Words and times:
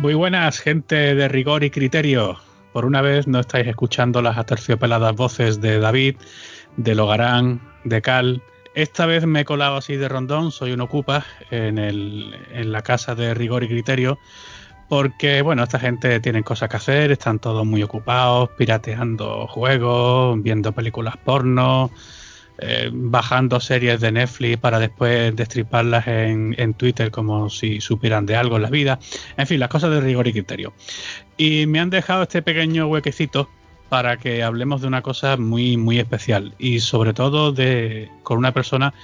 Muy 0.00 0.14
buenas, 0.14 0.60
gente 0.60 1.14
de 1.14 1.28
rigor 1.28 1.62
y 1.62 1.68
criterio. 1.68 2.38
Por 2.72 2.86
una 2.86 3.02
vez 3.02 3.26
no 3.26 3.38
estáis 3.38 3.66
escuchando 3.66 4.22
las 4.22 4.38
aterciopeladas 4.38 5.14
voces 5.14 5.60
de 5.60 5.78
David, 5.78 6.16
de 6.78 6.94
Logarán, 6.94 7.60
de 7.84 8.00
Cal. 8.00 8.42
Esta 8.74 9.04
vez 9.04 9.26
me 9.26 9.40
he 9.40 9.44
colado 9.44 9.76
así 9.76 9.96
de 9.96 10.08
rondón, 10.08 10.52
soy 10.52 10.72
un 10.72 10.80
ocupa 10.80 11.26
en, 11.50 11.76
el, 11.76 12.34
en 12.50 12.72
la 12.72 12.80
casa 12.80 13.14
de 13.14 13.34
rigor 13.34 13.62
y 13.62 13.68
criterio, 13.68 14.18
porque 14.88 15.42
bueno, 15.42 15.64
esta 15.64 15.78
gente 15.78 16.18
tiene 16.20 16.42
cosas 16.42 16.70
que 16.70 16.78
hacer, 16.78 17.10
están 17.10 17.38
todos 17.38 17.66
muy 17.66 17.82
ocupados, 17.82 18.48
pirateando 18.56 19.48
juegos, 19.48 20.42
viendo 20.42 20.72
películas 20.72 21.18
porno, 21.18 21.90
eh, 22.60 22.90
bajando 22.92 23.58
series 23.58 24.00
de 24.00 24.12
Netflix 24.12 24.58
para 24.58 24.78
después 24.78 25.34
destriparlas 25.34 26.06
en, 26.06 26.54
en, 26.58 26.74
Twitter 26.74 27.10
como 27.10 27.48
si 27.48 27.80
supieran 27.80 28.26
de 28.26 28.36
algo 28.36 28.56
en 28.56 28.62
la 28.62 28.70
vida. 28.70 28.98
En 29.36 29.46
fin, 29.46 29.58
las 29.58 29.68
cosas 29.68 29.90
de 29.90 30.00
rigor 30.00 30.28
y 30.28 30.32
criterio. 30.32 30.72
Y 31.36 31.66
me 31.66 31.80
han 31.80 31.90
dejado 31.90 32.22
este 32.22 32.42
pequeño 32.42 32.86
huequecito 32.86 33.48
para 33.88 34.18
que 34.18 34.42
hablemos 34.42 34.80
de 34.80 34.86
una 34.86 35.02
cosa 35.02 35.36
muy, 35.36 35.76
muy 35.76 35.98
especial 35.98 36.54
y 36.58 36.80
sobre 36.80 37.12
todo 37.12 37.52
de 37.52 38.08
con 38.22 38.38
una 38.38 38.52
persona 38.52 38.94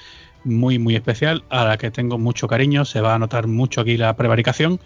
muy, 0.45 0.79
muy 0.79 0.95
especial 0.95 1.43
a 1.51 1.65
la 1.65 1.77
que 1.77 1.91
tengo 1.91 2.19
mucho 2.19 2.47
cariño. 2.49 2.85
Se 2.85 3.01
va 3.01 3.15
a 3.15 3.19
notar 3.19 3.49
mucho 3.49 3.81
aquí 3.81 3.97
la 3.97 4.17
prevaricación, 4.17 4.81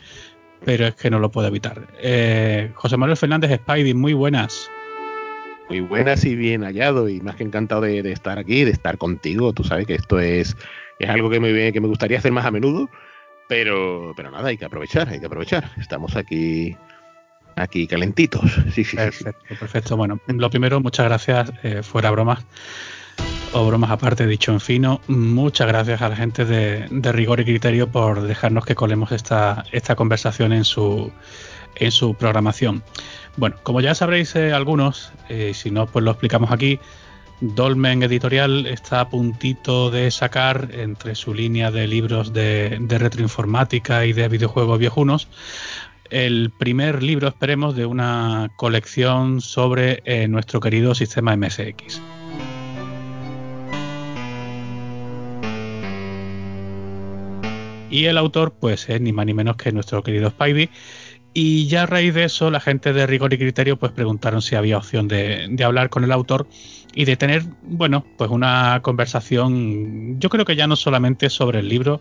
pero 0.65 0.87
es 0.87 0.95
que 0.95 1.11
no 1.11 1.19
lo 1.19 1.31
puedo 1.31 1.49
evitar. 1.49 1.89
Eh, 2.01 2.73
José 2.75 2.97
Manuel 2.97 3.19
Fernández 3.19 3.61
Spidey, 3.61 3.95
muy 3.95 4.15
buenas 4.15 4.71
muy 5.71 5.81
buenas 5.81 6.25
y 6.25 6.35
bien 6.35 6.63
hallado 6.63 7.09
y 7.09 7.21
más 7.21 7.37
que 7.37 7.45
encantado 7.45 7.83
de, 7.83 8.01
estar 8.11 8.41
aquí, 8.41 8.65
de 8.65 8.73
estar 8.73 8.99
contigo. 8.99 9.53
Tú 9.53 9.63
sabes 9.63 9.87
que 9.87 9.95
esto 9.95 10.19
es, 10.19 10.57
es 10.99 11.09
algo 11.09 11.31
que 11.31 11.39
me, 11.39 11.73
que 11.73 11.81
me 11.81 11.87
gustaría 11.87 12.19
hacer 12.19 12.33
más 12.33 12.45
a 12.45 12.51
menudo, 12.51 12.91
pero, 13.49 14.13
pero 14.17 14.33
nada, 14.33 14.49
hay 14.49 14.59
que 14.59 14.65
aprovechar, 14.65 15.09
hay 15.09 15.21
que 15.21 15.27
aprovechar. 15.27 15.71
Estamos 15.79 16.17
aquí 16.17 16.77
aquí 17.55 17.87
calentitos. 17.87 18.43
Sí, 18.75 18.83
sí, 18.83 18.97
perfecto, 18.97 19.45
perfecto. 19.61 19.97
Bueno, 19.97 20.19
lo 20.27 20.51
primero, 20.51 20.81
muchas 20.81 21.07
gracias, 21.07 21.53
eh, 21.63 21.83
fuera 21.85 22.11
bromas 22.11 22.45
o 23.53 23.67
bromas 23.67 23.91
aparte, 23.91 24.27
dicho 24.27 24.53
en 24.53 24.61
fino, 24.61 25.01
muchas 25.07 25.69
gracias 25.69 26.03
a 26.03 26.09
la 26.09 26.17
gente 26.17 26.45
de, 26.45 26.87
de, 26.91 27.13
Rigor 27.13 27.41
y 27.41 27.45
Criterio 27.45 27.91
por 27.91 28.23
dejarnos 28.23 28.65
que 28.65 28.75
colemos 28.75 29.13
esta, 29.13 29.65
esta 29.73 29.95
conversación 29.95 30.53
en 30.53 30.65
su, 30.65 31.13
en 31.77 31.91
su 31.91 32.15
programación. 32.15 32.83
Bueno, 33.37 33.57
como 33.63 33.81
ya 33.81 33.95
sabréis 33.95 34.35
eh, 34.37 34.53
algunos, 34.53 35.13
eh, 35.29 35.53
si 35.55 35.71
no, 35.71 35.87
pues 35.87 36.05
lo 36.05 36.11
explicamos 36.11 36.51
aquí. 36.51 36.79
Dolmen 37.41 38.03
Editorial 38.03 38.67
está 38.67 39.01
a 39.01 39.09
puntito 39.09 39.91
de 39.91 40.11
sacar 40.11 40.69
entre 40.73 41.15
su 41.15 41.33
línea 41.33 41.71
de 41.71 41.87
libros 41.87 42.35
de, 42.35 42.79
retroinformática 42.87 44.05
y 44.05 44.13
de 44.13 44.29
videojuegos 44.29 44.79
viejunos 44.79 45.29
el 46.11 46.51
primer 46.51 47.05
libro, 47.05 47.29
esperemos, 47.29 47.77
de 47.77 47.87
una 47.87 48.51
colección 48.57 49.41
sobre 49.41 50.03
eh, 50.05 50.27
nuestro 50.27 50.61
querido 50.61 50.95
sistema 50.95 51.37
MSX. 51.37 52.03
Y 57.91 58.05
el 58.05 58.19
autor, 58.19 58.53
pues 58.59 58.89
es 58.89 59.01
ni 59.01 59.13
más 59.13 59.27
ni 59.27 59.35
menos 59.35 59.57
que 59.57 59.73
nuestro 59.73 60.03
querido 60.03 60.31
Spidey, 60.31 60.71
y 61.33 61.69
ya 61.69 61.85
a 61.85 61.87
raíz 61.87 62.15
de 62.15 62.25
eso, 62.25 62.51
la 62.51 62.59
gente 62.59 62.93
de 62.93 63.07
Rigor 63.07 63.33
y 63.33 63.39
Criterio 63.39 63.77
pues 63.77 63.93
preguntaron 63.93 64.43
si 64.43 64.57
había 64.57 64.79
opción 64.79 65.07
de, 65.07 65.57
hablar 65.65 65.89
con 65.89 66.03
el 66.03 66.11
autor 66.11 66.49
y 66.93 67.05
de 67.05 67.17
tener, 67.17 67.45
bueno, 67.63 68.05
pues 68.19 68.31
una 68.31 68.81
conversación, 68.83 70.19
yo 70.19 70.29
creo 70.29 70.45
que 70.45 70.57
ya 70.57 70.67
no 70.67 70.75
solamente 70.75 71.31
sobre 71.31 71.61
el 71.61 71.69
libro, 71.69 72.01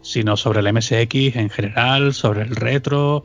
sino 0.00 0.38
sobre 0.38 0.60
el 0.60 0.72
MSX 0.72 1.36
en 1.36 1.50
general, 1.50 2.14
sobre 2.14 2.42
el 2.42 2.56
retro, 2.56 3.22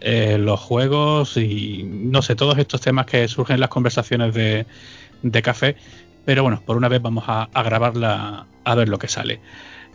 eh, 0.00 0.38
los 0.38 0.60
juegos 0.60 1.36
y 1.36 1.82
no 1.84 2.22
sé, 2.22 2.34
todos 2.34 2.56
estos 2.56 2.80
temas 2.80 3.04
que 3.04 3.28
surgen 3.28 3.54
en 3.54 3.60
las 3.60 3.68
conversaciones 3.68 4.32
de, 4.32 4.66
café. 5.42 5.76
Pero 6.24 6.42
bueno, 6.42 6.62
por 6.64 6.78
una 6.78 6.88
vez 6.88 7.02
vamos 7.02 7.24
a, 7.26 7.50
grabarla 7.52 8.46
a 8.64 8.74
ver 8.74 8.88
lo 8.88 8.98
que 8.98 9.08
sale. 9.08 9.40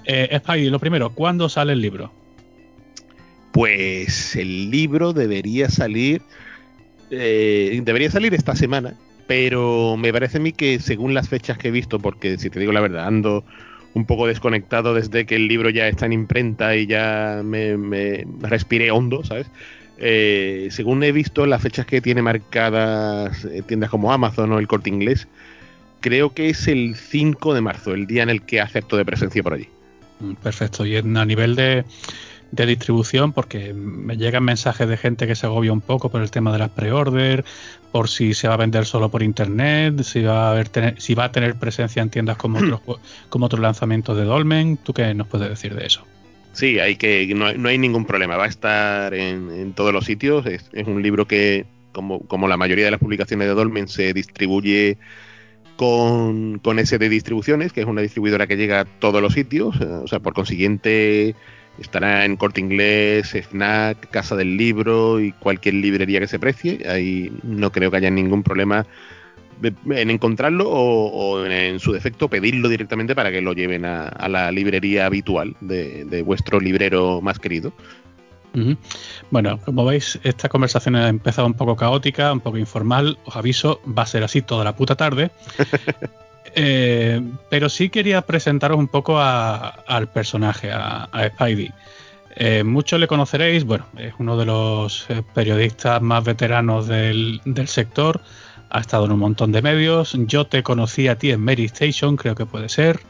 Eh, 0.05 0.39
Spidey, 0.43 0.69
lo 0.69 0.79
primero, 0.79 1.09
¿cuándo 1.09 1.49
sale 1.49 1.73
el 1.73 1.81
libro? 1.81 2.20
Pues 3.51 4.35
el 4.35 4.71
libro 4.71 5.13
debería 5.13 5.69
salir, 5.69 6.21
eh, 7.09 7.81
debería 7.83 8.09
salir 8.09 8.33
esta 8.33 8.55
semana, 8.55 8.93
pero 9.27 9.97
me 9.97 10.11
parece 10.13 10.37
a 10.37 10.41
mí 10.41 10.53
que 10.53 10.79
según 10.79 11.13
las 11.13 11.29
fechas 11.29 11.57
que 11.57 11.67
he 11.67 11.71
visto, 11.71 11.99
porque 11.99 12.37
si 12.37 12.49
te 12.49 12.59
digo 12.59 12.71
la 12.71 12.81
verdad, 12.81 13.07
ando 13.07 13.43
un 13.93 14.05
poco 14.05 14.27
desconectado 14.27 14.93
desde 14.93 15.25
que 15.25 15.35
el 15.35 15.47
libro 15.47 15.69
ya 15.69 15.87
está 15.87 16.05
en 16.05 16.13
imprenta 16.13 16.75
y 16.75 16.87
ya 16.87 17.41
me, 17.43 18.25
respiré 18.41 18.91
hondo, 18.91 19.23
¿sabes? 19.23 19.47
Eh, 19.97 20.69
según 20.71 21.03
he 21.03 21.11
visto 21.11 21.45
las 21.45 21.61
fechas 21.61 21.85
que 21.85 22.01
tiene 22.01 22.21
marcadas 22.21 23.45
eh, 23.45 23.61
tiendas 23.67 23.89
como 23.89 24.11
Amazon 24.11 24.51
o 24.53 24.59
el 24.59 24.67
Corte 24.67 24.89
Inglés, 24.89 25.27
creo 25.99 26.33
que 26.33 26.49
es 26.49 26.67
el 26.67 26.95
5 26.95 27.53
de 27.53 27.61
marzo, 27.61 27.93
el 27.93 28.07
día 28.07 28.23
en 28.23 28.29
el 28.29 28.41
que 28.41 28.61
hace 28.61 28.79
acto 28.79 28.97
de 28.97 29.05
presencia 29.05 29.43
por 29.43 29.53
allí. 29.53 29.67
Mm, 30.19 30.33
perfecto. 30.35 30.85
Y 30.85 30.95
a 30.95 31.25
nivel 31.25 31.55
de, 31.55 31.85
de 32.51 32.65
distribución 32.65 33.31
porque 33.33 33.73
me 33.73 34.17
llegan 34.17 34.43
mensajes 34.43 34.87
de 34.87 34.97
gente 34.97 35.27
que 35.27 35.35
se 35.35 35.45
agobia 35.45 35.71
un 35.71 35.81
poco 35.81 36.09
por 36.09 36.21
el 36.21 36.31
tema 36.31 36.51
de 36.51 36.59
las 36.59 36.69
pre-order, 36.69 37.45
por 37.91 38.09
si 38.09 38.33
se 38.33 38.47
va 38.47 38.55
a 38.55 38.57
vender 38.57 38.85
solo 38.85 39.09
por 39.09 39.23
internet, 39.23 40.03
si 40.03 40.21
va 40.21 40.47
a 40.47 40.51
haber 40.51 40.69
si 40.97 41.15
va 41.15 41.25
a 41.25 41.31
tener 41.31 41.55
presencia 41.55 42.01
en 42.01 42.09
tiendas 42.09 42.37
como 42.37 42.59
otros 42.75 42.81
como 43.29 43.45
otros 43.45 43.61
lanzamientos 43.61 44.17
de 44.17 44.25
Dolmen. 44.25 44.77
¿Tú 44.77 44.93
qué 44.93 45.13
nos 45.13 45.27
puedes 45.27 45.49
decir 45.49 45.75
de 45.75 45.85
eso? 45.85 46.05
Sí, 46.53 46.79
hay 46.79 46.97
que 46.97 47.31
no, 47.33 47.45
hay 47.45 47.77
ningún 47.77 48.05
problema. 48.05 48.35
Va 48.35 48.45
a 48.45 48.49
estar 48.49 49.13
en, 49.13 49.73
todos 49.73 49.93
los 49.93 50.05
sitios. 50.05 50.45
Es, 50.45 50.69
un 50.85 51.01
libro 51.01 51.25
que, 51.25 51.65
como, 51.93 52.19
como 52.21 52.47
la 52.47 52.57
mayoría 52.57 52.85
de 52.85 52.91
las 52.91 52.99
publicaciones 52.99 53.47
de 53.47 53.53
Dolmen, 53.53 53.87
se 53.87 54.13
distribuye 54.13 54.97
con, 55.77 56.59
con 56.59 56.75
de 56.75 57.09
Distribuciones, 57.09 57.71
que 57.71 57.81
es 57.81 57.87
una 57.87 58.01
distribuidora 58.01 58.47
que 58.47 58.57
llega 58.57 58.81
a 58.81 58.85
todos 58.85 59.21
los 59.21 59.33
sitios. 59.33 59.79
O 59.79 60.07
sea, 60.07 60.19
por 60.19 60.33
consiguiente 60.33 61.35
Estará 61.79 62.25
en 62.25 62.35
Corte 62.37 62.59
Inglés, 62.59 63.33
Snack, 63.33 64.09
Casa 64.09 64.35
del 64.35 64.57
Libro 64.57 65.19
y 65.19 65.31
cualquier 65.31 65.75
librería 65.75 66.19
que 66.19 66.27
se 66.27 66.39
precie. 66.39 66.87
Ahí 66.87 67.31
no 67.43 67.71
creo 67.71 67.89
que 67.89 67.97
haya 67.97 68.09
ningún 68.09 68.43
problema 68.43 68.85
en 69.63 70.09
encontrarlo 70.09 70.69
o, 70.69 71.45
en 71.45 71.79
su 71.79 71.91
defecto 71.91 72.27
pedirlo 72.27 72.67
directamente 72.69 73.15
para 73.15 73.31
que 73.31 73.41
lo 73.41 73.53
lleven 73.53 73.85
a, 73.85 74.27
la 74.27 74.51
librería 74.51 75.05
habitual 75.05 75.55
de, 75.61 76.23
vuestro 76.25 76.59
librero 76.59 77.21
más 77.21 77.39
querido. 77.39 77.73
Bueno, 79.29 79.59
como 79.63 79.85
veis, 79.85 80.19
esta 80.23 80.49
conversación 80.49 80.95
ha 80.95 81.07
empezado 81.07 81.47
un 81.47 81.53
poco 81.53 81.75
caótica, 81.75 82.33
un 82.33 82.41
poco 82.41 82.57
informal. 82.57 83.17
Os 83.25 83.35
aviso, 83.35 83.81
va 83.87 84.03
a 84.03 84.07
ser 84.07 84.23
así 84.23 84.41
toda 84.41 84.63
la 84.63 84.75
puta 84.75 84.95
tarde. 84.95 85.31
Eh, 86.55 87.21
pero 87.49 87.69
sí 87.69 87.89
quería 87.89 88.21
presentaros 88.21 88.77
un 88.77 88.87
poco 88.87 89.19
al 89.19 90.09
personaje, 90.09 90.71
a, 90.71 91.09
Spidey. 91.33 91.71
Eh, 92.35 92.63
muchos 92.63 92.99
le 92.99 93.07
conoceréis, 93.07 93.65
bueno, 93.65 93.85
es 93.97 94.13
uno 94.17 94.37
de 94.37 94.45
los 94.45 95.05
eh, 95.09 95.21
periodistas 95.33 96.01
más 96.01 96.23
veteranos 96.23 96.87
del, 96.87 97.41
sector, 97.65 98.21
ha 98.69 98.79
estado 98.79 99.05
en 99.05 99.11
un 99.11 99.19
montón 99.19 99.51
de 99.51 99.61
medios. 99.61 100.15
Yo 100.27 100.47
te 100.47 100.63
conocí 100.63 101.07
a 101.07 101.17
ti 101.17 101.31
en 101.31 101.41
Mary 101.41 101.65
Station, 101.65 102.15
creo 102.15 102.35
que 102.35 102.45
puede 102.45 102.69
ser. 102.69 103.01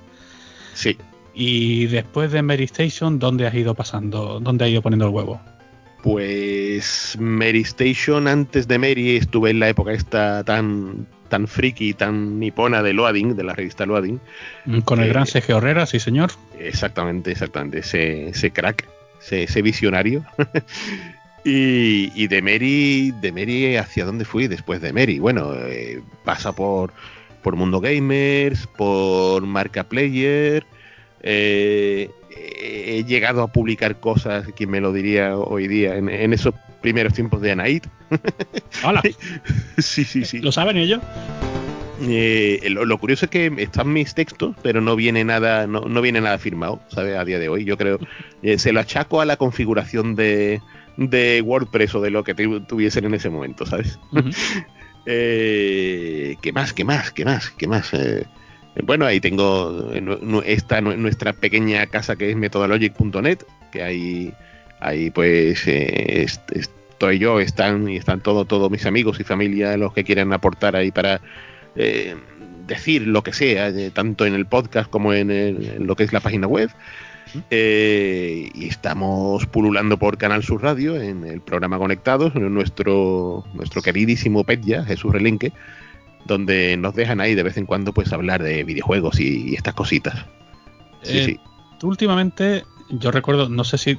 Sí. 0.74 0.98
Y 1.34 1.86
después 1.88 2.32
de 2.32 2.42
Mary 2.42 2.64
Station, 2.64 3.20
¿dónde 3.20 3.46
has 3.46 3.54
ido 3.54 3.76
pasando? 3.76 4.40
¿Dónde 4.40 4.66
has 4.66 4.72
ido 4.72 4.82
poniendo 4.82 5.06
el 5.06 5.14
huevo? 5.14 5.40
Pues 6.04 7.16
Mary 7.20 7.62
Station, 7.62 8.28
antes 8.28 8.68
de 8.68 8.80
Mary, 8.80 9.18
estuve 9.18 9.52
en 9.52 9.60
la 9.60 9.70
época 9.70 9.92
esta 9.92 10.44
tan 10.44 11.08
tan 11.32 11.48
friki, 11.48 11.94
tan 11.94 12.40
nipona 12.40 12.84
de 12.84 12.92
Loading, 12.92 13.36
de 13.38 13.44
la 13.44 13.54
revista 13.54 13.86
Loading. 13.86 14.20
Mm, 14.66 14.80
con 14.82 15.00
el 15.00 15.08
gran 15.08 15.26
Sergio 15.26 15.58
Herrera, 15.58 15.86
sí 15.86 15.98
señor. 15.98 16.32
Exactamente, 16.60 17.32
exactamente, 17.32 17.80
ese, 17.80 18.52
crack, 18.52 18.86
ese, 19.32 19.62
visionario. 19.62 20.26
y, 21.46 22.28
de 22.28 22.42
Mary, 22.42 23.14
de 23.22 23.32
Mary, 23.32 23.78
¿hacia 23.78 24.04
dónde 24.04 24.26
fui 24.26 24.48
después 24.48 24.82
de 24.82 24.92
Mary? 24.92 25.20
Bueno, 25.20 25.54
eh, 25.56 26.02
pasa 26.26 26.52
por, 26.52 26.92
por 27.42 27.56
Mundo 27.56 27.80
Gamers, 27.80 28.68
por 28.68 29.44
Marca 29.46 29.86
Player. 29.86 30.66
Eh, 31.22 32.10
he 32.30 33.06
llegado 33.06 33.42
a 33.42 33.54
publicar 33.54 34.02
cosas, 34.02 34.48
quien 34.54 34.70
me 34.70 34.82
lo 34.82 34.92
diría 34.92 35.38
hoy 35.38 35.70
día, 35.70 35.96
en, 35.96 36.10
en 36.10 36.34
esos 36.34 36.54
primeros 36.82 37.14
tiempos 37.14 37.42
de 37.42 37.52
Anaid. 37.52 37.84
Hola. 38.84 39.02
sí, 39.78 40.04
sí, 40.04 40.26
sí. 40.26 40.40
¿Lo 40.40 40.52
saben 40.52 40.78
ellos? 40.78 41.02
Eh, 42.04 42.68
lo, 42.70 42.98
curioso 42.98 43.26
es 43.26 43.32
que 43.32 43.54
están 43.58 43.94
mis 43.94 44.16
textos, 44.16 44.56
pero 44.64 44.82
no 44.82 44.96
viene 44.96 45.24
nada, 45.24 45.68
no, 45.68 45.82
no 45.82 46.02
viene 46.02 46.20
nada 46.20 46.40
firmado, 46.40 46.82
¿sabes? 46.88 47.16
A 47.16 47.26
día 47.26 47.38
de 47.38 47.50
hoy. 47.50 47.64
Yo 47.64 47.78
creo, 47.78 48.00
eh, 48.42 48.58
se 48.58 48.74
lo 48.74 48.80
achaco 48.80 49.22
a 49.22 49.26
la 49.26 49.38
configuración 49.38 50.16
de, 50.16 50.62
de 50.98 51.42
WordPress 51.42 51.96
o 51.96 52.02
de 52.02 52.10
lo 52.10 52.24
que 52.24 52.34
tuviesen 52.34 53.06
en 53.06 53.14
ese 53.14 53.30
momento, 53.30 53.66
¿sabes? 53.66 54.00
eh, 55.06 56.36
¿Qué 56.42 56.52
más? 56.52 56.74
¿Qué 56.74 56.84
más? 56.84 57.12
¿Qué 57.12 57.24
más? 57.24 57.52
¿Qué 57.52 57.68
más? 57.68 57.92
Bueno, 58.84 59.06
ahí 59.06 59.20
tengo 59.20 59.92
esta 60.44 60.82
nuestra 60.82 61.34
pequeña 61.34 61.86
casa 61.88 62.16
que 62.16 62.32
es 62.32 62.36
methodologic.net, 62.36 63.40
que 63.72 63.84
hay 63.84 64.34
Ahí 64.82 65.12
pues 65.12 65.68
eh, 65.68 66.26
estoy 66.52 67.20
yo, 67.20 67.40
están 67.40 67.88
y 67.88 67.98
están 67.98 68.20
todos 68.20 68.48
todos 68.48 68.70
mis 68.72 68.86
amigos 68.88 69.20
y 69.20 69.24
familia 69.24 69.78
los 69.78 69.94
que 69.94 70.04
quieran 70.04 70.34
aportar 70.34 70.76
ahí 70.76 70.92
para 70.92 71.22
eh, 71.76 72.16
decir 72.66 73.08
lo 73.08 73.22
que 73.22 73.32
sea, 73.32 73.70
eh, 73.70 73.92
tanto 73.92 74.26
en 74.26 74.34
el 74.34 74.48
podcast 74.48 74.90
como 74.90 75.14
en, 75.14 75.86
lo 75.86 75.96
que 75.96 76.04
es 76.04 76.14
la 76.14 76.20
página 76.20 76.48
web. 76.48 76.72
y 77.52 78.68
estamos 78.68 79.46
pululando 79.46 79.98
por 79.98 80.18
Canal 80.18 80.44
Sur 80.44 80.64
Radio 80.64 81.00
en 81.00 81.26
el 81.26 81.42
programa 81.42 81.78
Conectados, 81.78 82.34
nuestro, 82.34 83.46
nuestro 83.54 83.84
queridísimo 83.84 84.44
Petya, 84.44 84.84
Jesús 84.84 85.14
Relinque, 85.14 85.54
donde 86.26 86.76
nos 86.76 86.96
dejan 86.96 87.22
ahí 87.22 87.36
de 87.36 87.44
vez 87.44 87.56
en 87.58 87.68
cuando 87.68 87.94
pues 87.94 88.12
hablar 88.14 88.42
de 88.42 88.64
videojuegos 88.64 89.20
y, 89.20 89.54
estas 89.54 89.76
cositas. 89.76 90.26
Sí, 91.04 91.24
sí. 91.24 91.40
Tú 91.80 91.88
últimamente, 91.90 92.64
yo 92.90 93.12
recuerdo, 93.12 93.48
no 93.48 93.64
sé 93.64 93.78
si 93.78 93.98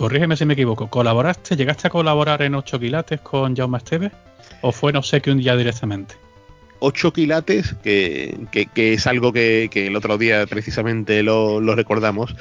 corrígeme 0.00 0.34
si 0.34 0.46
me 0.46 0.54
equivoco, 0.54 0.88
¿colaboraste, 0.88 1.56
llegaste 1.56 1.88
a 1.88 1.90
colaborar 1.90 2.40
en 2.40 2.54
8 2.54 2.80
quilates 2.80 3.20
con 3.20 3.54
Jaume 3.54 3.76
Esteves 3.76 4.12
o 4.62 4.72
fue 4.72 4.94
no 4.94 5.02
sé 5.02 5.20
qué 5.20 5.30
un 5.30 5.36
día 5.36 5.54
directamente? 5.54 6.14
8 6.78 7.12
quilates, 7.12 7.74
que, 7.82 8.46
que, 8.50 8.94
es 8.94 9.06
algo 9.06 9.30
que, 9.30 9.68
el 9.74 9.94
otro 9.94 10.16
día 10.16 10.46
precisamente 10.46 11.22
lo, 11.22 11.60
recordamos. 11.74 12.34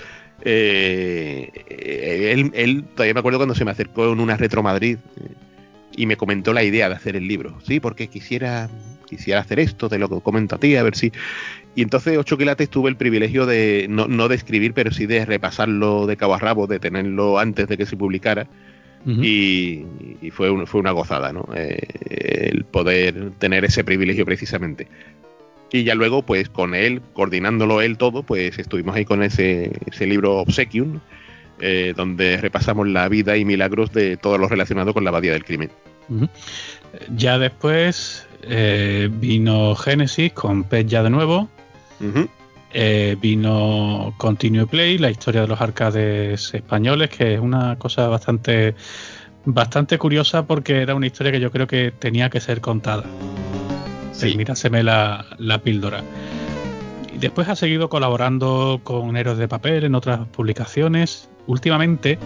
Eh, 0.45 1.51
él, 2.53 2.85
todavía 2.95 3.13
me 3.13 3.19
acuerdo 3.19 3.39
cuando 3.39 3.55
se 3.55 3.65
me 3.65 3.71
acercó 3.71 4.09
en 4.09 4.21
una 4.21 4.37
Retro 4.37 4.63
Madrid 4.63 4.97
eh, 5.17 5.33
y 5.97 6.05
me 6.05 6.15
comentó 6.15 6.53
la 6.53 6.63
idea 6.63 6.87
de 6.87 6.95
hacer 6.95 7.17
el 7.17 7.27
libro. 7.27 7.59
Sí, 7.67 7.81
porque 7.81 8.07
quisiera, 8.07 8.69
quisiera 9.05 9.41
hacer 9.41 9.59
esto, 9.59 9.89
te 9.89 9.99
lo 9.99 10.21
comento 10.21 10.55
a 10.55 10.59
ti, 10.59 10.77
a 10.77 10.83
ver 10.83 10.95
si. 10.95 11.11
Y 11.79 11.81
entonces 11.81 12.17
ocho 12.17 12.37
quilates 12.37 12.69
tuve 12.69 12.89
el 12.89 12.97
privilegio 12.97 13.45
de, 13.45 13.87
no, 13.89 14.27
de 14.27 14.35
escribir, 14.35 14.73
pero 14.73 14.91
sí 14.91 15.05
de 15.05 15.23
repasarlo 15.23 16.07
de 16.07 16.17
cabo 16.17 16.33
a 16.33 16.37
rabo, 16.37 16.67
de 16.67 16.77
tenerlo 16.77 17.39
antes 17.39 17.69
de 17.69 17.77
que 17.77 17.85
se 17.85 17.95
publicara. 17.95 18.47
y, 19.05 19.85
fue, 20.33 20.65
fue 20.65 20.81
una 20.81 20.91
gozada, 20.91 21.31
¿no? 21.31 21.47
Eh, 21.55 22.51
el 22.51 22.65
poder 22.65 23.31
tener 23.39 23.63
ese 23.63 23.85
privilegio 23.85 24.25
precisamente. 24.25 24.89
Y 25.71 25.85
ya 25.85 25.95
luego, 25.95 26.21
pues 26.21 26.49
con 26.49 26.75
él, 26.75 27.01
coordinándolo 27.13 27.79
él 27.81 27.97
todo, 27.97 28.23
pues 28.23 28.59
estuvimos 28.59 28.93
ahí 28.97 29.05
con 29.05 29.23
ese, 29.23 29.71
ese 29.89 30.05
libro 30.05 30.35
Obsequium, 30.39 30.99
eh, 31.61 31.93
donde 31.95 32.35
repasamos 32.41 32.89
la 32.89 33.07
vida 33.07 33.37
y 33.37 33.45
milagros 33.45 33.93
de 33.93 34.17
todo 34.17 34.37
lo 34.37 34.49
relacionado 34.49 34.93
con 34.93 35.05
la 35.05 35.11
abadía 35.11 35.31
del 35.31 35.45
crimen. 35.45 35.69
Ya 37.15 37.39
después 37.39 38.27
eh, 38.43 39.09
vino 39.09 39.75
Genesis 39.75 40.33
con 40.33 40.65
Pet 40.65 40.85
ya 40.85 41.03
de 41.03 41.09
nuevo. 41.09 41.47
Eh, 42.71 43.17
vino 43.19 44.13
Continue 44.17 44.67
Play, 44.67 44.97
la 44.97 45.09
historia 45.09 45.41
de 45.41 45.47
los 45.47 45.59
arcades 45.59 46.53
españoles, 46.53 47.09
que 47.09 47.33
es 47.33 47.39
una 47.39 47.77
cosa 47.77 48.07
bastante, 48.07 48.75
bastante 49.45 49.97
curiosa 49.97 50.45
porque 50.45 50.81
era 50.81 50.93
una 50.93 51.07
historia 51.07 51.31
que 51.31 51.39
yo 51.39 51.51
creo 51.51 51.65
que 51.65 51.91
tenía 51.91 52.29
que 52.29 52.39
ser 52.39 52.61
contada. 52.61 53.03
Sí. 54.11 54.35
Míraseme 54.35 54.83
la, 54.83 55.25
la 55.37 55.59
píldora. 55.61 56.03
Y 57.13 57.17
después 57.17 57.47
ha 57.49 57.55
seguido 57.55 57.89
colaborando 57.89 58.81
con 58.83 59.17
Héroes 59.17 59.37
de 59.37 59.47
Papel 59.47 59.85
en 59.85 59.95
otras 59.95 60.27
publicaciones. 60.27 61.29
Últimamente 61.47 62.19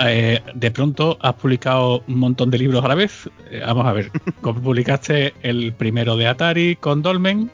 eh, 0.00 0.42
de 0.54 0.70
pronto 0.70 1.16
has 1.20 1.34
publicado 1.34 2.02
un 2.06 2.18
montón 2.18 2.50
de 2.50 2.58
libros 2.58 2.84
a 2.84 2.88
la 2.88 2.94
vez. 2.94 3.30
Eh, 3.50 3.62
vamos 3.64 3.86
a 3.86 3.92
ver, 3.92 4.10
publicaste 4.42 5.34
el 5.42 5.72
primero 5.72 6.16
de 6.16 6.26
Atari 6.26 6.76
con 6.76 7.02
Dolmen, 7.02 7.50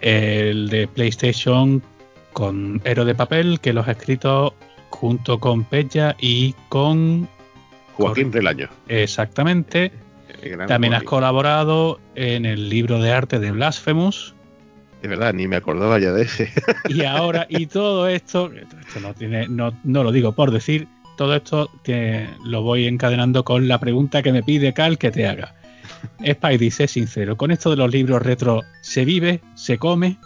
el 0.00 0.68
de 0.68 0.88
PlayStation 0.88 1.82
con 2.32 2.80
Hero 2.84 3.04
de 3.04 3.14
Papel, 3.14 3.60
que 3.60 3.72
los 3.72 3.88
has 3.88 3.96
escrito 3.96 4.54
junto 4.90 5.38
con 5.38 5.64
Pella 5.64 6.16
y 6.18 6.54
con 6.68 7.28
Joaquín 7.94 8.32
Relaño. 8.32 8.68
Exactamente. 8.88 9.92
También 10.68 10.94
has 10.94 11.02
colaborado 11.02 12.00
en 12.14 12.46
el 12.46 12.68
libro 12.68 13.00
de 13.00 13.12
arte 13.12 13.38
de 13.38 13.50
Blasphemous. 13.50 14.34
De 15.02 15.08
verdad, 15.08 15.32
ni 15.34 15.46
me 15.46 15.56
acordaba 15.56 15.98
ya 15.98 16.12
de 16.12 16.22
ese. 16.22 16.52
Y 16.88 17.04
ahora, 17.04 17.46
y 17.48 17.66
todo 17.66 18.08
esto, 18.08 18.50
esto 18.52 19.00
no 19.00 19.14
tiene, 19.14 19.48
no, 19.48 19.72
no 19.84 20.04
lo 20.04 20.12
digo 20.12 20.32
por 20.32 20.50
decir, 20.50 20.88
todo 21.16 21.34
esto 21.34 21.70
lo 22.44 22.62
voy 22.62 22.86
encadenando 22.86 23.44
con 23.44 23.68
la 23.68 23.80
pregunta 23.80 24.22
que 24.22 24.32
me 24.32 24.42
pide 24.42 24.72
Cal 24.72 24.98
que 24.98 25.10
te 25.10 25.26
haga. 25.26 25.54
Spidey, 26.24 26.70
sé 26.70 26.88
sincero, 26.88 27.36
con 27.36 27.50
esto 27.50 27.70
de 27.70 27.76
los 27.76 27.90
libros 27.90 28.22
retro, 28.22 28.62
¿se 28.82 29.04
vive? 29.04 29.40
¿Se 29.54 29.78
come? 29.78 30.16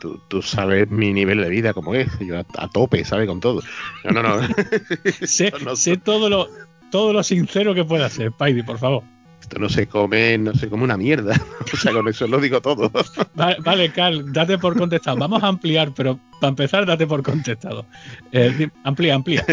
tú, 0.00 0.40
sabes 0.40 0.90
mi 0.90 1.12
nivel 1.12 1.42
de 1.42 1.50
vida 1.50 1.74
como 1.74 1.94
es, 1.94 2.08
yo 2.20 2.38
a, 2.38 2.68
tope, 2.68 3.04
¿sabes? 3.04 3.28
Con 3.28 3.40
todo. 3.40 3.60
No, 4.04 4.22
no, 4.22 4.22
no. 4.22 4.48
sé, 5.26 5.52
sé 5.74 5.96
todo 5.98 6.30
lo 6.30 6.48
todo 6.90 7.12
lo 7.12 7.22
sincero 7.22 7.74
que 7.74 7.84
pueda 7.84 8.08
ser, 8.08 8.30
Spidey, 8.30 8.62
por 8.62 8.78
favor 8.78 9.02
esto 9.46 9.60
no 9.60 9.68
se 9.68 9.86
come, 9.86 10.36
no 10.38 10.54
se 10.54 10.68
come 10.68 10.82
una 10.82 10.96
mierda. 10.96 11.40
o 11.72 11.76
sea, 11.76 11.92
con 11.92 12.08
eso 12.08 12.26
lo 12.26 12.40
digo 12.40 12.60
todo. 12.60 12.90
vale, 13.34 13.92
Carl, 13.92 14.32
date 14.32 14.58
por 14.58 14.76
contestado. 14.76 15.16
Vamos 15.16 15.42
a 15.42 15.46
ampliar, 15.46 15.92
pero 15.94 16.18
para 16.40 16.48
empezar, 16.48 16.84
date 16.84 17.06
por 17.06 17.22
contestado. 17.22 17.86
Eh, 18.32 18.68
amplía, 18.82 19.14
amplía. 19.14 19.44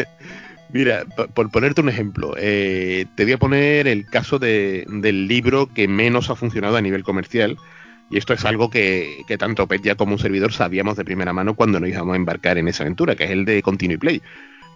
Mira, 0.74 1.06
por 1.06 1.52
ponerte 1.52 1.81
un 1.81 1.90
ejemplo, 1.90 2.34
eh, 2.38 3.06
te 3.16 3.24
voy 3.24 3.34
a 3.34 3.38
poner 3.38 3.88
el 3.88 4.06
caso 4.08 4.40
del 4.40 5.28
libro 5.28 5.68
que 5.68 5.88
menos 5.88 6.30
ha 6.31 6.36
funcionado 6.36 6.78
a 6.78 6.81
nivel 6.81 7.04
comercial. 7.04 7.58
Y 8.10 8.18
esto 8.18 8.34
es 8.34 8.44
algo 8.44 8.70
que, 8.70 9.24
que 9.28 9.38
tanto 9.38 9.68
Petya 9.68 9.96
como 9.96 10.14
un 10.14 10.20
servidor 10.20 10.52
sabíamos 10.52 10.98
de 10.98 11.06
primera 11.06 11.31
mano 11.31 11.56
cuando 11.56 11.80
nos 11.80 11.90
íbamos 11.90 12.14
a 12.14 12.18
embarcar 12.18 12.58
en 12.58 12.68
esa 12.68 12.84
aventura, 12.84 13.16
que 13.16 13.24
es 13.24 13.31
el 13.31 13.46
de 13.46 13.62
Continue 13.62 13.98
Play 13.98 14.22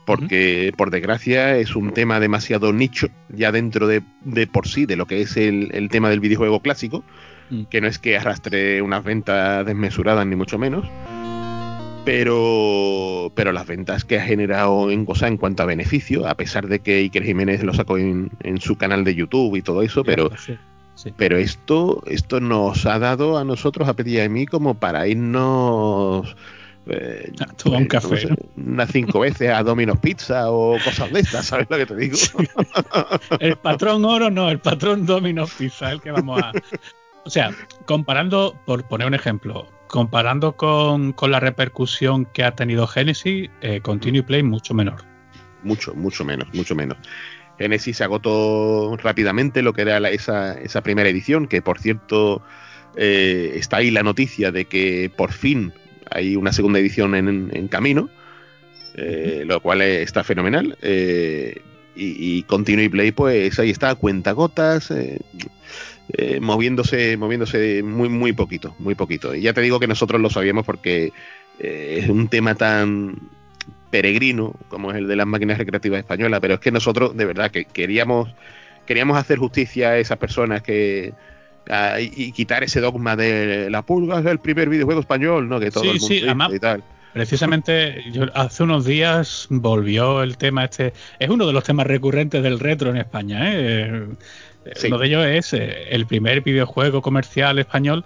porque 0.08 0.74
por 0.78 0.90
desgracia 0.90 1.58
es 1.58 1.76
un 1.76 1.92
tema 1.92 2.22
demasiado 2.22 2.72
nicho 2.72 3.10
ya 3.28 3.52
dentro 3.52 3.88
de, 3.88 4.02
por 4.48 4.66
sí 4.66 4.86
de 4.86 4.96
lo 4.96 5.06
que 5.06 5.20
es 5.20 5.36
el, 5.36 5.90
tema 5.92 6.10
del 6.10 6.22
videojuego 6.22 6.62
clásico, 6.62 7.04
mm. 7.50 7.64
que 7.64 7.82
no 7.82 7.88
es 7.88 8.00
que 8.00 8.16
arrastre 8.16 8.82
unas 8.82 9.04
ventas 9.04 9.66
desmesuradas 9.66 10.26
ni 10.26 10.38
mucho 10.38 10.58
menos, 10.58 10.88
pero, 12.08 13.34
pero 13.36 13.52
las 13.52 13.68
ventas 13.68 14.06
que 14.06 14.18
ha 14.18 14.24
generado 14.24 14.90
en 14.92 15.04
cosa 15.04 15.28
en 15.28 15.36
cuanto 15.36 15.64
a 15.64 15.66
beneficio, 15.66 16.26
a 16.26 16.36
pesar 16.36 16.70
de 16.70 16.80
que 16.80 17.00
Iker 17.00 17.26
Jiménez 17.26 17.64
lo 17.64 17.74
sacó 17.74 17.98
en, 17.98 18.32
su 18.62 18.78
canal 18.78 19.04
de 19.04 19.14
YouTube 19.14 19.58
y 19.58 19.62
todo 19.62 19.82
eso, 19.82 20.06
pero... 20.06 20.32
Pero 21.16 21.38
esto, 21.38 22.02
esto 22.08 22.40
nos 22.40 22.88
ha 22.88 22.98
dado 22.98 23.38
a 23.38 23.44
nosotros, 23.44 23.88
a 23.88 23.94
Petit 23.94 24.14
y 24.14 24.20
a 24.20 24.28
mí, 24.30 24.48
como 24.48 24.74
para 24.74 25.08
irnos 25.08 26.36
eh, 26.88 27.32
un 27.66 27.86
café. 27.86 28.30
unas 28.56 28.90
cinco 28.90 29.20
veces 29.20 29.52
a 29.52 29.62
Domino's 29.62 30.00
Pizza 30.00 30.50
o 30.50 30.80
cosas 30.84 31.14
de 31.14 31.20
estas, 31.20 31.46
¿sabes 31.46 31.68
lo 31.70 31.78
que 31.78 31.86
te 31.86 31.96
digo? 31.98 32.18
el 33.40 33.58
patrón 33.58 34.06
oro 34.06 34.32
no, 34.32 34.50
el 34.50 34.58
patrón 34.58 35.06
Domino's 35.06 35.54
Pizza, 35.54 35.92
el 35.92 36.02
que 36.02 36.10
vamos 36.10 36.42
a. 36.42 36.52
O 37.26 37.30
sea, 37.30 37.52
comparando, 37.86 38.56
por 38.66 38.84
poner 38.88 39.06
un 39.06 39.14
ejemplo, 39.14 39.68
comparando 39.88 40.56
con, 40.56 41.16
la 41.22 41.40
repercusión 41.40 42.26
que 42.26 42.44
ha 42.44 42.52
tenido 42.52 42.88
Genesis, 42.88 43.50
eh, 43.62 43.82
Continue 43.82 44.24
Play 44.24 44.44
mucho 44.44 44.74
menor. 44.74 45.04
Mucho, 45.64 45.94
mucho 45.96 46.24
menos, 46.24 46.48
mucho 46.54 46.76
menos. 46.76 46.98
Genesis 47.58 47.98
se 47.98 48.04
agotó 48.04 48.96
rápidamente 48.98 49.62
lo 49.62 49.74
que 49.74 49.82
era 49.82 49.98
esa, 50.10 50.54
esa 50.60 50.82
primera 50.82 51.10
edición, 51.10 51.48
que 51.48 51.62
por 51.62 51.80
cierto 51.80 52.42
eh, 52.96 53.54
está 53.56 53.78
ahí 53.78 53.92
la 53.92 54.04
noticia 54.04 54.52
de 54.52 54.66
que 54.66 55.12
por 55.16 55.32
fin 55.32 55.74
hay 56.10 56.36
una 56.36 56.54
segunda 56.54 56.80
edición 56.80 57.16
en, 57.16 57.68
camino, 57.68 58.10
eh, 58.96 59.44
lo 59.46 59.62
cual 59.62 59.82
está 59.82 60.24
fenomenal. 60.24 60.78
Eh, 60.82 61.62
y, 61.96 62.38
y 62.38 62.44
Continue 62.44 62.90
Play, 62.90 63.12
pues 63.12 63.58
ahí 63.60 63.72
está, 63.72 63.96
cuenta 63.96 64.32
gotas, 64.32 64.94
eh, 66.14 66.40
moviéndose, 66.40 67.18
moviéndose 67.18 67.84
muy, 67.84 68.10
muy 68.10 68.34
poquito, 68.34 68.76
muy 68.80 68.96
poquito. 68.96 69.36
Y 69.36 69.42
ya 69.42 69.54
te 69.54 69.62
digo 69.62 69.80
que 69.80 69.88
nosotros 69.88 70.22
lo 70.22 70.30
sabíamos 70.30 70.66
porque 70.66 71.12
es 71.60 72.08
un 72.08 72.28
tema 72.28 72.54
tan 72.54 73.16
peregrino 73.90 74.54
como 74.70 74.92
es 74.92 74.98
el 74.98 75.08
de 75.08 75.16
las 75.16 75.26
máquinas 75.26 75.58
recreativas 75.58 76.00
españolas, 76.00 76.40
pero 76.40 76.56
es 76.56 76.60
que 76.60 76.72
nosotros 76.72 77.16
de 77.16 77.26
verdad 77.26 77.52
que 77.52 77.66
queríamos, 77.66 78.30
queríamos 78.86 79.18
hacer 79.18 79.38
justicia 79.40 79.90
a 79.90 79.98
esas 79.98 80.18
personas 80.18 80.62
que 80.62 81.14
y, 82.00 82.32
quitar 82.32 82.64
ese 82.64 82.80
dogma 82.80 83.16
de 83.16 83.70
la 83.70 83.82
pulga 83.82 84.20
es 84.20 84.26
el 84.26 84.40
primer 84.40 84.70
videojuego 84.70 85.02
español, 85.02 85.50
¿no? 85.50 85.60
Que 85.60 85.72
todo 85.72 85.84
el 85.84 86.00
mundo 86.00 86.56
y 86.56 86.60
tal. 86.60 86.84
Precisamente 87.14 88.04
hace 88.36 88.64
unos 88.64 88.86
días 88.86 89.48
volvió 89.50 90.22
el 90.22 90.38
tema 90.38 90.66
este, 90.66 90.94
es 91.18 91.30
uno 91.30 91.48
de 91.48 91.54
los 91.54 91.64
temas 91.64 91.88
recurrentes 91.88 92.44
del 92.44 92.60
retro 92.60 92.92
en 92.92 92.98
España, 92.98 93.40
¿eh? 93.44 94.06
Uno 94.86 94.98
de 94.98 95.08
ellos 95.08 95.26
es 95.26 95.54
eh, 95.54 95.90
el 95.90 96.06
primer 96.06 96.42
videojuego 96.42 97.02
comercial 97.02 97.60
español 97.60 98.06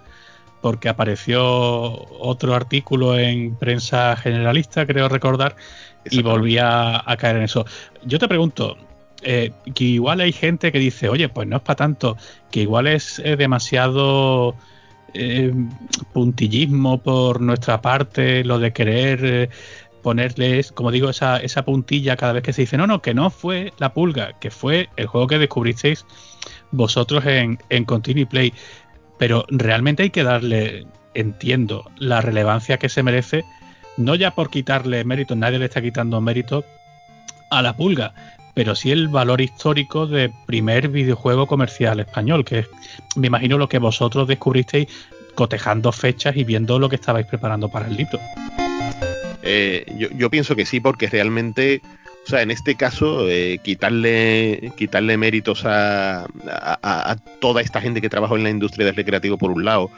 porque 0.62 0.88
apareció 0.88 1.42
otro 1.42 2.54
artículo 2.54 3.18
en 3.18 3.56
prensa 3.56 4.16
generalista, 4.16 4.86
creo 4.86 5.08
recordar, 5.08 5.56
y 6.08 6.22
volvía 6.22 7.02
a 7.04 7.16
caer 7.16 7.36
en 7.36 7.42
eso. 7.42 7.66
Yo 8.04 8.18
te 8.18 8.28
pregunto, 8.28 8.78
eh, 9.22 9.52
que 9.74 9.84
igual 9.84 10.20
hay 10.20 10.32
gente 10.32 10.72
que 10.72 10.78
dice, 10.78 11.08
oye, 11.08 11.28
pues 11.28 11.46
no 11.48 11.56
es 11.56 11.62
para 11.62 11.76
tanto, 11.76 12.16
que 12.50 12.60
igual 12.62 12.86
es 12.86 13.18
eh, 13.18 13.36
demasiado 13.36 14.54
eh, 15.14 15.52
puntillismo 16.12 16.98
por 16.98 17.40
nuestra 17.40 17.82
parte, 17.82 18.44
lo 18.44 18.58
de 18.58 18.72
querer 18.72 19.50
ponerles, 20.02 20.72
como 20.72 20.90
digo, 20.90 21.10
esa, 21.10 21.38
esa 21.38 21.64
puntilla 21.64 22.16
cada 22.16 22.32
vez 22.32 22.42
que 22.42 22.52
se 22.52 22.62
dice, 22.62 22.76
no, 22.76 22.86
no, 22.86 23.02
que 23.02 23.14
no 23.14 23.30
fue 23.30 23.72
la 23.78 23.92
pulga, 23.92 24.38
que 24.40 24.50
fue 24.50 24.88
el 24.96 25.06
juego 25.06 25.26
que 25.26 25.38
descubristeis 25.38 26.04
vosotros 26.72 27.24
en, 27.26 27.58
en 27.68 27.84
Continue 27.84 28.26
Play. 28.26 28.52
Pero 29.18 29.44
realmente 29.48 30.02
hay 30.02 30.10
que 30.10 30.24
darle, 30.24 30.86
entiendo, 31.14 31.90
la 31.96 32.20
relevancia 32.20 32.78
que 32.78 32.88
se 32.88 33.02
merece, 33.02 33.44
no 33.96 34.14
ya 34.14 34.32
por 34.32 34.50
quitarle 34.50 35.04
mérito, 35.04 35.36
nadie 35.36 35.58
le 35.58 35.66
está 35.66 35.80
quitando 35.80 36.20
mérito 36.20 36.64
a 37.50 37.62
la 37.62 37.76
pulga, 37.76 38.14
pero 38.54 38.74
sí 38.74 38.90
el 38.90 39.08
valor 39.08 39.40
histórico 39.40 40.06
de 40.06 40.32
primer 40.46 40.88
videojuego 40.88 41.46
comercial 41.46 42.00
español, 42.00 42.44
que 42.44 42.60
es, 42.60 42.68
me 43.16 43.28
imagino 43.28 43.58
lo 43.58 43.68
que 43.68 43.78
vosotros 43.78 44.26
descubristeis 44.26 44.88
cotejando 45.34 45.92
fechas 45.92 46.36
y 46.36 46.44
viendo 46.44 46.78
lo 46.78 46.88
que 46.88 46.96
estabais 46.96 47.26
preparando 47.26 47.68
para 47.68 47.86
el 47.86 47.96
libro. 47.96 48.18
Eh, 49.42 49.84
yo, 50.16 50.30
pienso 50.30 50.54
que 50.54 50.66
sí, 50.66 50.80
porque 50.80 51.08
realmente, 51.08 51.82
o 52.24 52.28
sea, 52.28 52.42
en 52.42 52.50
este 52.50 52.76
caso, 52.76 53.28
eh, 53.28 53.58
quitarle, 53.62 54.72
quitarle 54.76 55.16
méritos 55.16 55.64
a, 55.64 56.26
toda 57.40 57.60
esta 57.60 57.80
gente 57.80 58.00
que 58.00 58.08
trabaja 58.08 58.34
en 58.36 58.44
la 58.44 58.50
industria 58.50 58.86
del 58.86 58.94
recreativo 58.94 59.38
por 59.38 59.50
un 59.50 59.64
lado, 59.64 59.90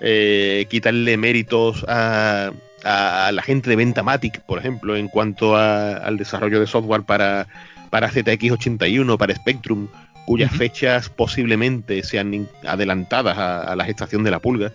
eh, 0.00 0.66
quitarle 0.70 1.16
méritos 1.16 1.84
a, 1.88 2.52
la 2.84 3.42
gente 3.42 3.68
de 3.68 3.74
Ventamatic, 3.74 4.42
por 4.42 4.60
ejemplo, 4.60 4.96
en 4.96 5.08
cuanto 5.08 5.56
al 5.56 6.16
desarrollo 6.16 6.60
de 6.60 6.68
software 6.68 7.02
para, 7.02 7.48
para 7.90 8.08
ZX81, 8.12 9.18
para 9.18 9.34
Spectrum, 9.34 9.88
cuyas 10.24 10.52
fechas 10.52 11.08
posiblemente 11.08 12.04
sean 12.04 12.48
adelantadas 12.64 13.36
a, 13.38 13.74
la 13.74 13.84
gestación 13.84 14.22
de 14.22 14.30
la 14.30 14.38
pulga. 14.38 14.70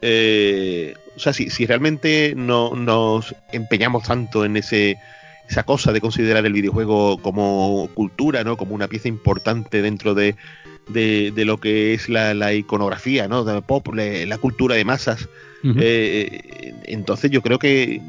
Eh, 0.00 0.94
o 1.14 1.18
sea, 1.18 1.34
si, 1.34 1.50
si 1.50 1.66
realmente 1.66 2.32
no 2.34 2.74
nos 2.74 3.34
empeñamos 3.52 4.04
tanto 4.04 4.46
en 4.46 4.56
ese, 4.56 4.96
esa 5.52 5.64
cosa 5.64 5.92
de 5.92 6.00
considerar 6.00 6.44
el 6.46 6.52
videojuego 6.52 7.18
como 7.18 7.88
cultura, 7.94 8.42
¿no? 8.42 8.56
Como 8.56 8.74
una 8.74 8.88
pieza 8.88 9.08
importante 9.08 9.82
dentro 9.82 10.14
de, 10.14 10.34
de, 10.88 11.44
lo 11.44 11.58
que 11.58 11.94
es 11.94 12.08
la, 12.08 12.54
iconografía, 12.54 13.28
¿no? 13.28 13.44
De 13.44 13.60
pop, 13.62 13.86
la 13.94 14.38
cultura 14.38 14.74
de 14.74 14.84
masas. 14.84 15.28
Eh, 15.76 16.74
entonces 16.84 17.30
yo 17.30 17.40
creo 17.40 17.58
que, 17.58 18.00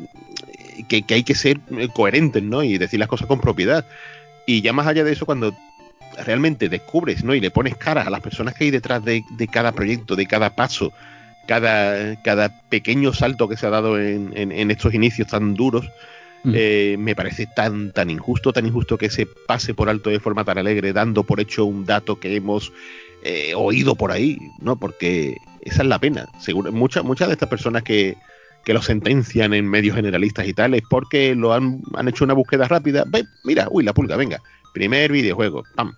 que, 0.89 1.03
que, 1.03 1.13
hay 1.13 1.23
que 1.23 1.35
ser 1.35 1.59
coherentes, 1.93 2.41
¿no? 2.41 2.63
Y 2.63 2.77
decir 2.77 3.00
las 3.00 3.09
cosas 3.09 3.27
con 3.27 3.39
propiedad. 3.39 3.85
Y 4.45 4.62
ya 4.62 4.73
más 4.73 4.88
allá 4.88 5.03
de 5.03 5.12
eso, 5.12 5.25
cuando 5.25 5.53
realmente 6.25 6.69
descubres, 6.69 7.23
¿no? 7.23 7.33
Y 7.33 7.39
le 7.39 7.51
pones 7.51 7.75
cara 7.75 8.03
a 8.03 8.09
las 8.09 8.21
personas 8.21 8.53
que 8.53 8.65
hay 8.65 8.71
detrás 8.71 9.03
de, 9.03 9.23
cada 9.51 9.71
proyecto, 9.71 10.15
de 10.15 10.25
cada 10.25 10.55
paso, 10.55 10.91
cada, 11.47 12.21
cada 12.21 12.62
pequeño 12.69 13.13
salto 13.13 13.47
que 13.47 13.57
se 13.57 13.67
ha 13.67 13.69
dado 13.69 14.00
en, 14.00 14.71
estos 14.71 14.93
inicios 14.93 15.27
tan 15.27 15.53
duros, 15.55 15.89
mm. 16.43 16.51
eh, 16.55 16.95
me 17.00 17.15
parece 17.15 17.47
tan, 17.55 17.91
tan 17.91 18.09
injusto, 18.09 18.53
tan 18.53 18.65
injusto 18.65 18.97
que 18.97 19.09
se 19.09 19.25
pase 19.25 19.73
por 19.73 19.89
alto 19.89 20.09
de 20.09 20.19
forma 20.19 20.43
tan 20.43 20.57
alegre, 20.57 20.93
dando 20.93 21.23
por 21.23 21.39
hecho 21.39 21.65
un 21.65 21.85
dato 21.85 22.19
que 22.19 22.35
hemos 22.35 22.71
eh, 23.23 23.53
oído 23.55 23.95
por 23.95 24.12
ahí, 24.12 24.38
¿no? 24.59 24.77
Porque 24.77 25.38
esa 25.62 25.83
es 25.83 25.88
la 25.88 26.00
pena. 26.00 26.27
Seguro, 26.39 26.71
muchas, 26.71 27.03
muchas 27.03 27.27
de 27.29 27.33
estas 27.33 27.50
personas 27.50 27.83
que, 27.83 28.17
que 28.65 28.73
lo 28.73 28.81
sentencian 28.81 29.53
en 29.53 29.69
medios 29.69 29.95
generalistas 29.95 30.47
y 30.47 30.53
tal 30.53 30.73
es 30.73 30.83
porque 30.89 31.35
lo 31.35 31.53
han, 31.53 31.81
han 31.95 32.07
hecho 32.07 32.23
una 32.23 32.33
búsqueda 32.33 32.67
rápida. 32.67 33.03
Ve, 33.07 33.25
mira, 33.43 33.67
uy, 33.71 33.83
la 33.83 33.93
pulga, 33.93 34.15
venga. 34.15 34.41
Primer 34.73 35.12
videojuego, 35.12 35.63
pam. 35.75 35.95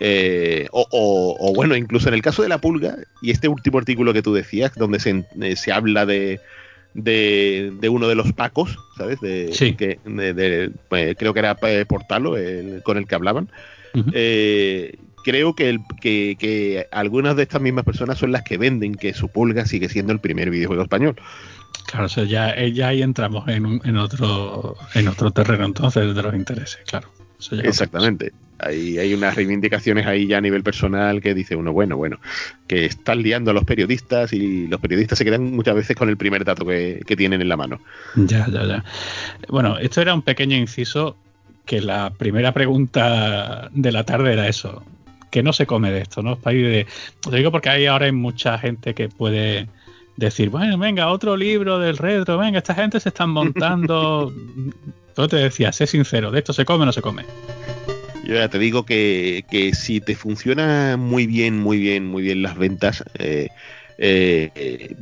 Eh, 0.00 0.66
o, 0.72 1.52
bueno, 1.54 1.76
incluso 1.76 2.08
en 2.08 2.14
el 2.14 2.22
caso 2.22 2.42
de 2.42 2.48
la 2.48 2.58
pulga, 2.58 2.96
y 3.22 3.30
este 3.30 3.48
último 3.48 3.78
artículo 3.78 4.12
que 4.12 4.22
tú 4.22 4.34
decías, 4.34 4.74
donde 4.74 4.98
se, 4.98 5.24
eh, 5.40 5.56
se 5.56 5.72
habla 5.72 6.04
de, 6.04 6.40
de, 6.94 7.88
uno 7.90 8.08
de 8.08 8.14
los 8.14 8.32
pacos, 8.32 8.78
¿sabes? 8.96 9.20
De, 9.20 9.52
sí. 9.52 9.74
que, 9.74 9.98
pues, 10.88 11.16
creo 11.18 11.34
que 11.34 11.40
era 11.40 11.56
eh, 11.62 11.84
Portalo 11.86 12.36
con 12.82 12.96
el 12.96 13.06
que 13.06 13.14
hablaban. 13.14 13.50
creo 13.92 15.54
que, 15.54 15.68
el, 15.70 15.80
que, 16.00 16.36
que, 16.38 16.86
algunas 16.92 17.36
de 17.36 17.42
estas 17.42 17.60
mismas 17.60 17.84
personas 17.84 18.18
son 18.18 18.32
las 18.32 18.42
que 18.42 18.58
venden 18.58 18.94
que 18.94 19.12
su 19.14 19.28
pulga 19.28 19.66
sigue 19.66 19.88
siendo 19.88 20.12
el 20.12 20.20
primer 20.20 20.50
videojuego 20.50 20.82
español. 20.82 21.16
Claro, 21.86 22.06
ya, 22.06 22.56
ya 22.66 22.88
ahí 22.88 23.02
entramos 23.02 23.46
en, 23.48 23.80
en, 23.84 23.96
otro, 23.96 24.76
en 24.94 25.08
otro 25.08 25.30
terreno 25.32 25.66
entonces 25.66 26.14
de 26.14 26.22
los 26.22 26.34
intereses, 26.34 26.80
claro. 26.86 27.08
Exactamente. 27.52 28.32
Hay, 28.58 28.98
hay 28.98 29.12
unas 29.14 29.34
reivindicaciones 29.34 30.06
ahí 30.06 30.26
ya 30.26 30.38
a 30.38 30.40
nivel 30.40 30.62
personal 30.62 31.20
que 31.20 31.34
dice 31.34 31.56
uno, 31.56 31.72
bueno, 31.72 31.96
bueno, 31.96 32.18
que 32.66 32.86
están 32.86 33.22
liando 33.22 33.50
a 33.50 33.54
los 33.54 33.64
periodistas 33.64 34.32
y 34.32 34.68
los 34.68 34.80
periodistas 34.80 35.18
se 35.18 35.24
quedan 35.24 35.52
muchas 35.52 35.74
veces 35.74 35.96
con 35.96 36.08
el 36.08 36.16
primer 36.16 36.44
dato 36.44 36.64
que, 36.64 37.02
tienen 37.16 37.40
en 37.40 37.48
la 37.48 37.56
mano. 37.56 37.80
Ya, 38.16 38.46
ya, 38.50 38.64
ya. 38.64 38.84
Bueno, 39.48 39.78
esto 39.78 40.00
era 40.00 40.14
un 40.14 40.22
pequeño 40.22 40.56
inciso 40.56 41.16
que 41.64 41.80
la 41.80 42.10
primera 42.10 42.52
pregunta 42.52 43.70
de 43.72 43.92
la 43.92 44.04
tarde 44.04 44.32
era 44.32 44.48
eso. 44.48 44.84
que 45.30 45.42
no 45.42 45.52
se 45.52 45.66
come 45.66 45.90
de 45.90 46.00
esto? 46.00 46.22
¿no? 46.22 46.36
De, 46.36 46.86
lo 47.26 47.32
digo 47.32 47.50
porque 47.50 47.68
hay 47.68 47.86
ahora 47.86 48.06
hay 48.06 48.12
mucha 48.12 48.56
gente 48.58 48.94
que 48.94 49.08
puede 49.08 49.68
decir, 50.16 50.48
bueno, 50.50 50.78
venga, 50.78 51.08
otro 51.08 51.36
libro 51.36 51.78
del 51.78 51.96
retro, 51.96 52.38
venga, 52.38 52.58
esta 52.58 52.74
gente 52.74 53.00
se 53.00 53.08
están 53.08 53.30
montando. 53.30 54.32
Yo 55.16 55.28
te 55.28 55.36
decía, 55.36 55.72
sé 55.72 55.86
sincero, 55.86 56.30
¿de 56.30 56.40
esto 56.40 56.52
se 56.52 56.64
come 56.64 56.82
o 56.82 56.86
no 56.86 56.92
se 56.92 57.00
come? 57.00 57.24
Yo 58.24 58.34
ya 58.34 58.48
te 58.48 58.58
digo 58.58 58.84
que, 58.84 59.70
si 59.74 60.00
te 60.00 60.16
funciona 60.16 60.96
muy 60.96 61.26
bien, 61.26 61.58
muy 61.58 61.78
bien, 61.78 62.06
muy 62.06 62.22
bien 62.22 62.42
las 62.42 62.56
ventas, 62.56 63.04
eh, 63.18 63.48
eh, 63.98 64.96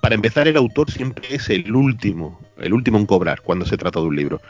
para 0.00 0.14
empezar 0.14 0.48
el 0.48 0.56
autor 0.56 0.90
siempre 0.90 1.26
es 1.30 1.50
el 1.50 1.74
último, 1.74 2.40
el 2.56 2.72
último 2.72 2.98
en 2.98 3.06
cobrar 3.06 3.42
cuando 3.42 3.66
se 3.66 3.76
trata 3.76 4.00
de 4.00 4.06
un 4.06 4.16
libro. 4.16 4.40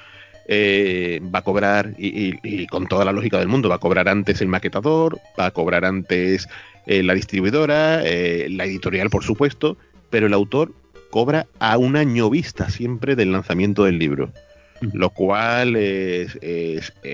Eh, 0.47 1.21
va 1.35 1.41
a 1.41 1.43
cobrar, 1.43 1.95
y, 1.99 2.67
con 2.69 2.87
toda 2.87 3.05
la 3.05 3.13
lógica 3.13 3.39
del 3.39 3.49
mundo, 3.49 3.69
va 3.69 3.77
a 3.77 3.81
cobrar 3.81 4.09
antes 4.09 4.41
el 4.41 4.49
maquetador, 4.49 5.19
va 5.39 5.47
a 5.47 5.51
cobrar 5.51 5.85
antes 5.85 6.49
la 6.87 7.13
distribuidora, 7.13 8.03
la 8.03 8.65
editorial, 8.65 9.11
por 9.11 9.25
supuesto, 9.25 9.77
pero 10.11 10.27
el 10.27 10.33
autor 10.33 10.73
cobra 11.11 11.47
a 11.59 11.77
un 11.77 11.97
año 11.97 12.31
vista 12.31 12.71
siempre 12.71 13.15
del 13.15 13.33
lanzamiento 13.33 13.85
del 13.85 13.99
libro 13.99 14.33
lo 14.81 15.11
cual 15.11 15.77
es, 15.77 16.39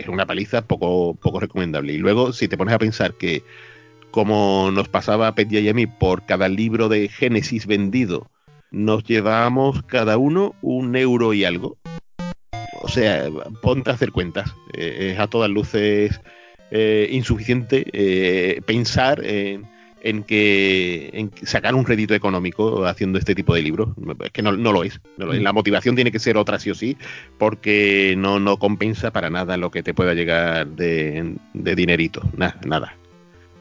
una 0.08 0.26
paliza 0.26 0.62
poco, 0.62 1.14
poco 1.14 1.40
recomendable. 1.40 1.92
Y 1.92 1.98
luego, 1.98 2.32
si 2.32 2.48
te 2.48 2.56
pones 2.56 2.74
a 2.74 2.78
pensar 2.78 3.14
que, 3.14 3.42
como 4.10 4.70
nos 4.72 4.88
pasaba 4.88 5.28
a 5.28 5.34
Petia 5.34 5.70
a 5.70 5.74
mí, 5.74 5.86
por 5.86 6.24
cada 6.24 6.48
libro 6.48 6.88
de 6.88 7.08
Génesis 7.08 7.66
vendido, 7.66 8.30
nos 8.70 9.04
llevábamos 9.04 9.82
cada 9.84 10.18
uno 10.18 10.54
un 10.62 10.96
euro 10.96 11.32
y 11.32 11.44
algo. 11.44 11.76
O 12.82 12.88
sea, 12.88 13.28
ponte 13.62 13.90
a 13.90 13.94
hacer 13.94 14.12
cuentas. 14.12 14.54
Eh, 14.74 15.12
es 15.12 15.18
a 15.18 15.26
todas 15.28 15.48
luces 15.48 16.20
eh, 16.70 17.08
insuficiente 17.10 17.86
eh, 17.92 18.60
pensar 18.66 19.24
en 19.24 19.66
en 20.04 20.22
que, 20.22 21.10
en 21.14 21.30
sacar 21.46 21.74
un 21.74 21.86
rédito 21.86 22.14
económico 22.14 22.84
haciendo 22.86 23.18
este 23.18 23.34
tipo 23.34 23.54
de 23.54 23.62
libros. 23.62 23.88
Es 24.22 24.30
que 24.32 24.42
no, 24.42 24.52
lo 24.52 24.84
es. 24.84 25.00
Mm. 25.16 25.42
La 25.42 25.54
motivación 25.54 25.94
tiene 25.94 26.12
que 26.12 26.18
ser 26.18 26.36
otra 26.36 26.58
sí 26.58 26.70
o 26.70 26.74
sí, 26.74 26.98
porque 27.38 28.14
no, 28.16 28.38
no 28.38 28.58
compensa 28.58 29.10
para 29.10 29.30
nada 29.30 29.56
lo 29.56 29.70
que 29.70 29.82
te 29.82 29.94
pueda 29.94 30.12
llegar 30.12 30.66
de, 30.68 31.34
dinerito. 31.54 32.20
Nada, 32.36 32.60
nada. 32.66 32.94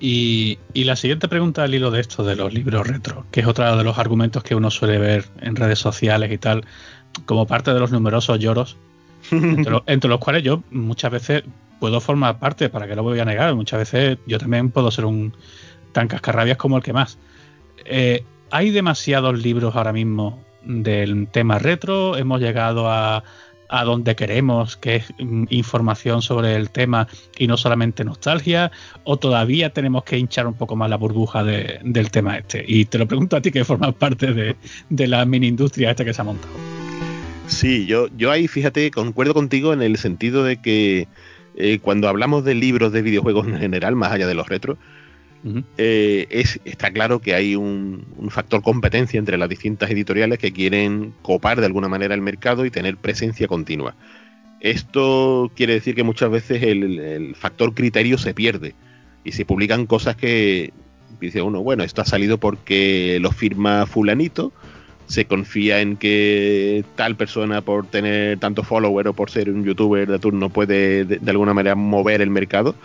Y, 0.02 0.60
la 0.76 0.98
siguiente 0.98 1.30
pregunta 1.30 1.64
al 1.64 1.74
hilo 1.74 1.92
de 1.92 2.02
esto 2.02 2.26
de 2.26 2.36
los 2.36 2.54
libros 2.54 2.86
retro, 2.86 3.26
que 3.32 3.40
es 3.40 3.48
otro 3.48 3.78
de 3.78 3.84
los 3.86 3.98
argumentos 3.98 4.44
que 4.44 4.54
uno 4.54 4.70
suele 4.70 4.98
ver 4.98 5.26
en 5.40 5.56
redes 5.56 5.80
sociales 5.80 6.30
y 6.30 6.38
tal, 6.38 6.66
como 7.26 7.48
parte 7.48 7.74
de 7.74 7.80
los 7.80 7.94
numerosos 7.94 8.38
lloros, 8.38 8.76
entre, 9.32 9.82
entre 9.88 10.10
los 10.10 10.20
cuales 10.20 10.44
yo 10.44 10.62
muchas 10.72 11.10
veces 11.10 11.44
puedo 11.80 12.02
formar 12.02 12.38
parte, 12.38 12.68
para 12.68 12.86
que 12.86 12.98
lo 12.98 13.04
voy 13.04 13.18
a 13.20 13.26
negar, 13.26 13.56
muchas 13.56 13.80
veces 13.80 14.18
yo 14.26 14.38
también 14.40 14.72
puedo 14.72 14.92
ser 14.92 15.06
un, 15.06 15.34
tan 15.94 16.08
cascarrabias 16.08 16.58
como 16.58 16.78
el 16.78 16.84
que 16.84 16.94
más. 16.94 17.18
Eh, 17.86 18.24
hay 18.52 18.72
demasiados 18.72 19.42
libros 19.42 19.76
ahora 19.76 19.94
mismo 19.94 20.44
del 20.64 21.28
tema 21.28 21.60
retro, 21.60 22.18
hemos 22.18 22.40
llegado 22.42 22.90
a, 22.90 23.24
a 23.74 23.84
donde 23.84 24.16
queremos, 24.16 24.78
que 24.78 24.98
es 24.98 25.14
mm, 25.18 25.46
información 25.50 26.22
sobre 26.22 26.56
el 26.56 26.70
tema 26.70 27.08
y 27.40 27.48
no 27.48 27.58
solamente 27.58 28.04
nostalgia, 28.04 28.72
o 29.04 29.18
todavía 29.18 29.72
tenemos 29.72 30.04
que 30.04 30.20
hinchar 30.20 30.46
un 30.46 30.54
poco 30.54 30.76
más 30.76 30.92
la 30.92 30.98
burbuja 30.98 31.44
del 31.44 32.12
tema 32.12 32.38
este. 32.38 32.64
Y 32.68 32.86
te 32.86 33.00
lo 33.00 33.08
pregunto 33.08 33.36
a 33.36 33.42
ti 33.42 33.52
que 33.52 33.66
formas 33.66 33.96
parte 33.96 34.32
de, 34.32 35.08
la 35.08 35.26
mini 35.26 35.48
industria 35.48 35.90
esta 35.90 36.06
que 36.06 36.14
se 36.14 36.22
ha 36.22 36.24
montado. 36.24 36.54
Sí, 37.48 37.88
yo, 37.88 38.08
yo 38.16 38.30
ahí 38.30 38.48
fíjate, 38.48 38.92
concuerdo 38.92 39.34
contigo 39.34 39.74
en 39.74 39.82
el 39.82 39.98
sentido 39.98 40.44
de 40.44 40.62
que 40.62 41.08
eh, 41.56 41.80
cuando 41.82 42.08
hablamos 42.08 42.46
de 42.46 42.54
libros 42.54 42.92
de 42.92 43.02
videojuegos 43.02 43.48
en 43.48 43.58
general, 43.58 43.96
más 43.96 44.12
allá 44.12 44.28
de 44.28 44.36
los 44.36 44.48
retros, 44.48 44.78
eh, 45.78 46.28
es, 46.30 46.60
está 46.64 46.92
claro 46.92 47.20
que 47.20 47.36
hay 47.36 47.56
un, 47.56 48.06
factor 48.30 48.62
competencia 48.62 49.18
entre 49.18 49.38
las 49.38 49.50
distintas 49.50 49.92
editoriales 49.92 50.40
que 50.40 50.54
quieren 50.54 51.14
copar 51.22 51.60
de 51.60 51.66
alguna 51.66 51.90
manera 51.90 52.16
el 52.16 52.22
mercado 52.22 52.66
y 52.66 52.72
tener 52.72 52.98
presencia 52.98 53.48
continua. 53.48 53.96
Esto 54.62 55.52
quiere 55.56 55.74
decir 55.74 55.96
que 55.96 56.04
muchas 56.04 56.32
veces 56.32 56.64
el, 56.64 57.36
factor 57.36 57.74
criterio 57.74 58.18
se 58.18 58.34
pierde 58.34 58.76
y 59.24 59.34
se 59.34 59.46
publican 59.46 59.86
cosas 59.86 60.16
que 60.16 60.72
dice 61.20 61.42
uno, 61.42 61.62
bueno, 61.62 61.84
esto 61.84 62.02
ha 62.02 62.06
salido 62.06 62.38
porque 62.38 63.18
lo 63.22 63.32
firma 63.32 63.86
fulanito 63.86 64.54
se 65.06 65.26
confía 65.26 65.82
en 65.82 65.98
que 65.98 66.84
tal 66.96 67.16
persona 67.16 67.62
por 67.62 67.86
tener 67.88 68.40
tanto 68.40 68.64
follower 68.64 69.10
o 69.10 69.14
por 69.14 69.30
ser 69.30 69.50
un 69.50 69.64
youtuber 69.64 70.10
de 70.10 70.20
turno 70.20 70.50
puede 70.50 71.06
de, 71.06 71.30
alguna 71.30 71.54
manera 71.54 71.76
mover 71.76 72.22
el 72.22 72.30
mercado. 72.30 72.76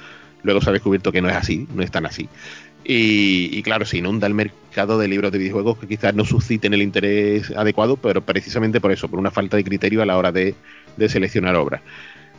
Luego 0.42 0.60
se 0.60 0.70
ha 0.70 0.72
descubierto 0.72 1.12
que 1.12 1.20
no 1.20 1.28
es 1.28 1.36
así, 1.36 1.66
no 1.74 1.82
es 1.82 1.90
tan 1.90 2.06
así. 2.06 2.28
Y, 2.84 3.62
claro, 3.62 3.84
se 3.84 3.98
inunda 3.98 4.26
el 4.26 4.32
mercado 4.32 4.98
de 4.98 5.08
libros 5.08 5.30
de 5.30 5.38
videojuegos 5.38 5.78
que 5.78 5.86
quizás 5.86 6.14
no 6.14 6.24
susciten 6.24 6.72
el 6.72 6.80
interés 6.80 7.50
adecuado, 7.50 7.96
pero 7.96 8.22
precisamente 8.22 8.80
por 8.80 8.92
eso, 8.92 9.08
por 9.08 9.18
una 9.18 9.30
falta 9.30 9.58
de 9.58 9.64
criterio 9.64 10.00
a 10.00 10.06
la 10.06 10.16
hora 10.16 10.32
de, 10.32 10.54
seleccionar 11.06 11.54
obras. 11.56 11.82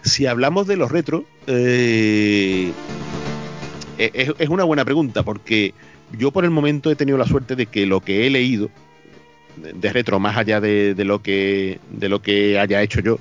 Si 0.01 0.25
hablamos 0.25 0.65
de 0.65 0.77
los 0.77 0.91
retro, 0.91 1.25
eh, 1.46 2.72
es, 4.00 4.34
es, 4.39 4.50
una 4.50 4.63
buena 4.63 4.86
pregunta, 4.86 5.22
porque 5.22 5.74
yo 6.18 6.32
por 6.32 6.46
el 6.46 6.50
momento 6.50 6.89
he 6.89 6.96
tenido 6.96 7.18
la 7.18 7.27
suerte 7.27 7.56
de 7.56 7.68
que 7.68 7.86
lo 7.86 8.01
que 8.01 8.25
he 8.25 8.29
leído, 8.32 8.72
de 9.58 9.94
retro, 9.94 10.20
más 10.20 10.38
allá 10.38 10.62
de, 10.62 10.96
lo 10.98 11.22
que 11.22 11.79
de 11.89 12.10
lo 12.10 12.22
que 12.22 12.60
haya 12.60 12.82
hecho 12.82 13.01
yo, 13.01 13.20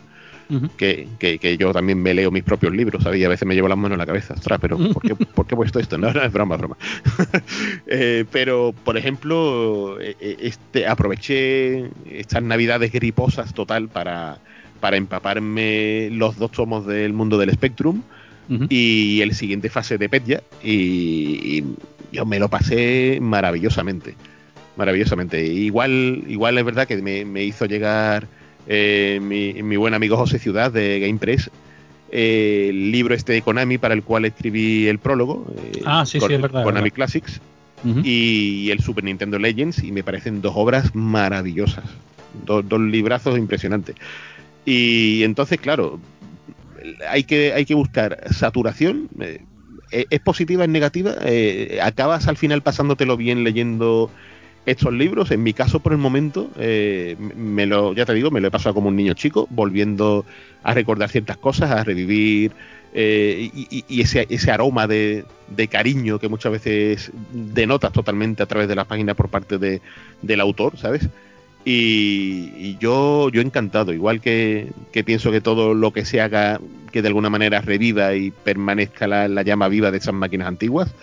que, 0.77 1.57
yo 1.59 1.73
también 1.73 2.03
me 2.03 2.15
leo 2.15 2.31
mis 2.31 2.43
propios 2.43 2.73
libros, 2.73 3.03
¿sabes? 3.03 3.21
Y 3.21 3.25
a 3.25 3.29
veces 3.29 3.47
me 3.47 3.55
llevo 3.55 3.69
las 3.69 3.79
manos 3.79 3.97
en 3.97 3.99
la 3.99 4.07
cabeza, 4.07 4.35
ostras, 4.35 4.59
pero 4.61 4.79
¿por 4.79 5.03
qué, 5.03 5.15
¿por 5.15 5.47
qué 5.47 5.55
he 5.55 5.57
puesto 5.57 5.79
esto? 5.79 5.99
No, 5.99 6.13
no, 6.13 6.23
es 6.23 6.33
broma, 6.33 6.57
broma. 6.57 6.77
Eh, 7.87 8.25
pero, 8.31 8.75
por 8.85 8.97
ejemplo, 8.97 9.99
eh, 10.01 10.17
eh, 10.21 10.37
este, 10.41 10.87
aproveché 10.87 11.91
estas 12.11 12.43
navidades 12.43 12.93
griposas 12.93 13.55
total 13.55 13.89
para, 13.89 14.39
para 14.81 14.97
empaparme 14.97 16.11
los 16.13 16.39
dos 16.39 16.53
tomos 16.53 16.87
del 16.87 17.13
mundo 17.13 17.39
del 17.39 17.51
Spectrum 17.53 18.03
y 18.71 19.21
el 19.21 19.35
siguiente 19.35 19.69
fase 19.69 19.99
de 19.99 20.09
Petya 20.09 20.43
y, 20.63 21.59
y 21.59 21.65
yo 22.13 22.25
me 22.25 22.39
lo 22.39 22.49
pasé 22.49 23.19
maravillosamente 23.21 24.15
maravillosamente. 24.79 25.45
Igual, 25.45 26.23
igual 26.29 26.57
es 26.57 26.65
verdad 26.65 26.87
que 26.87 26.97
me, 26.97 27.45
hizo 27.45 27.67
llegar 27.67 28.29
eh, 28.71 29.19
mi, 29.23 29.77
buen 29.77 29.95
amigo 29.95 30.19
José 30.19 30.39
Ciudad 30.39 30.71
de 30.71 31.01
GamePress 31.01 31.51
eh, 32.13 32.67
el 32.69 32.93
libro 32.93 33.15
este 33.15 33.33
de 33.33 33.41
Konami 33.41 33.79
para 33.79 33.95
el 33.95 34.03
cual 34.03 34.27
escribí 34.27 34.87
el 34.87 34.99
prólogo. 34.99 35.47
Eh, 35.57 35.83
ah, 35.87 36.05
sí, 36.05 36.21
sí, 36.21 36.33
es 36.35 36.41
verdad. 36.41 36.65
Konami 36.65 36.91
Classics. 36.91 37.41
y, 38.05 38.71
el 38.71 38.81
Super 38.81 39.05
Nintendo 39.05 39.39
Legends 39.39 39.83
y 39.83 39.91
me 39.91 40.03
parecen 40.03 40.43
dos 40.43 40.53
obras 40.55 40.95
maravillosas. 40.95 41.85
Dos, 42.45 42.65
librazos 42.81 43.39
impresionantes. 43.39 43.97
Y 44.67 45.23
entonces, 45.23 45.59
claro, 45.59 45.99
hay 47.09 47.25
que, 47.25 47.55
hay 47.55 47.65
que 47.65 47.75
buscar 47.75 48.23
saturación. 48.31 49.09
¿Es 49.91 50.21
positiva, 50.21 50.65
es 50.65 50.71
negativa? 50.71 51.15
¿Acabas 51.83 52.29
al 52.29 52.37
final 52.37 52.63
pasándotelo 52.63 53.17
bien 53.17 53.45
leyendo 53.45 54.11
estos 54.71 54.93
libros, 54.93 55.31
en 55.31 55.43
mi 55.43 55.55
caso 55.55 55.81
por 55.81 55.93
el 55.93 55.99
momento, 55.99 56.51
eh, 56.59 57.17
me 57.37 57.67
lo, 57.67 57.95
ya 57.95 58.05
te 58.05 58.13
digo, 58.13 58.31
me 58.31 58.41
lo 58.41 58.49
he 58.49 58.51
pasado 58.51 58.75
como 58.75 58.89
un 58.89 58.97
niño 58.97 59.15
chico, 59.15 59.47
volviendo 59.51 60.27
a 60.63 60.75
recordar 60.75 61.09
ciertas 61.09 61.39
cosas, 61.39 61.71
a 61.71 61.85
revivir 61.85 62.53
eh, 62.93 63.51
y, 63.55 64.01
ese, 64.01 64.27
ese, 64.29 64.51
aroma 64.51 64.87
de, 64.87 65.25
cariño 65.71 66.19
que 66.19 66.29
muchas 66.29 66.53
veces 66.53 67.13
denotas 67.33 67.93
totalmente 67.93 68.43
a 68.43 68.47
través 68.47 68.69
de 68.69 68.75
las 68.75 68.87
páginas 68.87 69.17
por 69.17 69.29
parte 69.31 69.57
de, 69.59 69.81
del 70.21 70.41
autor, 70.41 70.77
¿sabes? 70.77 71.09
Y, 71.65 72.77
yo, 72.79 73.31
yo 73.31 73.41
encantado, 73.41 73.93
igual 73.93 74.21
que, 74.21 74.73
pienso 75.05 75.31
que 75.33 75.41
todo 75.41 75.75
lo 75.75 75.93
que 75.93 76.05
se 76.05 76.21
haga 76.21 76.61
que 76.93 77.03
de 77.03 77.09
alguna 77.09 77.31
manera 77.31 77.61
reviva 77.61 78.15
y 78.15 78.31
permanezca 78.31 79.07
la 79.07 79.43
llama 79.43 79.69
viva 79.69 79.91
de 79.91 79.99
esas 79.99 80.15
máquinas 80.15 80.49
antiguas, 80.49 80.95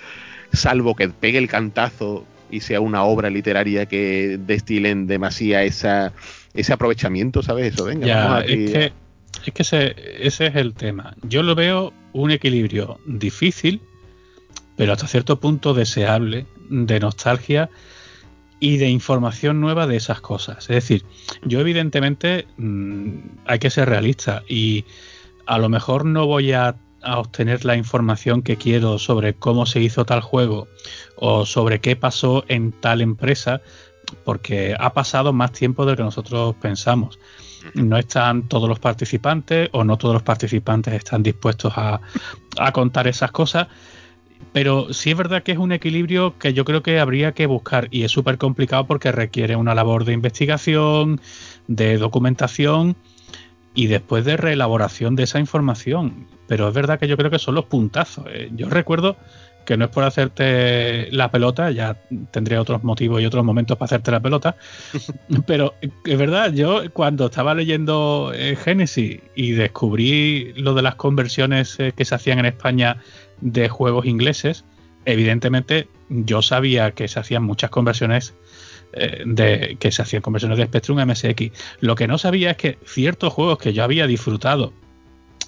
salvo 0.53 0.95
que 0.95 1.09
pegue 1.09 1.37
el 1.37 1.47
cantazo 1.47 2.25
y 2.55 2.61
sea 2.61 2.79
una 2.79 3.03
obra 3.03 3.29
literaria 3.29 3.85
que 3.85 4.39
destilen 4.39 5.07
demasiado 5.07 5.65
esa, 5.65 6.13
ese 6.53 6.73
aprovechamiento, 6.73 7.43
¿sabes? 7.43 7.73
Eso, 7.73 7.85
venga, 7.85 8.41
es 8.41 8.71
que, 8.71 8.93
es 9.45 9.53
que 9.53 9.61
ese, 9.61 9.95
ese 10.19 10.47
es 10.47 10.55
el 10.55 10.73
tema. 10.73 11.15
Yo 11.23 11.43
lo 11.43 11.53
veo 11.55 11.93
un 12.13 12.31
equilibrio 12.31 12.99
difícil, 13.05 13.81
pero 14.77 14.93
hasta 14.93 15.07
cierto 15.07 15.39
punto 15.39 15.73
deseable, 15.73 16.45
de 16.69 16.99
nostalgia 16.99 17.69
y 18.59 18.77
de 18.77 18.89
información 18.89 19.59
nueva 19.59 19.85
de 19.85 19.97
esas 19.97 20.21
cosas. 20.21 20.69
Es 20.69 20.75
decir, 20.75 21.03
yo 21.43 21.59
evidentemente 21.59 22.47
mm, 22.57 23.17
hay 23.45 23.59
que 23.59 23.69
ser 23.69 23.89
realista 23.89 24.43
y 24.47 24.85
a 25.45 25.57
lo 25.57 25.69
mejor 25.69 26.05
no 26.05 26.25
voy 26.25 26.53
a 26.53 26.75
a 27.05 27.19
obtener 27.19 27.63
la 27.63 27.77
información 27.77 28.41
que 28.41 28.57
quiero 28.57 28.99
sobre 28.99 29.35
cómo 29.35 29.65
se 29.65 29.79
hizo 29.79 30.05
tal 30.05 30.21
juego 30.21 30.67
o 31.15 31.45
sobre 31.45 31.79
qué 31.79 31.95
pasó 31.95 32.43
en 32.47 32.71
tal 32.71 33.01
empresa, 33.01 33.61
porque 34.23 34.75
ha 34.77 34.93
pasado 34.93 35.31
más 35.31 35.51
tiempo 35.51 35.85
de 35.85 35.91
lo 35.91 35.97
que 35.97 36.03
nosotros 36.03 36.55
pensamos. 36.61 37.19
No 37.73 37.97
están 37.97 38.47
todos 38.47 38.67
los 38.67 38.79
participantes 38.79 39.69
o 39.71 39.83
no 39.83 39.97
todos 39.97 40.13
los 40.13 40.23
participantes 40.23 40.93
están 40.93 41.23
dispuestos 41.23 41.73
a, 41.77 42.01
contar 42.73 43.07
esas 43.07 43.31
cosas, 43.31 43.67
pero 44.51 44.93
sí 44.93 45.11
es 45.11 45.17
verdad 45.17 45.43
que 45.43 45.51
es 45.51 45.57
un 45.57 45.71
equilibrio 45.71 46.37
que 46.37 46.53
yo 46.53 46.65
creo 46.65 46.83
que 46.83 46.99
habría 46.99 47.33
que 47.33 47.45
buscar 47.45 47.87
y 47.91 48.03
es 48.03 48.11
súper 48.11 48.37
complicado 48.37 48.85
porque 48.85 49.11
requiere 49.11 49.55
una 49.55 49.75
labor 49.75 50.05
de 50.05 50.13
investigación, 50.13 51.21
de 51.67 51.97
documentación 51.97 52.95
y 53.75 53.87
después 53.87 54.25
de 54.25 54.37
reelaboración 54.37 55.15
de 55.15 55.23
esa 55.23 55.39
información. 55.39 56.27
Pero 56.47 56.67
es 56.67 56.73
verdad 56.73 56.97
que 56.97 57.07
yo 57.07 57.17
creo 57.17 57.29
que 57.29 57.39
son 57.39 57.55
los 57.55 57.65
puntazos. 57.65 58.25
¿eh? 58.29 58.49
Yo 58.55 58.69
recuerdo 58.69 59.17
que 59.65 59.77
no 59.77 59.85
es 59.85 59.91
por 59.91 60.03
hacerte 60.03 61.09
la 61.11 61.31
pelota, 61.31 61.71
ya 61.71 61.97
tendría 62.31 62.61
otros 62.61 62.83
motivos 62.83 63.21
y 63.21 63.25
otros 63.25 63.43
momentos 63.43 63.77
para 63.77 63.87
hacerte 63.87 64.11
la 64.11 64.19
pelota, 64.19 64.55
pero 65.47 65.73
es 65.81 66.17
verdad, 66.17 66.53
yo 66.53 66.83
cuando 66.93 67.25
estaba 67.25 67.55
leyendo 67.55 68.31
eh, 68.33 68.55
Genesis 68.55 69.21
y 69.35 69.51
descubrí 69.51 70.53
lo 70.53 70.75
de 70.75 70.83
las 70.83 70.95
conversiones 70.95 71.79
eh, 71.79 71.93
que 71.95 72.05
se 72.05 72.13
hacían 72.13 72.39
en 72.39 72.45
España 72.45 72.97
de 73.41 73.67
juegos 73.67 74.05
ingleses, 74.05 74.65
evidentemente 75.05 75.87
yo 76.09 76.43
sabía 76.43 76.91
que 76.91 77.07
se 77.07 77.19
hacían 77.19 77.43
muchas 77.43 77.71
conversiones 77.71 78.35
eh, 78.93 79.23
de 79.25 79.77
que 79.79 79.91
se 79.91 80.01
hacían 80.01 80.21
conversiones 80.21 80.57
de 80.57 80.65
Spectrum 80.65 80.99
a 80.99 81.05
MSX. 81.05 81.51
Lo 81.81 81.95
que 81.95 82.07
no 82.07 82.17
sabía 82.17 82.51
es 82.51 82.57
que 82.57 82.77
ciertos 82.85 83.33
juegos 83.33 83.57
que 83.57 83.73
yo 83.73 83.83
había 83.83 84.07
disfrutado, 84.07 84.73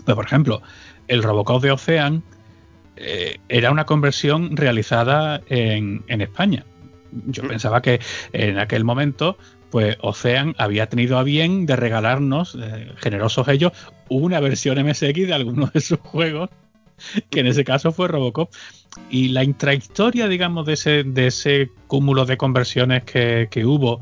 pues, 0.05 0.15
por 0.15 0.25
ejemplo, 0.25 0.61
el 1.07 1.23
Robocop 1.23 1.61
de 1.61 1.71
Ocean 1.71 2.23
eh, 2.97 3.37
era 3.49 3.71
una 3.71 3.85
conversión 3.85 4.57
realizada 4.57 5.41
en, 5.47 6.03
España. 6.07 6.65
Yo 7.27 7.43
mm. 7.43 7.47
pensaba 7.47 7.81
que 7.81 7.99
en 8.33 8.59
aquel 8.59 8.83
momento 8.83 9.37
pues 9.69 9.97
Ocean 10.01 10.55
había 10.57 10.87
tenido 10.87 11.17
a 11.17 11.23
bien 11.23 11.65
de 11.65 11.75
regalarnos, 11.75 12.57
eh, 12.59 12.91
generosos 12.97 13.47
ellos, 13.49 13.73
una 14.09 14.39
versión 14.39 14.81
MSX 14.81 15.27
de 15.27 15.33
algunos 15.33 15.73
de 15.73 15.81
sus 15.81 15.99
juegos 15.99 16.49
que 17.29 17.39
en 17.39 17.47
ese 17.47 17.63
caso 17.63 17.91
fue 17.91 18.07
Robocop. 18.07 18.51
Y 19.09 19.29
la 19.29 19.43
intrahistoria, 19.43 20.27
digamos, 20.27 20.65
de 20.65 20.73
ese, 20.73 21.03
de 21.03 21.27
ese 21.27 21.69
cúmulo 21.87 22.25
de 22.25 22.37
conversiones 22.37 23.03
que, 23.03 23.47
hubo 23.65 24.01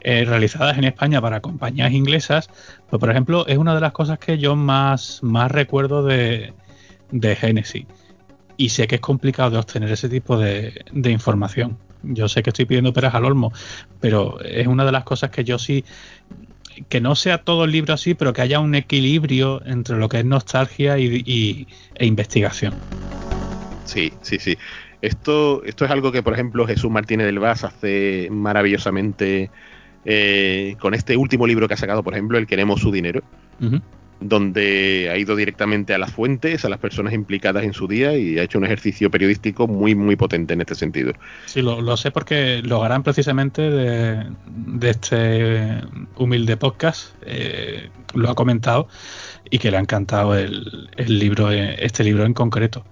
eh, 0.00 0.24
realizadas 0.24 0.76
en 0.76 0.84
España 0.84 1.20
para 1.20 1.40
compañías 1.40 1.92
inglesas, 1.92 2.50
pues 2.90 3.00
por 3.00 3.10
ejemplo, 3.10 3.46
es 3.46 3.56
una 3.56 3.74
de 3.74 3.80
las 3.80 3.92
cosas 3.92 4.18
que 4.18 4.38
yo 4.38 4.54
más, 4.54 5.20
más 5.22 5.50
recuerdo 5.50 6.04
de, 6.04 6.52
de 7.10 7.36
Genesis. 7.36 7.86
Y 8.56 8.68
sé 8.68 8.86
que 8.86 8.96
es 8.96 9.00
complicado 9.00 9.50
de 9.50 9.58
obtener 9.58 9.90
ese 9.90 10.08
tipo 10.08 10.36
de, 10.36 10.84
de 10.92 11.10
información. 11.10 11.78
Yo 12.02 12.28
sé 12.28 12.42
que 12.42 12.50
estoy 12.50 12.66
pidiendo 12.66 12.92
peras 12.92 13.14
al 13.14 13.24
olmo, 13.24 13.50
pero 13.98 14.40
es 14.42 14.66
una 14.66 14.84
de 14.84 14.92
las 14.92 15.04
cosas 15.04 15.30
que 15.30 15.42
yo 15.42 15.58
sí 15.58 15.84
que 16.88 17.00
no 17.00 17.14
sea 17.14 17.38
todo 17.38 17.64
el 17.64 17.72
libro 17.72 17.94
así, 17.94 18.14
pero 18.14 18.32
que 18.32 18.42
haya 18.42 18.60
un 18.60 18.74
equilibrio 18.74 19.62
entre 19.64 19.96
lo 19.96 20.08
que 20.08 20.18
es 20.18 20.24
nostalgia 20.24 20.98
y, 20.98 21.66
e 21.94 22.06
investigación. 22.06 22.74
Sí, 23.84 24.12
sí, 24.22 24.38
sí. 24.38 24.56
Esto, 25.02 25.62
esto 25.64 25.84
es 25.84 25.90
algo 25.90 26.10
que, 26.12 26.22
por 26.22 26.32
ejemplo, 26.32 26.66
Jesús 26.66 26.90
Martínez 26.90 27.26
del 27.26 27.38
Vaz 27.38 27.64
hace 27.64 28.28
maravillosamente 28.30 29.50
eh, 30.04 30.76
con 30.80 30.94
este 30.94 31.16
último 31.16 31.46
libro 31.46 31.68
que 31.68 31.74
ha 31.74 31.78
sacado, 31.78 32.02
por 32.02 32.14
ejemplo, 32.14 32.38
El 32.38 32.46
Queremos 32.46 32.80
su 32.80 32.90
Dinero 32.90 33.22
donde 34.24 35.10
ha 35.12 35.18
ido 35.18 35.36
directamente 35.36 35.92
a 35.92 35.98
las 35.98 36.10
fuentes, 36.10 36.64
a 36.64 36.70
las 36.70 36.78
personas 36.78 37.12
implicadas 37.12 37.62
en 37.62 37.74
su 37.74 37.86
día 37.86 38.16
y 38.16 38.38
ha 38.38 38.42
hecho 38.42 38.56
un 38.56 38.64
ejercicio 38.64 39.10
periodístico 39.10 39.68
muy, 39.68 39.94
muy 39.94 40.16
potente 40.16 40.54
en 40.54 40.62
este 40.62 40.74
sentido. 40.74 41.12
Sí, 41.44 41.60
lo, 41.60 41.96
sé 41.98 42.10
porque 42.10 42.62
lo 42.64 42.82
harán 42.82 43.02
precisamente 43.02 43.62
de, 43.70 44.26
este 44.80 45.82
humilde 46.16 46.56
podcast, 46.56 47.14
eh, 47.26 47.90
lo 48.14 48.30
ha 48.30 48.34
comentado 48.34 48.88
y 49.50 49.58
que 49.58 49.70
le 49.70 49.76
ha 49.76 49.80
encantado 49.80 50.34
el, 50.34 50.88
libro, 51.06 51.50
este 51.50 52.02
libro 52.02 52.24
en 52.24 52.32
concreto. 52.32 52.82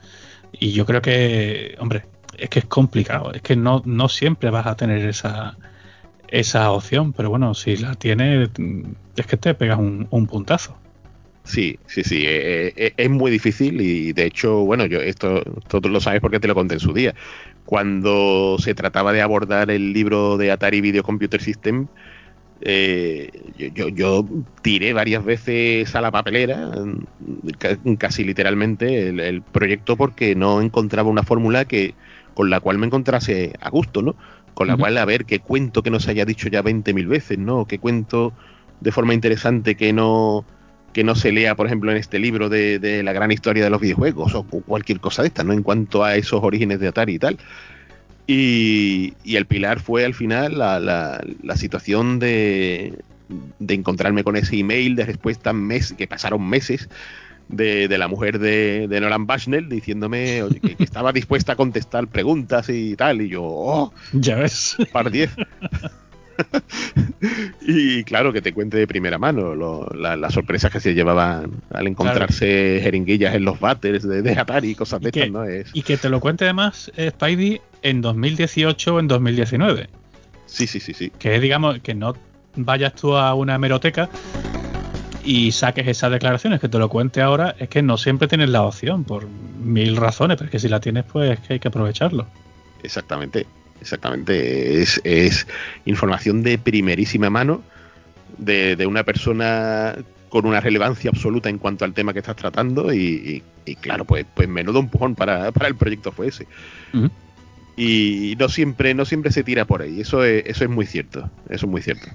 Y 0.53 0.73
yo 0.73 0.85
creo 0.85 1.01
que, 1.01 1.77
hombre, 1.79 2.05
es 2.37 2.51
que 2.51 2.59
es 2.59 2.66
complicado, 2.66 3.33
es 3.33 3.40
que 3.40 3.57
no, 3.57 3.83
no 3.87 4.11
siempre 4.11 4.51
vas 4.51 4.66
a 4.66 4.77
tener 4.77 5.09
esa, 5.09 5.57
esa 6.29 6.71
opción, 6.73 7.14
pero 7.14 7.31
bueno, 7.31 7.55
si 7.55 7.79
la 7.79 7.95
tienes, 7.95 8.51
es 9.16 9.27
que 9.27 9.38
te 9.38 9.55
pegas 9.55 9.79
un 9.79 10.27
puntazo. 10.27 10.82
Sí, 11.44 11.78
sí, 11.87 12.05
sí, 12.05 12.24
eh, 12.24 12.72
eh, 12.76 12.94
es 12.96 13.11
muy 13.11 13.31
difícil 13.31 13.81
y 13.81 14.12
de 14.12 14.26
hecho, 14.26 14.64
bueno, 14.64 14.87
yo 14.87 15.00
esto, 15.00 15.42
todos 15.68 15.90
lo 15.90 16.00
sabes 16.00 16.20
porque 16.20 16.38
te 16.38 16.46
lo 16.46 16.55
conté 16.55 16.74
en 16.74 16.81
su 16.81 16.92
día. 16.92 17.14
Cuando 17.64 18.57
se 18.61 18.74
trataba 18.74 19.12
de 19.12 19.22
abordar 19.22 19.70
el 19.70 19.92
libro 19.92 20.37
de 20.37 20.52
Atari 20.52 20.81
Video 20.81 21.02
Computer 21.02 21.40
System, 21.42 21.88
eh, 22.61 23.31
yo, 23.74 23.88
yo, 23.88 24.24
tiré 24.62 24.92
varias 24.92 25.24
veces 25.24 25.92
a 25.96 26.00
la 26.00 26.12
papelera, 26.12 26.70
casi 27.98 28.22
literalmente, 28.22 29.09
el, 29.09 29.42
proyecto 29.42 29.96
porque 29.96 30.37
no 30.37 30.61
encontraba 30.62 31.11
una 31.11 31.24
fórmula 31.24 31.64
que 31.64 31.94
con 32.35 32.50
la 32.50 32.61
cual 32.61 32.78
me 32.78 32.87
encontrase 32.87 33.52
a 33.61 33.68
gusto, 33.68 34.00
¿no? 34.00 34.14
Con 34.55 34.68
la 34.68 34.76
cual, 34.76 34.96
a 34.98 35.05
ver, 35.05 35.24
qué 35.24 35.40
cuento 35.40 35.83
que 35.83 35.90
no 35.90 35.98
se 35.98 36.12
haya 36.12 36.24
dicho 36.24 36.48
ya 36.48 36.62
20.000 36.62 37.09
veces, 37.09 37.38
¿no? 37.38 37.64
Qué 37.64 37.78
cuento 37.78 38.33
de 38.81 38.92
forma 38.92 39.14
interesante 39.14 39.74
que 39.74 39.92
no 39.92 40.44
que 40.92 41.05
no 41.05 41.14
se 41.14 41.33
lea, 41.33 41.55
por 41.55 41.66
ejemplo, 41.66 41.90
en 41.90 41.96
este 41.96 42.18
libro 42.18 42.48
de, 42.48 43.02
la 43.02 43.12
gran 43.12 43.33
historia 43.33 43.64
de 43.64 43.70
los 43.70 43.81
videojuegos 43.81 44.35
o 44.35 44.44
cualquier 44.44 45.00
cosa 45.00 45.22
de 45.22 45.28
esta, 45.28 45.42
¿no? 45.44 45.52
En 45.52 45.62
cuanto 45.62 46.05
a 46.05 46.16
esos 46.16 46.42
orígenes 46.42 46.81
de 46.81 46.88
Atari 46.88 47.14
y 47.14 47.18
tal. 47.18 47.38
Y, 48.26 49.14
el 49.24 49.46
pilar 49.46 49.81
fue 49.81 50.05
al 50.05 50.14
final 50.14 50.59
la, 50.59 50.78
la, 50.81 51.57
situación 51.57 52.18
de, 52.18 52.98
de, 53.59 53.74
encontrarme 53.74 54.22
con 54.22 54.37
ese 54.37 54.59
email 54.59 54.94
de 54.94 55.07
respuesta 55.07 55.52
mes, 55.52 55.92
que 55.92 56.07
pasaron 56.07 56.48
meses 56.48 56.88
de, 57.48 57.88
de 57.88 57.98
la 57.98 58.09
mujer 58.09 58.38
de, 58.38 58.87
de, 58.88 59.00
Nolan 59.00 59.26
Bushnell 59.26 59.68
diciéndome 59.68 60.42
que, 60.62 60.76
estaba 60.83 61.12
dispuesta 61.12 61.52
a 61.52 61.57
contestar 61.57 62.07
preguntas 62.07 62.68
y 62.68 62.96
tal. 62.96 63.22
Y 63.22 63.28
yo, 63.28 63.42
oh, 63.44 63.92
ya 64.12 64.37
ves. 64.37 64.76
Par 64.92 65.11
10. 65.11 65.31
y 67.61 68.05
claro, 68.05 68.33
que 68.33 68.42
te 68.42 68.53
cuente 68.53 68.77
de 68.77 68.87
primera 68.87 69.18
mano 69.18 69.55
las 69.95 70.35
sorpresas 70.35 70.71
que 70.71 70.81
se 70.81 70.95
llevaban 70.95 71.51
al 71.71 71.87
encontrarse 71.87 72.81
jeringuillas 72.83 73.35
en 73.35 73.45
los 73.45 73.61
batters 73.61 74.07
de, 74.07 74.33
Atari 74.33 74.71
y 74.71 74.75
cosas 74.75 75.01
de 75.01 75.09
estas, 75.11 75.31
¿no? 75.31 75.45
Y 75.73 75.83
que 75.83 75.97
te 75.97 76.09
lo 76.09 76.21
cuente 76.21 76.45
además 76.45 76.90
eh, 76.97 77.11
Spidey 77.11 77.61
en 77.83 78.01
2018 78.01 78.95
o 78.95 79.01
en 79.01 79.09
2019. 79.09 79.88
Sí, 80.47 80.66
sí, 80.66 80.81
sí, 80.81 80.95
sí. 80.95 81.11
Que 81.18 81.40
digamos, 81.40 81.79
que 81.81 81.95
no 81.95 82.14
vayas 82.57 82.95
tú 82.95 83.16
a 83.16 83.35
una 83.35 83.55
hemeroteca 83.55 84.09
y 85.25 85.53
saques 85.53 85.87
esas 85.87 86.11
declaraciones, 86.11 86.61
que 86.61 86.68
te 86.68 86.79
lo 86.79 86.88
cuente 86.88 87.23
ahora, 87.23 87.55
es 87.59 87.68
que 87.68 87.83
no 87.83 87.97
siempre 87.97 88.29
tienes 88.29 88.51
la 88.51 88.62
opción, 88.62 89.05
por 89.05 89.27
mil 89.29 89.97
razones, 89.97 90.37
pero 90.37 90.47
es 90.47 90.53
que 90.53 90.59
si 90.59 90.68
la 90.68 90.81
tienes, 90.81 91.05
pues 91.05 91.38
que 91.40 91.55
hay 91.55 91.61
que 91.61 91.68
aprovecharlo. 91.68 92.27
Exactamente, 92.83 93.47
exactamente. 93.83 94.81
Es, 94.81 95.01
es 95.05 95.47
información 95.85 96.42
de 96.42 96.59
primerísima 96.59 97.29
mano 97.29 97.62
de, 98.38 98.77
de, 98.77 98.87
una 98.87 99.05
persona 99.05 99.95
con 100.31 100.47
una 100.47 100.61
relevancia 100.61 101.11
absoluta 101.11 101.51
en 101.51 101.59
cuanto 101.59 101.85
al 101.85 101.92
tema 101.92 102.14
que 102.14 102.21
estás 102.21 102.37
tratando 102.37 102.92
y, 102.95 103.42
claro, 103.81 104.07
pues, 104.07 104.25
pues 104.35 104.49
menudo 104.49 104.81
empujón 104.81 105.14
para, 105.14 105.53
para 105.53 105.68
el 105.68 105.75
proyecto 105.75 106.11
fue 106.11 106.29
ese 106.29 106.47
y 107.77 108.37
no 108.38 108.49
siempre, 108.49 108.95
no 108.95 109.05
siempre 109.05 109.33
se 109.33 109.42
tira 109.42 109.64
por 109.64 109.83
ahí. 109.83 110.01
Eso 110.01 110.25
es, 110.25 110.45
eso 110.47 110.64
es 110.64 110.71
muy 110.71 110.87
cierto. 110.87 111.31
Eso 111.49 111.66
es 111.66 111.71
muy 111.71 111.83
cierto. 111.83 112.09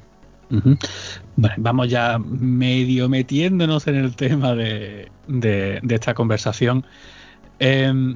vamos 1.36 1.89
ya 1.89 2.17
medio 2.19 3.10
metiéndonos 3.10 3.88
en 3.88 3.95
el 3.95 4.15
tema 4.15 4.56
de, 4.56 5.10
de, 5.27 5.82
esta 5.89 6.13
conversación. 6.13 6.86
Em, 7.60 8.15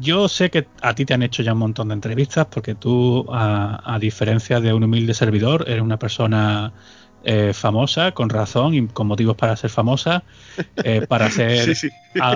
yo 0.00 0.28
sé 0.28 0.50
que 0.50 0.66
a 0.82 0.94
ti 0.94 1.04
te 1.04 1.14
han 1.14 1.22
hecho 1.22 1.42
ya 1.42 1.52
un 1.52 1.58
montón 1.58 1.88
de 1.88 1.94
entrevistas 1.94 2.46
porque 2.50 2.74
tú, 2.74 3.26
a, 3.30 3.98
diferencia 4.00 4.60
de 4.60 4.72
un 4.72 4.84
humilde 4.84 5.14
servidor, 5.14 5.64
eres 5.66 5.82
una 5.82 5.98
persona 5.98 6.72
eh, 7.24 7.52
famosa, 7.52 8.12
con 8.12 8.28
razón 8.28 8.74
y 8.74 8.86
con 8.88 9.06
motivos 9.06 9.36
para 9.36 9.56
ser 9.56 9.70
famosa, 9.70 10.22
eh, 10.84 11.06
para 11.08 11.30
ser 11.30 11.76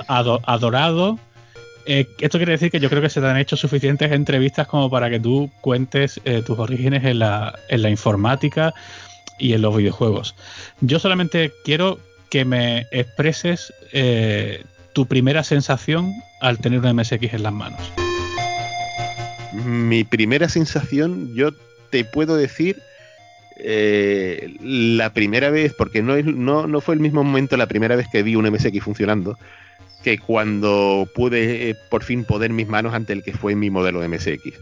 adorado 0.07 1.19
eh, 1.85 2.07
esto 2.19 2.37
quiere 2.37 2.53
decir 2.53 2.71
que 2.71 2.79
yo 2.79 2.89
creo 2.89 3.01
que 3.01 3.09
se 3.09 3.19
te 3.19 3.27
han 3.27 3.35
hecho 3.35 3.57
suficientes 3.57 4.09
entrevistas 4.13 4.67
como 4.67 4.89
para 4.89 5.09
que 5.09 5.19
tú 5.19 5.51
cuentes 5.59 6.21
tus 6.45 6.57
orígenes 6.57 7.03
en 7.03 7.19
la, 7.19 7.59
informática 7.89 8.73
y 9.37 9.51
en 9.51 9.61
los 9.61 9.75
videojuegos. 9.75 10.33
Yo 10.79 10.97
solamente 10.97 11.51
quiero 11.65 11.99
que 12.33 12.45
me 12.45 12.87
expreses 12.89 13.71
eh, 13.91 14.63
tu 14.93 15.07
primera 15.07 15.43
sensación 15.43 16.13
al 16.39 16.59
tener 16.59 16.79
un 16.79 16.95
MSX 16.95 17.33
en 17.33 17.43
las 17.43 17.53
manos. 17.53 17.91
Mi 19.65 20.03
primera 20.03 20.49
sensación, 20.49 21.33
yo 21.35 21.51
te 21.89 22.05
puedo 22.05 22.35
decir 22.35 22.81
la 24.61 25.13
primera 25.13 25.49
vez, 25.49 25.73
porque 25.73 26.01
no, 26.01 26.81
fue 26.81 26.95
el 26.95 27.01
mismo 27.01 27.23
momento 27.23 27.55
la 27.57 27.67
primera 27.67 27.95
vez 27.95 28.07
que 28.11 28.23
vi 28.23 28.35
un 28.35 28.49
MSX 28.49 28.81
funcionando, 28.81 29.37
que 30.03 30.17
cuando 30.17 31.07
pude 31.15 31.69
eh, 31.69 31.75
por 31.89 32.03
fin 32.03 32.25
poner 32.25 32.51
mis 32.51 32.67
manos 32.67 32.93
ante 32.93 33.13
el 33.13 33.23
que 33.23 33.33
fue 33.33 33.55
mi 33.55 33.69
modelo 33.69 34.01
de 34.01 34.09
MSX. 34.09 34.59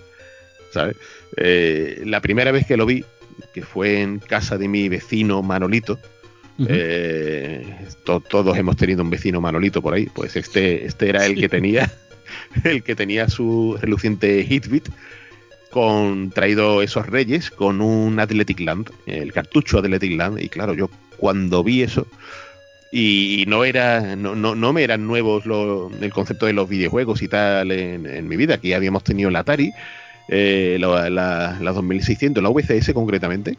¿sabes? 0.71 0.95
Eh, 1.37 2.01
la 2.05 2.21
primera 2.21 2.51
vez 2.51 2.65
que 2.65 2.77
lo 2.77 2.85
vi, 2.85 3.03
que 3.53 3.63
fue 3.63 4.01
en 4.01 4.19
casa 4.19 4.57
de 4.57 4.67
mi 4.67 4.87
vecino 4.87 5.41
Manolito, 5.41 5.99
eh, 6.69 7.65
todos 8.03 8.57
hemos 8.57 8.77
tenido 8.77 9.03
un 9.03 9.09
vecino 9.09 9.41
Manolito 9.41 9.81
por 9.81 9.93
ahí, 9.93 10.07
pues 10.13 10.35
este, 10.35 10.85
este 10.85 11.09
era 11.09 11.25
el 11.25 11.35
que 11.35 11.49
tenía 11.49 11.91
el 12.63 12.83
que 12.83 12.95
tenía 12.95 13.29
su 13.29 13.77
reluciente 13.81 14.45
Hitbit 14.47 14.89
con 15.71 16.31
traído 16.31 16.81
esos 16.81 17.07
reyes 17.07 17.49
con 17.49 17.81
un 17.81 18.19
Athletic 18.19 18.59
Land, 18.59 18.89
el 19.05 19.31
cartucho 19.31 19.79
Athletic 19.79 20.17
Land, 20.17 20.41
y 20.41 20.49
claro, 20.49 20.73
yo 20.73 20.89
cuando 21.17 21.63
vi 21.63 21.81
eso, 21.81 22.07
y 22.91 23.45
no 23.47 23.63
era 23.63 24.17
no, 24.17 24.35
no, 24.35 24.53
no 24.53 24.73
me 24.73 24.83
eran 24.83 25.07
nuevos 25.07 25.45
el 26.01 26.11
concepto 26.11 26.45
de 26.45 26.53
los 26.53 26.67
videojuegos 26.67 27.21
y 27.21 27.29
tal 27.29 27.71
en, 27.71 28.27
mi 28.27 28.35
vida 28.35 28.55
aquí 28.55 28.73
habíamos 28.73 29.03
tenido 29.03 29.29
la 29.29 29.39
Atari 29.39 29.71
eh, 30.27 30.77
la, 30.79 31.09
la, 31.09 31.71
2600 31.71 32.41
la 32.41 32.49
VCS 32.49 32.93
concretamente 32.93 33.57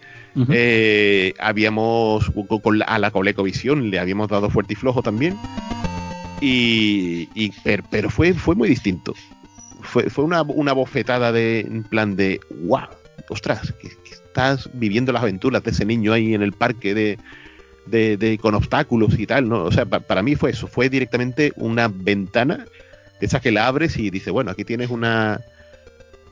eh, 0.51 1.35
habíamos 1.39 2.31
con 2.63 2.83
a 2.83 2.99
la 2.99 3.11
ColecoVision 3.11 3.91
le 3.91 3.99
habíamos 3.99 4.29
dado 4.29 4.49
fuerte 4.51 4.75
y 4.75 4.77
flojo 4.77 5.03
también. 5.03 5.37
Y, 6.41 7.29
pero, 7.63 8.11
fue 8.11 8.35
fue 8.35 8.55
muy 8.57 8.69
distinto. 8.69 9.15
Fue, 9.81 10.11
fue 10.11 10.25
una, 10.25 10.43
una, 10.43 10.73
bofetada 10.73 11.31
de 11.31 11.61
en 11.61 11.85
plan 11.85 12.17
de 12.17 12.41
wow 12.65 12.89
ostras 13.29 13.73
que 13.81 13.89
estás 14.11 14.69
viviendo 14.75 15.13
las 15.13 15.23
aventuras 15.23 15.63
de 15.63 15.71
ese 15.71 15.85
niño 15.85 16.13
ahí 16.13 16.35
en 16.35 16.43
el 16.43 16.53
parque 16.53 16.95
de 16.95 17.19
de, 17.87 18.39
con 18.41 18.55
obstáculos 18.55 19.19
y 19.19 19.27
tal, 19.27 19.49
¿no? 19.49 19.65
O 19.65 19.73
sea, 19.73 19.87
para 19.87 20.23
mí 20.23 20.37
fue 20.37 20.51
eso, 20.51 20.67
fue 20.67 20.89
directamente 20.89 21.53
una 21.57 21.89
ventana 21.89 22.67
de 23.21 23.27
esas 23.27 23.41
que 23.41 23.53
la 23.53 23.67
abres 23.67 23.97
y 23.97 24.11
dices, 24.11 24.33
bueno, 24.33 24.51
aquí 24.51 24.65
tienes 24.65 24.91
una 24.91 25.41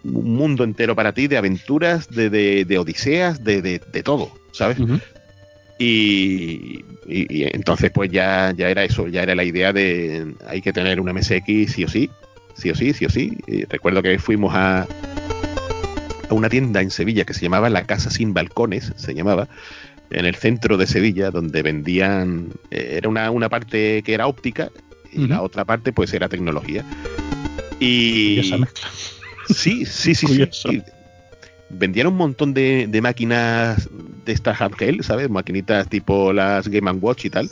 un 0.04 0.34
mundo 0.34 0.64
entero 0.64 0.94
para 0.94 1.12
ti 1.12 1.26
de 1.26 1.36
aventuras, 1.36 2.08
de, 2.08 2.30
de, 2.30 2.78
odiseas, 2.78 3.42
de, 3.44 3.62
de, 3.62 4.02
todo, 4.02 4.32
¿sabes? 4.52 4.78
y, 5.78 6.84
entonces 7.06 7.90
pues 7.90 8.10
ya, 8.10 8.52
ya 8.56 8.68
era 8.68 8.84
eso, 8.84 9.08
ya 9.08 9.22
era 9.22 9.34
la 9.34 9.44
idea 9.44 9.72
de 9.72 10.34
hay 10.46 10.60
que 10.60 10.72
tener 10.72 11.00
un 11.00 11.12
MSX 11.12 11.72
sí 11.72 11.84
o 11.84 11.88
sí, 11.88 12.10
sí 12.54 12.70
o 12.70 12.74
sí, 12.74 12.92
sí 12.92 13.06
o 13.06 13.10
sí. 13.10 13.38
recuerdo 13.68 14.02
que 14.02 14.18
fuimos 14.18 14.54
a, 14.54 14.86
a 16.28 16.34
una 16.34 16.48
tienda 16.48 16.80
en 16.80 16.90
Sevilla 16.90 17.24
que 17.24 17.34
se 17.34 17.42
llamaba 17.42 17.70
La 17.70 17.86
Casa 17.86 18.10
Sin 18.10 18.34
Balcones, 18.34 18.92
se 18.96 19.14
llamaba, 19.14 19.48
en 20.10 20.26
el 20.26 20.34
centro 20.34 20.76
de 20.76 20.86
Sevilla, 20.86 21.30
donde 21.30 21.62
vendían, 21.62 22.52
eh, 22.70 22.94
era 22.96 23.08
una, 23.08 23.30
una 23.30 23.48
parte 23.48 24.02
que 24.02 24.14
era 24.14 24.26
óptica 24.26 24.70
y 25.12 25.26
la 25.26 25.42
otra 25.42 25.64
parte 25.64 25.92
pues 25.92 26.12
era 26.12 26.28
tecnología. 26.28 26.84
Y... 27.80 28.40
Sí, 29.54 29.86
sí, 29.86 30.14
sí, 30.14 30.46
sí. 30.50 30.82
Vendían 31.72 32.08
un 32.08 32.16
montón 32.16 32.52
de, 32.52 32.88
de, 32.88 33.00
máquinas 33.00 33.88
de 34.24 34.32
estas 34.32 34.60
handheld, 34.60 35.02
¿sabes? 35.02 35.30
Maquinitas 35.30 35.88
tipo 35.88 36.32
las 36.32 36.66
Game 36.66 36.90
Watch 36.90 37.26
y 37.26 37.30
tal. 37.30 37.48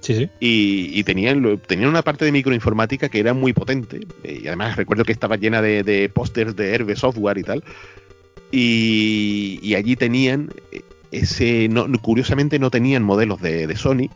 Sí, 0.00 0.14
sí. 0.14 0.30
Y, 0.38 0.90
y, 0.98 1.02
tenían, 1.02 1.60
tenían 1.66 1.90
una 1.90 2.02
parte 2.02 2.24
de 2.24 2.30
microinformática 2.30 3.08
que 3.08 3.18
era 3.18 3.34
muy 3.34 3.52
potente. 3.52 4.00
Y 4.22 4.46
además 4.46 4.76
recuerdo 4.76 5.04
que 5.04 5.10
estaba 5.10 5.36
llena 5.36 5.60
de, 5.62 5.82
de 5.82 6.08
pósters 6.08 6.54
de 6.54 6.74
Herbe 6.74 6.94
Software 6.94 7.38
y 7.38 7.42
tal. 7.42 7.64
Y, 8.52 9.58
y 9.62 9.74
allí 9.74 9.96
tenían 9.96 10.50
ese 11.10 11.68
no, 11.68 11.86
curiosamente 12.00 12.58
no 12.58 12.70
tenían 12.70 13.02
modelos 13.02 13.40
de, 13.40 13.74
Sony, 13.76 14.08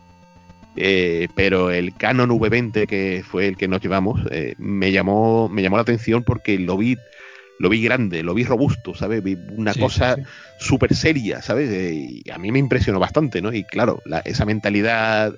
eh, 0.75 1.27
pero 1.35 1.71
el 1.71 1.95
Canon 1.95 2.29
V20 2.29 2.87
que 2.87 3.23
fue 3.25 3.47
el 3.47 3.57
que 3.57 3.67
nos 3.67 3.81
llevamos 3.81 4.21
eh, 4.31 4.55
me 4.57 4.91
llamó 4.91 5.49
me 5.49 5.61
llamó 5.61 5.77
la 5.77 5.81
atención 5.81 6.23
porque 6.23 6.57
lo 6.57 6.77
vi 6.77 6.97
lo 7.61 7.69
vi 7.69 7.83
grande, 7.83 8.23
lo 8.23 8.33
vi 8.33 8.43
robusto, 8.43 8.95
¿sabes? 8.95 9.21
Vi 9.21 9.37
una 9.55 9.73
cosa 9.75 10.17
súper 10.59 10.95
seria, 10.95 11.41
¿sabes? 11.41 11.71
Y 11.71 12.29
a 12.31 12.39
mí 12.39 12.51
me 12.51 12.57
impresionó 12.57 12.99
bastante, 12.99 13.41
¿no? 13.41 13.53
Y 13.53 13.63
claro, 13.63 14.01
esa 14.25 14.45
mentalidad 14.45 15.35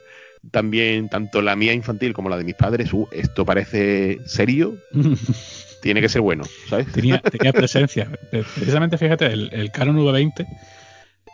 también, 0.51 1.09
tanto 1.09 1.41
la 1.41 1.57
mía 1.57 1.73
infantil 1.73 2.13
como 2.13 2.29
la 2.29 2.37
de 2.37 2.45
mis 2.45 2.55
padres, 2.55 2.93
uh, 2.93 3.07
esto 3.11 3.45
parece 3.45 4.19
serio, 4.25 4.77
tiene 5.81 5.99
que 5.99 6.07
ser 6.07 6.21
bueno, 6.21 6.45
¿sabes? 6.69 6.89
Tenía, 6.93 7.21
presencia. 7.53 8.09
Precisamente, 8.31 8.97
fíjate, 8.97 9.25
el, 9.25 9.49
el 9.51 9.71
Canon 9.71 9.97
V20 9.97 10.47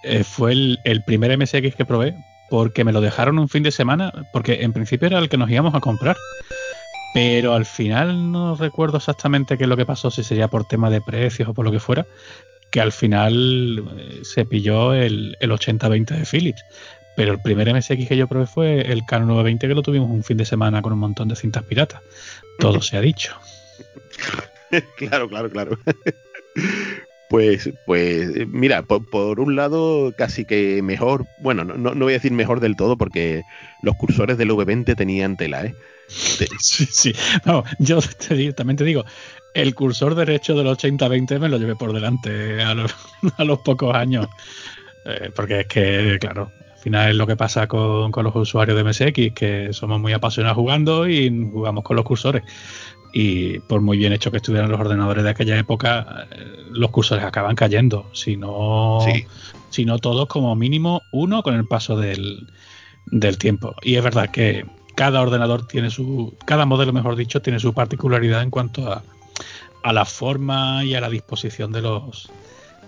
eh, 0.03 0.23
fue 0.23 0.53
el, 0.53 1.03
primer 1.05 1.37
MSX 1.37 1.75
que 1.75 1.85
probé 1.85 2.15
porque 2.49 2.83
me 2.83 2.93
lo 2.93 3.01
dejaron 3.01 3.37
un 3.37 3.47
fin 3.47 3.61
de 3.61 3.71
semana, 3.71 4.11
porque 4.33 4.63
en 4.63 4.73
principio 4.73 5.07
era 5.07 5.19
el 5.19 5.29
que 5.29 5.37
nos 5.37 5.51
íbamos 5.51 5.75
a 5.75 5.81
comprar. 5.81 6.17
Pero 7.13 7.53
al 7.53 7.65
final 7.65 8.31
no 8.31 8.55
recuerdo 8.55 8.97
exactamente 8.97 9.57
qué 9.57 9.63
es 9.63 9.69
lo 9.69 9.77
que 9.77 9.85
pasó, 9.85 10.11
si 10.11 10.23
sería 10.23 10.47
por 10.47 10.65
tema 10.65 10.89
de 10.89 11.01
precios 11.01 11.49
o 11.49 11.53
por 11.53 11.65
lo 11.65 11.71
que 11.71 11.79
fuera. 11.79 12.05
que 12.71 12.81
al 12.81 12.91
final 12.91 13.83
eh, 13.97 14.19
se 14.23 14.45
pilló 14.45 14.93
el, 14.93 15.35
el 15.39 15.51
80-20 15.51 16.05
de 16.17 16.25
Philips. 16.25 16.63
Pero 17.15 17.33
el 17.33 17.41
primer 17.41 17.73
MSX 17.73 18.07
que 18.07 18.15
yo 18.15 18.27
probé 18.27 18.45
fue 18.45 18.81
el 18.81 19.05
Canon 19.05 19.27
920 19.29 19.67
que 19.67 19.75
lo 19.75 19.81
tuvimos 19.81 20.09
un 20.09 20.23
fin 20.23 20.37
de 20.37 20.45
semana 20.45 20.81
con 20.81 20.93
un 20.93 20.99
montón 20.99 21.27
de 21.27 21.35
cintas 21.35 21.63
piratas. 21.63 22.01
Todo 22.59 22.81
se 22.83 22.95
ha 22.95 23.01
dicho. 23.01 23.35
claro, 24.95 25.27
claro, 25.27 25.49
claro. 25.49 25.77
Pues, 27.29 27.69
pues 27.85 28.47
mira, 28.47 28.81
por, 28.81 29.39
un 29.39 29.55
lado 29.55 30.13
casi 30.17 30.45
que 30.45 30.81
mejor, 30.81 31.27
bueno, 31.39 31.63
no, 31.63 31.77
no, 31.77 31.93
voy 31.93 32.13
a 32.13 32.17
decir 32.17 32.31
mejor 32.31 32.59
del 32.59 32.75
todo 32.75 32.97
porque 32.97 33.43
los 33.83 33.95
cursores 33.97 34.39
del 34.39 34.49
V20 34.49 34.95
tenían 34.95 35.37
tela, 35.37 35.63
¿eh? 35.65 35.75
Sí, 36.07 36.87
sí. 36.89 37.13
No, 37.45 37.63
yo 37.77 37.99
también 38.55 38.77
te 38.77 38.83
digo, 38.83 39.05
el 39.53 39.75
cursor 39.75 40.15
derecho 40.15 40.55
del 40.55 40.65
80-20 40.65 41.37
me 41.39 41.49
lo 41.49 41.59
llevé 41.59 41.75
por 41.75 41.93
delante 41.93 42.63
a 42.63 42.73
los, 42.73 42.95
a 43.37 43.43
los 43.43 43.59
pocos 43.59 43.95
años. 43.95 44.27
Eh, 45.05 45.29
porque 45.35 45.61
es 45.61 45.67
que, 45.67 46.17
claro, 46.19 46.51
al 46.73 46.79
final 46.79 47.09
es 47.11 47.15
lo 47.15 47.27
que 47.27 47.35
pasa 47.35 47.67
con, 47.67 48.11
con, 48.11 48.23
los 48.23 48.35
usuarios 48.35 48.75
de 48.75 48.83
MSX, 48.83 49.35
que 49.35 49.69
somos 49.71 49.99
muy 50.01 50.13
apasionados 50.13 50.57
jugando 50.57 51.07
y 51.07 51.29
jugamos 51.51 51.83
con 51.83 51.95
los 51.95 52.05
cursores 52.05 52.41
y 53.11 53.59
por 53.59 53.81
muy 53.81 53.97
bien 53.97 54.13
hecho 54.13 54.31
que 54.31 54.37
estuvieran 54.37 54.71
los 54.71 54.79
ordenadores 54.79 55.23
de 55.23 55.29
aquella 55.29 55.57
época, 55.57 56.27
eh, 56.31 56.65
los 56.71 56.91
cursores 56.91 57.23
acaban 57.23 57.55
cayendo, 57.55 58.09
si 58.13 58.37
no, 58.37 58.99
si 59.69 59.85
no 59.85 59.99
todos 59.99 60.27
como 60.27 60.55
mínimo 60.55 61.01
uno 61.11 61.43
con 61.43 61.55
el 61.55 61.65
paso 61.65 61.97
del, 61.97 62.47
del 63.07 63.37
tiempo. 63.37 63.75
Y 63.81 63.95
es 63.95 64.03
verdad 64.03 64.29
que 64.29 64.65
cada 64.95 65.21
ordenador 65.21 65.67
tiene 65.67 65.89
su, 65.89 66.35
cada 66.45 66.65
modelo 66.65 66.93
mejor 66.93 67.15
dicho, 67.15 67.41
tiene 67.41 67.59
su 67.59 67.73
particularidad 67.73 68.43
en 68.43 68.49
cuanto 68.49 68.91
a, 68.91 69.03
a 69.83 69.93
la 69.93 70.05
forma 70.05 70.83
y 70.83 70.93
a 70.93 71.01
la 71.01 71.09
disposición 71.09 71.71
de 71.71 71.81
los 71.81 72.29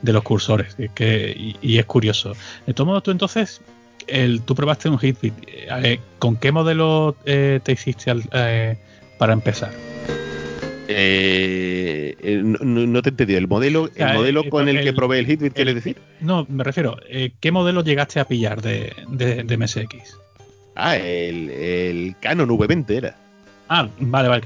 de 0.01 0.13
los 0.13 0.23
cursores. 0.23 0.75
Y, 0.77 0.89
que, 0.89 1.55
y, 1.61 1.77
es 1.77 1.85
curioso. 1.85 2.33
De 2.65 2.73
todos 2.73 2.87
modos, 2.87 3.03
tú 3.03 3.11
entonces, 3.11 3.61
el, 4.07 4.41
tú 4.41 4.55
probaste 4.55 4.89
un 4.89 4.99
Hitbit. 4.99 5.33
Eh, 5.47 5.99
¿Con 6.19 6.37
qué 6.37 6.51
modelo 6.51 7.15
eh, 7.25 7.59
te 7.63 7.73
hiciste 7.73 8.13
para 9.17 9.33
empezar? 9.33 9.71
Eh, 10.93 12.15
eh 12.19 12.41
no, 12.43 13.01
te 13.01 13.09
he 13.09 13.11
entendido. 13.11 13.39
¿El 13.39 13.47
modelo, 13.47 13.89
el 13.95 14.13
modelo 14.13 14.49
con 14.49 14.67
el, 14.67 14.83
que 14.83 14.93
probé 14.93 15.19
el 15.19 15.29
Hitbit, 15.29 15.53
quieres 15.53 15.75
decir? 15.75 15.97
No, 16.19 16.45
me 16.49 16.63
refiero. 16.63 16.97
Eh, 17.09 17.31
¿Qué 17.39 17.51
modelo 17.51 17.83
llegaste 17.83 18.19
a 18.19 18.25
pillar 18.25 18.61
de, 18.61 18.93
de, 19.07 19.57
MSX? 19.57 20.17
Ah, 20.75 20.97
el, 20.97 22.15
Canon 22.19 22.49
V20 22.49 22.89
era. 22.91 23.15
Ah, 23.73 23.87
vale, 23.99 24.27
vale. 24.27 24.43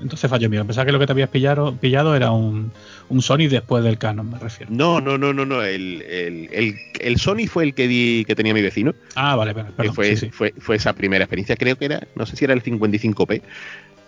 Entonces 0.00 0.30
fallo 0.30 0.48
mío. 0.48 0.64
Pensaba 0.64 0.86
que 0.86 0.92
lo 0.92 0.98
que 0.98 1.04
te 1.04 1.12
habías 1.12 1.28
pillado, 1.28 1.76
pillado 1.76 2.16
era 2.16 2.30
un, 2.30 2.72
Sony 3.20 3.48
después 3.50 3.84
del 3.84 3.98
Canon, 3.98 4.30
me 4.30 4.38
refiero. 4.38 4.72
No, 4.74 4.98
no, 4.98 5.18
no, 5.18 5.34
no, 5.34 5.44
no. 5.44 5.62
El, 5.62 7.16
Sony 7.18 7.46
fue 7.48 7.64
el 7.64 7.74
que 7.74 7.86
di, 7.86 8.24
que 8.24 8.34
tenía 8.34 8.54
mi 8.54 8.62
vecino. 8.62 8.94
Ah, 9.14 9.36
vale, 9.36 9.52
perdón. 9.52 9.94
fue, 9.94 10.16
Fue, 10.16 10.54
fue 10.56 10.76
esa 10.76 10.94
primera 10.94 11.24
experiencia. 11.24 11.54
Creo 11.56 11.76
que 11.76 11.84
era, 11.84 12.06
no 12.14 12.24
sé 12.24 12.36
si 12.36 12.46
era 12.46 12.54
el 12.54 12.62
55p. 12.62 13.42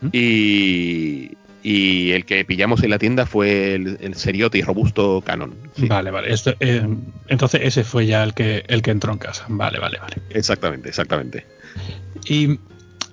¿Mm? 0.04 0.08
Y, 0.12 1.36
y 1.64 2.12
el 2.12 2.26
que 2.26 2.44
pillamos 2.44 2.82
en 2.82 2.90
la 2.90 2.98
tienda 2.98 3.24
fue 3.24 3.74
el, 3.74 3.96
el 4.00 4.14
seriote 4.14 4.58
y 4.58 4.62
robusto 4.62 5.22
Canon. 5.24 5.54
Vale, 5.78 6.10
vale. 6.10 6.34
Eh, 6.60 6.86
entonces 7.28 7.60
ese 7.64 7.84
fue 7.84 8.06
ya 8.06 8.22
el 8.22 8.34
que, 8.34 8.64
el 8.68 8.82
que 8.82 8.90
entró 8.90 9.12
en 9.12 9.18
casa. 9.18 9.46
Vale, 9.48 9.78
vale, 9.80 9.98
vale. 9.98 10.16
Exactamente, 10.30 10.90
exactamente. 10.90 11.46
Y, 12.28 12.58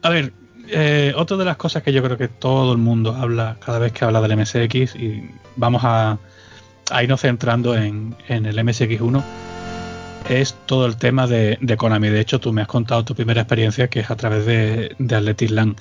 a 0.02 0.10
ver, 0.10 0.34
eh, 0.68 1.14
otra 1.16 1.38
de 1.38 1.46
las 1.46 1.56
cosas 1.56 1.82
que 1.82 1.94
yo 1.94 2.04
creo 2.04 2.18
que 2.18 2.28
todo 2.28 2.74
el 2.74 2.78
mundo 2.78 3.16
habla 3.16 3.58
cada 3.66 3.80
vez 3.80 3.94
que 3.94 4.04
habla 4.04 4.20
del 4.22 4.36
MSX, 4.36 4.96
y 4.96 5.30
vamos 5.56 5.84
a, 5.86 6.18
a 6.92 7.04
irnos 7.04 7.22
centrando 7.22 7.76
en, 7.78 8.16
en 8.28 8.46
el 8.46 8.58
MSX1, 8.58 9.24
es 10.30 10.56
todo 10.66 10.86
el 10.86 10.98
tema 10.98 11.26
de, 11.26 11.58
de, 11.62 11.78
Konami. 11.78 12.10
De 12.10 12.20
hecho, 12.20 12.40
tú 12.40 12.52
me 12.52 12.62
has 12.62 12.68
contado 12.68 13.06
tu 13.06 13.16
primera 13.16 13.42
experiencia 13.42 13.90
que 13.90 14.02
es 14.02 14.12
a 14.12 14.16
través 14.16 14.46
de, 14.46 14.94
de 14.98 15.16
Atletisland. 15.16 15.78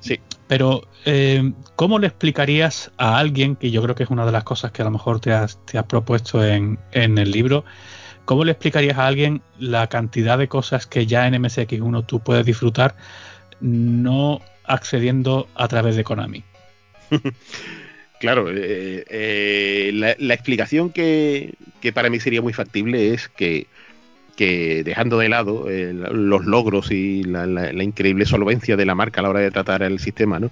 Sí. 0.00 0.20
Pero, 0.52 0.86
eh, 1.06 1.50
¿cómo 1.76 1.98
le 1.98 2.08
explicarías 2.08 2.92
a 2.98 3.16
alguien, 3.16 3.56
que 3.56 3.70
yo 3.70 3.82
creo 3.82 3.94
que 3.94 4.02
es 4.02 4.10
una 4.10 4.26
de 4.26 4.32
las 4.32 4.44
cosas 4.44 4.70
que 4.70 4.82
a 4.82 4.84
lo 4.84 4.90
mejor 4.90 5.18
te 5.18 5.32
has, 5.32 5.56
propuesto 5.88 6.44
en, 6.44 6.78
el 6.92 7.30
libro, 7.30 7.64
¿cómo 8.26 8.44
le 8.44 8.52
explicarías 8.52 8.98
a 8.98 9.06
alguien 9.06 9.40
la 9.58 9.86
cantidad 9.86 10.36
de 10.36 10.48
cosas 10.48 10.86
que 10.86 11.06
ya 11.06 11.26
en 11.26 11.42
MSX1 11.42 12.04
tú 12.04 12.20
puedes 12.20 12.44
disfrutar 12.44 12.96
no 13.62 14.42
accediendo 14.64 15.48
a 15.54 15.68
través 15.68 15.96
de 15.96 16.04
Konami? 16.04 16.44
Claro, 18.20 18.50
eh, 18.50 19.04
eh, 19.08 19.90
la, 19.94 20.34
explicación 20.34 20.90
que, 20.90 21.54
para 21.94 22.08
mí 22.10 22.20
sería 22.20 22.42
muy 22.42 22.52
factible 22.52 23.14
es 23.14 23.28
que 23.28 23.66
que 24.36 24.82
dejando 24.84 25.18
de 25.18 25.28
lado 25.28 25.68
eh, 25.68 25.92
los 25.92 26.44
logros 26.44 26.90
y 26.90 27.22
la, 27.24 27.72
increíble 27.82 28.26
solvencia 28.26 28.76
de 28.76 28.86
la 28.86 28.94
marca 28.94 29.20
a 29.20 29.22
la 29.22 29.30
hora 29.30 29.40
de 29.40 29.50
tratar 29.50 29.82
el 29.82 29.98
sistema, 29.98 30.40
¿no? 30.40 30.50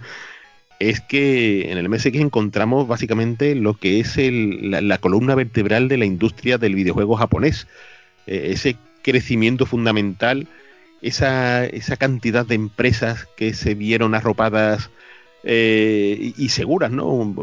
es 0.81 1.01
que 1.03 1.71
en 1.71 1.79
el 1.79 1.89
MSX 1.89 2.17
encontramos 2.17 2.89
básicamente 2.89 3.55
lo 3.55 3.75
que 3.75 4.01
es 4.01 4.17
la, 4.19 4.99
columna 4.99 5.35
vertebral 5.35 5.89
de 5.89 5.99
la 5.99 6.07
industria 6.07 6.57
del 6.57 6.75
videojuego 6.75 7.17
japonés. 7.17 7.69
Eh, 8.27 8.49
ese 8.53 8.77
crecimiento 9.03 9.67
fundamental, 9.67 10.49
esa, 11.03 11.67
esa 11.67 11.97
cantidad 11.97 12.47
de 12.47 12.55
empresas 12.55 13.29
que 13.37 13.53
se 13.53 13.75
vieron 13.75 14.15
arropadas 14.15 14.91
eh, 15.43 16.33
y 16.37 16.49
seguras, 16.51 16.91
¿no? 16.91 17.35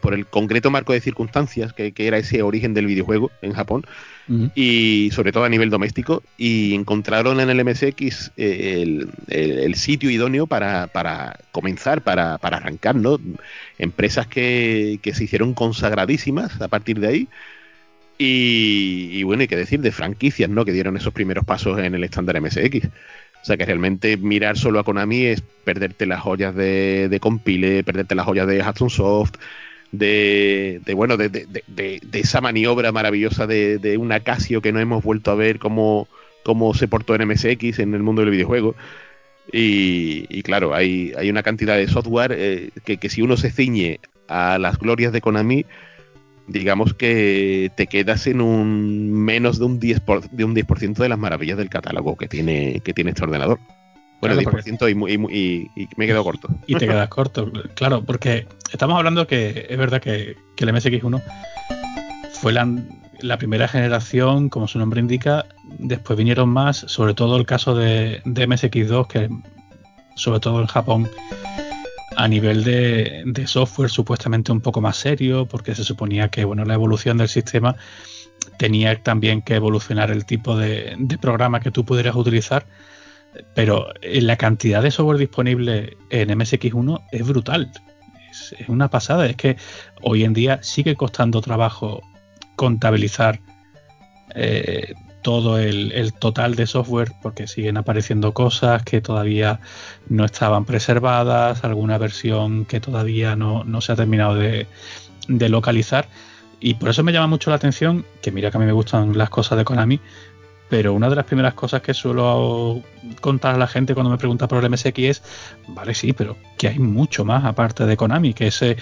Por 0.00 0.14
el 0.14 0.26
concreto 0.26 0.70
marco 0.70 0.92
de 0.92 1.00
circunstancias 1.00 1.72
que, 1.72 1.92
era 1.96 2.18
ese 2.18 2.42
origen 2.42 2.74
del 2.74 2.86
videojuego 2.86 3.30
en 3.40 3.52
Japón 3.52 3.84
y 4.56 5.10
sobre 5.12 5.30
todo 5.30 5.44
a 5.44 5.48
nivel 5.48 5.70
doméstico 5.70 6.24
y 6.36 6.74
encontraron 6.74 7.38
en 7.38 7.48
el 7.48 7.64
MSX 7.64 8.32
eh, 8.36 9.06
el, 9.28 9.74
sitio 9.76 10.10
idóneo 10.10 10.48
para, 10.48 11.38
comenzar, 11.52 12.02
para, 12.02 12.34
arrancar, 12.34 12.96
¿no? 12.96 13.20
Empresas 13.78 14.26
que, 14.26 14.98
se 15.04 15.24
hicieron 15.24 15.54
consagradísimas 15.54 16.60
a 16.60 16.66
partir 16.66 16.98
de 16.98 17.06
ahí. 17.06 17.28
Y, 18.18 19.10
y, 19.12 19.22
bueno, 19.24 19.42
hay 19.42 19.48
que 19.48 19.56
decir 19.56 19.80
de 19.80 19.92
franquicias, 19.92 20.48
¿no? 20.48 20.64
Que 20.64 20.72
dieron 20.72 20.96
esos 20.96 21.12
primeros 21.12 21.44
pasos 21.44 21.78
en 21.78 21.94
el 21.94 22.02
estándar 22.02 22.40
MSX. 22.40 22.88
Sea 23.46 23.56
que 23.56 23.64
realmente 23.64 24.16
mirar 24.16 24.58
solo 24.58 24.80
a 24.80 24.82
Konami 24.82 25.26
es 25.26 25.40
perderte 25.40 26.04
las 26.04 26.20
joyas 26.20 26.52
de, 26.52 27.06
de 27.08 27.20
Compile, 27.20 27.84
perderte 27.84 28.16
las 28.16 28.26
joyas 28.26 28.48
de 28.48 28.60
Hudson 28.60 28.90
Soft, 28.90 29.34
de, 29.92 30.80
bueno, 30.96 31.16
de, 31.16 32.00
esa 32.12 32.40
maniobra 32.40 32.90
maravillosa 32.90 33.46
de, 33.46 33.96
un 34.00 34.12
Casio 34.24 34.60
que 34.60 34.72
no 34.72 34.80
hemos 34.80 35.04
vuelto 35.04 35.30
a 35.30 35.36
ver 35.36 35.60
cómo, 35.60 36.08
cómo 36.42 36.74
se 36.74 36.88
portó 36.88 37.14
en 37.14 37.28
MSX 37.28 37.78
en 37.78 37.94
el 37.94 38.02
mundo 38.02 38.22
del 38.22 38.32
videojuego. 38.32 38.74
Y, 39.52 40.42
claro, 40.42 40.74
hay, 40.74 41.12
hay, 41.16 41.30
una 41.30 41.44
cantidad 41.44 41.76
de 41.76 41.86
software 41.86 42.34
eh, 42.36 42.70
que, 42.84 42.96
que, 42.96 43.08
si 43.08 43.22
uno 43.22 43.36
se 43.36 43.52
ciñe 43.52 44.00
a 44.26 44.58
las 44.58 44.76
glorias 44.76 45.12
de 45.12 45.20
Konami, 45.20 45.66
digamos 46.48 46.94
que 46.94 47.70
te 47.76 47.86
quedas 47.86 48.26
en 48.26 48.40
un 48.40 49.10
menos 49.12 49.58
de 49.58 49.64
un 49.64 49.80
10%, 49.80 50.30
de, 50.30 50.44
un 50.44 50.54
10 50.54 50.66
de 50.94 51.08
las 51.08 51.18
maravillas 51.18 51.58
del 51.58 51.68
catálogo 51.68 52.16
que 52.16 52.28
tiene, 52.28 52.80
que 52.80 52.92
tiene 52.92 53.10
este 53.10 53.24
ordenador. 53.24 53.58
Bueno, 54.20 54.40
10% 54.40 54.88
y, 54.88 55.70
y, 55.74 55.88
me 55.96 56.04
he 56.04 56.08
quedado 56.08 56.24
corto. 56.24 56.48
Y 56.66 56.74
te 56.76 56.86
quedas 56.86 57.08
corto, 57.08 57.50
claro, 57.74 58.02
porque 58.04 58.46
estamos 58.72 58.96
hablando 58.96 59.26
que 59.26 59.66
es 59.68 59.78
verdad 59.78 60.00
que, 60.00 60.36
el 60.56 60.68
MSX1 60.68 61.22
fue 62.32 62.52
la, 62.52 62.68
la, 63.20 63.38
primera 63.38 63.68
generación, 63.68 64.48
como 64.48 64.68
su 64.68 64.78
nombre 64.78 65.00
indica, 65.00 65.46
después 65.78 66.16
vinieron 66.16 66.48
más, 66.48 66.78
sobre 66.78 67.14
todo 67.14 67.36
el 67.36 67.46
caso 67.46 67.74
de, 67.74 68.22
de 68.24 68.48
MSX2, 68.48 69.06
que 69.06 69.28
sobre 70.16 70.40
todo 70.40 70.60
en 70.60 70.66
Japón 70.66 71.10
a 72.16 72.28
nivel 72.28 72.64
de, 72.64 73.46
software 73.46 73.90
supuestamente 73.90 74.50
un 74.50 74.60
poco 74.60 74.80
más 74.80 74.96
serio, 74.96 75.46
porque 75.46 75.74
se 75.74 75.84
suponía 75.84 76.28
que 76.28 76.44
bueno, 76.44 76.64
la 76.64 76.74
evolución 76.74 77.18
del 77.18 77.28
sistema 77.28 77.76
tenía 78.58 79.02
también 79.02 79.42
que 79.42 79.54
evolucionar 79.54 80.10
el 80.10 80.24
tipo 80.24 80.56
de, 80.56 80.96
programa 81.20 81.60
que 81.60 81.70
tú 81.70 81.84
pudieras 81.84 82.16
utilizar, 82.16 82.66
pero 83.54 83.88
la 84.02 84.36
cantidad 84.36 84.82
de 84.82 84.90
software 84.90 85.18
disponible 85.18 85.96
en 86.10 86.30
MSX1 86.30 87.02
es 87.12 87.26
brutal. 87.26 87.70
Es, 88.30 88.54
una 88.68 88.88
pasada. 88.88 89.26
Es 89.26 89.36
que 89.36 89.56
hoy 90.00 90.24
en 90.24 90.32
día 90.32 90.62
sigue 90.62 90.96
costando 90.96 91.40
trabajo 91.42 92.00
contabilizar 92.56 93.40
eh, 94.34 94.94
todo 95.26 95.58
el, 95.58 96.12
total 96.12 96.54
de 96.54 96.68
software 96.68 97.10
porque 97.20 97.48
siguen 97.48 97.76
apareciendo 97.76 98.32
cosas 98.32 98.84
que 98.84 99.00
todavía 99.00 99.58
no 100.08 100.24
estaban 100.24 100.64
preservadas, 100.64 101.64
alguna 101.64 101.98
versión 101.98 102.64
que 102.64 102.78
todavía 102.78 103.34
no, 103.34 103.80
se 103.80 103.90
ha 103.90 103.96
terminado 103.96 104.36
de, 104.36 104.68
localizar. 105.26 106.06
Y 106.60 106.74
por 106.74 106.90
eso 106.90 107.02
me 107.02 107.10
llama 107.10 107.26
mucho 107.26 107.50
la 107.50 107.56
atención, 107.56 108.06
que 108.22 108.30
mira 108.30 108.52
que 108.52 108.56
a 108.56 108.60
mí 108.60 108.66
me 108.66 108.72
gustan 108.72 109.18
las 109.18 109.28
cosas 109.28 109.58
de 109.58 109.64
Konami, 109.64 109.98
pero 110.68 110.94
una 110.94 111.08
de 111.08 111.16
las 111.16 111.24
primeras 111.24 111.54
cosas 111.54 111.80
que 111.80 111.94
suelo 111.94 112.82
contar 113.20 113.54
a 113.54 113.58
la 113.58 113.68
gente 113.68 113.94
cuando 113.94 114.10
me 114.10 114.18
pregunta 114.18 114.48
por 114.48 114.64
el 114.64 114.70
MSX 114.70 114.98
es, 114.98 115.22
vale, 115.68 115.94
sí, 115.94 116.12
pero 116.12 116.36
que 116.58 116.68
hay 116.68 116.78
mucho 116.78 117.24
más 117.24 117.44
aparte 117.44 117.86
de 117.86 117.96
Konami, 117.96 118.34
que 118.34 118.48
ese, 118.48 118.76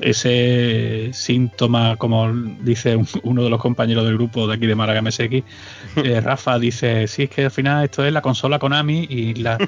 ese 0.00 1.10
síntoma, 1.12 1.96
como 1.96 2.32
dice 2.60 2.98
uno 3.24 3.42
de 3.42 3.50
los 3.50 3.60
compañeros 3.60 4.04
del 4.04 4.14
grupo 4.14 4.46
de 4.46 4.54
aquí 4.54 4.66
de 4.66 4.76
Málaga 4.76 5.02
MSX, 5.02 5.42
eh, 5.96 6.20
Rafa 6.22 6.58
dice, 6.58 7.08
sí, 7.08 7.24
es 7.24 7.30
que 7.30 7.44
al 7.44 7.50
final 7.50 7.84
esto 7.84 8.04
es 8.04 8.12
la 8.12 8.22
consola 8.22 8.60
Konami 8.60 9.06
y 9.08 9.34
la, 9.34 9.58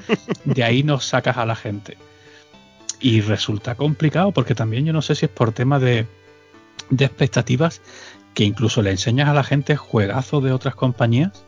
de 0.45 0.63
ahí 0.63 0.83
nos 0.83 1.05
sacas 1.05 1.37
a 1.37 1.45
la 1.45 1.55
gente. 1.55 1.97
Y 2.99 3.21
resulta 3.21 3.75
complicado 3.75 4.31
porque 4.31 4.55
también 4.55 4.85
yo 4.85 4.93
no 4.93 5.01
sé 5.01 5.15
si 5.15 5.25
es 5.25 5.31
por 5.31 5.51
tema 5.51 5.79
de, 5.79 6.07
de 6.89 7.05
expectativas 7.05 7.81
que 8.33 8.43
incluso 8.43 8.81
le 8.81 8.91
enseñas 8.91 9.27
a 9.29 9.33
la 9.33 9.43
gente 9.43 9.75
juegazos 9.75 10.43
de 10.43 10.51
otras 10.51 10.75
compañías 10.75 11.46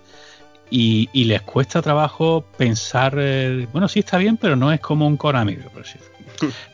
y, 0.71 1.23
les 1.25 1.41
cuesta 1.41 1.81
trabajo 1.81 2.45
pensar, 2.57 3.15
eh, 3.17 3.67
bueno, 3.71 3.87
sí 3.87 3.99
está 3.99 4.17
bien, 4.17 4.37
pero 4.37 4.55
no 4.55 4.71
es 4.71 4.79
como 4.79 5.07
un 5.07 5.17
Konami. 5.17 5.55
Por 5.73 5.83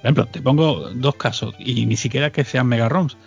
ejemplo, 0.04 0.26
te 0.28 0.42
pongo 0.42 0.90
dos 0.94 1.16
casos 1.16 1.56
y 1.58 1.86
ni 1.86 1.96
siquiera 1.96 2.32
que 2.32 2.44
sean 2.44 2.68
Mega 2.68 2.90
ROMs. 2.90 3.18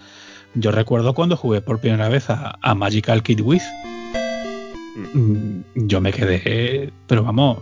Yo 0.54 0.70
recuerdo 0.70 1.14
cuando 1.14 1.36
jugué 1.36 1.60
por 1.60 1.80
primera 1.80 2.08
vez 2.08 2.30
a, 2.30 2.74
Magical 2.74 3.22
Kid 3.22 3.40
With. 3.40 3.62
Mm, 5.14 5.60
yo 5.74 6.00
me 6.00 6.12
quedé, 6.12 6.92
pero 7.06 7.22
vamos, 7.22 7.58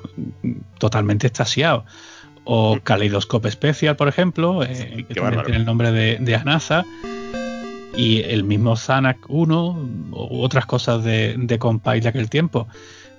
totalmente 0.78 1.26
extasiado. 1.26 1.84
O 2.44 2.78
Kaleidoscope 2.82 3.50
Special, 3.50 3.96
por 3.96 4.08
ejemplo, 4.08 4.62
eh, 4.62 5.04
que 5.08 5.14
también 5.14 5.42
tiene 5.44 5.58
el 5.58 5.64
nombre 5.64 5.90
de, 5.90 6.18
de 6.20 6.34
Anasa 6.36 6.84
y 7.96 8.22
el 8.22 8.44
mismo 8.44 8.76
Zanac 8.76 9.18
1 9.28 9.88
u 10.12 10.42
otras 10.42 10.66
cosas 10.66 11.02
de, 11.02 11.34
de 11.38 11.58
Compile 11.58 12.00
de 12.00 12.08
aquel 12.08 12.28
tiempo. 12.30 12.68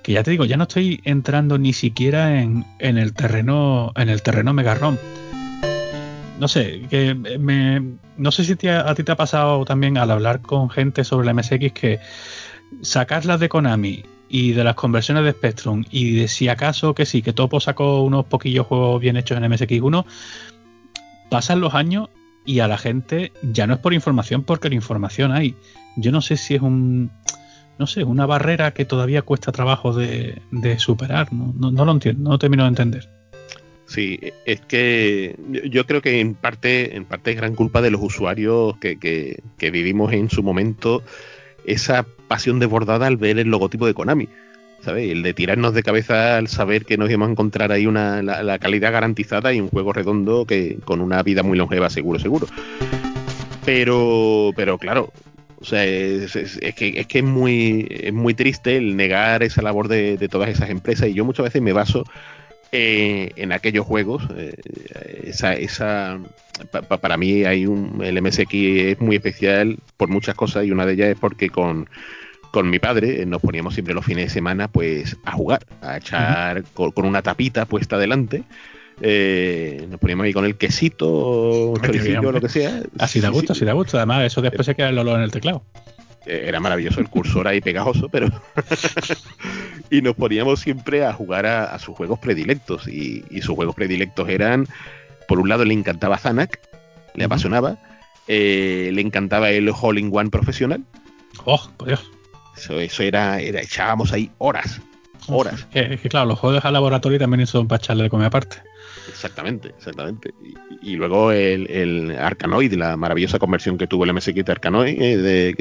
Que 0.03 0.13
ya 0.13 0.23
te 0.23 0.31
digo, 0.31 0.45
ya 0.45 0.57
no 0.57 0.63
estoy 0.63 1.01
entrando 1.03 1.57
ni 1.57 1.73
siquiera 1.73 2.39
en, 2.39 2.65
en 2.79 2.97
el 2.97 3.13
terreno 3.13 3.91
en 3.95 4.09
el 4.09 4.21
terreno 4.21 4.53
Mega 4.53 4.75
ROM. 4.75 4.97
No 6.39 6.47
sé, 6.47 6.83
que 6.89 7.15
me, 7.15 7.81
no 8.15 8.31
sé 8.31 8.43
si 8.43 8.67
a 8.67 8.95
ti 8.95 9.03
te 9.03 9.11
ha 9.11 9.15
pasado 9.15 9.65
también 9.65 9.97
al 9.97 10.11
hablar 10.11 10.41
con 10.41 10.69
gente 10.69 11.03
sobre 11.03 11.25
la 11.25 11.33
MSX 11.33 11.71
que 11.73 11.99
sacarlas 12.83 13.39
de 13.39 13.49
Konami 13.49 14.03
y 14.29 14.51
de 14.51 14.63
las 14.63 14.75
conversiones 14.75 15.23
de 15.23 15.31
Spectrum 15.31 15.83
y 15.89 16.15
de 16.15 16.27
si 16.27 16.47
acaso 16.47 16.93
que 16.93 17.05
sí, 17.05 17.23
que 17.23 17.33
Topo 17.33 17.59
sacó 17.59 18.03
unos 18.03 18.25
poquillos 18.25 18.67
juegos 18.67 19.01
bien 19.01 19.17
hechos 19.17 19.37
en 19.37 19.45
MSX1, 19.45 20.05
pasan 21.29 21.59
los 21.59 21.73
años 21.73 22.09
y 22.47 22.61
a 22.61 22.67
la 22.67 22.79
gente 22.79 23.33
ya 23.43 23.67
no 23.67 23.75
es 23.75 23.79
por 23.79 23.93
información 23.93 24.41
porque 24.41 24.69
la 24.69 24.75
información 24.75 25.33
hay. 25.33 25.53
Yo 25.97 26.11
no 26.11 26.21
sé 26.21 26.37
si 26.37 26.55
es 26.55 26.61
un 26.61 27.11
no 27.77 27.85
sé, 27.85 28.03
una 28.03 28.25
barrera 28.25 28.71
que 28.71 28.85
todavía 28.85 29.21
cuesta 29.21 29.51
trabajo 29.51 29.93
de, 29.93 30.41
superar, 30.79 31.31
¿no? 31.31 31.53
No, 31.71 31.85
lo 31.85 31.91
entiendo, 31.91 32.31
no 32.31 32.39
termino 32.39 32.63
de 32.63 32.69
entender. 32.69 33.09
Sí, 33.85 34.19
es 34.45 34.61
que 34.61 35.37
yo 35.69 35.85
creo 35.85 36.01
que 36.01 36.19
en 36.19 36.33
parte, 36.33 36.95
en 36.95 37.05
parte 37.05 37.31
es 37.31 37.37
gran 37.37 37.53
culpa 37.53 37.81
de 37.81 37.91
los 37.91 38.01
usuarios 38.01 38.77
que, 38.79 38.97
que, 38.97 39.43
que 39.57 39.69
vivimos 39.69 40.11
en 40.13 40.29
su 40.29 40.41
momento 40.41 41.03
esa 41.65 42.05
pasión 42.27 42.59
desbordada 42.59 43.07
al 43.07 43.17
ver 43.17 43.37
el 43.37 43.49
logotipo 43.49 43.85
de 43.85 43.93
Konami. 43.93 44.27
El 44.95 45.23
de 45.23 45.33
tirarnos 45.33 45.73
de 45.73 45.83
cabeza 45.83 46.37
al 46.37 46.47
saber 46.47 46.85
que 46.85 46.97
nos 46.97 47.09
íbamos 47.09 47.29
a 47.29 47.31
encontrar 47.31 47.71
ahí 47.71 47.87
una, 47.87 48.21
la, 48.21 48.59
calidad 48.59 48.91
garantizada 48.91 49.53
y 49.53 49.59
un 49.59 49.69
juego 49.69 49.93
redondo 49.93 50.45
que 50.45 50.77
con 50.85 51.01
una 51.01 51.21
vida 51.23 51.43
muy 51.43 51.57
longeva, 51.57 51.89
seguro, 51.89 52.19
seguro. 52.19 52.47
Pero, 53.65 54.51
pero 54.55 54.77
claro, 54.77 55.11
o 55.59 55.65
sea, 55.65 55.83
es, 55.83 56.33
que, 56.75 56.99
es 56.99 57.07
que 57.07 57.19
es 57.19 57.23
muy, 57.23 57.87
es 57.89 58.13
muy 58.13 58.33
triste 58.33 58.77
el 58.77 58.95
negar 58.95 59.43
esa 59.43 59.61
labor 59.61 59.87
de, 59.87 60.17
todas 60.29 60.49
esas 60.49 60.69
empresas 60.69 61.09
y 61.09 61.13
yo 61.13 61.25
muchas 61.25 61.45
veces 61.45 61.61
me 61.61 61.73
baso 61.73 62.05
eh, 62.71 63.31
en 63.35 63.51
aquellos 63.51 63.85
juegos. 63.85 64.23
Eh, 64.35 64.55
esa, 65.23 65.53
esa 65.53 66.19
para 67.01 67.17
mí 67.17 67.43
hay 67.43 67.65
un, 67.65 68.01
el 68.03 68.21
MSX 68.21 68.53
es 68.53 69.01
muy 69.01 69.15
especial 69.15 69.77
por 69.97 70.09
muchas 70.09 70.35
cosas 70.35 70.65
y 70.65 70.71
una 70.71 70.85
de 70.85 70.93
ellas 70.93 71.09
es 71.09 71.19
porque 71.19 71.49
con 71.49 71.89
con 72.51 72.69
mi 72.69 72.79
padre 72.79 73.21
eh, 73.21 73.25
nos 73.25 73.41
poníamos 73.41 73.73
siempre 73.73 73.93
los 73.93 74.05
fines 74.05 74.25
de 74.25 74.29
semana 74.29 74.67
pues 74.67 75.17
a 75.25 75.31
jugar, 75.31 75.65
a 75.81 75.97
echar 75.97 76.63
con, 76.73 76.91
una 77.05 77.21
tapita 77.21 77.65
puesta 77.65 77.97
delante. 77.97 78.43
Eh, 78.99 79.85
nos 79.89 79.99
poníamos 79.99 80.25
ahí 80.25 80.33
con 80.33 80.45
el 80.45 80.55
quesito, 80.55 81.73
choricillo, 81.83 82.31
lo 82.31 82.41
que 82.41 82.49
sea. 82.49 82.81
Así 82.97 83.19
da 83.19 83.29
gusto, 83.29 83.53
así 83.53 83.63
da 83.63 83.73
gusto. 83.73 83.97
Además, 83.97 84.25
eso 84.25 84.41
después 84.41 84.65
se 84.65 84.75
queda 84.75 84.89
el 84.89 84.97
olor 84.97 85.17
en 85.17 85.23
el 85.23 85.31
teclado. 85.31 85.63
Eh, 86.25 86.45
era 86.47 86.59
maravilloso 86.59 86.99
el 86.99 87.09
cursor 87.09 87.47
ahí 87.47 87.61
pegajoso, 87.61 88.09
pero. 88.09 88.27
y 89.91 90.01
nos 90.01 90.15
poníamos 90.15 90.59
siempre 90.61 91.05
a 91.05 91.13
jugar 91.13 91.45
a, 91.45 91.77
sus 91.77 91.95
juegos 91.95 92.19
predilectos. 92.19 92.87
Y, 92.87 93.23
sus 93.41 93.55
juegos 93.55 93.75
predilectos 93.75 94.27
eran: 94.29 94.67
por 95.27 95.39
un 95.39 95.47
lado, 95.47 95.63
le 95.63 95.75
encantaba 95.75 96.17
Zanak, 96.17 96.59
le 97.13 97.25
apasionaba. 97.25 97.77
le 98.27 98.99
encantaba 98.99 99.51
el 99.51 99.71
All 99.79 99.99
in 99.99 100.09
One 100.11 100.31
profesional. 100.31 100.83
¡Oh, 101.45 101.69
por 101.77 101.87
Dios! 101.87 102.11
Eso, 102.57 103.03
era, 103.03 103.39
era, 103.39 103.61
echábamos 103.61 104.11
ahí 104.11 104.31
horas, 104.39 104.81
horas. 105.27 105.67
Es 105.73 106.01
que, 106.01 106.09
claro, 106.09 106.27
los 106.27 106.39
juegos 106.39 106.65
al 106.65 106.73
laboratorio 106.73 107.19
también 107.19 107.45
son 107.47 107.67
para 107.67 107.77
echarle 107.77 108.03
de 108.03 108.09
comer 108.09 108.27
aparte. 108.27 108.57
Exactamente, 109.07 109.69
exactamente. 109.69 110.33
Y, 110.81 110.95
luego 110.95 111.31
el, 111.31 111.69
el, 111.69 112.17
Arcanoid, 112.17 112.73
la 112.73 112.97
maravillosa 112.97 113.39
conversión 113.39 113.77
que 113.77 113.87
tuvo 113.87 114.03
el 114.03 114.13
MSX 114.13 114.45
de 114.45 114.51
Arcanoid, 114.51 115.01
eh, 115.01 115.17
de, 115.17 115.55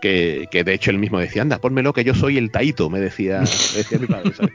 que, 0.00 0.48
que, 0.50 0.64
de 0.64 0.74
hecho 0.74 0.90
él 0.90 0.98
mismo 0.98 1.18
decía, 1.18 1.42
anda, 1.42 1.58
pónmelo 1.58 1.92
que 1.92 2.04
yo 2.04 2.14
soy 2.14 2.38
el 2.38 2.50
Taito, 2.50 2.88
me 2.88 3.00
decía, 3.00 3.40
decía 3.40 3.98
mi 3.98 4.06
padre, 4.06 4.32
¿sabes? 4.34 4.52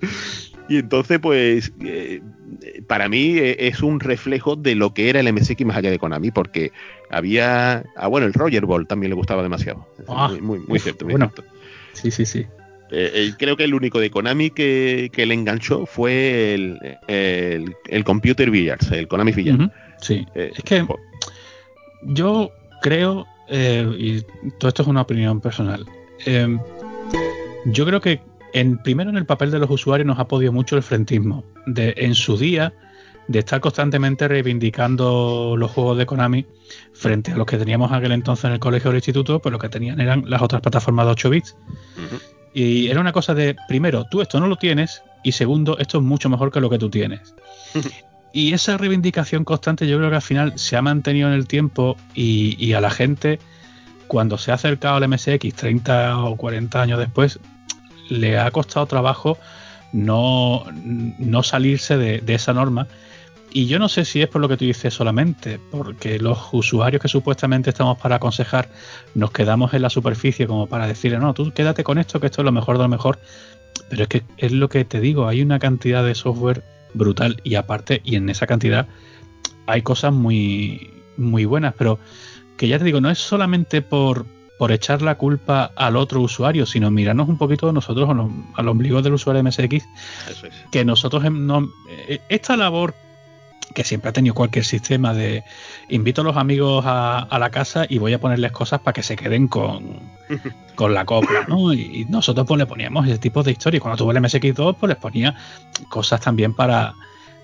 y 0.68 0.78
entonces, 0.78 1.18
pues, 1.18 1.72
eh, 1.84 2.20
para 2.86 3.08
mí 3.08 3.38
eh, 3.38 3.68
es 3.68 3.82
un 3.82 4.00
reflejo 4.00 4.56
de 4.56 4.74
lo 4.74 4.94
que 4.94 5.10
era 5.10 5.20
el 5.20 5.32
MSX 5.32 5.64
más 5.64 5.76
allá 5.76 5.90
de 5.90 5.98
Konami, 5.98 6.30
porque 6.30 6.72
había. 7.10 7.84
Ah, 7.96 8.06
bueno, 8.06 8.26
el 8.26 8.32
Roger 8.32 8.66
Ball 8.66 8.86
también 8.86 9.10
le 9.10 9.16
gustaba 9.16 9.42
demasiado. 9.42 9.86
Ah, 10.08 10.32
muy, 10.40 10.60
muy, 10.60 10.78
cierto, 10.78 11.04
muy 11.04 11.16
cierto. 11.16 11.44
Sí, 11.92 12.10
sí, 12.10 12.26
sí. 12.26 12.46
Eh, 12.90 13.10
eh, 13.14 13.32
creo 13.38 13.56
que 13.56 13.64
el 13.64 13.74
único 13.74 14.00
de 14.00 14.10
Konami 14.10 14.50
que, 14.50 15.10
le 15.14 15.34
enganchó 15.34 15.86
fue 15.86 16.54
el, 16.54 16.78
el, 17.08 18.04
Computer 18.04 18.50
Billiards, 18.50 18.92
el 18.92 19.08
Konami 19.08 19.32
Billiards. 19.32 19.70
Sí, 20.00 20.26
es 20.34 20.62
que 20.64 20.84
yo 22.02 22.50
creo, 22.82 23.26
y 23.50 24.20
todo 24.58 24.68
esto 24.68 24.82
es 24.82 24.88
una 24.88 25.02
opinión 25.02 25.40
personal, 25.40 25.86
yo 27.66 27.86
creo 27.86 28.00
que 28.00 28.20
en, 28.52 28.78
primero 28.78 29.10
en 29.10 29.16
el 29.16 29.26
papel 29.26 29.50
de 29.50 29.58
los 29.58 29.70
usuarios 29.70 30.06
nos 30.06 30.18
ha 30.18 30.28
podido 30.28 30.52
mucho 30.52 30.76
el 30.76 30.82
frentismo. 30.82 31.44
De, 31.66 31.94
en 31.96 32.14
su 32.14 32.36
día, 32.36 32.72
de 33.28 33.38
estar 33.38 33.60
constantemente 33.60 34.28
reivindicando 34.28 35.54
los 35.56 35.70
juegos 35.70 35.98
de 35.98 36.06
Konami 36.06 36.46
frente 36.92 37.32
a 37.32 37.36
los 37.36 37.46
que 37.46 37.56
teníamos 37.56 37.92
aquel 37.92 38.12
entonces 38.12 38.46
en 38.46 38.52
el 38.52 38.58
colegio 38.58 38.90
o 38.90 38.92
el 38.92 38.98
instituto, 38.98 39.40
pues 39.40 39.52
lo 39.52 39.58
que 39.58 39.68
tenían 39.68 40.00
eran 40.00 40.24
las 40.26 40.42
otras 40.42 40.60
plataformas 40.60 41.06
de 41.06 41.12
8 41.12 41.30
bits. 41.30 41.56
Y 42.54 42.88
era 42.88 43.00
una 43.00 43.12
cosa 43.12 43.34
de, 43.34 43.56
primero, 43.68 44.04
tú 44.10 44.20
esto 44.20 44.38
no 44.38 44.46
lo 44.46 44.56
tienes, 44.56 45.02
y 45.22 45.32
segundo, 45.32 45.78
esto 45.78 45.98
es 45.98 46.04
mucho 46.04 46.28
mejor 46.28 46.52
que 46.52 46.60
lo 46.60 46.68
que 46.68 46.78
tú 46.78 46.90
tienes. 46.90 47.34
y 48.32 48.52
esa 48.52 48.76
reivindicación 48.76 49.44
constante 49.44 49.86
yo 49.86 49.96
creo 49.98 50.10
que 50.10 50.16
al 50.16 50.22
final 50.22 50.52
se 50.56 50.76
ha 50.76 50.82
mantenido 50.82 51.28
en 51.28 51.34
el 51.34 51.46
tiempo 51.46 51.96
y, 52.14 52.56
y 52.62 52.74
a 52.74 52.80
la 52.80 52.90
gente, 52.90 53.38
cuando 54.08 54.36
se 54.36 54.50
ha 54.50 54.54
acercado 54.54 54.96
al 54.96 55.08
MSX 55.08 55.54
30 55.54 56.18
o 56.18 56.36
40 56.36 56.82
años 56.82 56.98
después, 56.98 57.40
le 58.08 58.38
ha 58.38 58.50
costado 58.50 58.86
trabajo 58.86 59.38
no, 59.92 60.64
no 60.72 61.42
salirse 61.42 61.96
de, 61.96 62.34
esa 62.34 62.52
norma. 62.52 62.86
Y 63.54 63.66
yo 63.66 63.78
no 63.78 63.88
sé 63.88 64.06
si 64.06 64.22
es 64.22 64.28
por 64.28 64.40
lo 64.40 64.48
que 64.48 64.56
tú 64.56 64.64
dices 64.64 64.94
solamente, 64.94 65.60
porque 65.70 66.18
los 66.18 66.38
usuarios 66.52 67.02
que 67.02 67.08
supuestamente 67.08 67.70
estamos 67.70 67.98
para 67.98 68.16
aconsejar 68.16 68.70
nos 69.14 69.30
quedamos 69.30 69.74
en 69.74 69.82
la 69.82 69.90
superficie 69.90 70.46
como 70.46 70.66
para 70.66 70.86
decirle, 70.86 71.18
no, 71.18 71.34
tú 71.34 71.52
quédate 71.52 71.84
con 71.84 71.98
esto, 71.98 72.18
que 72.18 72.26
esto 72.26 72.40
es 72.40 72.46
lo 72.46 72.52
mejor 72.52 72.78
de 72.78 72.84
lo 72.84 72.88
mejor. 72.88 73.18
Pero 73.90 74.02
es 74.04 74.08
que 74.08 74.22
es 74.38 74.52
lo 74.52 74.68
que 74.70 74.84
te 74.84 75.00
digo, 75.00 75.28
hay 75.28 75.42
una 75.42 75.58
cantidad 75.58 76.02
de 76.04 76.14
software 76.14 76.62
brutal 76.94 77.40
y 77.44 77.56
aparte, 77.56 78.00
y 78.04 78.16
en 78.16 78.30
esa 78.30 78.46
cantidad 78.46 78.86
hay 79.66 79.82
cosas 79.82 80.12
muy, 80.12 80.90
muy 81.18 81.44
buenas, 81.44 81.74
pero 81.76 81.98
que 82.56 82.68
ya 82.68 82.78
te 82.78 82.84
digo, 82.84 83.00
no 83.00 83.10
es 83.10 83.18
solamente 83.18 83.82
por, 83.82 84.24
por 84.62 84.70
echar 84.70 85.02
la 85.02 85.16
culpa 85.16 85.72
al 85.74 85.96
otro 85.96 86.20
usuario, 86.20 86.66
sino 86.66 86.88
mirarnos 86.88 87.28
un 87.28 87.36
poquito 87.36 87.72
nosotros 87.72 88.08
al 88.54 88.68
ombligo 88.68 89.02
del 89.02 89.14
usuario 89.14 89.42
MSX, 89.42 89.88
que 90.70 90.84
nosotros 90.84 91.24
no, 91.32 91.68
eh, 91.90 92.20
esta 92.28 92.56
labor 92.56 92.94
que 93.74 93.82
siempre 93.82 94.10
ha 94.10 94.12
tenido 94.12 94.36
cualquier 94.36 94.64
sistema 94.64 95.14
de 95.14 95.42
invito 95.88 96.20
a 96.20 96.24
los 96.26 96.36
amigos 96.36 96.84
a, 96.86 97.36
la 97.40 97.50
casa 97.50 97.86
y 97.88 97.98
voy 97.98 98.12
a 98.12 98.20
ponerles 98.20 98.52
cosas 98.52 98.78
para 98.78 98.92
que 98.92 99.02
se 99.02 99.16
queden 99.16 99.48
con, 99.48 99.98
con 100.76 100.94
la 100.94 101.04
copla, 101.06 101.44
¿no? 101.48 101.74
Y, 101.74 102.06
nosotros 102.08 102.46
pues 102.46 102.58
le 102.58 102.66
poníamos 102.66 103.08
ese 103.08 103.18
tipo 103.18 103.42
de 103.42 103.50
historia. 103.50 103.80
Cuando 103.80 104.04
tuve 104.04 104.16
el 104.16 104.22
MSX2, 104.22 104.76
pues 104.78 104.90
les 104.90 104.98
ponía 104.98 105.34
cosas 105.88 106.20
también 106.20 106.54
para, 106.54 106.94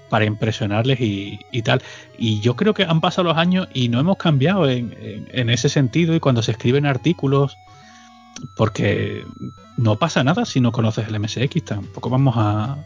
para 0.08 0.24
impresionarles 0.24 1.00
y, 1.00 1.62
tal. 1.62 1.82
Y 2.18 2.40
yo 2.40 2.56
creo 2.56 2.74
que 2.74 2.84
han 2.84 3.00
pasado 3.00 3.28
los 3.28 3.36
años 3.36 3.68
y 3.74 3.88
no 3.88 4.00
hemos 4.00 4.16
cambiado 4.16 4.68
en, 4.68 5.50
ese 5.50 5.68
sentido 5.68 6.14
y 6.14 6.20
cuando 6.20 6.42
se 6.42 6.52
escriben 6.52 6.86
artículos 6.86 7.56
porque 8.56 9.24
no 9.76 9.96
pasa 9.96 10.22
nada 10.22 10.44
si 10.44 10.60
no 10.60 10.72
conoces 10.72 11.08
el 11.08 11.18
MSX, 11.18 11.64
tampoco 11.64 12.08
vamos 12.08 12.34
a, 12.36 12.76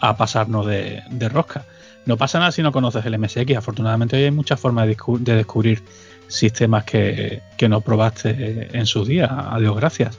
a 0.00 0.16
pasarnos 0.16 0.66
de, 0.66 1.02
de, 1.10 1.28
rosca. 1.28 1.64
No 2.06 2.16
pasa 2.16 2.38
nada 2.38 2.52
si 2.52 2.62
no 2.62 2.70
conoces 2.70 3.04
el 3.06 3.18
MSX, 3.18 3.56
afortunadamente 3.56 4.16
hoy 4.16 4.24
hay 4.24 4.30
muchas 4.30 4.60
formas 4.60 4.86
de, 4.86 4.96
de 5.20 5.36
descubrir 5.36 5.82
sistemas 6.28 6.84
que, 6.84 7.42
que, 7.56 7.68
no 7.68 7.80
probaste 7.80 8.68
en 8.76 8.86
su 8.86 9.04
día, 9.04 9.48
a 9.50 9.58
Dios 9.58 9.76
gracias. 9.76 10.18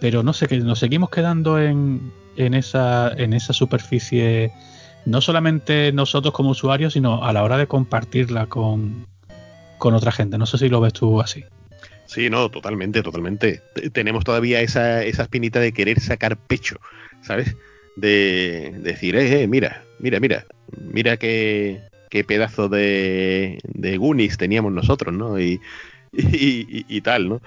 Pero 0.00 0.22
no 0.22 0.32
sé, 0.32 0.48
que 0.48 0.58
nos 0.58 0.78
seguimos 0.78 1.10
quedando 1.10 1.58
en, 1.58 2.12
en, 2.36 2.54
esa, 2.54 3.12
en 3.16 3.32
esa 3.32 3.52
superficie, 3.52 4.52
no 5.04 5.20
solamente 5.20 5.92
nosotros 5.92 6.32
como 6.34 6.50
usuarios, 6.50 6.92
sino 6.92 7.24
a 7.24 7.32
la 7.32 7.42
hora 7.42 7.56
de 7.56 7.66
compartirla 7.66 8.46
con, 8.46 9.06
con 9.78 9.94
otra 9.94 10.12
gente. 10.12 10.38
No 10.38 10.46
sé 10.46 10.58
si 10.58 10.68
lo 10.68 10.80
ves 10.80 10.92
tú 10.92 11.20
así. 11.20 11.44
Sí, 12.06 12.28
no, 12.28 12.50
totalmente, 12.50 13.02
totalmente. 13.02 13.62
Tenemos 13.92 14.24
todavía 14.24 14.60
esa, 14.60 15.02
esa 15.02 15.22
espinita 15.22 15.60
de 15.60 15.72
querer 15.72 15.98
sacar 15.98 16.36
pecho, 16.36 16.76
¿sabes? 17.22 17.56
De, 17.96 18.74
decir, 18.80 19.16
eh, 19.16 19.42
eh, 19.42 19.46
mira, 19.46 19.82
mira, 19.98 20.20
mira, 20.20 20.46
mira 20.78 21.16
qué, 21.16 21.80
qué 22.10 22.22
pedazo 22.22 22.68
de, 22.68 23.58
de 23.64 23.96
Goonies 23.96 24.36
teníamos 24.36 24.72
nosotros, 24.72 25.14
¿no? 25.14 25.40
Y, 25.40 25.60
y, 26.12 26.84
y, 26.86 27.00
tal, 27.00 27.28
¿no? 27.28 27.40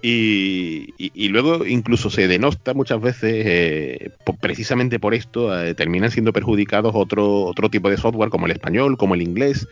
Y, 0.00 0.94
y, 0.96 1.28
luego 1.28 1.66
incluso 1.66 2.08
se 2.08 2.28
denosta 2.28 2.72
muchas 2.72 3.00
veces, 3.00 3.44
eh, 3.44 4.10
precisamente 4.40 5.00
por 5.00 5.12
esto, 5.12 5.60
eh, 5.60 5.74
terminan 5.74 6.12
siendo 6.12 6.32
perjudicados 6.32 6.92
otro, 6.94 7.42
otro 7.42 7.68
tipo 7.68 7.90
de 7.90 7.96
software 7.96 8.30
como 8.30 8.46
el 8.46 8.52
español, 8.52 8.96
como 8.96 9.16
el 9.16 9.22
inglés, 9.22 9.66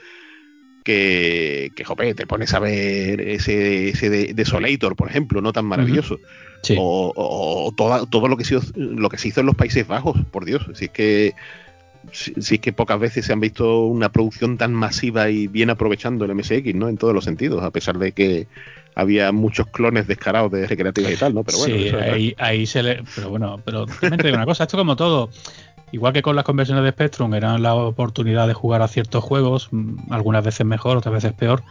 que, 0.82 1.70
que 1.76 1.84
jope, 1.84 2.12
te 2.14 2.26
pones 2.26 2.54
a 2.54 2.58
ver 2.58 3.20
ese, 3.20 3.90
ese 3.90 4.10
de, 4.10 4.34
Desolator, 4.34 4.96
por 4.96 5.08
ejemplo, 5.08 5.40
no 5.40 5.52
tan 5.52 5.64
maravilloso. 5.64 6.18
Sí. 6.64 6.74
O, 6.76 7.12
o, 7.14 7.66
o 7.68 7.72
toda, 7.72 8.04
todo 8.06 8.26
lo 8.26 8.36
que, 8.36 8.44
se, 8.44 8.58
lo 8.74 9.08
que 9.08 9.18
se 9.18 9.28
hizo 9.28 9.40
en 9.40 9.46
los 9.46 9.54
Países 9.54 9.86
Bajos, 9.86 10.18
por 10.32 10.44
Dios. 10.44 10.66
Si 10.74 10.86
es 10.86 10.90
que 10.90 11.34
si, 12.10 12.34
si, 12.40 12.56
es 12.56 12.60
que 12.60 12.72
pocas 12.72 12.98
veces 12.98 13.26
se 13.26 13.32
han 13.32 13.40
visto 13.40 13.84
una 13.84 14.10
producción 14.10 14.58
tan 14.58 14.74
masiva 14.74 15.30
y 15.30 15.46
bien 15.46 15.70
aprovechando 15.70 16.24
el 16.24 16.34
MSX, 16.34 16.74
¿no? 16.74 16.88
En 16.88 16.96
todos 16.96 17.14
los 17.14 17.24
sentidos, 17.24 17.62
a 17.62 17.70
pesar 17.70 17.98
de 17.98 18.10
que 18.10 18.48
había 18.96 19.30
muchos 19.30 19.66
clones 19.68 20.08
descarados 20.08 20.50
de 20.50 20.66
recreativas 20.66 21.12
y 21.12 21.16
tal, 21.16 21.34
¿no? 21.34 21.44
Pero 21.44 21.58
bueno, 21.58 21.76
sí, 21.76 21.88
ahí, 21.94 22.34
ahí, 22.38 22.66
se 22.66 22.82
le. 22.82 23.04
Pero 23.14 23.28
bueno, 23.28 23.60
pero 23.64 23.86
también 23.86 24.16
te 24.16 24.26
digo 24.26 24.36
una 24.36 24.46
cosa, 24.46 24.64
esto 24.64 24.78
como 24.78 24.96
todo. 24.96 25.30
Igual 25.92 26.14
que 26.14 26.22
con 26.22 26.34
las 26.34 26.44
conversiones 26.44 26.82
de 26.82 26.90
Spectrum, 26.90 27.32
eran 27.34 27.62
la 27.62 27.74
oportunidad 27.74 28.48
de 28.48 28.54
jugar 28.54 28.82
a 28.82 28.88
ciertos 28.88 29.22
juegos, 29.22 29.68
mm, 29.70 30.12
algunas 30.12 30.42
veces 30.42 30.66
mejor, 30.66 30.96
otras 30.96 31.12
veces 31.12 31.32
peor, 31.34 31.62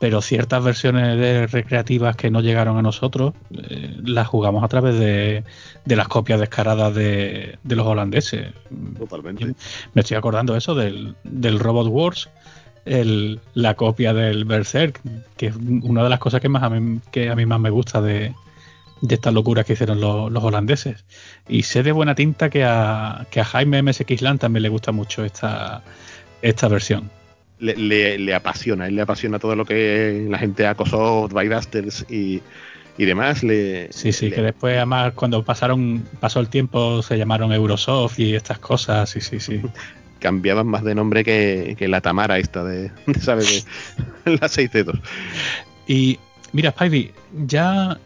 pero 0.00 0.20
ciertas 0.20 0.62
versiones 0.64 1.16
de 1.16 1.46
recreativas 1.46 2.16
que 2.16 2.28
no 2.28 2.40
llegaron 2.40 2.76
a 2.76 2.82
nosotros 2.82 3.34
eh, 3.52 3.96
las 4.04 4.26
jugamos 4.26 4.64
a 4.64 4.68
través 4.68 4.98
de, 4.98 5.44
de 5.84 5.96
las 5.96 6.08
copias 6.08 6.40
descaradas 6.40 6.92
de, 6.92 7.56
de, 7.62 7.76
los 7.76 7.86
holandeses. 7.86 8.52
Totalmente. 8.98 9.54
Me 9.94 10.02
estoy 10.02 10.16
acordando 10.16 10.56
eso 10.56 10.74
del, 10.74 11.14
del 11.22 11.60
Robot 11.60 11.86
Wars, 11.86 12.28
el, 12.84 13.40
la 13.54 13.74
copia 13.74 14.12
del 14.12 14.44
Berserk, 14.44 15.00
que 15.36 15.46
es 15.46 15.56
una 15.56 16.02
de 16.02 16.10
las 16.10 16.18
cosas 16.18 16.40
que, 16.40 16.48
más 16.48 16.62
a, 16.62 16.70
mí, 16.70 17.00
que 17.10 17.30
a 17.30 17.36
mí 17.36 17.46
más 17.46 17.60
me 17.60 17.70
gusta 17.70 18.00
de, 18.00 18.34
de 19.02 19.14
estas 19.14 19.34
locuras 19.34 19.66
que 19.66 19.74
hicieron 19.74 20.00
los, 20.00 20.32
los, 20.32 20.42
holandeses. 20.42 21.04
Y 21.48 21.64
sé 21.64 21.82
de 21.82 21.92
buena 21.92 22.14
tinta 22.14 22.48
que 22.50 22.64
a, 22.64 23.26
que 23.30 23.40
a 23.40 23.44
Jaime 23.44 23.82
MSX 23.82 24.22
Land 24.22 24.40
también 24.40 24.62
le 24.62 24.68
gusta 24.68 24.92
mucho 24.92 25.24
esta, 25.24 25.82
esta 26.40 26.68
versión. 26.68 27.10
Le, 27.58 27.76
le, 27.76 28.18
le, 28.18 28.34
apasiona, 28.34 28.88
él 28.88 28.96
le 28.96 29.02
apasiona 29.02 29.38
todo 29.38 29.54
lo 29.54 29.64
que 29.64 30.26
la 30.28 30.38
gente 30.38 30.66
acosó, 30.66 31.28
Bysters 31.28 32.04
y, 32.08 32.42
y 32.98 33.04
demás. 33.04 33.44
Le, 33.44 33.92
sí, 33.92 34.12
sí, 34.12 34.30
le, 34.30 34.36
que 34.36 34.42
después 34.42 34.76
además 34.76 35.12
cuando 35.14 35.44
pasaron, 35.44 36.04
pasó 36.18 36.40
el 36.40 36.48
tiempo 36.48 37.02
se 37.02 37.16
llamaron 37.18 37.52
Eurosoft 37.52 38.18
y 38.18 38.34
estas 38.34 38.58
cosas, 38.58 39.10
sí, 39.10 39.20
sí, 39.20 39.38
sí. 39.38 39.60
Cambiaban 40.22 40.68
más 40.68 40.84
de 40.84 40.94
nombre 40.94 41.24
que, 41.24 41.74
que 41.76 41.88
la 41.88 42.00
Tamara 42.00 42.38
esta 42.38 42.64
de, 42.64 42.92
¿sabes? 43.20 43.66
De 44.24 44.38
las 44.40 44.52
seis 44.52 44.70
dedos. 44.72 44.98
Y 45.86 46.18
mira, 46.52 46.70
Spidey, 46.70 47.12
ya 47.44 47.98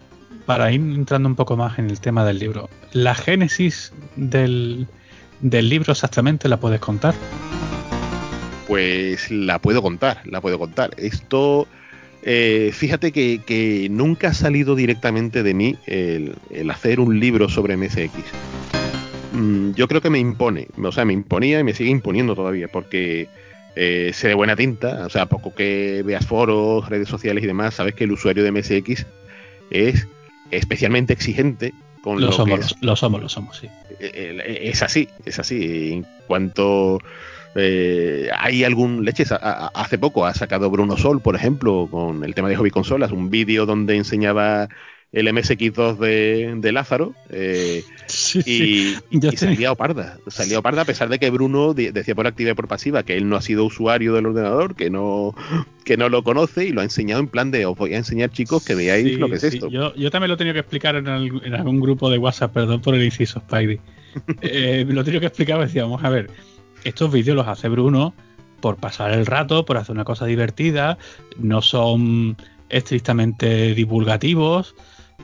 para 0.47 0.73
ir 0.73 0.81
entrando 0.81 1.29
un 1.29 1.35
poco 1.35 1.57
más 1.57 1.79
en 1.79 1.91
el 1.91 2.01
tema 2.01 2.25
del 2.25 2.39
libro, 2.39 2.71
la 2.93 3.15
génesis 3.15 3.93
del, 4.15 4.87
del 5.41 5.69
libro 5.69 5.93
exactamente 5.93 6.49
la 6.49 6.59
puedes 6.59 6.81
contar. 6.81 7.15
Pues 8.67 9.31
la 9.31 9.59
puedo 9.61 9.83
contar, 9.83 10.23
la 10.25 10.41
puedo 10.41 10.59
contar. 10.59 10.91
Esto, 10.97 11.69
eh, 12.23 12.71
fíjate 12.73 13.13
que, 13.13 13.43
que, 13.45 13.89
nunca 13.91 14.29
ha 14.29 14.35
salido 14.35 14.75
directamente 14.75 15.43
de 15.43 15.55
mí 15.55 15.77
el, 15.87 16.35
el 16.51 16.71
hacer 16.71 16.99
un 16.99 17.21
libro 17.21 17.49
sobre 17.49 17.77
MSX. 17.77 18.13
Mm, 19.31 19.73
yo 19.73 19.89
creo 19.89 20.01
que 20.01 20.11
me 20.11 20.19
impone, 20.19 20.69
o 20.83 20.93
sea, 20.93 21.05
me 21.05 21.13
imponía 21.13 21.61
y 21.61 21.65
me 21.65 21.75
sigue 21.75 21.91
imponiendo 21.91 22.35
todavía, 22.35 22.69
porque 22.69 23.29
eh, 23.75 24.11
sé 24.15 24.29
de 24.29 24.35
buena 24.35 24.57
tinta, 24.57 25.05
o 25.07 25.11
sea, 25.11 25.27
poco 25.27 25.55
que 25.55 26.03
veas 26.05 26.27
foros, 26.27 26.89
redes 26.89 27.09
sociales 27.09 27.43
y 27.45 27.47
demás, 27.47 27.75
sabes 27.75 27.95
que 27.95 28.05
el 28.05 28.13
usuario 28.13 28.43
de 28.43 28.53
MSX 28.53 29.07
es 29.71 30.07
especialmente 30.51 31.13
exigente 31.13 31.75
con 32.03 32.21
lo, 32.21 32.29
lo 32.29 32.33
somos, 32.33 32.59
que 32.59 32.65
es, 32.65 32.77
lo 32.81 32.95
somos, 32.95 33.21
lo 33.21 33.29
somos, 33.29 33.57
sí. 33.57 33.69
Es 33.99 34.83
así, 34.83 35.09
es 35.25 35.39
así. 35.41 35.93
En 35.93 36.07
cuanto 36.29 37.01
eh, 37.57 38.29
hay 38.39 38.63
algún 38.63 39.05
leches, 39.05 39.33
a, 39.33 39.37
a, 39.37 39.67
hace 39.69 39.99
poco 39.99 40.25
ha 40.25 40.35
sacado 40.35 40.71
Bruno 40.71 40.97
Sol, 40.97 41.21
por 41.21 41.35
ejemplo, 41.35 41.89
con 41.91 42.23
el 42.23 42.35
tema 42.35 42.49
de 42.49 42.57
hobby 42.57 42.71
consolas, 42.71 43.11
un 43.11 43.31
vídeo 43.31 43.67
donde 43.67 43.97
enseñaba 43.97 44.69
el 45.13 45.29
MSX2 45.29 45.99
de, 45.99 46.55
de 46.57 46.73
Lázaro 46.73 47.15
eh, 47.31 47.85
sí, 48.07 48.41
y, 48.41 48.43
sí. 48.43 48.97
y 49.11 49.21
salía 49.37 49.73
Oparda. 49.73 50.19
Salía 50.27 50.59
Oparda 50.59 50.83
a 50.83 50.85
pesar 50.85 51.09
de 51.09 51.19
que 51.19 51.31
Bruno 51.31 51.75
decía 51.75 52.15
por 52.15 52.27
activa 52.27 52.51
y 52.51 52.55
por 52.55 52.69
pasiva 52.69 53.03
que 53.03 53.17
él 53.17 53.29
no 53.29 53.37
ha 53.37 53.43
sido 53.43 53.65
usuario 53.65 54.15
del 54.15 54.27
ordenador, 54.27 54.75
que 54.75 54.91
no, 54.91 55.35
que 55.85 55.97
no 55.97 56.09
lo 56.09 56.23
conoce 56.23 56.67
y 56.67 56.71
lo 56.73 56.81
ha 56.81 56.85
enseñado 56.85 57.21
en 57.21 57.29
plan 57.29 57.51
de 57.51 57.67
os 57.67 57.77
voy 57.77 57.95
a 57.95 57.99
enseñar 57.99 58.31
chicos 58.31 58.65
que 58.65 58.75
veáis 58.75 59.09
sí, 59.09 59.17
lo 59.17 59.29
que 59.29 59.37
es 59.37 59.45
esto. 59.45 59.69
Yo, 59.69 59.95
yo, 59.95 60.11
también 60.11 60.29
lo 60.29 60.35
he 60.35 60.39
tenido 60.39 60.55
que 60.55 60.61
explicar 60.61 60.97
en, 60.97 61.07
el, 61.07 61.41
en, 61.45 61.55
algún 61.55 61.81
grupo 61.81 62.11
de 62.11 62.19
WhatsApp, 62.19 62.53
perdón 62.53 62.81
por 62.81 62.95
el 62.95 63.03
inciso, 63.03 63.41
Spidey. 63.41 63.81
eh, 64.43 64.85
lo 64.89 65.01
he 65.01 65.05
tenido 65.05 65.21
que 65.21 65.27
explicar, 65.27 65.61
decía, 65.61 65.85
vamos 65.85 66.03
a 66.05 66.11
ver, 66.11 66.31
estos 66.85 67.13
vídeos 67.13 67.37
los 67.37 67.47
hace 67.47 67.69
Bruno 67.69 68.15
por 68.61 68.77
pasar 68.77 69.13
el 69.13 69.27
rato, 69.27 69.65
por 69.65 69.77
hacer 69.77 69.95
una 69.95 70.05
cosa 70.05 70.27
divertida, 70.27 70.99
no 71.39 71.63
son 71.63 72.37
estrictamente 72.69 73.75
divulgativos 73.75 74.75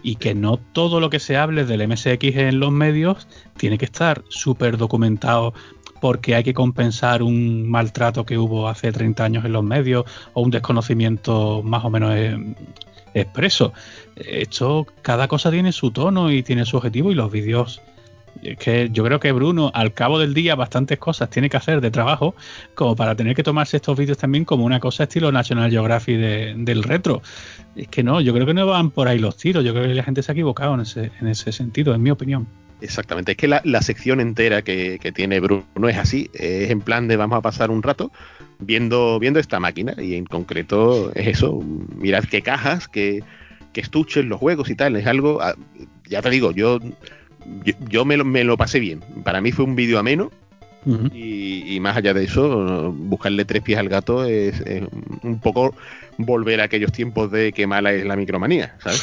y 0.02 0.16
que 0.16 0.34
no 0.34 0.56
todo 0.56 1.00
lo 1.00 1.10
que 1.10 1.20
se 1.20 1.36
hable 1.36 1.64
del 1.64 1.86
MSX 1.86 2.36
en 2.36 2.60
los 2.60 2.72
medios 2.72 3.28
tiene 3.56 3.78
que 3.78 3.84
estar 3.84 4.24
súper 4.28 4.76
documentado 4.76 5.54
porque 6.00 6.34
hay 6.34 6.42
que 6.42 6.54
compensar 6.54 7.22
un 7.22 7.70
maltrato 7.70 8.26
que 8.26 8.36
hubo 8.36 8.68
hace 8.68 8.90
30 8.90 9.24
años 9.24 9.44
en 9.44 9.52
los 9.52 9.62
medios 9.62 10.04
o 10.32 10.42
un 10.42 10.50
desconocimiento 10.50 11.62
más 11.62 11.84
o 11.84 11.90
menos 11.90 12.12
eh, 12.16 12.36
expreso. 13.14 13.72
Esto, 14.16 14.86
cada 15.02 15.28
cosa 15.28 15.52
tiene 15.52 15.70
su 15.70 15.92
tono 15.92 16.32
y 16.32 16.42
tiene 16.42 16.64
su 16.64 16.76
objetivo 16.76 17.12
y 17.12 17.14
los 17.14 17.30
vídeos 17.30 17.80
es 18.42 18.58
que 18.58 18.88
yo 18.90 19.04
creo 19.04 19.20
que 19.20 19.32
Bruno, 19.32 19.70
al 19.74 19.92
cabo 19.92 20.18
del 20.18 20.34
día, 20.34 20.54
bastantes 20.54 20.98
cosas 20.98 21.30
tiene 21.30 21.50
que 21.50 21.56
hacer 21.56 21.80
de 21.80 21.90
trabajo 21.90 22.34
como 22.74 22.96
para 22.96 23.14
tener 23.14 23.36
que 23.36 23.42
tomarse 23.42 23.76
estos 23.76 23.96
vídeos 23.96 24.18
también 24.18 24.44
como 24.44 24.64
una 24.64 24.80
cosa 24.80 25.04
estilo 25.04 25.30
National 25.30 25.70
Geographic 25.70 26.16
de, 26.16 26.54
del 26.56 26.82
retro. 26.82 27.22
Es 27.76 27.88
que 27.88 28.02
no, 28.02 28.20
yo 28.20 28.32
creo 28.32 28.46
que 28.46 28.54
no 28.54 28.66
van 28.66 28.90
por 28.90 29.08
ahí 29.08 29.18
los 29.18 29.36
tiros. 29.36 29.64
Yo 29.64 29.72
creo 29.72 29.86
que 29.86 29.94
la 29.94 30.02
gente 30.02 30.22
se 30.22 30.32
ha 30.32 30.34
equivocado 30.34 30.74
en 30.74 30.80
ese, 30.80 31.10
en 31.20 31.28
ese 31.28 31.52
sentido, 31.52 31.94
en 31.94 32.02
mi 32.02 32.10
opinión. 32.10 32.46
Exactamente, 32.80 33.32
es 33.32 33.38
que 33.38 33.46
la, 33.46 33.62
la 33.64 33.80
sección 33.80 34.20
entera 34.20 34.62
que, 34.62 34.98
que, 35.00 35.12
tiene 35.12 35.38
Bruno 35.38 35.88
es 35.88 35.96
así, 35.96 36.28
es 36.34 36.68
en 36.68 36.80
plan 36.80 37.06
de 37.06 37.16
vamos 37.16 37.38
a 37.38 37.40
pasar 37.40 37.70
un 37.70 37.80
rato 37.80 38.10
viendo, 38.58 39.20
viendo 39.20 39.38
esta 39.38 39.60
máquina 39.60 39.94
y 39.98 40.14
en 40.14 40.24
concreto 40.24 41.12
es 41.14 41.28
eso, 41.28 41.60
mirad 41.96 42.24
qué 42.24 42.42
cajas, 42.42 42.88
qué, 42.88 43.22
qué 43.72 43.80
estuches, 43.80 44.24
los 44.24 44.40
juegos 44.40 44.68
y 44.68 44.74
tal, 44.74 44.96
es 44.96 45.06
algo, 45.06 45.40
ah, 45.40 45.54
ya 46.08 46.22
te 46.22 46.30
digo, 46.30 46.50
yo 46.50 46.80
yo, 47.64 47.74
yo 47.88 48.04
me, 48.04 48.16
lo, 48.16 48.24
me, 48.24 48.44
lo, 48.44 48.56
pasé 48.56 48.80
bien. 48.80 49.00
Para 49.24 49.40
mí 49.40 49.52
fue 49.52 49.64
un 49.64 49.76
vídeo 49.76 49.98
ameno. 49.98 50.30
Uh 50.84 50.96
-huh. 50.96 51.12
y, 51.14 51.76
y, 51.76 51.78
más 51.78 51.96
allá 51.96 52.12
de 52.12 52.24
eso, 52.24 52.92
buscarle 52.92 53.44
tres 53.44 53.62
pies 53.62 53.78
al 53.78 53.88
gato 53.88 54.24
es, 54.24 54.60
es, 54.62 54.82
un 55.22 55.38
poco 55.38 55.76
volver 56.18 56.60
a 56.60 56.64
aquellos 56.64 56.90
tiempos 56.90 57.30
de 57.30 57.52
qué 57.52 57.68
mala 57.68 57.92
es 57.92 58.04
la 58.04 58.16
micromanía, 58.16 58.74
¿sabes? 58.82 59.00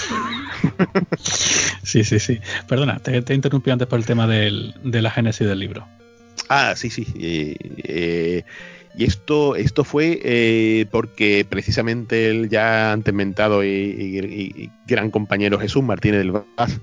sí, 1.83 2.03
sí, 2.03 2.19
sí. 2.19 2.39
Perdona, 2.67 2.99
te, 2.99 3.21
te 3.21 3.33
interrumpí 3.33 3.71
antes 3.71 3.87
por 3.87 3.97
el 3.97 4.05
tema 4.05 4.27
del, 4.27 4.75
de 4.83 5.01
la 5.01 5.09
génesis 5.09 5.47
del 5.47 5.59
libro. 5.59 5.87
Ah, 6.49 6.73
sí, 6.75 6.89
sí. 6.89 7.05
Eh, 7.19 7.55
eh, 7.83 8.43
y 8.95 9.05
esto, 9.05 9.55
esto 9.55 9.83
fue 9.83 10.19
eh, 10.23 10.85
porque 10.91 11.45
precisamente 11.47 12.29
el 12.29 12.49
ya 12.49 12.91
antes 12.91 13.13
mentado 13.13 13.63
y, 13.63 13.67
y, 13.67 14.63
y, 14.63 14.71
gran 14.87 15.11
compañero 15.11 15.59
Jesús 15.59 15.83
Martínez 15.83 16.19
del 16.19 16.31
Vaz 16.31 16.81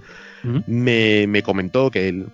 me, 0.67 1.27
me, 1.27 1.43
comentó 1.43 1.91
que 1.91 2.09
él, 2.09 2.27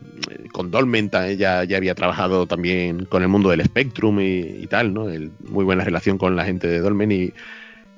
con 0.52 0.70
Dolmen 0.70 1.10
ya, 1.10 1.64
ya, 1.64 1.76
había 1.76 1.94
trabajado 1.94 2.46
también 2.46 3.04
con 3.06 3.22
el 3.22 3.28
mundo 3.28 3.50
del 3.50 3.64
Spectrum 3.64 4.20
y, 4.20 4.40
y 4.62 4.66
tal, 4.66 4.92
¿no? 4.92 5.08
El, 5.08 5.30
muy 5.48 5.64
buena 5.64 5.84
relación 5.84 6.18
con 6.18 6.36
la 6.36 6.44
gente 6.44 6.66
de 6.66 6.80
Dolmen 6.80 7.12
y, 7.12 7.32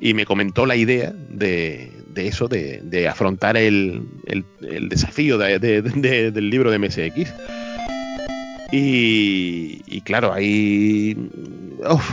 y 0.01 0.15
me 0.15 0.27
comentó 0.27 0.67
la 0.67 0.77
idea 0.77 1.13
de, 1.31 1.91
eso, 2.15 2.49
de, 2.49 3.09
afrontar 3.09 3.57
el, 3.57 4.03
desafío 4.89 5.39
del 5.39 6.51
libro 6.51 6.71
de 6.71 6.79
MSX. 6.79 7.33
Y, 8.73 10.01
claro, 10.03 10.33
ahí. 10.33 11.17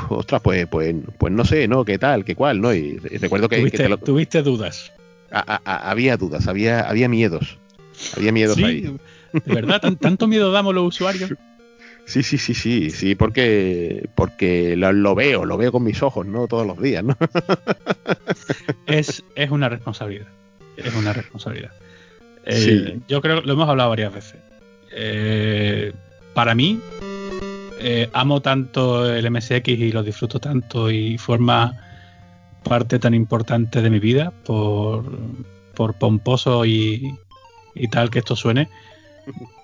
ostras, 0.09 0.41
pues, 0.41 0.67
pues, 0.67 0.95
pues 1.17 1.33
no 1.33 1.43
sé, 1.43 1.67
¿no? 1.67 1.83
¿Qué 1.83 1.97
tal? 1.97 2.23
¿Qué 2.23 2.35
cuál? 2.35 2.61
¿no? 2.61 2.73
Y, 2.73 2.97
recuerdo 2.97 3.49
que. 3.49 3.57
¿Tuviste, 4.03 4.41
dudas? 4.41 4.91
había 5.31 6.17
dudas, 6.17 6.47
había, 6.47 6.81
había 6.81 7.09
miedos. 7.09 7.57
Había 8.17 8.31
miedos 8.31 8.57
ahí. 8.57 8.95
¿De 9.33 9.55
verdad? 9.55 9.81
¿Tanto 9.99 10.27
miedo 10.27 10.51
damos 10.51 10.73
los 10.75 10.87
usuarios? 10.87 11.33
Sí, 12.05 12.23
sí, 12.23 12.37
sí, 12.37 12.53
sí, 12.53 12.89
sí, 12.89 13.15
porque, 13.15 14.09
porque 14.15 14.75
lo, 14.75 15.15
veo, 15.15 15.45
lo 15.45 15.57
veo 15.57 15.71
con 15.71 15.83
mis 15.83 16.01
ojos, 16.03 16.25
¿no? 16.25 16.47
Todos 16.47 16.65
los 16.65 16.81
días, 16.81 17.03
¿no? 17.03 17.15
es, 18.85 19.23
es 19.35 19.51
una 19.51 19.69
responsabilidad. 19.69 20.27
Es 20.75 20.93
una 20.95 21.13
responsabilidad. 21.13 21.71
Eh, 22.45 22.99
yo 23.07 23.21
creo 23.21 23.41
que 23.41 23.47
lo 23.47 23.53
hemos 23.53 23.69
hablado 23.69 23.89
varias 23.89 24.13
veces. 24.13 24.39
Eh, 24.91 25.93
para 26.33 26.55
mí, 26.55 26.79
eh, 27.79 28.09
amo 28.13 28.41
tanto 28.41 29.13
el 29.13 29.29
MSX 29.29 29.67
y 29.69 29.91
lo 29.91 30.03
disfruto 30.03 30.39
tanto 30.39 30.89
y 30.91 31.17
forma 31.17 31.73
parte 32.63 32.99
tan 32.99 33.13
importante 33.13 33.81
de 33.81 33.89
mi 33.89 33.99
vida 33.99 34.31
por, 34.45 35.05
por 35.75 35.93
pomposo 35.97 36.65
y, 36.65 37.15
y 37.75 37.87
tal 37.87 38.09
que 38.09 38.19
esto 38.19 38.35
suene, 38.35 38.69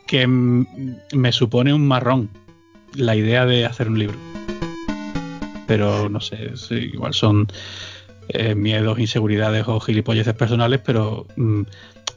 que 0.06 0.28
me 0.28 1.32
supone 1.32 1.74
un 1.74 1.88
marrón 1.88 2.30
la 2.96 3.16
idea 3.16 3.46
de 3.46 3.66
hacer 3.66 3.90
un 3.90 4.00
libro. 4.00 4.18
Pero 5.68 6.10
no 6.10 6.22
sé, 6.22 6.54
igual 6.72 7.14
son 7.14 7.48
eh, 8.30 8.56
miedos, 8.56 9.00
inseguridades 9.00 9.68
o 9.68 9.80
gilipolleces 9.80 10.34
personales, 10.34 10.82
pero 10.84 11.28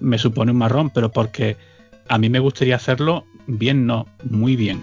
me 0.00 0.18
supone 0.18 0.52
un 0.52 0.58
marrón, 0.58 0.90
pero 0.90 1.10
porque 1.10 1.56
a 2.08 2.18
mí 2.18 2.28
me 2.28 2.38
gustaría 2.38 2.76
hacerlo 2.76 3.26
bien, 3.46 3.86
no, 3.86 4.06
muy 4.28 4.56
bien. 4.56 4.80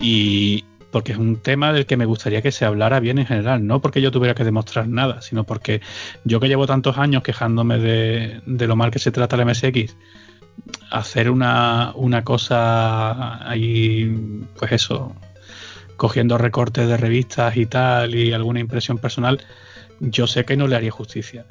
Y 0.00 0.64
porque 0.94 1.10
es 1.10 1.18
un 1.18 1.38
tema 1.38 1.72
del 1.72 1.86
que 1.86 1.96
me 1.96 2.04
gustaría 2.04 2.40
que 2.40 2.52
se 2.52 2.64
hablara 2.64 3.00
bien 3.00 3.18
en 3.18 3.26
general, 3.26 3.66
no 3.66 3.80
porque 3.80 4.00
yo 4.00 4.12
tuviera 4.12 4.36
que 4.36 4.44
demostrar 4.44 4.86
nada, 4.86 5.22
sino 5.22 5.42
porque 5.42 5.80
yo 6.22 6.38
que 6.38 6.46
llevo 6.46 6.68
tantos 6.68 6.98
años 6.98 7.24
quejándome 7.24 7.78
de, 7.78 8.40
lo 8.46 8.76
mal 8.76 8.92
que 8.92 9.00
se 9.00 9.10
trata 9.10 9.34
el 9.34 9.44
MSX, 9.44 9.96
hacer 10.92 11.30
una, 11.30 11.90
una 11.96 12.22
cosa 12.22 13.50
ahí, 13.50 14.46
pues 14.56 14.70
eso, 14.70 15.16
cogiendo 15.96 16.38
recortes 16.38 16.86
de 16.86 16.96
revistas 16.96 17.56
y 17.56 17.66
tal, 17.66 18.14
y 18.14 18.32
alguna 18.32 18.60
impresión 18.60 18.98
personal, 18.98 19.40
yo 19.98 20.28
sé 20.28 20.44
que 20.44 20.56
no 20.56 20.68
le 20.68 20.76
haría 20.76 20.92
justicia. 20.92 21.44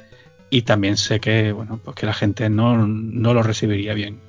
Y 0.50 0.62
también 0.62 0.96
sé 0.96 1.20
que, 1.20 1.52
bueno, 1.52 1.82
pues 1.84 1.98
que 1.98 2.06
la 2.06 2.14
gente 2.14 2.50
no, 2.50 2.88
no 2.88 3.34
lo 3.34 3.44
recibiría 3.44 3.94
bien. 3.94 4.22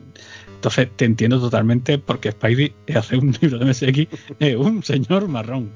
Entonces 0.65 0.89
te 0.97 1.05
entiendo 1.05 1.39
totalmente 1.41 1.99
porque 1.99 2.31
Spidey 2.31 2.73
hace 2.97 3.19
un 3.19 3.37
libro 3.43 3.59
de 3.59 3.67
MSX 3.67 4.07
es 4.39 4.57
un 4.57 4.83
señor 4.83 5.29
marrón. 5.29 5.69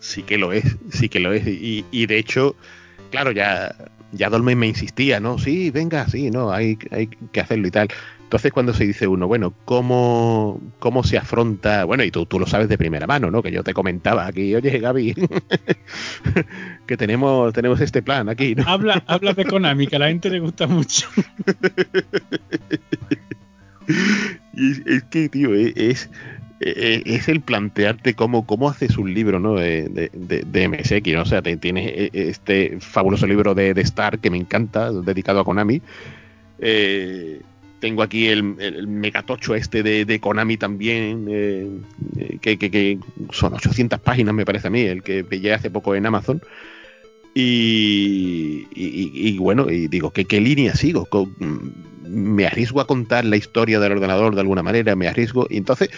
Sí 0.00 0.24
que 0.24 0.36
lo 0.36 0.52
es, 0.52 0.64
sí 0.90 1.08
que 1.08 1.20
lo 1.20 1.32
es. 1.32 1.46
Y, 1.46 1.84
y 1.92 2.06
de 2.06 2.18
hecho, 2.18 2.56
claro, 3.12 3.30
ya, 3.30 3.72
ya 4.10 4.30
Dolmen 4.30 4.58
me 4.58 4.66
insistía, 4.66 5.20
¿no? 5.20 5.38
Sí, 5.38 5.70
venga, 5.70 6.08
sí, 6.08 6.32
no, 6.32 6.50
hay, 6.50 6.76
hay 6.90 7.06
que 7.06 7.40
hacerlo 7.40 7.68
y 7.68 7.70
tal. 7.70 7.86
Entonces 8.24 8.52
cuando 8.52 8.74
se 8.74 8.84
dice 8.84 9.06
uno, 9.06 9.28
bueno, 9.28 9.54
¿cómo, 9.64 10.60
cómo 10.80 11.04
se 11.04 11.16
afronta? 11.16 11.84
Bueno, 11.84 12.02
y 12.02 12.10
tú, 12.10 12.26
tú 12.26 12.40
lo 12.40 12.48
sabes 12.48 12.68
de 12.68 12.76
primera 12.76 13.06
mano, 13.06 13.30
¿no? 13.30 13.44
Que 13.44 13.52
yo 13.52 13.62
te 13.62 13.74
comentaba 13.74 14.26
aquí, 14.26 14.56
oye 14.56 14.80
Gaby, 14.80 15.14
que 16.88 16.96
tenemos, 16.96 17.52
tenemos 17.52 17.80
este 17.80 18.02
plan 18.02 18.28
aquí, 18.28 18.56
¿no? 18.56 18.64
Habla, 18.66 19.04
habla 19.06 19.34
de 19.34 19.44
Konami, 19.44 19.86
que 19.86 19.94
a 19.94 20.00
la 20.00 20.08
gente 20.08 20.30
le 20.30 20.40
gusta 20.40 20.66
mucho. 20.66 21.06
y 24.54 24.90
es, 24.90 25.04
que, 25.04 25.28
tío, 25.28 25.54
e, 25.54 25.72
es, 25.76 26.10
e, 26.60 27.02
e, 27.06 27.14
es, 27.14 27.28
el 27.28 27.40
plantearte 27.40 28.14
cómo, 28.14 28.46
cómo 28.46 28.68
haces 28.68 28.96
un 28.96 29.12
libro 29.12 29.40
¿no? 29.40 29.54
de, 29.54 30.10
de, 30.12 30.68
MSX. 30.68 31.12
¿no? 31.12 31.22
O 31.22 31.26
sea, 31.26 31.42
tienes 31.42 32.10
este 32.12 32.78
fabuloso 32.80 33.26
libro 33.26 33.54
de, 33.54 33.70
Star 33.80 34.18
que 34.18 34.30
me 34.30 34.38
encanta, 34.38 34.92
dedicado 34.92 35.40
a 35.40 35.44
Konami. 35.44 35.82
Eh, 36.58 37.40
tengo 37.80 38.02
aquí 38.02 38.28
el, 38.28 38.56
el, 38.60 38.86
megatocho 38.86 39.54
este 39.54 39.82
de, 39.82 40.20
Konami 40.20 40.56
también, 40.56 41.26
eh, 41.28 41.68
que, 42.40 42.56
que, 42.56 42.98
son 43.30 43.52
800 43.52 44.00
páginas, 44.00 44.34
me 44.34 44.46
parece 44.46 44.68
a 44.68 44.70
mí, 44.70 44.80
el 44.80 45.02
que 45.02 45.22
pillé 45.22 45.52
hace 45.52 45.70
poco 45.70 45.94
en 45.94 46.06
Amazon. 46.06 46.40
Y, 47.34 49.36
bueno, 49.38 49.70
y 49.70 49.88
digo, 49.88 50.12
¿qué, 50.12 50.24
qué 50.24 50.40
línea 50.40 50.74
sigo? 50.74 51.06
¿Me 52.06 52.46
arriesgo 52.46 52.80
a 52.80 52.86
contar 52.86 53.24
la 53.24 53.36
historia 53.36 53.80
del 53.80 53.92
ordenador 53.92 54.34
de 54.34 54.40
alguna 54.40 54.62
manera? 54.62 54.94
¿Me 54.96 55.08
arriesgo? 55.08 55.46
Y 55.50 55.56
entonces 55.56 55.90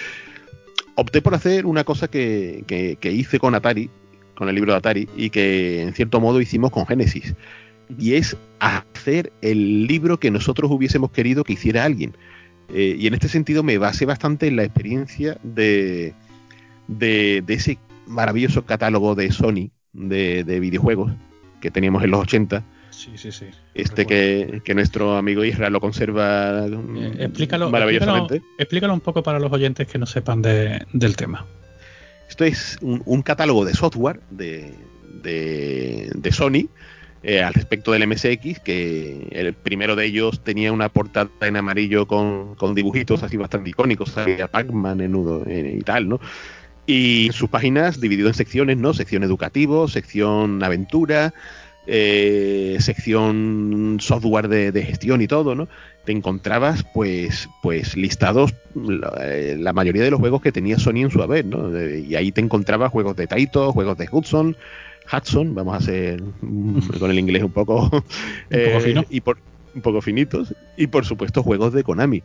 opté 0.95 1.21
por 1.21 1.35
hacer 1.35 1.67
una 1.67 1.85
cosa 1.85 2.09
que, 2.09 2.65
que, 2.67 3.13
hice 3.13 3.39
con 3.39 3.55
Atari, 3.55 3.91
con 4.35 4.49
el 4.49 4.55
libro 4.55 4.73
de 4.73 4.79
Atari, 4.79 5.09
y 5.17 5.31
que 5.31 5.83
en 5.83 5.93
cierto 5.95 6.21
modo 6.21 6.41
hicimos 6.41 6.71
con 6.71 6.87
Genesis. 6.87 7.35
Y 7.99 8.15
es 8.15 8.37
hacer 8.59 9.33
el 9.43 9.87
libro 9.87 10.19
que 10.19 10.31
nosotros 10.31 10.71
hubiésemos 10.71 11.11
querido 11.11 11.45
que 11.45 11.55
hiciera 11.55 11.85
alguien. 11.85 12.17
Eh, 12.73 12.97
y 12.99 13.07
en 13.07 13.15
este 13.15 13.29
sentido 13.29 13.63
me 13.63 13.79
basé 13.79 14.07
bastante 14.07 14.49
en 14.49 14.57
la 14.57 14.65
experiencia 14.65 15.39
de, 15.43 16.15
de, 16.89 17.43
de 17.47 17.55
ese 17.55 17.79
maravilloso 18.07 18.65
catálogo 18.65 19.15
de 19.15 19.31
Sony 19.31 19.71
de, 19.97 20.61
videojuegos 20.61 21.13
que 21.61 21.71
teníamos 21.71 22.03
en 22.05 22.11
los 22.11 22.21
80. 22.21 22.63
Sí, 23.07 23.19
sí, 23.19 23.31
sí. 23.31 23.47
Este 23.75 24.05
que, 24.05 24.75
nuestro 24.75 25.17
amigo 25.17 25.45
Israel 25.45 25.73
lo 25.73 25.81
conserva 25.81 26.67
eh, 26.67 27.17
explícalo, 27.21 27.71
maravillosamente. 27.71 28.43
Explícalo, 28.59 28.95
un 28.95 29.01
poco 29.01 29.23
para 29.23 29.39
los 29.39 29.53
oyentes 29.53 29.87
que 29.87 29.97
no 29.97 30.07
sepan 30.07 30.43
del 30.43 31.17
tema. 31.17 31.47
Esto 32.29 32.45
es 32.45 32.79
un, 32.81 33.23
catálogo 33.23 33.65
de 33.65 33.75
software 33.75 34.19
de, 34.31 34.75
de, 35.23 36.33
Sony 36.33 36.69
eh, 37.23 37.43
al 37.43 37.55
respecto 37.55 37.93
del 37.93 38.09
MSX, 38.09 38.59
que 38.59 39.29
el 39.31 39.55
primero 39.55 39.95
de 39.95 40.07
ellos 40.07 40.43
tenía 40.43 40.73
una 40.73 40.89
portada 40.89 41.31
en 41.43 41.57
amarillo 41.57 42.09
con, 42.09 42.57
con 42.57 42.75
dibujitos 42.75 43.23
así 43.23 43.37
bastante 43.37 43.71
icónicos, 43.71 44.19
había 44.19 44.49
Pac-Man 44.49 45.01
en 45.01 45.79
y 45.79 45.83
tal, 45.83 46.09
¿no? 46.09 46.21
Y 46.89 47.31
sus 47.33 47.49
páginas 47.49 48.01
dividido 48.01 48.29
en 48.29 48.35
secciones, 48.35 48.77
¿no? 48.77 48.95
Sección 48.95 49.23
educativo, 49.23 49.87
sección 49.87 50.63
aventura, 50.63 51.35
eh, 51.87 52.77
sección 52.81 53.99
software 54.01 54.49
de, 54.49 54.83
gestión 54.83 55.23
y 55.23 55.29
todo, 55.29 55.55
¿no? 55.55 55.69
Te 56.05 56.13
encontrabas, 56.13 56.85
pues, 56.95 57.49
pues 57.63 57.97
listados 57.97 58.55
eh, 59.21 59.57
la, 59.59 59.73
mayoría 59.73 60.03
de 60.05 60.11
los 60.11 60.21
juegos 60.21 60.43
que 60.43 60.53
tenía 60.53 60.79
Sony 60.79 60.99
en 60.99 61.11
su 61.11 61.23
haber, 61.23 61.45
¿no? 61.45 61.71
y 61.81 62.15
ahí 62.15 62.33
te 62.33 62.41
encontrabas 62.41 62.93
juegos 62.93 63.17
de 63.17 63.27
Taito, 63.27 63.73
juegos 63.73 63.99
de 63.99 64.09
Hudson, 64.11 64.57
Hudson, 65.13 65.55
vamos 65.55 65.75
a 65.75 65.79
hacer 65.79 66.23
con 66.99 67.11
el 67.11 67.19
inglés 67.19 67.43
un 67.43 67.53
poco, 67.53 68.05
eh, 68.51 69.03
y 69.11 69.21
por, 69.21 69.39
un 69.75 69.83
poco 69.83 70.01
finitos, 70.01 70.55
y 70.77 70.87
por 70.87 71.05
supuesto 71.05 71.43
juegos 71.43 71.73
de 71.73 71.85
Konami. 71.85 72.23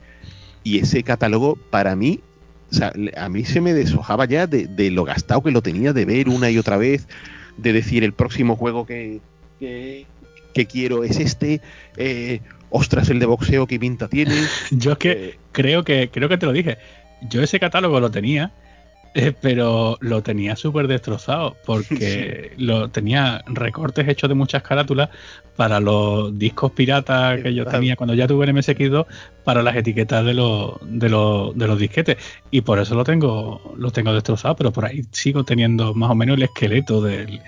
Y 0.64 0.80
ese 0.80 1.02
catálogo 1.02 1.58
para 1.72 1.96
mí 1.96 2.22
o 2.72 2.74
sea, 2.74 2.94
a 3.18 3.28
mí 3.28 3.44
se 3.44 3.60
me 3.60 3.74
deshojaba 3.74 4.26
ya 4.26 4.48
de, 4.48 4.92
lo 4.92 5.04
gastado 5.04 5.44
que 5.44 5.52
lo 5.52 5.62
tenía 5.62 5.92
de 5.92 6.06
ver 6.06 6.30
una 6.30 6.50
y 6.50 6.58
otra 6.58 6.78
vez, 6.78 7.06
de 7.58 7.74
decir 7.74 8.04
el 8.04 8.14
próximo 8.14 8.56
juego 8.56 8.86
que, 8.86 9.20
que, 9.62 10.66
quiero 10.66 11.04
es 11.04 11.20
este, 11.20 11.62
eh, 11.98 12.42
ostras, 12.70 13.10
el 13.10 13.20
de 13.20 13.26
boxeo 13.26 13.68
que 13.68 13.80
pinta 13.80 14.08
tiene. 14.08 14.36
Yo 14.72 14.94
es 14.94 14.98
que 14.98 15.12
eh, 15.12 15.38
creo 15.52 15.84
que 15.84 16.10
creo 16.12 16.28
que 16.28 16.38
te 16.38 16.46
lo 16.46 16.52
dije. 16.52 16.78
Yo 17.30 17.44
ese 17.44 17.60
catálogo 17.60 18.00
lo 18.00 18.10
tenía 18.10 18.52
eh, 19.14 19.34
pero 19.40 19.98
lo 20.00 20.24
tenía 20.24 20.56
súper 20.56 20.88
destrozado 20.88 21.58
porque 21.66 22.54
lo 22.58 22.90
tenía 22.90 23.44
recortes 23.48 24.08
hechos 24.08 24.30
de 24.30 24.36
muchas 24.36 24.64
carátulas 24.64 25.10
para 25.58 25.80
los 25.80 26.38
discos 26.40 26.72
piratas 26.72 27.42
que 27.42 27.54
yo 27.54 27.66
tenía 27.66 27.96
cuando 27.96 28.14
ya 28.14 28.26
tuve 28.26 28.46
el 28.46 28.56
MSX2 28.56 29.06
para 29.44 29.62
las 29.62 29.76
etiquetas 29.76 30.26
de, 30.26 30.34
los 30.34 30.76
de, 30.82 31.10
los 31.10 31.58
de 31.58 31.68
los 31.68 31.78
disquetes. 31.78 32.18
Y 32.52 32.62
por 32.62 32.80
eso 32.80 32.96
lo 32.96 33.04
tengo 33.04 33.76
lo 33.78 33.92
tengo 33.92 34.14
destrozado 34.14 34.56
pero 34.56 34.72
por 34.72 34.86
ahí 34.86 35.02
sigo 35.12 35.44
teniendo 35.44 35.94
más 35.94 36.12
o 36.12 36.16
menos 36.16 36.38
el 36.38 36.44
esqueleto 36.44 37.02
del, 37.02 37.42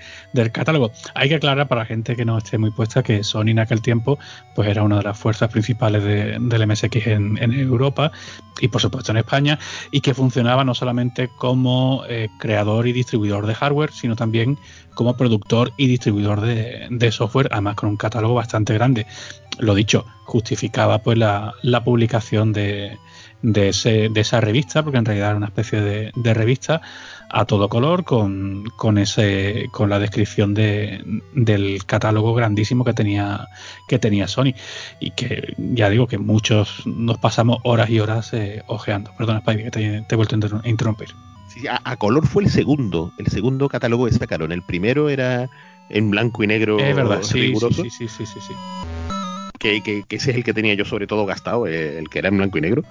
catálogo. 0.52 0.92
Hay 1.14 1.30
que 1.30 1.36
aclarar 1.36 1.66
para 1.66 1.80
la 1.82 1.86
gente 1.86 2.14
que 2.14 2.24
no 2.24 2.38
esté 2.38 2.58
muy 2.58 2.70
puesta 2.70 3.02
que 3.02 3.24
Sony 3.24 3.48
en 3.48 3.58
aquel 3.58 3.80
tiempo 3.80 4.18
pues 4.54 4.68
era 4.68 4.82
una 4.82 4.98
de 4.98 5.04
las 5.04 5.18
fuerzas 5.18 5.50
principales 5.50 6.04
del 6.04 6.66
MSX 6.66 7.06
en, 7.06 7.38
en 7.42 7.52
Europa 7.52 8.12
y 8.60 8.68
por 8.68 8.80
supuesto 8.80 9.12
en 9.12 9.18
España 9.18 9.58
y 9.90 10.00
que 10.00 10.14
funcionaba 10.14 10.64
no 10.64 10.74
solamente 10.74 11.28
con 11.38 11.53
como 11.54 12.02
eh, 12.08 12.30
creador 12.36 12.88
y 12.88 12.92
distribuidor 12.92 13.46
de 13.46 13.54
hardware, 13.54 13.92
sino 13.92 14.16
también 14.16 14.58
como 14.92 15.16
productor 15.16 15.72
y 15.76 15.86
distribuidor 15.86 16.40
de, 16.40 17.12
software, 17.12 17.48
además 17.52 17.76
con 17.76 17.90
un 17.90 17.96
catálogo 17.96 18.34
bastante 18.34 18.74
grande. 18.74 19.06
lo 19.60 19.72
dicho, 19.76 20.04
justificaba 20.24 20.98
pues 20.98 21.16
la, 21.16 21.54
publicación 21.84 22.52
de, 22.52 22.98
de, 23.42 23.68
ese, 23.68 24.08
de, 24.08 24.20
esa 24.20 24.40
revista, 24.40 24.82
porque 24.82 24.98
en 24.98 25.04
realidad 25.04 25.28
era 25.28 25.36
una 25.36 25.46
especie 25.46 25.80
de, 25.80 26.10
de 26.16 26.34
revista 26.34 26.80
a 27.30 27.44
todo 27.44 27.68
color 27.68 28.02
con, 28.02 28.64
con, 28.76 28.98
ese 28.98 29.68
con 29.70 29.90
la 29.90 30.00
descripción 30.00 30.54
de, 30.54 31.04
del 31.34 31.84
catálogo 31.84 32.34
grandísimo 32.34 32.84
que 32.84 32.94
tenía 32.94 33.46
que 33.86 34.00
tenía 34.00 34.26
Sony. 34.26 34.54
Y 34.98 35.12
que 35.12 35.54
ya 35.56 35.88
digo 35.88 36.08
que 36.08 36.18
muchos 36.18 36.84
nos 36.84 37.18
pasamos 37.18 37.58
horas 37.62 37.90
y 37.90 38.00
horas 38.00 38.32
eh, 38.32 38.64
ojeando. 38.66 39.12
Perdona 39.16 39.40
Spidey 39.40 39.64
que 39.64 39.70
te, 39.70 40.04
he 40.08 40.16
vuelto 40.16 40.34
a 40.34 40.68
interrumpir 40.68 41.08
sí, 41.54 41.66
a, 41.68 41.96
color 41.96 42.26
fue 42.26 42.44
el 42.44 42.50
segundo 42.50 43.12
el 43.18 43.28
segundo 43.28 43.68
catálogo 43.68 44.06
que 44.06 44.12
sacaron. 44.12 44.52
El 44.52 44.62
primero 44.62 45.08
era 45.08 45.48
en 45.90 46.10
blanco 46.10 46.42
y 46.42 46.46
negro 46.46 46.78
es 46.78 46.96
verdad 46.96 47.22
sí 47.22 47.54
sí, 47.54 47.90
sí, 47.90 48.08
sí, 48.08 48.24
sí, 48.26 48.54
Que, 49.58 49.82
que, 49.82 50.16
ese 50.16 50.30
es 50.30 50.36
el 50.36 50.44
que 50.44 50.54
tenía 50.54 50.74
yo 50.74 50.84
sobre 50.84 51.06
todo 51.06 51.26
gastado 51.26 51.66
eh, 51.66 51.98
el 51.98 52.08
que 52.08 52.18
era 52.18 52.28
en 52.28 52.38
blanco 52.38 52.58
y 52.58 52.60
negro. 52.60 52.82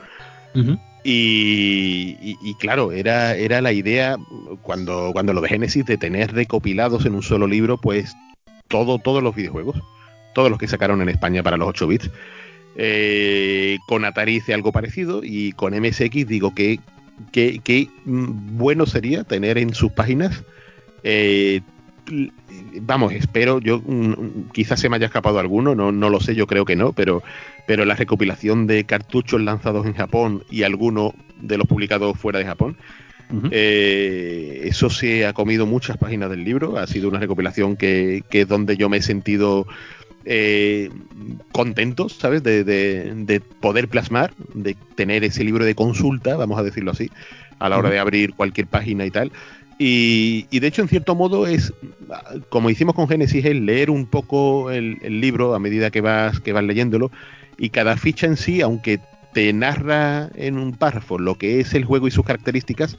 Y, 1.03 2.55
claro, 2.59 2.91
era, 2.91 3.35
era 3.35 3.61
la 3.61 3.73
idea 3.73 4.17
cuando, 4.61 5.09
cuando 5.11 5.33
lo 5.33 5.41
de 5.41 5.49
Genesis 5.49 5.85
de 5.85 5.97
tener 5.97 6.33
recopilados 6.33 7.05
en 7.05 7.15
un 7.15 7.23
solo 7.23 7.47
libro, 7.47 7.77
pues 7.77 8.15
todo, 8.67 8.99
todos 8.99 9.21
los 9.21 9.35
videojuegos, 9.35 9.81
todos 10.33 10.49
los 10.49 10.59
que 10.59 10.67
sacaron 10.67 11.01
en 11.01 11.09
España 11.09 11.43
para 11.43 11.57
los 11.57 11.67
8 11.69 11.87
bits. 11.87 12.11
Eh, 12.75 13.77
con 13.87 14.03
Atari 14.03 14.37
hice 14.37 14.53
algo 14.53 14.71
parecido 14.71 15.21
y 15.23 15.51
con 15.51 15.79
MSX 15.79 16.25
digo 16.25 16.55
que, 16.55 16.79
que, 17.31 17.89
mm, 18.05 18.57
bueno 18.57 18.85
sería 18.85 19.23
tener 19.23 19.57
en 19.57 19.73
sus 19.73 19.91
páginas. 19.91 20.43
Eh, 21.03 21.61
vamos, 22.81 23.13
espero, 23.13 23.59
yo 23.59 23.79
mm, 23.79 24.49
quizás 24.51 24.79
se 24.79 24.89
me 24.89 24.97
haya 24.97 25.07
escapado 25.07 25.39
alguno, 25.39 25.75
no, 25.75 25.91
no 25.91 26.09
lo 26.09 26.19
sé, 26.19 26.35
yo 26.35 26.47
creo 26.47 26.65
que 26.65 26.75
no, 26.75 26.93
pero, 26.93 27.23
pero 27.67 27.85
la 27.85 27.95
recopilación 27.95 28.67
de 28.67 28.83
cartuchos 28.83 29.41
lanzados 29.41 29.85
en 29.85 29.93
Japón 29.93 30.43
y 30.49 30.63
alguno 30.63 31.13
de 31.41 31.57
los 31.57 31.67
publicados 31.67 32.17
fuera 32.17 32.39
de 32.39 32.45
Japón, 32.45 32.77
eh, 33.49 34.61
eso 34.65 34.91
se 34.91 35.25
ha 35.25 35.33
comido 35.33 35.65
muchas 35.65 35.97
páginas 35.97 36.29
del 36.29 36.43
libro, 36.43 36.77
ha 36.77 36.85
sido 36.85 37.09
una 37.09 37.19
recopilación 37.19 37.77
que, 37.77 38.23
que 38.29 38.41
es 38.41 38.47
donde 38.47 38.77
yo 38.77 38.89
me 38.89 38.97
he 38.97 39.01
sentido 39.01 39.65
eh, 40.25 40.89
contento, 41.51 42.09
¿sabes? 42.09 42.43
De, 42.43 42.63
de, 42.63 43.39
poder 43.39 43.87
plasmar, 43.87 44.33
de 44.53 44.75
tener 44.95 45.23
ese 45.23 45.43
libro 45.43 45.65
de 45.65 45.75
consulta, 45.75 46.35
vamos 46.35 46.57
a 46.59 46.63
decirlo 46.63 46.91
así, 46.91 47.09
a 47.59 47.69
la 47.69 47.77
hora 47.77 47.89
de 47.89 47.99
abrir 47.99 48.33
cualquier 48.33 48.67
página 48.67 49.05
y 49.05 49.11
tal. 49.11 49.31
Y, 49.77 50.59
de 50.59 50.67
hecho, 50.67 50.81
en 50.81 50.87
cierto 50.87 51.15
modo, 51.15 51.47
es 51.47 51.73
como 52.49 52.69
hicimos 52.69 52.95
con 52.95 53.07
Génesis, 53.07 53.43
es 53.43 53.55
leer 53.55 53.89
un 53.89 54.05
poco 54.05 54.71
el, 54.71 54.97
libro 55.01 55.55
a 55.55 55.59
medida 55.59 55.91
que 55.91 56.01
vas, 56.01 56.39
que 56.39 56.53
vas 56.53 56.63
leyéndolo. 56.63 57.11
Y 57.57 57.69
cada 57.69 57.97
ficha 57.97 58.27
en 58.27 58.37
sí, 58.37 58.61
aunque 58.61 58.99
te 59.33 59.51
narra 59.51 60.29
en 60.35 60.57
un 60.57 60.73
párrafo 60.73 61.17
lo 61.17 61.35
que 61.35 61.59
es 61.59 61.73
el 61.73 61.85
juego 61.85 62.07
y 62.07 62.11
sus 62.11 62.25
características, 62.25 62.97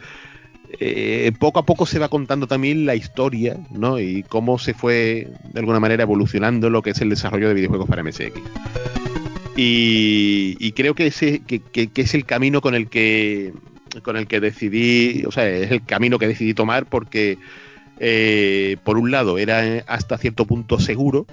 eh, 0.80 1.32
poco 1.38 1.58
a 1.60 1.66
poco 1.66 1.86
se 1.86 1.98
va 1.98 2.08
contando 2.08 2.46
también 2.46 2.86
la 2.86 2.94
historia, 2.94 3.56
¿no? 3.70 3.98
Y 3.98 4.22
cómo 4.22 4.58
se 4.58 4.74
fue 4.74 5.28
de 5.52 5.60
alguna 5.60 5.80
manera 5.80 6.02
evolucionando 6.02 6.70
lo 6.70 6.82
que 6.82 6.90
es 6.90 7.00
el 7.00 7.10
desarrollo 7.10 7.48
de 7.48 7.54
videojuegos 7.54 7.88
para 7.88 8.02
MSX. 8.02 8.32
Y, 9.56 10.72
creo 10.72 10.94
que, 10.94 11.06
ese, 11.06 11.40
que, 11.40 11.62
es 11.94 12.14
el 12.14 12.24
camino 12.24 12.60
con 12.60 12.74
el 12.74 12.88
que 12.88 13.52
con 14.02 14.16
el 14.16 14.26
que 14.26 14.40
decidí, 14.40 15.22
o 15.24 15.30
sea, 15.30 15.48
es 15.48 15.70
el 15.70 15.84
camino 15.84 16.18
que 16.18 16.26
decidí 16.26 16.52
tomar 16.52 16.86
porque, 16.86 17.38
eh, 18.00 18.76
por 18.82 18.98
un 18.98 19.12
lado, 19.12 19.38
era 19.38 19.84
hasta 19.86 20.18
cierto 20.18 20.46
punto 20.46 20.80
seguro 20.80 21.26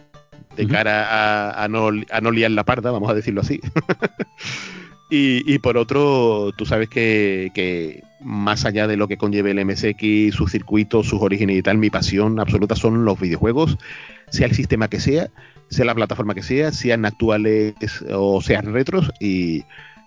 de 0.56 0.68
cara 0.68 1.64
a, 1.64 1.68
no, 1.70 1.89
a 2.12 2.22
no 2.22 2.30
liar 2.30 2.52
la 2.52 2.64
parda, 2.64 2.92
vamos 2.92 3.10
a 3.10 3.16
decirlo 3.16 3.42
así. 3.42 3.60
y, 5.14 5.59
por 5.59 5.78
otro, 5.78 6.53
tú 6.55 6.66
sabes 6.66 6.88
que, 6.88 8.01
más 8.22 8.64
allá 8.64 8.88
de 8.88 8.95
lo 8.95 9.09
que 9.09 9.18
conlleve 9.18 9.51
el 9.51 9.66
MSX, 9.66 10.34
sus 10.34 10.51
circuitos, 10.51 11.07
sus 11.07 11.22
orígenes 11.22 11.57
y 11.57 11.62
tal, 11.62 11.78
mi 11.78 11.89
pasión 11.89 12.39
absoluta 12.39 12.76
son 12.76 13.03
los 13.03 13.20
videojuegos, 13.20 13.78
sea 14.30 14.47
el 14.47 14.55
sistema 14.55 14.88
que 14.88 15.01
sea, 15.01 15.30
sea 15.70 15.84
la 15.84 15.95
plataforma 15.95 16.34
que 16.34 16.43
sea, 16.43 16.72
sean 16.72 17.03
actuales 17.03 17.76
o 18.09 18.41
sean 18.41 18.74
retros, 18.74 19.12
y, 19.20 19.66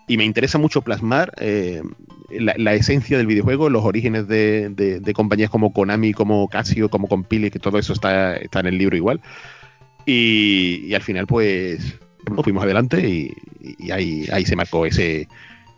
me 0.08 0.24
interesa 0.24 0.58
mucho 0.58 0.80
plasmar 0.80 1.32
eh, 1.38 1.82
la, 2.30 2.74
esencia 2.74 3.18
del 3.18 3.26
videojuego, 3.26 3.68
los 3.68 3.84
orígenes 3.84 4.26
de, 4.26 5.12
compañías 5.14 5.50
como 5.50 5.74
Konami, 5.74 6.14
como 6.14 6.48
Casio, 6.48 6.88
como 6.88 7.08
Compile, 7.08 7.50
que 7.50 7.58
todo 7.58 7.78
eso 7.78 7.92
está 7.92 8.36
en 8.36 8.66
el 8.66 8.78
libro 8.78 8.96
igual. 8.96 9.20
Y, 10.06 10.94
al 10.94 11.02
final, 11.02 11.26
pues, 11.26 11.98
nos 12.30 12.44
fuimos 12.44 12.64
adelante 12.64 13.08
y, 13.08 13.90
ahí, 13.90 14.26
ahí 14.32 14.44
se 14.44 14.56
marcó 14.56 14.86
ese, 14.86 15.28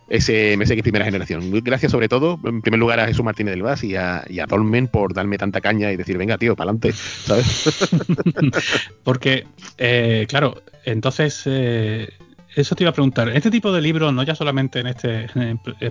ese 0.08 0.56
MSX 0.56 0.82
primera 0.82 1.04
generación. 1.04 1.50
Gracias 1.62 1.92
sobre 1.92 2.08
todo, 2.08 2.38
en 2.44 2.62
primer 2.62 2.80
lugar, 2.80 3.00
a 3.00 3.06
Jesús 3.06 3.24
Martínez 3.24 3.52
del 3.52 3.62
Vaz 3.62 3.82
y 3.84 3.96
a, 3.96 4.24
y 4.28 4.40
a 4.40 4.46
Dolmen 4.46 4.88
por 4.88 5.14
darme 5.14 5.38
tanta 5.38 5.60
caña 5.60 5.90
y 5.92 5.96
decir, 5.96 6.16
venga, 6.18 6.38
tío, 6.38 6.54
para 6.54 6.70
adelante, 6.70 6.92
¿sabes? 6.92 7.88
Porque, 9.04 9.46
eh, 9.78 10.26
claro, 10.28 10.62
entonces 10.84 11.42
eh, 11.46 12.08
eso 12.54 12.74
te 12.74 12.84
iba 12.84 12.90
a 12.90 12.94
preguntar. 12.94 13.28
Este 13.30 13.50
tipo 13.50 13.72
de 13.72 13.82
libros, 13.82 14.12
no 14.12 14.22
ya 14.22 14.34
solamente 14.34 14.80
en 14.80 14.86
este 14.86 15.28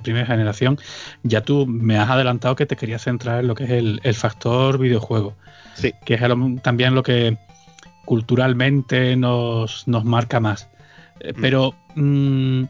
primera 0.04 0.26
generación, 0.26 0.80
ya 1.24 1.42
tú 1.42 1.68
me 1.68 1.98
has 1.98 2.10
adelantado 2.10 2.56
que 2.56 2.66
te 2.66 2.76
querías 2.76 3.04
centrar 3.04 3.42
en 3.42 3.48
lo 3.48 3.56
que 3.56 3.66
es 3.66 3.72
el, 3.72 4.16
factor 4.16 4.80
videojuego. 4.80 5.36
Sí. 5.76 5.92
Que 6.06 6.16
es 6.16 6.22
también 6.64 6.96
lo 6.96 7.04
que 7.04 7.38
culturalmente 8.06 9.16
nos, 9.16 9.88
marca 9.88 10.40
más. 10.40 10.70
Eh, 11.20 11.34
mm. 11.34 11.42
Pero, 11.42 11.76
mm, 11.96 12.64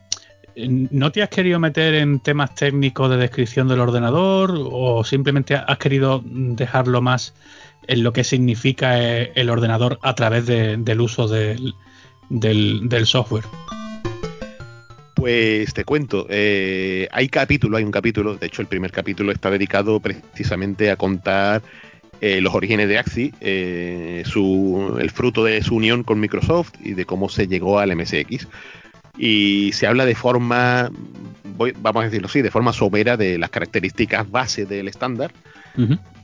¿no 0.92 1.12
te 1.12 1.22
has 1.22 1.30
querido 1.30 1.60
meter 1.60 1.96
en 1.96 2.20
temas 2.20 2.56
técnicos 2.56 3.10
de 3.10 3.18
descripción 3.18 3.68
del 3.68 3.82
ordenador 3.82 4.54
o 4.58 5.04
simplemente 5.04 5.56
has 5.56 5.78
querido 5.78 6.24
dejarlo 6.26 7.02
más 7.02 7.34
en 7.88 8.04
lo 8.04 8.14
que 8.14 8.24
significa 8.24 9.02
eh, 9.02 9.32
el 9.36 9.50
ordenador 9.50 10.00
a 10.02 10.16
través 10.16 10.46
del 10.46 11.02
uso 11.02 11.28
del, 11.28 11.76
del 12.30 13.06
software? 13.06 13.46
Pues 15.16 15.74
te 15.74 15.86
cuento, 15.86 16.28
eh, 16.30 17.08
hay 17.12 17.30
capítulo, 17.30 17.78
hay 17.78 17.84
un 17.84 17.92
capítulo, 17.92 18.36
de 18.36 18.46
hecho 18.46 18.62
el 18.62 18.68
primer 18.68 18.92
capítulo 18.92 19.32
está 19.32 19.50
dedicado 19.50 20.00
precisamente 20.00 20.92
a 20.92 20.98
contar 20.98 21.64
eh, 22.28 22.42
los 22.42 22.56
orígenes 22.56 22.88
de 22.88 22.98
Axi, 22.98 23.32
eh, 23.40 24.24
el 24.26 25.12
fruto 25.12 25.44
de 25.44 25.62
su 25.62 25.76
unión 25.76 26.02
con 26.02 26.20
Microsoft 26.20 26.72
y 26.84 26.94
de 26.96 27.06
cómo 27.06 27.30
se 27.30 27.48
llegó 27.48 27.78
al 27.78 27.96
MSX. 27.96 28.48
Y 29.16 29.70
se 29.74 29.86
habla 29.86 30.08
de 30.08 30.16
forma, 30.16 30.90
vamos 31.82 32.02
a 32.02 32.06
decirlo 32.06 32.26
así, 32.26 32.42
de 32.42 32.50
forma 32.50 32.74
sobera 32.74 33.16
de 33.16 33.38
las 33.38 33.52
características 33.52 34.32
base 34.32 34.66
del 34.66 34.88
estándar. 34.88 35.34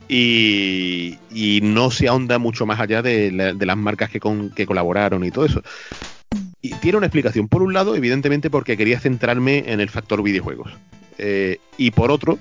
y, 0.10 1.60
no 1.62 1.92
se 1.92 2.08
ahonda 2.08 2.40
mucho 2.40 2.66
más 2.66 2.80
allá 2.80 3.04
de, 3.04 3.32
las 3.32 3.78
marcas 3.78 4.10
que, 4.10 4.20
que 4.56 4.66
colaboraron 4.66 5.24
y 5.24 5.30
todo 5.30 5.46
eso. 5.46 5.62
Y 6.64 6.74
tiene 6.78 6.98
una 6.98 7.06
explicación. 7.06 7.48
Por 7.48 7.62
un 7.62 7.76
lado, 7.76 7.96
evidentemente, 7.96 8.50
porque 8.50 8.76
quería 8.76 9.00
centrarme 9.00 9.66
en 9.68 9.80
el 9.80 9.92
factor 9.92 10.24
videojuegos. 10.24 10.74
Eh, 11.20 11.60
y 11.78 11.92
por 11.92 12.10
otro, 12.10 12.40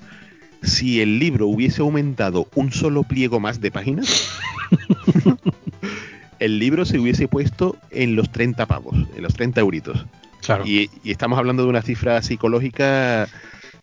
si 0.62 1.00
el 1.00 1.18
libro 1.18 1.46
hubiese 1.46 1.82
aumentado 1.82 2.48
un 2.54 2.72
solo 2.72 3.02
pliego 3.02 3.40
más 3.40 3.60
de 3.60 3.70
páginas, 3.70 4.38
el 6.38 6.58
libro 6.58 6.84
se 6.84 6.98
hubiese 6.98 7.28
puesto 7.28 7.76
en 7.90 8.16
los 8.16 8.30
30 8.30 8.66
pavos, 8.66 8.96
en 9.16 9.22
los 9.22 9.34
30 9.34 9.60
euritos. 9.60 10.06
Claro. 10.42 10.66
Y, 10.66 10.90
estamos 11.04 11.38
hablando 11.38 11.62
de 11.62 11.68
una 11.68 11.82
cifra 11.82 12.22
psicológica 12.22 13.28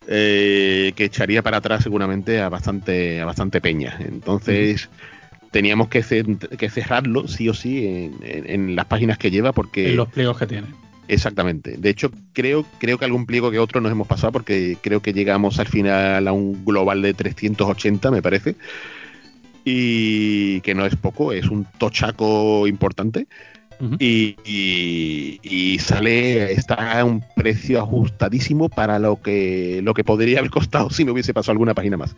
eh, 0.06 0.92
que 0.96 1.04
echaría 1.04 1.42
para 1.42 1.58
atrás 1.58 1.82
seguramente 1.82 2.40
a 2.40 2.48
bastante, 2.48 3.20
a 3.20 3.24
bastante 3.24 3.60
peña. 3.60 3.96
Entonces 4.00 4.88
teníamos 5.50 5.88
que, 5.88 6.02
cerrarlo 6.02 7.28
sí 7.28 7.48
o 7.48 7.54
sí 7.54 8.12
en, 8.22 8.76
las 8.76 8.86
páginas 8.86 9.18
que 9.18 9.30
lleva 9.30 9.52
porque... 9.52 9.90
En 9.90 9.96
los 9.96 10.08
pliegos 10.08 10.38
que 10.38 10.46
tiene. 10.46 10.66
Exactamente. 11.08 11.76
De 11.78 11.90
hecho, 11.90 12.10
creo, 12.32 12.64
creo 12.78 12.98
que 12.98 13.04
algún 13.04 13.26
pliego 13.26 13.50
que 13.50 13.58
otro 13.58 13.80
nos 13.80 13.90
hemos 13.90 14.06
pasado 14.06 14.32
porque 14.32 14.76
creo 14.80 15.00
que 15.00 15.12
llegamos 15.12 15.58
al 15.58 15.66
final 15.66 16.28
a 16.28 16.32
un 16.32 16.64
global 16.64 17.02
de 17.02 17.14
380, 17.14 18.10
me 18.10 18.22
parece. 18.22 18.56
Y 19.64 20.60
que 20.60 20.74
no 20.74 20.86
es 20.86 20.96
poco, 20.96 21.32
es 21.32 21.46
un 21.46 21.66
tochaco 21.78 22.66
importante 22.66 23.26
y, 23.98 25.78
sale, 25.80 26.52
está 26.52 27.00
a 27.00 27.04
un 27.04 27.22
precio 27.36 27.80
ajustadísimo 27.80 28.68
para 28.68 28.98
lo 28.98 29.20
que, 29.22 29.80
lo 29.82 29.94
que 29.94 30.04
podría 30.04 30.40
haber 30.40 30.50
costado 30.50 30.90
si 30.90 31.04
no 31.04 31.12
hubiese 31.12 31.32
pasado 31.32 31.52
alguna 31.52 31.74
página 31.74 31.96
más. 31.96 32.16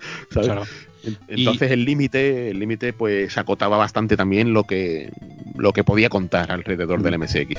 Entonces 1.28 1.70
el 1.70 1.84
límite, 1.84 2.50
el 2.50 2.58
límite 2.58 2.92
pues 2.92 3.36
acotaba 3.38 3.76
bastante 3.76 4.16
también 4.16 4.52
lo 4.52 4.64
que, 4.64 5.10
lo 5.56 5.72
que 5.72 5.84
podía 5.84 6.08
contar 6.08 6.50
alrededor 6.50 7.02
del 7.02 7.18
MSX. 7.18 7.58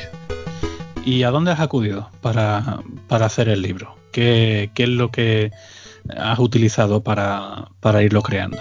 ¿Y 1.05 1.23
a 1.23 1.31
dónde 1.31 1.51
has 1.51 1.59
acudido 1.59 2.09
para, 2.21 2.79
hacer 3.09 3.49
el 3.49 3.61
libro? 3.61 3.95
¿Qué, 4.11 4.69
es 4.75 4.89
lo 4.89 5.09
que 5.09 5.51
has 6.15 6.39
utilizado 6.39 7.01
para, 7.03 8.03
irlo 8.03 8.21
creando? 8.21 8.59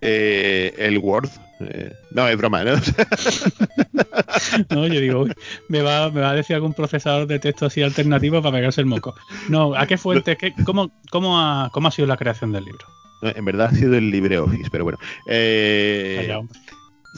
Eh, 0.00 0.74
el 0.78 0.98
Word, 0.98 1.28
Eh, 1.60 1.92
no, 2.12 2.28
es 2.28 2.36
broma, 2.36 2.62
¿no? 2.62 2.74
no, 4.70 4.86
yo 4.86 5.00
digo, 5.00 5.26
me, 5.68 5.82
va, 5.82 6.04
a 6.04 6.34
decir 6.34 6.54
algún 6.54 6.72
procesador 6.72 7.26
de 7.26 7.40
texto 7.40 7.66
así 7.66 7.82
alternativo 7.82 8.40
para 8.40 8.56
pegarse 8.56 8.80
el 8.80 8.86
moco. 8.86 9.16
No, 9.48 9.74
¿a 9.74 9.88
qué 9.88 9.98
fuente? 9.98 10.36
Qué, 10.36 10.54
cómo, 10.64 10.92
cómo, 11.10 11.40
ha, 11.40 11.70
¿Cómo 11.72 11.88
ha 11.88 11.90
sido 11.90 12.06
la 12.06 12.16
creación 12.16 12.52
del 12.52 12.64
libro? 12.64 12.86
en 13.22 13.44
verdad 13.44 13.68
ha 13.72 13.74
sido 13.74 13.96
el 13.96 14.10
LibreOffice, 14.10 14.70
pero 14.70 14.84
bueno. 14.84 14.98
Eh, 15.26 16.32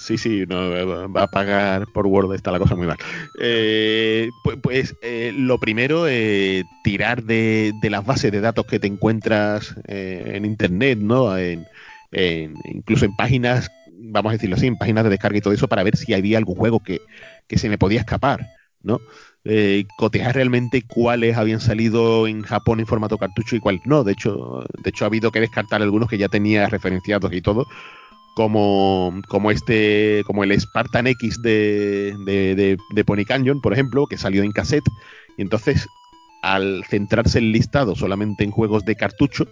sí, 0.01 0.19
sí, 0.19 0.45
no, 0.49 1.09
va 1.09 1.23
a 1.23 1.31
pagar 1.31 1.87
por 1.93 2.07
Word, 2.07 2.35
está 2.35 2.51
la 2.51 2.59
cosa 2.59 2.75
muy 2.75 2.87
mal. 2.87 2.97
Eh, 3.41 4.31
pues, 4.43 4.59
pues 4.63 4.97
eh, 5.03 5.33
lo 5.35 5.59
primero, 5.59 6.07
tirar 6.83 7.23
de, 7.23 7.73
las 7.83 8.05
bases 8.05 8.33
de 8.33 8.41
datos 8.41 8.67
que 8.67 8.81
te 8.81 8.87
encuentras 8.87 9.75
en 9.87 10.45
Internet, 10.45 10.99
¿no? 10.99 11.37
En, 11.37 11.67
incluso 12.65 13.05
en 13.05 13.15
páginas, 13.17 13.71
vamos 13.99 14.31
a 14.31 14.33
decirlo 14.35 14.57
así, 14.57 14.67
en 14.67 14.77
páginas 14.77 15.05
de 15.05 15.11
descarga 15.11 15.39
y 15.39 15.43
todo 15.43 15.55
eso, 15.55 15.69
para 15.69 15.83
ver 15.83 15.97
si 15.97 16.15
había 16.15 16.39
algún 16.39 16.57
juego 16.57 16.81
que, 16.81 17.01
que 17.47 17.59
se 17.59 17.69
me 17.69 17.79
podía 17.79 18.01
escapar, 18.01 18.47
¿no? 18.83 19.01
eh, 19.45 19.85
cotejar 19.97 20.35
realmente 20.35 20.83
cuáles 20.87 21.37
habían 21.37 21.61
salido 21.61 22.27
en 22.27 22.43
Japón 22.43 22.81
en 22.81 22.87
formato 22.87 23.19
cartucho 23.19 23.57
y 23.57 23.61
cuáles 23.61 23.87
no. 23.87 24.05
De 24.05 24.13
hecho, 24.13 24.65
de 24.83 24.91
hecho 24.91 25.05
ha 25.05 25.09
habido 25.09 25.31
que 25.31 25.41
descartar 25.41 25.83
algunos 25.83 26.09
que 26.09 26.19
ya 26.19 26.29
tenía 26.29 26.69
referenciados 26.69 27.33
y 27.33 27.41
todo, 27.41 27.67
como, 28.35 29.21
como 29.29 29.51
este, 29.51 30.23
como 30.27 30.45
el 30.45 30.59
Spartan 30.59 31.07
X 31.09 31.43
de, 31.43 32.15
de, 32.25 32.77
de, 32.95 33.05
Pony 33.05 33.25
Canyon, 33.27 33.61
por 33.61 33.73
ejemplo, 33.73 34.07
que 34.07 34.17
salió 34.17 34.43
en 34.43 34.53
cassette. 34.53 34.89
Y 35.37 35.43
entonces, 35.43 35.87
al 36.43 36.85
centrarse 36.89 37.39
el 37.39 37.53
listado 37.53 37.95
solamente 37.95 38.45
en 38.45 38.51
juegos 38.51 38.85
de 38.85 38.97
cartucho, 38.97 39.47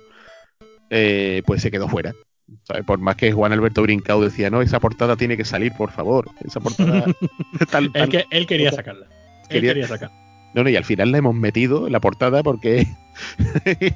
eh, 0.91 1.43
pues 1.47 1.62
se 1.62 1.70
quedó 1.70 1.89
fuera. 1.89 2.14
Por 2.87 2.99
más 2.99 3.16
que 3.16 3.33
Juan 3.33 3.53
Alberto 3.53 3.83
Brincao 3.83 4.22
decía, 4.22 4.49
no, 4.49 4.62
esa 4.62 4.81
portada 4.81 5.16
tiene 5.16 5.37
que 5.37 5.45
salir, 5.45 5.72
por 5.72 5.91
favor. 5.91 6.31
Esa 6.45 6.61
portada. 6.61 7.05
él 8.31 8.47
quería 8.47 8.72
sacarla 8.72 9.07
quería, 9.49 9.87
sacar. 9.87 10.11
No, 10.55 10.62
no, 10.62 10.70
y 10.70 10.76
al 10.76 10.85
final 10.85 11.12
la 11.12 11.18
hemos 11.18 11.35
metido 11.35 11.87
en 11.87 11.93
la 11.93 12.01
portada 12.01 12.43
porque. 12.43 12.87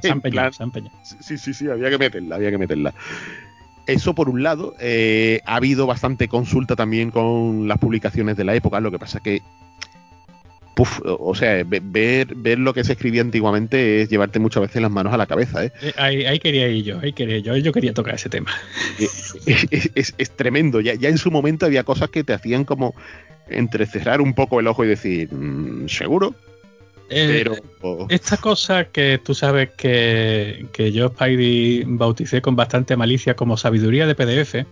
se 0.03 0.11
han 0.11 0.23
Sí, 1.21 1.39
sí, 1.39 1.55
sí, 1.55 1.69
había 1.69 1.91
que 1.91 1.99
meterla, 1.99 2.37
había 2.37 2.51
que 2.51 2.59
meterla. 2.59 2.95
Eso 3.87 4.15
por 4.15 4.29
un 4.29 4.43
lado, 4.43 4.75
eh, 4.81 5.41
ha 5.45 5.57
habido 5.57 5.87
bastante 5.87 6.29
consulta 6.29 6.77
también 6.77 7.11
con 7.11 7.67
las 7.67 7.79
publicaciones 7.79 8.37
de 8.37 8.45
la 8.45 8.55
época, 8.55 8.81
lo 8.81 8.91
que 8.91 8.99
pasa 8.99 9.21
que 9.21 9.43
Puf, 10.75 11.01
o 11.05 11.35
sea, 11.35 11.65
ver, 11.67 12.35
ver 12.35 12.59
lo 12.59 12.73
que 12.73 12.83
se 12.83 12.93
escribía 12.93 13.21
antiguamente 13.21 14.01
es 14.01 14.09
llevarte 14.09 14.39
muchas 14.39 14.63
veces 14.63 14.81
las 14.81 14.91
manos 14.91 15.13
a 15.13 15.19
la 15.19 15.27
cabeza. 15.27 15.67
¿eh? 15.67 15.73
eh 15.83 15.93
ahí, 15.99 16.39
quería 16.39 16.67
ir 16.69 16.83
yo, 16.83 16.99
ahí 17.01 17.13
quería 17.13 17.41
yo, 17.41 17.55
yo 17.59 17.73
quería 17.73 17.93
tocar 17.93 18.15
ese 18.15 18.31
tema. 18.31 18.51
Es, 19.47 20.31
tremendo, 20.35 20.81
ya, 20.81 20.95
ya, 20.95 21.11
en 21.11 21.19
su 21.19 21.31
momento 21.31 21.67
había 21.67 21.85
cosas 21.85 22.09
que 22.09 22.25
te 22.25 22.33
hacían 22.33 22.65
como 22.65 22.95
entrecerrar 23.49 24.23
un 24.23 24.33
poco 24.33 24.61
el 24.61 24.67
ojo 24.67 24.83
y 24.85 24.89
decir, 24.89 25.31
mm, 25.31 25.89
¿seguro? 25.89 26.35
Eh, 27.13 27.45
Pero... 27.45 28.07
Esta 28.09 28.37
cosa 28.37 28.85
que 28.87 29.21
tú 29.23 29.35
sabes 29.35 29.71
que, 29.77 30.67
que 30.73 30.93
yo, 30.93 31.09
Spidey, 31.09 31.85
bauticé 31.87 32.41
con 32.41 32.57
bastante 32.57 32.97
malicia 32.97 33.37
como 33.37 33.57
sabiduría 33.57 34.07
de 34.07 34.15
PDF, 34.15 34.67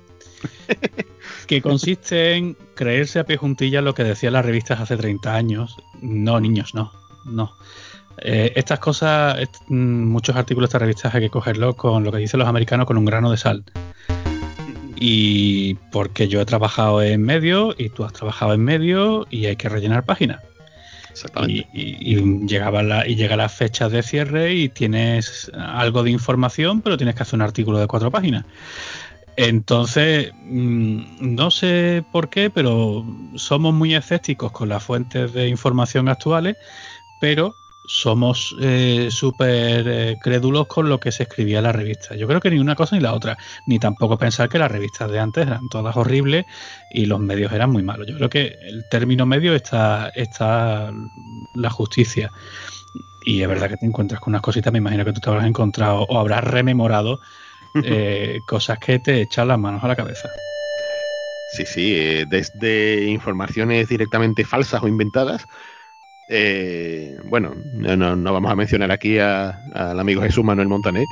que 1.46 1.60
consiste 1.60 2.34
en 2.34 2.56
creerse 2.74 3.18
a 3.18 3.24
pie 3.24 3.36
juntilla 3.36 3.82
lo 3.82 3.94
que 3.94 4.04
decían 4.04 4.32
las 4.32 4.44
revistas 4.44 4.80
hace 4.80 4.96
30 4.96 5.34
años. 5.34 5.76
No, 6.00 6.40
niños, 6.40 6.74
no, 6.74 6.92
no. 7.26 7.52
Eh, 8.22 8.52
estas 8.56 8.78
cosas, 8.78 9.38
mm, 9.68 10.04
muchos 10.04 10.36
artículos 10.36 10.68
de 10.68 10.70
estas 10.70 10.82
revistas 10.82 11.14
hay 11.14 11.22
que 11.22 11.30
cogerlo 11.30 11.74
con 11.74 12.04
lo 12.04 12.12
que 12.12 12.18
dicen 12.18 12.40
los 12.40 12.48
americanos 12.48 12.86
con 12.86 12.98
un 12.98 13.04
grano 13.04 13.30
de 13.30 13.36
sal 13.36 13.64
y 15.00 15.74
porque 15.90 16.28
yo 16.28 16.42
he 16.42 16.44
trabajado 16.44 17.02
en 17.02 17.22
medio 17.22 17.74
y 17.76 17.88
tú 17.88 18.04
has 18.04 18.12
trabajado 18.12 18.52
en 18.52 18.62
medio 18.62 19.26
y 19.30 19.46
hay 19.46 19.56
que 19.56 19.70
rellenar 19.70 20.04
páginas. 20.04 20.42
Y, 21.48 22.16
la, 22.82 23.06
y 23.06 23.16
llega 23.16 23.36
la 23.36 23.48
fecha 23.48 23.88
de 23.88 24.02
cierre 24.02 24.54
y 24.54 24.68
tienes 24.68 25.50
algo 25.54 26.02
de 26.02 26.10
información, 26.10 26.80
pero 26.80 26.96
tienes 26.96 27.14
que 27.14 27.22
hacer 27.22 27.34
un 27.36 27.42
artículo 27.42 27.78
de 27.78 27.86
cuatro 27.86 28.10
páginas. 28.10 28.44
Entonces, 29.36 30.32
mm, 30.44 31.34
no 31.34 31.50
sé 31.50 32.04
por 32.12 32.28
qué, 32.28 32.50
pero 32.50 33.04
somos 33.36 33.72
muy 33.72 33.94
escépticos 33.94 34.52
con 34.52 34.68
las 34.68 34.82
fuentes 34.82 35.32
de 35.32 35.48
información 35.48 36.08
actuales, 36.08 36.56
pero 37.20 37.54
somos 37.92 38.54
eh, 38.60 39.08
súper 39.10 39.88
eh, 39.88 40.16
crédulos 40.22 40.68
con 40.68 40.88
lo 40.88 41.00
que 41.00 41.10
se 41.10 41.24
escribía 41.24 41.58
en 41.58 41.64
la 41.64 41.72
revista. 41.72 42.14
Yo 42.14 42.28
creo 42.28 42.40
que 42.40 42.48
ni 42.48 42.60
una 42.60 42.76
cosa 42.76 42.94
ni 42.94 43.02
la 43.02 43.12
otra, 43.12 43.36
ni 43.66 43.80
tampoco 43.80 44.16
pensar 44.16 44.48
que 44.48 44.60
las 44.60 44.70
revistas 44.70 45.10
de 45.10 45.18
antes 45.18 45.44
eran 45.44 45.68
todas 45.68 45.96
horribles 45.96 46.46
y 46.92 47.06
los 47.06 47.18
medios 47.18 47.50
eran 47.50 47.70
muy 47.70 47.82
malos. 47.82 48.06
Yo 48.06 48.14
creo 48.14 48.30
que 48.30 48.54
el 48.62 48.84
término 48.88 49.26
medio 49.26 49.56
está, 49.56 50.12
está 50.14 50.92
la 51.56 51.70
justicia. 51.70 52.30
Y 53.24 53.42
es 53.42 53.48
verdad 53.48 53.68
que 53.68 53.76
te 53.76 53.86
encuentras 53.86 54.20
con 54.20 54.30
unas 54.30 54.42
cositas, 54.42 54.72
me 54.72 54.78
imagino 54.78 55.04
que 55.04 55.12
tú 55.12 55.20
te 55.20 55.28
habrás 55.28 55.46
encontrado 55.46 56.02
o 56.02 56.16
habrás 56.20 56.44
rememorado 56.44 57.18
eh, 57.82 58.38
cosas 58.46 58.78
que 58.78 59.00
te 59.00 59.22
echan 59.22 59.48
las 59.48 59.58
manos 59.58 59.82
a 59.82 59.88
la 59.88 59.96
cabeza. 59.96 60.28
Sí, 61.54 61.66
sí, 61.66 62.24
desde 62.28 63.06
informaciones 63.06 63.88
directamente 63.88 64.44
falsas 64.44 64.80
o 64.80 64.86
inventadas 64.86 65.48
eh, 66.32 67.18
bueno, 67.24 67.54
no, 67.74 68.32
vamos 68.32 68.52
a 68.52 68.54
mencionar 68.54 68.92
aquí 68.92 69.18
al 69.18 69.98
amigo 69.98 70.22
Jesús 70.22 70.44
Manuel 70.44 70.68
Montané 70.68 71.04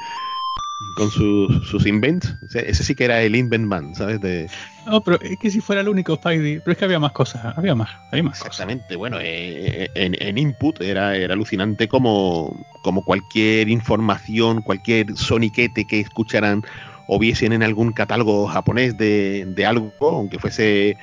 con 0.94 1.10
sus, 1.10 1.66
sus 1.66 1.86
invents. 1.86 2.36
Ese, 2.54 2.84
sí 2.84 2.94
que 2.94 3.04
era 3.04 3.20
el 3.20 3.34
invent 3.34 3.66
man, 3.66 3.96
¿sabes? 3.96 4.20
De... 4.20 4.48
No, 4.86 5.00
pero 5.00 5.20
es 5.20 5.36
que 5.38 5.50
si 5.50 5.60
fuera 5.60 5.80
el 5.80 5.88
único 5.88 6.14
Spidey, 6.14 6.60
pero 6.60 6.70
es 6.70 6.78
que 6.78 6.84
había 6.84 7.00
más 7.00 7.10
cosas, 7.10 7.56
había 7.56 7.74
más, 7.74 7.90
había 8.12 8.22
más 8.22 8.40
Exactamente, 8.40 8.94
bueno, 8.94 9.18
eh, 9.20 9.90
en, 9.96 10.38
input 10.38 10.80
era, 10.80 11.16
era 11.16 11.34
alucinante 11.34 11.88
como, 11.88 12.64
como 12.82 13.04
cualquier 13.04 13.68
información, 13.68 14.62
cualquier 14.62 15.16
soniquete 15.16 15.84
que 15.84 15.98
escucharan 15.98 16.62
o 17.08 17.18
viesen 17.18 17.52
en 17.52 17.64
algún 17.64 17.92
catálogo 17.92 18.46
japonés 18.46 18.96
de, 18.96 19.46
de 19.48 19.66
algo, 19.66 19.92
aunque 20.00 20.38
fuese 20.38 20.96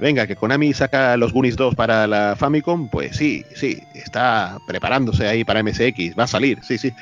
venga, 0.00 0.26
que 0.26 0.36
Konami 0.36 0.72
saca 0.72 1.16
los 1.16 1.32
Goonies 1.32 1.56
2 1.56 1.74
para 1.74 2.06
la 2.06 2.34
Famicom, 2.36 2.88
pues 2.88 3.16
sí, 3.16 3.44
sí, 3.54 3.82
está 3.94 4.58
preparándose 4.66 5.28
ahí 5.28 5.44
para 5.44 5.62
MSX, 5.62 6.18
va 6.18 6.24
a 6.24 6.28
salir, 6.28 6.58
sí, 6.62 6.78
sí. 6.78 6.92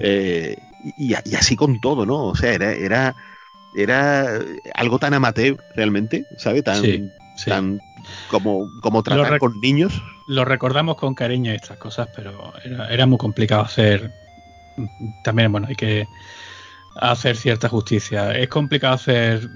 Eh, 0.00 0.56
y, 0.96 1.14
así 1.14 1.56
con 1.56 1.80
todo, 1.80 2.06
¿no? 2.06 2.24
O 2.24 2.34
sea, 2.34 2.52
era, 2.52 2.72
era, 2.72 3.14
era 3.76 4.40
algo 4.74 4.98
tan 4.98 5.14
amateur 5.14 5.56
realmente, 5.74 6.24
¿sabe? 6.36 6.62
Tan, 6.62 7.10
tan 7.44 7.80
como, 8.30 8.68
como 8.80 9.02
tratar 9.02 9.38
con 9.38 9.60
niños. 9.60 10.02
Lo 10.26 10.44
recordamos 10.44 10.96
con 10.96 11.14
cariño 11.14 11.52
estas 11.52 11.78
cosas, 11.78 12.08
pero 12.14 12.52
era, 12.64 12.88
era 12.88 13.06
muy 13.06 13.18
complicado 13.18 13.62
hacer. 13.62 14.10
También, 15.24 15.50
bueno, 15.50 15.66
hay 15.68 15.74
que 15.74 16.06
hacer 16.98 17.36
cierta 17.36 17.68
justicia. 17.68 18.32
Es 18.36 18.48
complicado 18.48 18.94
hacer 18.94 19.48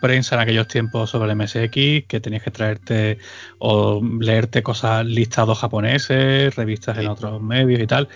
prensa 0.00 0.36
en 0.36 0.42
aquellos 0.42 0.68
tiempos 0.68 1.10
sobre 1.10 1.30
el 1.30 1.36
MSX, 1.36 2.06
que 2.06 2.20
tenías 2.22 2.42
que 2.42 2.50
traerte 2.50 3.18
o 3.58 4.00
leerte 4.20 4.62
cosas 4.62 5.04
listados 5.04 5.58
japoneses, 5.58 6.54
revistas 6.56 6.98
en 6.98 7.08
otros 7.08 7.40
medios 7.42 7.80
y 7.80 7.86
tal. 7.86 8.08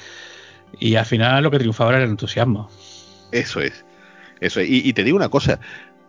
Y 0.78 0.96
al 0.96 1.04
final 1.04 1.42
lo 1.44 1.50
que 1.50 1.58
triunfaba 1.58 1.90
era 1.92 2.04
el 2.04 2.10
entusiasmo. 2.10 2.70
Eso 3.30 3.60
es. 3.60 3.84
Eso 4.40 4.60
Y, 4.60 4.92
te 4.92 5.04
digo 5.04 5.16
una 5.16 5.28
cosa, 5.28 5.60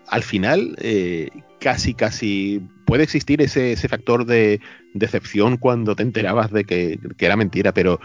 al 0.08 0.24
final 0.24 0.76
eh, 0.80 1.30
casi, 1.60 1.94
casi 1.94 2.62
puede 2.86 3.04
existir 3.04 3.42
ese, 3.42 3.74
ese, 3.74 3.88
factor 3.88 4.26
de 4.26 4.60
decepción 4.96 5.58
cuando 5.58 5.96
te 5.96 6.02
enterabas 6.02 6.52
de 6.52 6.64
que, 6.64 7.00
era 7.20 7.36
mentira, 7.36 7.74
pero 7.74 8.00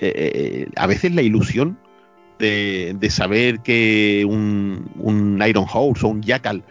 eh, 0.00 0.12
eh, 0.16 0.68
a 0.74 0.88
veces 0.88 1.14
la 1.14 1.22
ilusión 1.22 1.78
de, 2.40 3.10
saber 3.10 3.60
que 3.60 4.24
un, 4.26 4.90
un, 4.96 5.42
Iron 5.46 5.66
Horse 5.72 6.06
o 6.06 6.08
un 6.08 6.22
Jackal 6.22 6.64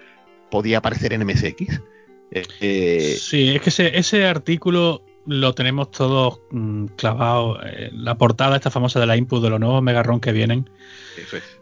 podía 0.49 0.79
aparecer 0.79 1.13
en 1.13 1.25
MSX. 1.25 1.81
Eh, 2.31 2.43
eh, 2.59 3.17
sí, 3.19 3.55
es 3.55 3.61
que 3.61 3.69
ese, 3.69 3.97
ese 3.97 4.25
artículo 4.25 5.03
lo 5.25 5.53
tenemos 5.53 5.91
todos 5.91 6.41
mm, 6.51 6.85
clavado. 6.97 7.59
Eh, 7.63 7.91
la 7.93 8.17
portada 8.17 8.55
esta 8.55 8.71
famosa 8.71 8.99
de 8.99 9.05
la 9.05 9.15
input 9.15 9.43
de 9.43 9.49
los 9.49 9.59
nuevos 9.59 9.81
Megarron 9.81 10.19
que 10.19 10.31
vienen. 10.31 10.69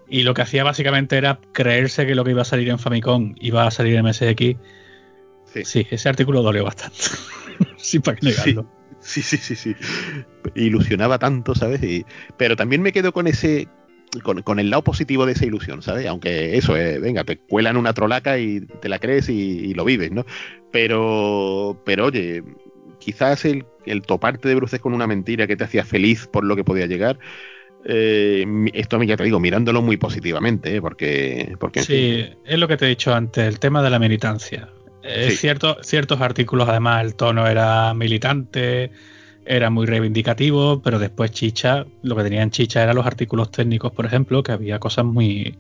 Y 0.10 0.24
lo 0.24 0.34
que 0.34 0.42
hacía 0.42 0.64
básicamente 0.64 1.18
era 1.18 1.40
creerse 1.52 2.06
que 2.06 2.16
lo 2.16 2.24
que 2.24 2.32
iba 2.32 2.44
a 2.44 2.46
salir 2.46 2.70
en 2.70 2.80
Famicom 2.80 3.36
iba 3.40 3.68
a 3.68 3.72
salir 3.72 3.96
en 3.96 4.06
MSX. 4.06 4.56
Sí, 5.64 5.88
ese 5.90 6.10
artículo 6.10 6.44
dolió 6.44 6.64
bastante. 6.64 6.98
sí, 7.78 8.00
para 8.00 8.18
que 8.18 8.28
negarlo. 8.28 8.70
Sí, 9.00 9.22
sí, 9.22 9.38
sí, 9.38 9.56
sí, 9.56 9.76
Ilusionaba 10.56 11.18
tanto, 11.18 11.56
¿sabes? 11.56 11.82
pero 12.36 12.56
también 12.56 12.82
me 12.82 12.92
quedo 12.92 13.14
con 13.14 13.28
ese, 13.28 13.68
con, 14.24 14.60
el 14.60 14.70
lado 14.70 14.84
positivo 14.84 15.26
de 15.26 15.34
esa 15.34 15.46
ilusión, 15.46 15.82
¿sabes? 15.82 16.08
Aunque 16.08 16.58
eso, 16.58 16.76
es, 16.76 17.00
venga, 17.02 17.24
te 17.24 17.38
cuelan 17.38 17.78
una 17.78 17.94
trolaca 17.94 18.40
y 18.40 18.62
te 18.62 18.90
la 18.90 19.00
crees 19.00 19.30
y, 19.30 19.74
lo 19.74 19.86
vives, 19.86 20.12
¿no? 20.12 20.26
Pero, 20.72 21.82
pero 21.86 22.06
oye, 22.06 22.44
quizás 23.00 23.46
el, 23.46 23.66
el, 23.86 24.02
toparte 24.02 24.48
de 24.48 24.56
bruces 24.56 24.80
con 24.80 24.94
una 24.94 25.08
mentira 25.08 25.48
que 25.48 25.56
te 25.56 25.64
hacía 25.64 25.86
feliz 25.86 26.28
por 26.28 26.44
lo 26.44 26.56
que 26.56 26.64
podía 26.64 26.86
llegar, 26.88 27.20
eh, 27.90 28.46
esto 28.74 29.02
ya 29.04 29.16
te 29.16 29.24
digo, 29.24 29.40
mirándolo 29.40 29.82
muy 29.82 29.98
positivamente, 29.98 30.76
¿eh? 30.76 30.82
porque, 30.82 31.54
porque... 31.60 31.84
Sí, 31.84 32.26
es 32.46 32.60
lo 32.60 32.68
que 32.68 32.76
te 32.76 32.86
he 32.86 32.90
dicho 32.90 33.14
antes, 33.14 33.48
el 33.48 33.60
tema 33.60 33.82
de 33.82 33.90
la 33.90 33.98
militancia. 33.98 34.70
Eh, 35.04 35.32
cierto, 35.32 35.78
ciertos 35.84 36.20
artículos, 36.20 36.68
además, 36.68 37.06
el 37.06 37.16
tono 37.16 37.48
era 37.48 37.94
militante, 37.94 38.92
era 39.48 39.70
muy 39.70 39.86
reivindicativo, 39.86 40.82
pero 40.82 41.00
después 41.00 41.32
Chicha, 41.32 41.86
lo 42.04 42.16
que 42.16 42.24
tenían 42.24 42.52
Chicha 42.52 42.84
eran 42.84 42.96
los 42.96 43.06
artículos 43.06 43.52
técnicos, 43.52 43.92
por 43.92 44.06
ejemplo, 44.06 44.44
que 44.44 44.52
había 44.52 44.80
cosas 44.80 45.06
muy, 45.06 45.58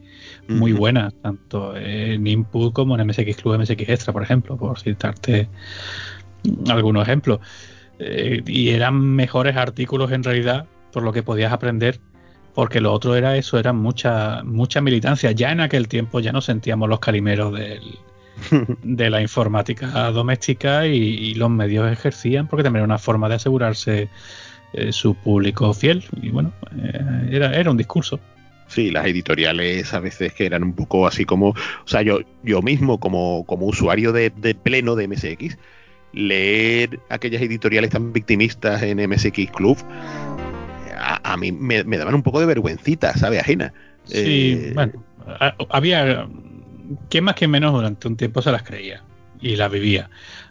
muy 0.47 0.73
buenas, 0.73 1.13
tanto 1.21 1.75
en 1.75 2.27
Input 2.27 2.73
como 2.73 2.97
en 2.97 3.07
MSX 3.07 3.37
Club, 3.37 3.59
MSX 3.59 3.89
Extra, 3.89 4.13
por 4.13 4.23
ejemplo, 4.23 4.57
por 4.57 4.79
citarte 4.79 5.49
algunos 6.69 7.03
ejemplos. 7.03 7.39
Eh, 7.99 8.43
y 8.45 8.69
eran 8.69 8.99
mejores 8.99 9.55
artículos 9.55 10.11
en 10.11 10.23
realidad, 10.23 10.67
por 10.91 11.03
lo 11.03 11.11
que 11.13 11.23
podías 11.23 11.51
aprender, 11.51 11.99
porque 12.53 12.81
lo 12.81 12.91
otro 12.91 13.15
era 13.15 13.37
eso, 13.37 13.57
era 13.57 13.73
mucha, 13.73 14.43
mucha 14.43 14.81
militancia. 14.81 15.31
Ya 15.31 15.51
en 15.51 15.61
aquel 15.61 15.87
tiempo 15.87 16.19
ya 16.19 16.31
no 16.31 16.41
sentíamos 16.41 16.89
los 16.89 16.99
calimeros 16.99 17.53
del, 17.53 17.81
de 18.83 19.09
la 19.09 19.21
informática 19.21 20.11
doméstica 20.11 20.85
y, 20.87 21.33
los 21.35 21.49
medios 21.49 21.91
ejercían 21.91 22.47
porque 22.47 22.63
también 22.63 22.81
era 22.81 22.85
una 22.85 22.97
forma 22.97 23.29
de 23.29 23.35
asegurarse 23.35 24.09
eh, 24.73 24.91
su 24.91 25.15
público 25.15 25.73
fiel 25.73 26.03
y 26.21 26.29
bueno, 26.29 26.51
eh, 26.81 27.29
era, 27.31 27.53
era 27.53 27.71
un 27.71 27.77
discurso. 27.77 28.19
Sí, 28.67 28.91
las 28.91 29.05
editoriales 29.05 29.93
a 29.93 29.99
veces 29.99 30.33
que 30.33 30.45
eran 30.45 30.63
un 30.63 30.73
poco 30.73 31.07
así 31.07 31.25
como, 31.25 31.49
o 31.49 31.55
sea, 31.85 32.01
yo, 32.01 32.19
yo 32.43 32.61
mismo 32.61 32.99
como, 32.99 33.45
como 33.45 33.65
usuario 33.65 34.11
de, 34.11 34.29
pleno 34.61 34.95
de 34.95 35.07
MSX, 35.07 35.57
leer 36.11 36.99
aquellas 37.09 37.41
editoriales 37.41 37.91
tan 37.91 38.11
victimistas 38.11 38.83
en 38.83 39.09
MSX 39.09 39.51
Club, 39.51 39.77
a, 40.99 41.37
mí 41.37 41.51
me, 41.51 41.83
daban 41.83 42.15
un 42.15 42.23
poco 42.23 42.39
de 42.39 42.45
vergüencita, 42.45 43.13
¿sabe? 43.13 43.39
Ajena. 43.39 43.71
Sí, 44.03 44.59
eh, 44.65 44.71
bueno, 44.73 45.03
había 45.69 46.27
que 47.09 47.21
más 47.21 47.35
que 47.35 47.47
menos 47.47 47.73
durante 47.73 48.07
un 48.07 48.17
tiempo 48.17 48.41
se 48.41 48.51
las 48.51 48.63
creía 48.63 49.03
y 49.39 49.55
las 49.55 49.71
vivía 49.71 50.09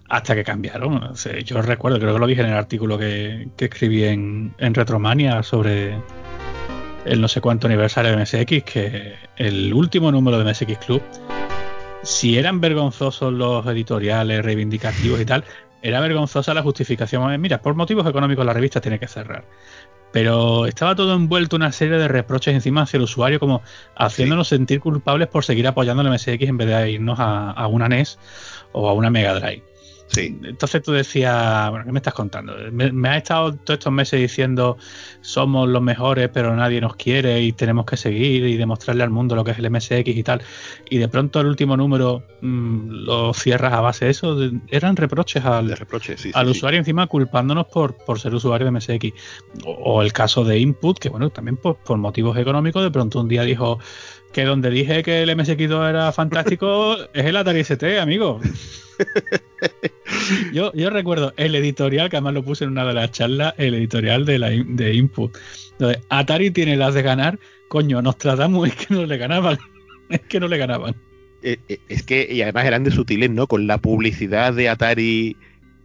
hasta 0.08 0.34
que 0.34 0.44
cambiaron. 0.44 1.14
yo 1.44 1.62
recuerdo, 1.62 1.98
creo 1.98 2.14
que 2.14 2.20
lo 2.20 2.26
dije 2.26 2.42
en 2.42 2.48
el 2.48 2.54
artículo 2.54 2.98
que, 2.98 3.48
escribí 3.58 4.04
en, 4.04 4.54
Retromania 4.58 5.42
sobre 5.42 5.98
el 7.04 7.20
no 7.20 7.28
sé 7.28 7.40
cuánto 7.40 7.66
aniversario 7.66 8.12
de 8.12 8.18
MSX, 8.18 8.62
que 8.62 9.14
el 9.36 9.72
último 9.74 10.12
número 10.12 10.38
de 10.38 10.50
MSX 10.50 10.78
Club, 10.78 11.02
si 12.02 12.38
eran 12.38 12.60
vergonzosos 12.60 13.32
los 13.32 13.66
editoriales 13.66 14.44
reivindicativos 14.44 15.20
y 15.20 15.24
tal, 15.24 15.44
era 15.82 16.00
vergonzosa 16.00 16.54
la 16.54 16.62
justificación. 16.62 17.40
Mira, 17.40 17.60
por 17.60 17.74
motivos 17.74 18.06
económicos 18.06 18.44
la 18.44 18.52
revista 18.52 18.80
tiene 18.80 18.98
que 18.98 19.08
cerrar 19.08 19.44
pero 20.12 20.66
estaba 20.66 20.94
todo 20.94 21.14
envuelto 21.14 21.56
en 21.56 21.62
una 21.62 21.72
serie 21.72 21.98
de 21.98 22.08
reproches 22.08 22.54
encima 22.54 22.82
hacia 22.82 22.98
el 22.98 23.04
usuario, 23.04 23.40
como 23.40 23.62
haciéndonos 23.96 24.48
sentir 24.48 24.80
culpables 24.80 25.28
por 25.28 25.44
seguir 25.44 25.66
apoyando 25.66 26.02
el 26.02 26.10
MSX 26.10 26.42
en 26.42 26.56
vez 26.56 26.68
de 26.68 26.90
irnos 26.92 27.18
a, 27.20 27.50
a 27.50 27.66
una 27.66 27.88
NES 27.88 28.18
o 28.72 28.88
a 28.88 28.92
una 28.92 29.10
Mega 29.10 29.34
Drive. 29.34 29.75
Sí. 30.16 30.38
Entonces 30.44 30.82
tú 30.82 30.92
decías, 30.92 31.68
bueno, 31.68 31.84
¿qué 31.84 31.92
me 31.92 31.98
estás 31.98 32.14
contando? 32.14 32.54
Me, 32.72 33.08
has 33.10 33.18
estado 33.18 33.52
todos 33.52 33.78
estos 33.78 33.92
meses 33.92 34.18
diciendo 34.18 34.78
somos 35.20 35.68
los 35.68 35.82
mejores, 35.82 36.30
pero 36.32 36.56
nadie 36.56 36.80
nos 36.80 36.96
quiere 36.96 37.42
y 37.42 37.52
tenemos 37.52 37.84
que 37.84 37.98
seguir 37.98 38.46
y 38.46 38.56
demostrarle 38.56 39.02
al 39.02 39.10
mundo 39.10 39.36
lo 39.36 39.44
que 39.44 39.50
es 39.50 39.58
el 39.58 39.70
MSX 39.70 40.08
y 40.08 40.22
tal. 40.22 40.40
Y 40.88 40.96
de 40.96 41.08
pronto 41.08 41.38
el 41.38 41.48
último 41.48 41.76
número 41.76 42.22
mm, 42.40 43.04
lo 43.04 43.34
cierras 43.34 43.74
a 43.74 43.82
base 43.82 44.06
de 44.06 44.12
eso. 44.12 44.38
eran 44.68 44.96
reproches 44.96 45.44
al, 45.44 45.76
al 46.32 46.48
usuario 46.48 46.78
encima 46.78 47.06
culpándonos 47.08 47.66
por, 47.66 47.94
por 47.98 48.18
ser 48.18 48.34
usuario 48.34 48.64
de 48.64 48.70
MSX. 48.70 49.12
O, 49.66 50.00
el 50.00 50.14
caso 50.14 50.44
de 50.44 50.58
Input, 50.58 50.98
que 50.98 51.10
bueno, 51.10 51.28
también 51.28 51.58
por, 51.58 51.76
por 51.76 51.98
motivos 51.98 52.38
económicos, 52.38 52.82
de 52.82 52.90
pronto 52.90 53.20
un 53.20 53.28
día 53.28 53.42
dijo 53.42 53.78
que 54.36 54.44
donde 54.44 54.68
dije 54.68 55.02
que 55.02 55.22
el 55.22 55.30
MSX2 55.30 55.88
era 55.88 56.12
fantástico 56.12 56.94
es 57.14 57.24
el 57.24 57.38
Atari 57.38 57.60
ST, 57.60 57.98
amigo. 57.98 58.38
yo, 60.52 60.70
yo 60.74 60.90
recuerdo 60.90 61.32
el 61.38 61.54
editorial, 61.54 62.10
que 62.10 62.16
además 62.16 62.34
lo 62.34 62.42
puse 62.42 62.64
en 62.64 62.72
una 62.72 62.84
de 62.84 62.92
las 62.92 63.12
charlas, 63.12 63.54
el 63.56 63.72
editorial 63.72 64.26
de, 64.26 64.38
la, 64.38 64.50
de 64.50 64.92
Input. 64.92 65.34
Donde 65.78 66.02
Atari 66.10 66.50
tiene 66.50 66.76
las 66.76 66.92
de 66.92 67.00
ganar, 67.00 67.38
coño, 67.68 68.02
nos 68.02 68.18
tratamos, 68.18 68.68
es 68.68 68.76
que 68.76 68.92
no 68.92 69.06
le 69.06 69.16
ganaban. 69.16 69.58
Es 70.10 70.20
que 70.20 70.38
no 70.38 70.46
le 70.46 70.58
ganaban. 70.58 70.94
Eh, 71.42 71.58
eh, 71.68 71.78
es 71.88 72.04
que, 72.04 72.28
y 72.30 72.40
además 72.40 72.64
eran 72.66 72.84
de 72.84 72.92
sutiles, 72.92 73.28
¿no? 73.28 73.48
Con 73.48 73.66
la 73.66 73.78
publicidad 73.78 74.52
de 74.52 74.68
Atari 74.68 75.36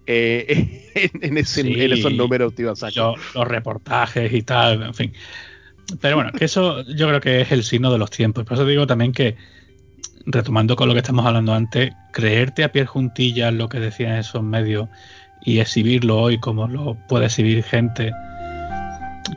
eh, 0.05 0.89
en, 1.21 1.37
esos 1.37 2.13
números, 2.13 2.53
tío, 2.53 2.73
los 3.33 3.47
reportajes 3.47 4.31
y 4.31 4.41
tal, 4.43 4.83
en 4.83 4.93
fin. 4.93 5.13
Pero 5.99 6.15
bueno, 6.15 6.31
que 6.31 6.45
eso 6.45 6.83
yo 6.83 7.07
creo 7.07 7.21
que 7.21 7.41
es 7.41 7.51
el 7.51 7.63
signo 7.63 7.91
de 7.91 7.97
los 7.97 8.11
tiempos. 8.11 8.45
Por 8.45 8.53
eso 8.53 8.65
digo 8.65 8.87
también 8.87 9.11
que, 9.11 9.35
retomando 10.25 10.75
con 10.75 10.87
lo 10.87 10.93
que 10.93 10.99
estamos 10.99 11.25
hablando 11.25 11.53
antes, 11.53 11.93
creerte 12.11 12.63
a 12.63 12.71
pie 12.71 12.85
juntillas 12.85 13.53
lo 13.53 13.69
que 13.69 13.79
decían 13.79 14.17
esos 14.17 14.43
medios 14.43 14.89
y 15.43 15.59
exhibirlo 15.59 16.19
hoy 16.19 16.39
como 16.39 16.67
lo 16.67 16.95
puede 17.07 17.25
exhibir 17.25 17.63
gente 17.63 18.13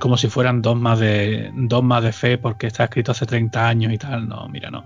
como 0.01 0.17
si 0.17 0.29
fueran 0.29 0.63
dogmas 0.63 0.99
de 0.99 1.51
dogmas 1.55 2.03
de 2.03 2.13
fe 2.13 2.39
porque 2.39 2.67
está 2.67 2.85
escrito 2.85 3.13
hace 3.13 3.27
30 3.27 3.69
años 3.69 3.93
y 3.93 3.99
tal 3.99 4.29
no 4.29 4.49
mira 4.49 4.71
no. 4.71 4.85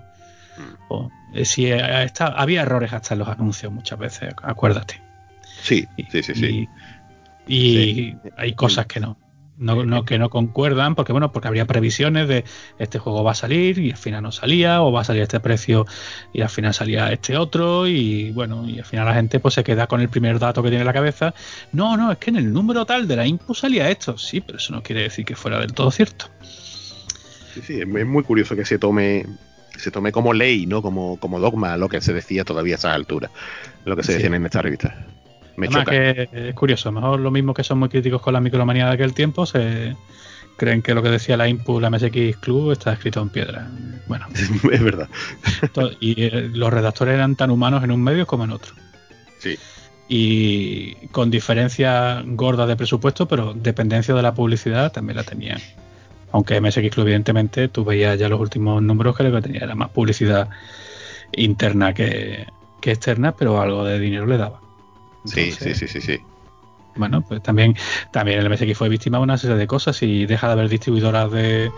Mm. 0.89 1.07
eh, 1.33 1.45
si 1.45 1.67
eh, 1.67 2.11
había 2.19 2.61
errores 2.61 2.93
hasta 2.93 3.15
en 3.15 3.19
los 3.19 3.27
anuncios 3.27 3.71
muchas 3.71 3.99
veces 3.99 4.33
acuérdate. 4.41 5.01
Sí 5.61 5.87
sí 6.09 6.23
sí 6.23 6.35
sí. 6.35 6.69
y, 7.47 8.15
hay 8.37 8.53
cosas 8.53 8.85
que 8.85 8.99
no 8.99 9.17
no, 9.59 9.83
no, 9.85 10.05
que 10.05 10.17
no 10.17 10.29
concuerdan, 10.29 10.95
porque 10.95 11.11
bueno, 11.11 11.31
porque 11.31 11.47
habría 11.47 11.65
previsiones 11.65 12.27
de 12.27 12.45
este 12.79 12.97
juego 12.97 13.23
va 13.23 13.31
a 13.31 13.35
salir 13.35 13.77
y 13.77 13.91
al 13.91 13.97
final 13.97 14.23
no 14.23 14.31
salía, 14.31 14.81
o 14.81 14.91
va 14.91 15.01
a 15.01 15.03
salir 15.03 15.21
este 15.21 15.39
precio 15.39 15.85
y 16.33 16.41
al 16.41 16.49
final 16.49 16.73
salía 16.73 17.11
este 17.11 17.37
otro, 17.37 17.87
y 17.87 18.31
bueno, 18.31 18.67
y 18.67 18.79
al 18.79 18.85
final 18.85 19.05
la 19.05 19.13
gente 19.13 19.39
pues 19.39 19.53
se 19.53 19.63
queda 19.63 19.87
con 19.87 20.01
el 20.01 20.09
primer 20.09 20.39
dato 20.39 20.63
que 20.63 20.69
tiene 20.69 20.81
en 20.81 20.87
la 20.87 20.93
cabeza. 20.93 21.33
No, 21.73 21.97
no, 21.97 22.11
es 22.11 22.17
que 22.17 22.29
en 22.31 22.37
el 22.37 22.51
número 22.51 22.85
tal 22.85 23.07
de 23.07 23.15
la 23.17 23.27
input 23.27 23.55
salía 23.55 23.89
esto, 23.89 24.17
sí, 24.17 24.41
pero 24.41 24.57
eso 24.57 24.73
no 24.73 24.81
quiere 24.81 25.03
decir 25.03 25.25
que 25.25 25.35
fuera 25.35 25.59
del 25.59 25.73
todo 25.73 25.91
cierto. 25.91 26.25
Sí, 27.53 27.61
sí, 27.61 27.81
es 27.81 27.87
muy 27.87 28.23
curioso 28.23 28.55
que 28.55 28.65
se 28.65 28.79
tome 28.79 29.25
se 29.77 29.91
tome 29.91 30.11
como 30.11 30.33
ley, 30.33 30.65
¿no? 30.65 30.81
Como, 30.81 31.17
como 31.19 31.39
dogma 31.39 31.77
lo 31.77 31.87
que 31.87 32.01
se 32.01 32.13
decía 32.13 32.43
todavía 32.43 32.75
a 32.75 32.77
esa 32.77 32.93
altura, 32.93 33.31
lo 33.85 33.95
que 33.95 34.03
se 34.03 34.13
decía 34.13 34.27
en 34.27 34.45
esta 34.45 34.61
revista. 34.61 35.07
Además 35.67 35.85
que 35.85 36.29
es 36.31 36.55
curioso, 36.55 36.91
mejor 36.91 37.19
lo 37.19 37.31
mismo 37.31 37.53
que 37.53 37.63
son 37.63 37.79
muy 37.79 37.89
críticos 37.89 38.21
con 38.21 38.33
la 38.33 38.39
micromanía 38.39 38.87
de 38.87 38.93
aquel 38.93 39.13
tiempo, 39.13 39.45
se 39.45 39.95
creen 40.57 40.81
que 40.81 40.93
lo 40.93 41.01
que 41.01 41.09
decía 41.09 41.37
la 41.37 41.47
Input, 41.47 41.81
la 41.81 41.89
MSX 41.89 42.37
Club, 42.37 42.71
está 42.71 42.93
escrito 42.93 43.21
en 43.21 43.29
piedra. 43.29 43.67
Bueno, 44.07 44.27
es 44.71 44.83
verdad. 44.83 45.09
y 45.99 46.23
eh, 46.23 46.49
los 46.53 46.71
redactores 46.71 47.15
eran 47.15 47.35
tan 47.35 47.49
humanos 47.49 47.83
en 47.83 47.91
un 47.91 48.03
medio 48.03 48.27
como 48.27 48.43
en 48.43 48.51
otro. 48.51 48.73
Sí. 49.39 49.57
Y 50.07 51.07
con 51.07 51.31
diferencia 51.31 52.23
gorda 52.25 52.65
de 52.67 52.75
presupuesto, 52.75 53.27
pero 53.27 53.53
dependencia 53.53 54.13
de 54.13 54.21
la 54.21 54.33
publicidad 54.33 54.91
también 54.91 55.17
la 55.17 55.23
tenían. 55.23 55.59
Aunque 56.31 56.59
MSX 56.59 56.89
Club, 56.91 57.07
evidentemente, 57.07 57.69
tú 57.69 57.83
veías 57.83 58.19
ya 58.19 58.29
los 58.29 58.39
últimos 58.39 58.81
números 58.81 59.15
que 59.15 59.23
lo 59.23 59.31
que 59.31 59.41
tenía 59.41 59.61
era 59.63 59.75
más 59.75 59.89
publicidad 59.89 60.49
interna 61.31 61.93
que, 61.93 62.45
que 62.81 62.91
externa, 62.91 63.35
pero 63.35 63.61
algo 63.61 63.83
de 63.83 63.99
dinero 63.99 64.25
le 64.25 64.37
daba 64.37 64.61
sí, 65.25 65.51
sí, 65.51 65.73
sí, 65.73 65.87
sí, 65.87 66.01
sí. 66.01 66.19
Bueno, 66.95 67.21
pues 67.21 67.41
también, 67.41 67.75
también 68.11 68.39
el 68.39 68.49
MSX 68.49 68.77
fue 68.77 68.89
víctima 68.89 69.17
de 69.19 69.23
una 69.23 69.37
serie 69.37 69.55
de 69.55 69.67
cosas 69.67 70.01
y 70.03 70.25
deja 70.25 70.47
de 70.47 70.53
haber 70.53 70.69
distribuidoras 70.69 71.31
de, 71.31 71.71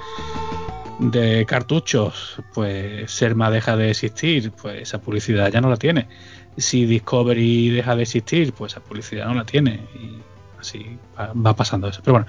de 1.00 1.46
cartuchos, 1.46 2.42
pues 2.54 3.12
Serma 3.12 3.52
deja 3.52 3.76
de 3.76 3.92
existir, 3.92 4.52
pues 4.52 4.82
esa 4.82 5.02
publicidad 5.02 5.52
ya 5.52 5.62
no 5.62 5.70
la 5.70 5.78
tiene. 5.78 6.08
Si 6.58 6.86
Discovery 6.86 7.70
deja 7.70 7.96
de 7.96 8.04
existir, 8.04 8.54
pues 8.54 8.74
esa 8.74 8.82
publicidad 8.82 9.28
no 9.28 9.34
la 9.34 9.46
tiene. 9.46 9.82
Y 9.96 10.18
así 10.60 10.98
va, 11.18 11.56
pasando 11.56 11.88
eso. 11.88 12.02
Pero 12.04 12.14
bueno, 12.14 12.28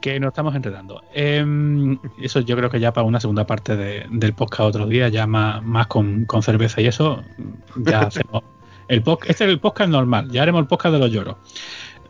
que 0.00 0.18
nos 0.20 0.28
estamos 0.28 0.54
enredando. 0.54 1.02
Em, 1.14 1.98
eso 2.20 2.40
yo 2.40 2.56
creo 2.56 2.70
que 2.70 2.80
ya 2.80 2.92
para 2.92 3.06
una 3.06 3.20
segunda 3.20 3.46
parte 3.46 3.76
del 3.76 4.32
podcast 4.34 4.60
otro 4.60 4.86
día, 4.86 5.08
ya 5.08 5.26
más, 5.26 5.62
más 5.62 5.86
con, 5.86 6.24
con 6.24 6.42
cerveza 6.42 6.80
y 6.80 6.86
eso, 6.86 7.22
ya 7.76 8.00
hacemos 8.06 8.42
este 8.88 9.32
es 9.32 9.40
el 9.40 9.60
podcast 9.60 9.90
normal, 9.90 10.30
ya 10.30 10.42
haremos 10.42 10.60
el 10.60 10.66
podcast 10.66 10.94
de 10.94 10.98
los 10.98 11.10
lloros. 11.10 11.36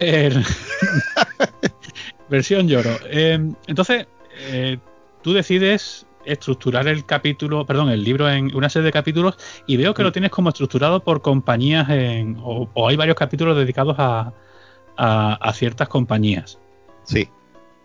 versión 2.28 2.66
lloro. 2.66 2.90
Em, 3.10 3.54
entonces, 3.66 4.06
eh, 4.48 4.78
tú 5.22 5.32
decides 5.32 6.06
estructurar 6.24 6.88
el 6.88 7.04
capítulo, 7.04 7.66
perdón, 7.66 7.90
el 7.90 8.02
libro 8.02 8.30
en 8.30 8.54
una 8.54 8.68
serie 8.68 8.86
de 8.86 8.92
capítulos 8.92 9.36
y 9.66 9.76
veo 9.76 9.94
que 9.94 10.02
lo 10.02 10.10
mm. 10.10 10.12
tienes 10.12 10.30
como 10.30 10.48
estructurado 10.48 11.02
por 11.02 11.20
compañías 11.20 11.88
o, 12.42 12.88
hay 12.88 12.96
varios 12.96 13.16
capítulos 13.16 13.56
dedicados 13.56 13.96
a, 13.98 14.32
ciertas 15.54 15.88
compañías. 15.88 16.58
Sí. 17.04 17.28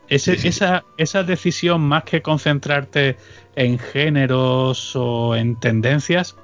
Esa, 0.08 0.86
esa 0.98 1.24
decisión, 1.24 1.82
más 1.82 2.04
que 2.04 2.22
concentrarte 2.22 3.18
en 3.56 3.78
géneros 3.78 4.96
o 4.96 5.36
en 5.36 5.60
tendencias, 5.60 6.38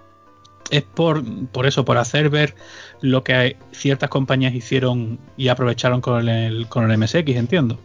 es 0.71 0.83
por, 0.83 1.23
por 1.47 1.65
eso, 1.65 1.85
por 1.85 1.97
hacer 1.97 2.29
ver 2.29 2.55
lo 3.01 3.23
que 3.23 3.57
ciertas 3.71 4.09
compañías 4.09 4.53
hicieron 4.53 5.19
y 5.37 5.49
aprovecharon 5.49 6.01
con 6.01 6.27
el, 6.29 6.67
con 6.67 6.89
el 6.89 6.97
MSX, 6.97 7.29
entiendo. 7.29 7.79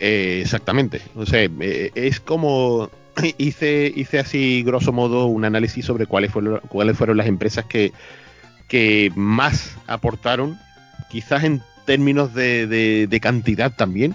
Eh, 0.00 0.40
exactamente. 0.42 1.00
O 1.14 1.24
sea, 1.24 1.48
eh, 1.60 1.90
es 1.94 2.20
como 2.20 2.90
hice, 3.38 3.92
hice 3.94 4.18
así, 4.18 4.62
grosso 4.62 4.92
modo, 4.92 5.26
un 5.26 5.44
análisis 5.44 5.84
sobre 5.84 6.06
cuáles 6.06 6.32
fueron, 6.32 6.60
cuáles 6.68 6.96
fueron 6.96 7.16
las 7.16 7.26
empresas 7.26 7.64
que, 7.64 7.92
que 8.68 9.12
más 9.14 9.76
aportaron, 9.86 10.58
quizás 11.10 11.44
en 11.44 11.62
términos 11.84 12.34
de, 12.34 13.18
cantidad 13.22 13.74
también, 13.74 14.14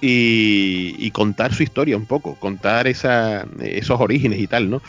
y, 0.00 1.10
contar 1.10 1.52
su 1.52 1.62
historia 1.62 1.96
un 1.96 2.06
poco, 2.06 2.36
contar 2.36 2.86
esa, 2.86 3.46
esos 3.60 4.00
orígenes 4.00 4.38
y 4.38 4.46
tal, 4.46 4.70
¿no? 4.70 4.80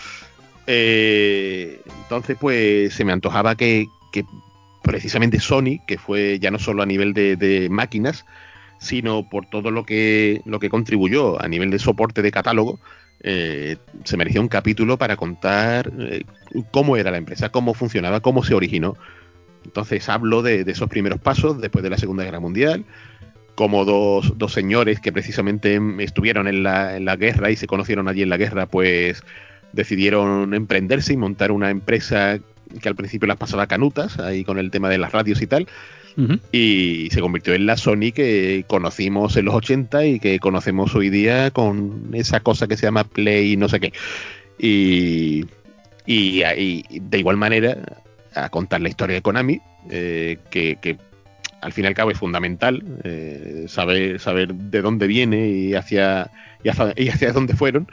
Eh, 0.74 1.82
entonces, 2.04 2.38
pues 2.40 2.94
se 2.94 3.04
me 3.04 3.12
antojaba 3.12 3.56
que, 3.56 3.88
precisamente 4.82 5.42
Sony, 5.42 5.86
que 5.86 5.98
fue 5.98 6.40
ya 6.40 6.50
no 6.50 6.60
solo 6.60 6.82
a 6.82 6.86
nivel 6.86 7.14
de, 7.14 7.68
máquinas, 7.70 8.26
sino 8.80 9.28
por 9.30 9.48
todo 9.48 9.70
lo 9.70 9.84
que, 9.86 10.42
lo 10.46 10.60
que 10.60 10.70
contribuyó 10.70 11.42
a 11.42 11.50
nivel 11.50 11.72
de 11.72 11.80
soporte 11.80 12.22
de 12.22 12.32
catálogo, 12.32 12.80
eh, 13.20 13.76
se 14.06 14.16
merecía 14.16 14.40
un 14.40 14.48
capítulo 14.48 14.98
para 14.98 15.18
contar 15.18 15.92
eh, 16.00 16.24
cómo 16.72 16.96
era 16.96 17.12
la 17.12 17.18
empresa, 17.18 17.50
cómo 17.50 17.74
funcionaba, 17.74 18.22
cómo 18.22 18.42
se 18.42 18.54
originó. 18.54 18.96
Entonces 19.66 20.08
hablo 20.08 20.42
de, 20.42 20.62
esos 20.62 20.88
primeros 20.88 21.20
pasos 21.20 21.60
después 21.60 21.84
de 21.84 21.90
la 21.90 21.98
Segunda 21.98 22.24
Guerra 22.24 22.40
Mundial, 22.40 22.86
como 23.56 23.84
dos, 23.84 24.38
dos 24.38 24.54
señores 24.54 25.02
que 25.02 25.12
precisamente 25.12 25.78
estuvieron 26.00 26.48
en 26.48 26.64
la, 26.64 26.96
en 26.96 27.04
la, 27.04 27.18
guerra 27.18 27.52
y 27.52 27.58
se 27.58 27.68
conocieron 27.68 28.08
allí 28.08 28.22
en 28.22 28.30
la 28.30 28.38
guerra, 28.38 28.68
pues 28.68 29.22
decidieron 29.74 30.54
emprenderse 30.54 31.14
y 31.14 31.18
montar 31.18 31.52
una 31.52 31.70
empresa 31.70 32.40
que 32.82 32.90
al 32.90 32.96
principio 32.96 33.28
las 33.28 33.38
pasaba 33.38 33.68
canutas, 33.68 34.20
ahí 34.20 34.44
con 34.44 34.58
el 34.58 34.72
tema 34.72 34.90
de 34.90 34.98
las 34.98 35.12
radios 35.12 35.42
y 35.42 35.48
tal, 35.48 35.68
y 36.52 37.08
se 37.12 37.22
convirtió 37.22 37.54
en 37.54 37.66
la 37.66 37.78
Sony 37.78 38.12
que 38.14 38.66
conocimos 38.68 39.38
en 39.38 39.46
los 39.46 39.56
80 39.56 40.06
y 40.06 40.20
que 40.20 40.40
conocemos 40.40 40.94
hoy 40.94 41.10
día 41.10 41.52
con 41.52 42.10
esa 42.14 42.42
cosa 42.42 42.68
que 42.68 42.76
se 42.76 42.86
llama 42.86 43.06
Play 43.06 43.54
y 43.54 43.58
no 43.58 43.70
sé 43.70 43.80
qué. 43.80 43.94
Y, 44.60 45.46
y, 46.06 47.00
de 47.00 47.20
igual 47.20 47.38
manera 47.38 47.78
a 48.36 48.50
contar 48.50 48.82
la 48.82 48.90
historia 48.90 49.16
de 49.16 49.22
Konami, 49.22 49.62
eh, 49.90 50.38
que, 50.50 50.98
al 51.62 51.74
fin 51.74 51.86
y 51.86 51.88
al 51.88 51.94
cabo 51.94 52.12
es 52.12 52.18
fundamental 52.18 52.84
eh, 53.04 53.66
saber, 53.68 54.20
saber 54.20 54.54
de 54.54 54.82
dónde 54.82 55.08
viene 55.08 55.48
y 55.50 55.76
hacia, 55.76 56.32
y 56.64 56.70
hacia, 56.70 57.32
dónde 57.34 57.56
fueron. 57.56 57.88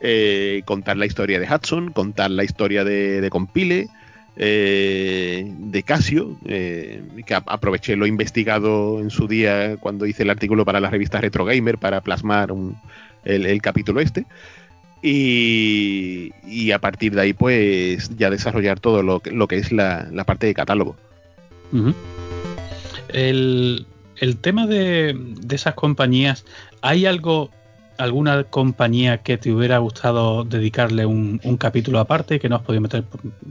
Eh, 0.00 0.62
contar 0.66 0.98
la 0.98 1.06
historia 1.06 1.40
de 1.40 1.46
Hudson, 1.46 1.90
contar 1.90 2.30
la 2.30 2.44
historia 2.44 2.84
de, 2.84 3.26
Compile, 3.30 3.88
eh, 4.36 5.50
de 5.58 5.82
Casio, 5.82 6.36
eh, 6.44 7.02
que 7.24 7.34
aproveché 7.34 7.96
lo 7.96 8.06
investigado 8.06 9.00
en 9.00 9.08
su 9.08 9.26
día 9.26 9.78
cuando 9.78 10.04
hice 10.04 10.24
el 10.24 10.30
artículo 10.30 10.66
para 10.66 10.80
la 10.80 10.90
revista 10.90 11.20
Retro 11.20 11.46
Gamer 11.46 11.78
para 11.78 12.02
plasmar 12.02 12.52
el, 13.24 13.62
capítulo 13.62 14.00
este. 14.00 14.26
Y, 15.02 16.70
a 16.72 16.78
partir 16.78 17.14
de 17.14 17.22
ahí, 17.22 17.32
pues 17.32 18.10
ya 18.18 18.28
desarrollar 18.28 18.80
todo 18.80 19.02
lo, 19.02 19.48
que 19.48 19.56
es 19.56 19.72
la, 19.72 20.10
parte 20.26 20.46
de 20.46 20.52
catálogo. 20.52 20.94
el, 23.08 23.86
tema 24.42 24.66
de 24.66 25.16
esas 25.48 25.74
compañías, 25.74 26.44
¿hay 26.82 27.06
algo 27.06 27.50
alguna 27.98 28.44
compañía 28.44 29.18
que 29.18 29.38
te 29.38 29.52
hubiera 29.52 29.78
gustado 29.78 30.44
dedicarle 30.44 31.06
un, 31.06 31.38
capítulo 31.58 31.98
aparte 31.98 32.38
que 32.38 32.48
no 32.48 32.56
has 32.56 32.62
podido 32.62 32.80
meter 32.82 33.04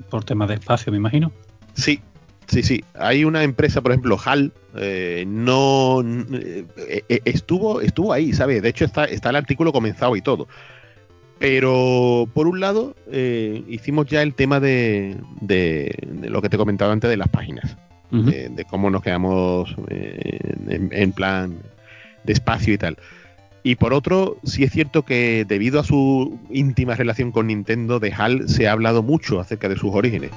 por, 0.09 0.23
temas 0.23 0.49
de 0.49 0.55
espacio, 0.55 0.91
me 0.91 0.97
imagino? 0.97 1.31
Sí, 1.73 1.99
sí, 2.47 2.63
sí. 2.63 2.83
Hay 2.93 3.23
una 3.25 3.43
empresa, 3.43 3.81
por 3.81 3.91
ejemplo, 3.91 4.17
HAL, 4.23 4.51
eh, 4.75 5.25
no 5.27 6.01
eh, 6.01 6.65
eh, 6.87 7.21
estuvo, 7.25 7.81
estuvo 7.81 8.13
ahí, 8.13 8.33
¿sabes? 8.33 8.61
De 8.61 8.69
hecho, 8.69 8.85
está, 8.85 9.05
está 9.05 9.29
el 9.29 9.35
artículo 9.35 9.71
comenzado 9.71 10.15
y 10.15 10.21
todo. 10.21 10.47
Pero 11.37 12.29
por 12.33 12.47
un 12.47 12.61
lado, 12.61 12.95
hicimos 13.67 14.07
ya 14.07 14.21
el 14.21 14.35
tema 14.35 14.61
de, 14.61 15.17
lo 16.21 16.41
que 16.41 16.49
te 16.49 16.57
comentaba 16.57 16.93
antes 16.93 17.09
de 17.09 17.17
las 17.17 17.27
páginas, 17.27 17.75
de, 18.09 18.65
cómo 18.69 18.89
nos 18.89 19.03
quedamos 19.03 19.75
en 19.89 21.11
plan 21.11 21.57
de 22.23 22.33
espacio 22.33 22.73
y 22.73 22.77
tal. 22.77 22.97
Y 23.65 23.77
por 23.77 23.95
otro, 23.95 24.37
sí 24.43 24.63
es 24.63 24.71
cierto 24.71 25.05
que 25.05 25.43
debido 25.43 25.79
a 25.79 25.83
su 25.83 26.37
íntima 26.51 26.93
relación 26.93 27.31
con 27.31 27.47
Nintendo, 27.47 27.99
de 27.99 28.13
HAL 28.13 28.47
se 28.47 28.67
ha 28.67 28.71
hablado 28.71 29.01
mucho 29.01 29.39
acerca 29.39 29.67
de 29.67 29.75
sus 29.75 29.89
orígenes. 29.91 30.29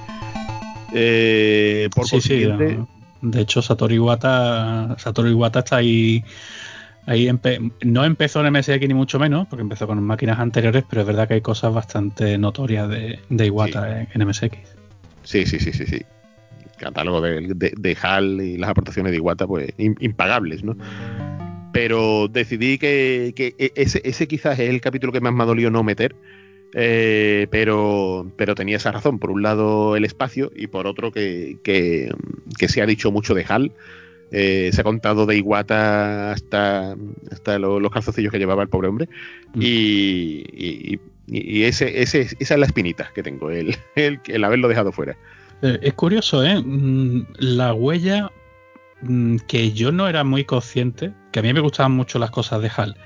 Eh, 0.94 1.90
por 1.94 2.08
sí, 2.08 2.22
sí, 2.22 2.48
de 3.20 3.40
hecho, 3.42 3.60
Satoru 3.60 3.92
Iwata, 3.92 4.96
Satoru 4.98 5.28
Iwata 5.28 5.58
está 5.58 5.76
ahí. 5.76 6.24
ahí 7.04 7.28
no 7.84 8.06
empezó 8.06 8.42
en 8.42 8.50
MSX 8.50 8.88
ni 8.88 8.94
mucho 8.94 9.18
menos, 9.18 9.46
porque 9.46 9.60
empezó 9.60 9.86
con 9.86 10.02
máquinas 10.02 10.38
anteriores, 10.38 10.84
pero 10.88 11.02
es 11.02 11.06
verdad 11.06 11.28
que 11.28 11.34
hay 11.34 11.42
cosas 11.42 11.74
bastante 11.74 12.38
notorias 12.38 12.88
de, 12.88 13.46
Iwata 13.46 14.06
en, 14.10 14.26
MSX. 14.26 14.56
Sí, 15.24 15.44
sí, 15.44 15.58
sí, 15.58 15.74
sí, 15.74 15.84
sí. 15.84 15.96
El 15.96 16.76
catálogo 16.78 17.20
de, 17.20 17.74
de, 17.76 17.96
HAL 18.00 18.40
y 18.40 18.56
las 18.56 18.70
aportaciones 18.70 19.12
de 19.12 19.18
Iwata, 19.18 19.46
pues 19.46 19.74
impagables, 19.76 20.64
¿no? 20.64 20.78
Pero 21.72 22.28
decidí 22.28 22.78
que, 22.78 23.34
e, 23.36 23.72
ese, 23.74 24.00
ese, 24.04 24.28
quizás 24.28 24.58
es 24.58 24.68
el 24.68 24.80
capítulo 24.80 25.12
que 25.12 25.20
más 25.20 25.32
me 25.32 25.42
ha 25.42 25.46
dolido 25.46 25.70
no 25.70 25.82
meter. 25.82 26.14
Eh, 26.74 27.46
pero, 27.50 28.30
pero 28.36 28.54
tenía 28.54 28.76
esa 28.76 28.92
razón. 28.92 29.18
Por 29.18 29.30
un 29.30 29.42
lado, 29.42 29.96
el 29.96 30.04
espacio, 30.04 30.52
y 30.54 30.66
por 30.66 30.86
otro, 30.86 31.12
que, 31.12 31.58
que, 31.62 32.10
se 32.68 32.82
ha 32.82 32.86
dicho 32.86 33.10
mucho 33.10 33.34
de 33.34 33.44
HAL. 33.48 33.72
Eh, 34.30 34.70
se 34.74 34.82
ha 34.82 34.84
contado 34.84 35.24
de 35.24 35.38
Iguata 35.38 36.32
hasta, 36.32 36.94
hasta 37.30 37.58
los 37.58 37.90
calzoncillos 37.90 38.30
que 38.30 38.38
llevaba 38.38 38.62
el 38.62 38.68
pobre 38.68 38.88
hombre. 38.88 39.08
Mm. 39.54 39.60
Y, 39.62 41.00
y, 41.26 41.62
ese, 41.64 42.02
ese, 42.02 42.20
esa 42.38 42.54
es 42.54 42.60
la 42.60 42.66
espinita 42.66 43.10
que 43.14 43.22
tengo, 43.22 43.50
el, 43.50 43.76
el, 43.96 44.20
el 44.26 44.44
haberlo 44.44 44.68
dejado 44.68 44.92
fuera. 44.92 45.16
Eh, 45.62 45.78
es 45.82 45.94
curioso, 45.94 46.44
¿eh? 46.44 46.60
Mm, 46.60 47.26
la 47.38 47.74
huella 47.74 48.30
que 49.46 49.72
yo 49.72 49.92
no 49.92 50.08
era 50.08 50.24
muy 50.24 50.44
consciente, 50.44 51.12
que 51.32 51.40
a 51.40 51.42
mí 51.42 51.52
me 51.52 51.60
gustaban 51.60 51.92
mucho 51.92 52.18
las 52.18 52.30
cosas 52.30 52.60
de 52.62 52.70
HAL, 52.74 52.96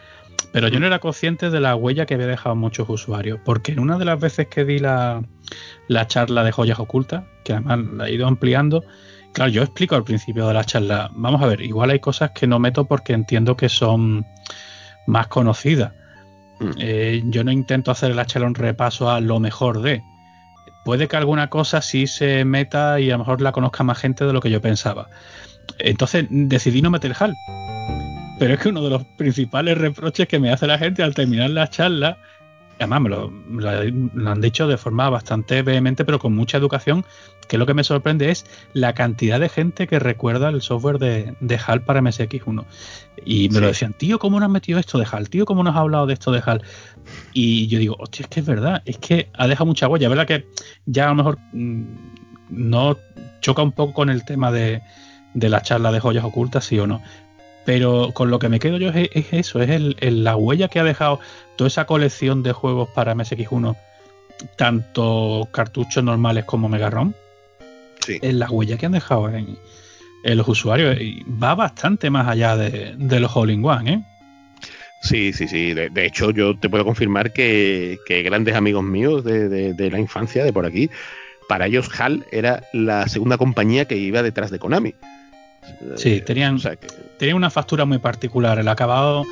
pero 0.52 0.68
yo 0.68 0.80
no 0.80 0.86
era 0.86 0.98
consciente 0.98 1.50
de 1.50 1.60
la 1.60 1.74
huella 1.74 2.06
que 2.06 2.14
había 2.14 2.26
dejado 2.26 2.54
muchos 2.54 2.88
usuarios, 2.88 3.40
porque 3.44 3.72
en 3.72 3.80
una 3.80 3.98
de 3.98 4.04
las 4.04 4.20
veces 4.20 4.48
que 4.48 4.64
di 4.64 4.78
la, 4.78 5.22
charla 6.06 6.44
de 6.44 6.52
joyas 6.52 6.78
ocultas, 6.78 7.24
que 7.44 7.52
además 7.52 7.80
la 7.94 8.08
he 8.08 8.14
ido 8.14 8.26
ampliando, 8.26 8.84
claro, 9.32 9.50
yo 9.50 9.62
explico 9.62 9.94
al 9.94 10.04
principio 10.04 10.46
de 10.46 10.54
la 10.54 10.64
charla, 10.64 11.10
vamos 11.14 11.42
a 11.42 11.46
ver, 11.46 11.62
igual 11.62 11.90
hay 11.90 12.00
cosas 12.00 12.32
que 12.32 12.46
no 12.46 12.58
meto 12.58 12.86
porque 12.86 13.12
entiendo 13.12 13.56
que 13.56 13.68
son 13.68 14.26
más 15.06 15.28
conocidas. 15.28 15.92
Mm. 16.60 16.70
Eh, 16.78 17.22
yo 17.26 17.44
no 17.44 17.50
intento 17.50 17.90
hacer 17.90 18.14
la 18.14 18.26
charla 18.26 18.46
un 18.46 18.54
repaso 18.54 19.10
a 19.10 19.20
lo 19.20 19.40
mejor 19.40 19.80
de. 19.80 20.02
Puede 20.84 21.08
que 21.08 21.16
alguna 21.16 21.48
cosa 21.48 21.80
sí 21.80 22.06
se 22.06 22.44
meta 22.44 22.98
y 22.98 23.10
a 23.10 23.14
lo 23.14 23.20
mejor 23.20 23.40
la 23.40 23.52
conozca 23.52 23.84
más 23.84 23.98
gente 23.98 24.24
de 24.24 24.32
lo 24.32 24.40
que 24.40 24.50
yo 24.50 24.60
pensaba. 24.60 25.08
Entonces 25.78 26.26
decidí 26.30 26.82
no 26.82 26.90
meter 26.90 27.14
HAL. 27.18 27.34
Pero 28.38 28.54
es 28.54 28.60
que 28.60 28.68
uno 28.70 28.82
de 28.82 28.90
los 28.90 29.04
principales 29.04 29.78
reproches 29.78 30.26
que 30.26 30.38
me 30.38 30.50
hace 30.50 30.66
la 30.66 30.78
gente 30.78 31.02
al 31.02 31.14
terminar 31.14 31.50
la 31.50 31.68
charla, 31.68 32.18
además 32.78 33.00
me 33.02 33.08
lo, 33.08 34.30
han 34.30 34.40
dicho 34.40 34.66
de 34.66 34.76
forma 34.76 35.08
bastante 35.10 35.62
vehemente, 35.62 36.04
pero 36.04 36.18
con 36.18 36.34
mucha 36.34 36.58
educación, 36.58 37.04
que 37.48 37.58
lo 37.58 37.66
que 37.66 37.74
me 37.74 37.84
sorprende 37.84 38.30
es 38.30 38.44
la 38.72 38.94
cantidad 38.94 39.38
de 39.38 39.48
gente 39.48 39.86
que 39.86 39.98
recuerda 39.98 40.48
el 40.48 40.62
software 40.62 40.98
de, 40.98 41.60
HAL 41.64 41.82
para 41.82 42.00
MSX1. 42.00 42.64
Y 43.24 43.48
me 43.50 43.60
lo 43.60 43.68
decían, 43.68 43.92
tío, 43.92 44.18
¿cómo 44.18 44.40
nos 44.40 44.48
has 44.48 44.52
metido 44.52 44.78
esto 44.78 44.98
de 44.98 45.06
HAL? 45.10 45.28
Tío, 45.28 45.44
¿cómo 45.44 45.62
nos 45.62 45.74
has 45.74 45.80
hablado 45.80 46.06
de 46.06 46.14
esto 46.14 46.32
de 46.32 46.42
HAL? 46.44 46.62
Y 47.32 47.68
yo 47.68 47.78
digo, 47.78 47.96
hostia, 47.98 48.24
es 48.24 48.28
que 48.28 48.40
es 48.40 48.46
verdad, 48.46 48.82
es 48.84 48.98
que 48.98 49.28
ha 49.34 49.46
dejado 49.46 49.66
mucha 49.66 49.86
huella. 49.86 50.08
¿Verdad 50.08 50.26
que 50.26 50.46
ya 50.86 51.04
a 51.04 51.08
lo 51.08 51.14
mejor 51.14 51.38
mm, 51.52 51.82
no 52.50 52.96
choca 53.40 53.62
un 53.62 53.72
poco 53.72 53.92
con 53.92 54.10
el 54.10 54.24
tema 54.24 54.50
de 54.50 54.82
de 55.34 55.48
la 55.48 55.62
charla 55.62 55.92
de 55.92 56.00
joyas 56.00 56.24
ocultas, 56.24 56.64
sí 56.64 56.78
o 56.78 56.86
no. 56.86 57.02
Pero 57.64 58.10
con 58.12 58.30
lo 58.30 58.38
que 58.38 58.48
me 58.48 58.58
quedo 58.58 58.78
yo 58.78 58.90
es, 58.90 59.08
eso, 59.32 59.62
es 59.62 59.70
el, 59.70 60.24
la 60.24 60.36
huella 60.36 60.68
que 60.68 60.80
ha 60.80 60.84
dejado 60.84 61.20
toda 61.56 61.68
esa 61.68 61.86
colección 61.86 62.42
de 62.42 62.52
juegos 62.52 62.88
para 62.90 63.14
MSX1, 63.14 63.76
tanto 64.56 65.48
cartuchos 65.52 66.02
normales 66.02 66.44
como 66.44 66.68
Mega 66.68 66.90
ROM. 66.90 67.12
Sí. 68.00 68.18
Es 68.20 68.34
la 68.34 68.50
huella 68.50 68.76
que 68.76 68.86
han 68.86 68.92
dejado 68.92 69.30
en, 69.30 69.56
los 70.24 70.48
usuarios. 70.48 71.00
Y 71.00 71.24
va 71.24 71.54
bastante 71.54 72.10
más 72.10 72.26
allá 72.26 72.56
de, 72.56 73.20
los 73.20 73.36
All-in-One, 73.36 73.92
¿eh? 73.92 74.02
Sí, 75.02 75.32
sí, 75.32 75.48
sí. 75.48 75.72
De, 75.74 76.06
hecho, 76.06 76.30
yo 76.30 76.56
te 76.56 76.68
puedo 76.68 76.84
confirmar 76.84 77.32
que, 77.32 77.98
grandes 78.24 78.54
amigos 78.54 78.84
míos 78.84 79.24
de, 79.24 79.48
de, 79.74 79.90
la 79.90 79.98
infancia, 79.98 80.44
de 80.44 80.52
por 80.52 80.66
aquí, 80.66 80.90
para 81.48 81.66
ellos 81.66 81.88
HAL 81.96 82.24
era 82.32 82.64
la 82.72 83.08
segunda 83.08 83.36
compañía 83.36 83.84
que 83.84 83.96
iba 83.96 84.22
detrás 84.22 84.50
de 84.50 84.58
Konami. 84.58 84.94
Sí, 85.96 86.20
tenían, 86.20 86.58
una 87.34 87.50
factura 87.50 87.84
muy 87.84 87.98
particular. 87.98 88.58
El 88.58 88.68
acabado, 88.68 89.24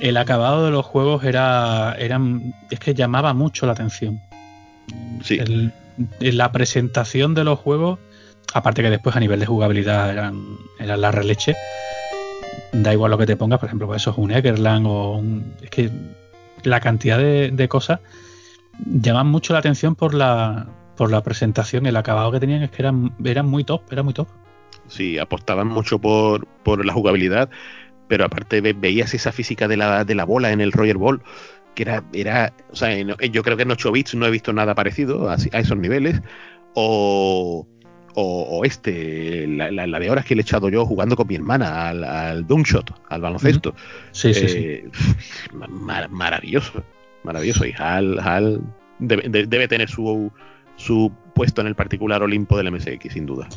el 0.00 0.16
acabado 0.16 0.64
de 0.64 0.70
los 0.70 0.84
juegos 0.84 1.24
era, 1.24 1.94
eran, 1.98 2.54
es 2.70 2.80
que 2.80 2.94
llamaba 2.94 3.34
mucho 3.34 3.66
la 3.66 3.72
atención. 3.72 4.20
Sí. 5.22 5.38
la 6.20 6.50
presentación 6.50 7.34
de 7.34 7.44
los 7.44 7.58
juegos, 7.58 7.98
aparte 8.54 8.82
que 8.82 8.90
después 8.90 9.14
a 9.14 9.20
nivel 9.20 9.38
de 9.38 9.46
jugabilidad 9.46 10.10
eran, 10.10 10.56
eran 10.78 11.00
la 11.00 11.12
releche. 11.12 11.54
Da 12.72 12.92
igual 12.92 13.10
lo 13.10 13.18
que 13.18 13.26
te 13.26 13.36
pongas, 13.36 13.60
por 13.60 13.68
ejemplo, 13.68 13.86
pues 13.86 14.02
eso 14.02 14.10
es 14.10 14.18
un 14.18 14.30
Eggerland 14.30 14.86
o 14.86 15.12
un, 15.18 15.54
es 15.62 15.70
que 15.70 15.90
la 16.64 16.80
cantidad 16.80 17.18
de, 17.18 17.50
de 17.50 17.68
cosas 17.68 18.00
llaman 18.84 19.28
mucho 19.28 19.52
la 19.52 19.58
atención 19.60 19.94
por 19.94 20.14
la 20.14 20.66
por 21.00 21.10
la 21.10 21.22
presentación, 21.22 21.86
el 21.86 21.96
acabado 21.96 22.30
que 22.30 22.40
tenían 22.40 22.62
es 22.62 22.70
que 22.70 22.82
eran, 22.82 23.14
eran 23.24 23.46
muy 23.46 23.64
top, 23.64 23.90
era 23.90 24.02
muy 24.02 24.12
top. 24.12 24.28
Sí, 24.90 25.18
apostaban 25.18 25.68
mucho 25.68 25.98
por, 26.00 26.46
por 26.64 26.84
la 26.84 26.92
jugabilidad, 26.92 27.48
pero 28.08 28.24
aparte 28.24 28.60
veías 28.60 29.14
esa 29.14 29.30
física 29.30 29.68
de 29.68 29.76
la, 29.76 30.04
de 30.04 30.16
la 30.16 30.24
bola 30.24 30.50
en 30.50 30.60
el 30.60 30.72
Roger 30.72 30.98
Ball, 30.98 31.22
que 31.74 31.84
era, 31.84 32.02
era 32.12 32.52
o 32.72 32.76
sea, 32.76 32.96
yo 32.98 33.42
creo 33.44 33.56
que 33.56 33.62
en 33.62 33.70
8 33.70 33.92
bits 33.92 34.14
no 34.16 34.26
he 34.26 34.30
visto 34.30 34.52
nada 34.52 34.74
parecido 34.74 35.30
a, 35.30 35.36
esos 35.36 35.78
niveles, 35.78 36.20
o, 36.74 37.66
o, 38.14 38.64
este, 38.64 39.46
la, 39.46 39.98
de 40.00 40.10
horas 40.10 40.24
que 40.24 40.34
le 40.34 40.40
he 40.40 40.42
echado 40.42 40.68
yo 40.68 40.84
jugando 40.84 41.14
con 41.14 41.28
mi 41.28 41.36
hermana 41.36 41.88
al, 41.88 42.02
al 42.02 42.46
Shot, 42.46 42.92
al 43.08 43.20
baloncesto. 43.20 43.74
Sí, 44.10 44.34
sí, 44.34 44.48
sí. 44.48 44.58
Eh, 44.58 44.90
maravilloso, 46.10 46.82
maravilloso. 47.22 47.64
Y 47.64 47.74
Hal, 47.78 48.18
Hal 48.18 48.60
debe, 48.98 49.68
tener 49.68 49.88
su, 49.88 50.32
su 50.76 51.12
puesto 51.34 51.60
en 51.60 51.68
el 51.68 51.74
particular 51.74 52.22
Olimpo 52.22 52.56
del 52.56 52.72
MSX, 52.72 53.12
sin 53.12 53.26
duda. 53.26 53.48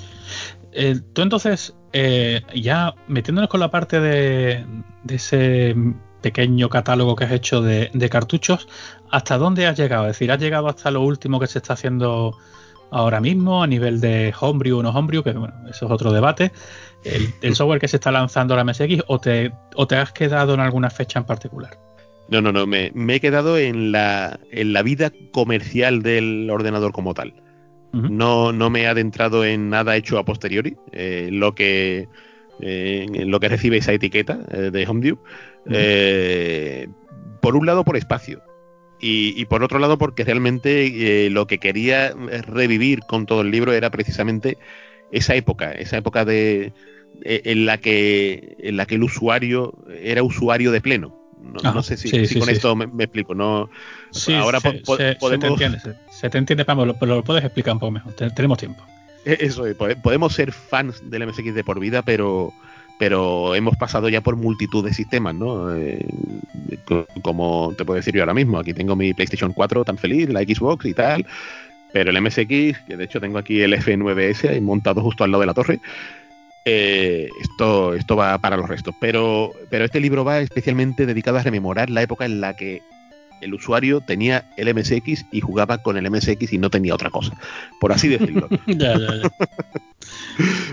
Eh, 0.76 1.00
tú 1.14 1.22
entonces, 1.22 1.76
eh, 1.94 2.42
ya 2.56 2.96
metiéndonos 3.08 3.50
con 3.50 3.60
la 3.60 3.70
parte 3.70 4.00
de, 4.00 4.66
ese 5.08 5.76
pequeño 6.22 6.70
catálogo 6.70 7.16
que 7.16 7.26
has 7.26 7.32
hecho 7.32 7.62
de, 7.62 8.10
cartuchos, 8.10 8.68
¿hasta 9.12 9.38
dónde 9.38 9.68
has 9.68 9.78
llegado? 9.78 10.06
Es 10.06 10.16
decir, 10.16 10.32
¿has 10.32 10.40
llegado 10.40 10.68
hasta 10.68 10.92
lo 10.92 11.02
último 11.02 11.40
que 11.40 11.48
se 11.48 11.60
está 11.60 11.74
haciendo 11.74 12.38
ahora 12.92 13.20
mismo 13.20 13.64
a 13.64 13.68
nivel 13.68 14.00
de 14.00 14.34
homebrew 14.40 14.80
o 14.80 14.84
no 14.84 14.90
homebrew? 14.90 15.24
Que 15.24 15.34
bueno, 15.34 15.54
eso 15.70 15.86
es 15.86 15.92
otro 15.92 16.12
debate. 16.12 16.52
El, 17.04 17.56
software 17.56 17.82
que 17.82 17.88
se 17.88 17.98
está 17.98 18.12
lanzando 18.12 18.56
la 18.56 18.64
MSX 18.64 19.04
o 19.08 19.20
te, 19.20 19.52
has 19.96 20.12
quedado 20.14 20.54
en 20.54 20.62
alguna 20.62 20.90
fecha 20.90 21.20
en 21.20 21.26
particular? 21.26 21.78
No, 22.30 22.42
no, 22.42 22.54
no, 22.54 22.66
me, 22.66 22.92
he 22.96 23.20
quedado 23.20 23.58
en 23.58 23.92
la, 23.92 24.40
en 24.50 24.72
la 24.72 24.82
vida 24.82 25.12
comercial 25.34 26.02
del 26.02 26.50
ordenador 26.50 26.94
como 26.94 27.14
tal 27.14 27.34
no, 27.94 28.52
no 28.52 28.70
me 28.72 28.82
he 28.82 28.88
adentrado 28.88 29.46
en 29.46 29.70
nada 29.70 29.96
hecho 29.96 30.18
a 30.18 30.26
posteriori, 30.26 30.76
eh, 30.92 31.30
lo 31.32 31.54
que 31.54 32.08
eh, 32.60 33.08
lo 33.26 33.40
que 33.40 33.50
recibe 33.50 33.78
esa 33.78 33.94
etiqueta 33.94 34.40
eh, 34.52 34.72
de 34.72 34.88
HomeView. 34.88 35.18
por 37.40 37.56
un 37.56 37.66
lado 37.66 37.84
por 37.84 37.96
espacio. 37.98 38.42
Y, 39.06 39.44
por 39.46 39.66
otro 39.66 39.80
lado 39.80 39.98
porque 39.98 40.24
realmente 40.24 41.30
lo 41.30 41.46
que 41.46 41.58
quería 41.58 42.14
revivir 42.48 43.02
con 43.02 43.26
todo 43.26 43.42
el 43.42 43.52
libro 43.52 43.74
era 43.74 43.92
precisamente 43.92 44.58
esa 45.12 45.36
época, 45.36 45.74
esa 45.74 45.98
época 45.98 46.24
de 46.24 46.72
en 47.26 47.66
la 47.66 47.80
que 47.80 48.56
en 48.60 48.78
la 48.78 48.86
que 48.86 48.96
el 48.96 49.04
usuario 49.04 49.74
era 50.02 50.24
usuario 50.24 50.72
de 50.72 50.80
pleno. 50.80 51.20
No, 51.44 51.84
sé 51.84 51.98
si, 51.98 52.40
con 52.40 52.48
esto 52.48 52.76
me, 52.78 53.04
explico. 53.04 53.36
No, 53.36 53.70
ahora 54.40 54.62
podemos... 54.62 55.34
entiende, 55.34 55.80
se, 56.24 56.30
te 56.30 56.38
entiende, 56.38 56.66
pero 56.66 56.86
lo, 56.86 57.24
puedes 57.24 57.44
explicar 57.44 57.74
un 57.74 57.80
poco 57.80 57.92
mejor. 57.92 58.14
tenemos 58.14 58.58
tiempo. 58.58 58.84
E, 59.26 59.38
eso, 59.40 59.66
podemos 60.02 60.34
ser 60.34 60.52
fans 60.52 61.10
del 61.10 61.28
MSX 61.28 61.54
de 61.54 61.64
por 61.64 61.80
vida, 61.80 62.02
pero 62.02 62.54
hemos 63.56 63.76
pasado 63.76 64.08
ya 64.10 64.22
por 64.22 64.38
multitud 64.38 64.86
de 64.86 64.94
sistemas, 64.94 65.36
¿no? 65.36 65.76
Eh, 65.76 66.06
como 67.22 67.74
te 67.78 67.84
puedo 67.84 67.98
decir 67.98 68.14
yo 68.16 68.22
ahora 68.22 68.34
mismo, 68.34 68.60
aquí 68.60 68.74
tengo 68.74 68.96
mi 68.96 69.14
PlayStation 69.14 69.52
4 69.52 69.84
tan 69.84 69.98
feliz, 69.98 70.30
la 70.30 70.42
Xbox 70.42 70.86
y 70.86 70.94
tal, 70.94 71.26
pero 71.92 72.12
el 72.12 72.22
MSX, 72.22 72.38
que 72.88 72.98
de 72.98 73.04
hecho 73.04 73.20
tengo 73.20 73.38
aquí 73.38 73.62
el 73.62 73.74
F9S 73.74 74.62
montado 74.62 75.02
justo 75.02 75.24
al 75.24 75.32
lado 75.32 75.42
de 75.42 75.48
la 75.48 75.54
torre, 75.54 75.80
eh, 76.66 77.30
esto, 77.42 78.16
va 78.16 78.38
para 78.38 78.58
los 78.58 78.70
restos. 78.70 78.96
Pero 79.00 79.52
este 79.70 80.00
libro 80.00 80.24
va 80.24 80.40
especialmente 80.40 81.06
dedicado 81.06 81.38
a 81.38 81.44
rememorar 81.44 81.90
la 81.90 82.02
época 82.02 82.26
en 82.26 82.42
la 82.42 82.56
que 82.56 82.82
el 83.44 83.54
usuario 83.54 84.02
tenía 84.02 84.50
el 84.58 84.74
MSX 84.74 85.26
y 85.32 85.42
jugaba 85.42 85.80
con 85.80 85.98
el 85.98 86.10
MSX 86.10 86.54
y 86.54 86.58
no 86.58 86.70
tenía 86.70 86.96
otra 86.96 87.10
cosa, 87.10 87.38
por 87.80 87.92
así 87.92 88.08
decirlo. 88.08 88.50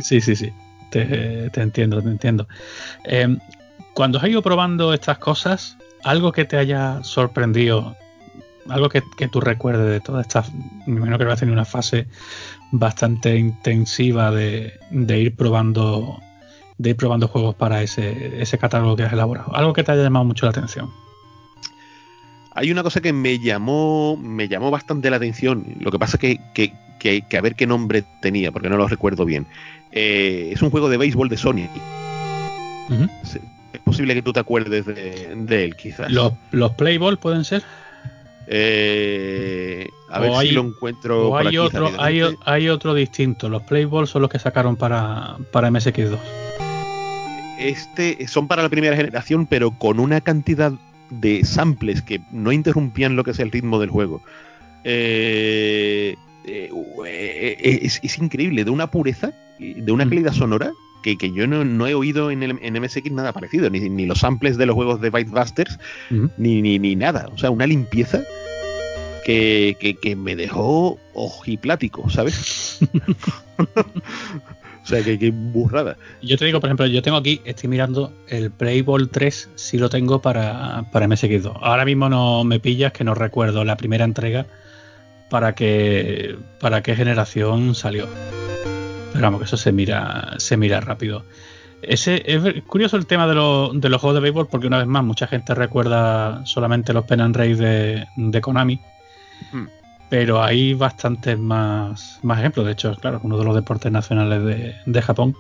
Sí, 0.01 0.21
sí, 0.21 0.35
sí. 0.35 0.53
Te, 0.91 1.51
entiendo, 1.55 2.03
te 2.03 2.09
entiendo. 2.09 2.49
Eh, 3.05 3.37
cuando 3.95 4.19
has 4.19 4.27
ido 4.27 4.43
probando 4.43 4.93
estas 4.93 5.19
cosas, 5.19 5.77
algo 6.03 6.33
que 6.33 6.45
te 6.45 6.57
haya 6.57 7.03
sorprendido, 7.05 7.97
algo 8.69 8.89
que, 8.89 9.03
tú 9.31 9.41
recuerdes 9.41 9.87
de 9.87 10.01
todas 10.01 10.27
estas, 10.27 10.53
me 10.87 10.97
imagino 10.97 11.19
que 11.19 11.25
va 11.25 11.35
a 11.35 11.37
tener 11.37 11.53
una 11.53 11.65
fase 11.65 12.07
bastante 12.73 13.37
intensiva 13.37 14.31
de, 14.31 14.79
ir 14.91 15.37
probando 15.37 16.19
de 16.79 16.91
ir 16.91 16.97
probando 16.97 17.29
juegos 17.29 17.55
para 17.55 17.83
ese, 17.83 18.41
ese 18.41 18.57
catálogo 18.57 18.97
que 18.97 19.03
has 19.03 19.13
elaborado. 19.13 19.55
Algo 19.55 19.75
que 19.75 19.85
te 19.85 19.93
haya 19.93 20.03
llamado 20.03 20.25
mucho 20.25 20.47
la 20.47 20.51
atención. 20.51 20.91
Hay 22.61 22.71
una 22.71 22.83
cosa 22.83 23.01
que 23.01 23.15
me 23.15 23.39
llamó, 23.39 24.19
me 24.19 24.47
llamó 24.47 24.71
bastante 24.71 25.09
la 25.09 25.17
atención. 25.17 25.65
Lo 25.81 25.91
que 25.91 25.99
pasa 25.99 26.19
es 26.21 26.39
que, 26.53 26.75
que, 26.99 27.39
a 27.39 27.41
ver 27.41 27.55
qué 27.55 27.67
nombre 27.67 28.05
tenía, 28.21 28.53
porque 28.53 28.69
no 28.69 28.77
lo 28.77 28.87
recuerdo 28.87 29.25
bien. 29.25 29.47
Eh, 29.93 30.51
es 30.53 30.61
un 30.61 30.69
juego 30.69 30.91
de 30.91 30.99
béisbol 30.99 31.31
de 31.31 31.39
Sony. 31.39 31.71
Es 33.73 33.81
posible 33.81 34.13
que 34.13 34.21
tú 34.21 34.35
te 34.35 34.41
acuerdes 34.41 34.85
de, 34.85 35.65
él, 35.65 35.75
quizás. 35.75 36.13
¿Los, 36.13 36.35
¿Los 36.51 36.73
Playball 36.73 37.17
pueden 37.17 37.47
ser? 37.47 37.63
Eh, 38.47 39.89
a 40.11 40.19
ver 40.19 40.31
si 40.43 40.51
lo 40.51 40.61
encuentro. 40.61 41.39
hay, 41.39 41.57
otro, 41.57 41.91
hay, 41.99 42.69
otro 42.69 42.93
distinto. 42.93 43.49
Los 43.49 43.63
Playball 43.63 44.07
son 44.07 44.21
los 44.21 44.31
que 44.31 44.39
sacaron 44.39 44.77
para, 44.77 45.39
para 45.51 45.71
MSX2. 45.71 46.19
Este 47.59 48.29
son 48.29 48.49
para 48.49 48.63
la 48.63 48.69
primera 48.69 48.97
generación, 48.97 49.47
pero 49.47 49.71
con 49.71 49.99
una 49.99 50.21
cantidad 50.21 50.75
de 51.11 51.45
samples 51.45 52.03
que 52.03 52.21
no 52.33 52.53
interrumpían 52.53 53.17
lo 53.17 53.25
que 53.25 53.33
es 53.33 53.39
el 53.39 53.51
ritmo 53.51 53.81
del 53.81 53.91
juego. 53.91 54.23
Eh, 54.85 56.17
eh, 56.45 56.71
es, 57.83 58.19
increíble, 58.19 58.65
de 58.65 58.71
una 58.71 58.91
pureza, 58.91 59.33
de 59.59 59.93
una 59.93 60.05
mm. 60.07 60.09
calidad 60.09 60.33
sonora 60.33 60.73
que, 61.03 61.17
yo 61.33 61.47
no, 61.47 61.87
he 61.87 61.95
oído 61.95 62.31
en, 62.31 62.43
el, 62.43 62.59
en 62.63 62.81
MSX 62.81 63.11
nada 63.13 63.33
parecido, 63.33 63.71
ni, 63.71 64.07
los 64.07 64.21
samples 64.21 64.57
de 64.57 64.67
los 64.67 64.75
juegos 64.75 65.01
de 65.01 65.11
Bytebusters, 65.11 65.79
mm. 66.11 66.27
ni, 66.37 66.63
ni, 66.63 66.79
ni, 66.79 66.97
nada. 66.97 67.29
O 67.33 67.39
sea, 67.39 67.51
una 67.51 67.67
limpieza 67.67 68.23
que, 69.25 70.17
me 70.17 70.37
dejó 70.37 70.99
ojiplático, 71.15 72.09
¿sabes? 72.11 72.81
o 74.83 74.87
sea, 74.87 75.03
que, 75.03 75.31
burrada. 75.31 75.97
Yo 76.23 76.37
te 76.37 76.45
digo, 76.45 76.61
por 76.61 76.69
ejemplo, 76.69 76.87
yo 76.87 77.03
tengo 77.03 77.17
aquí, 77.17 77.41
estoy 77.45 77.69
mirando 77.69 78.13
el 78.29 78.51
Playball 78.51 79.09
3, 79.09 79.51
si 79.55 79.79
lo 79.79 79.89
tengo 79.89 80.21
para, 80.21 80.85
para 80.93 81.07
MSX2. 81.07 81.59
Ahora 81.61 81.85
mismo 81.85 82.09
no 82.09 82.45
me 82.45 82.61
pillas 82.61 82.93
que 82.93 83.05
no 83.05 83.15
recuerdo 83.15 83.65
la 83.65 83.77
primera 83.77 84.05
entrega 84.05 84.47
para 85.29 85.55
qué, 85.55 86.37
para 86.61 86.83
qué 86.83 86.97
generación 86.97 87.75
salió. 87.75 88.09
Pero 89.13 89.23
vamos, 89.23 89.41
que 89.41 89.45
eso 89.45 89.57
se 89.57 89.73
mira, 89.73 90.35
se 90.39 90.57
mira 90.57 90.81
rápido. 90.81 91.25
Ese, 91.83 92.23
es 92.27 92.63
curioso 92.65 92.97
el 92.97 93.07
tema 93.07 93.27
de, 93.27 93.35
de, 93.35 93.89
los 93.89 94.01
juegos 94.01 94.15
de 94.15 94.21
béisbol 94.21 94.49
porque 94.49 94.67
una 94.67 94.79
vez 94.79 94.87
más 94.87 95.03
mucha 95.03 95.27
gente 95.27 95.55
recuerda 95.55 96.45
solamente 96.45 96.93
los 96.93 97.07
pen 97.07 97.23
and 97.23 97.35
race 97.37 97.57
de, 97.57 98.07
de 98.17 98.41
Konami 98.41 98.81
Hmm. 99.53 99.67
Pero 100.11 100.43
hay 100.43 100.75
bastantes 100.75 101.39
más, 101.39 102.19
más 102.23 102.41
ejemplos. 102.41 102.67
De 102.67 102.73
hecho, 102.73 102.95
claro, 102.97 103.21
uno 103.23 103.39
de 103.39 103.45
los 103.45 103.55
deportes 103.55 103.91
nacionales 103.91 104.75
de, 104.85 105.03
Japón. 105.03 105.37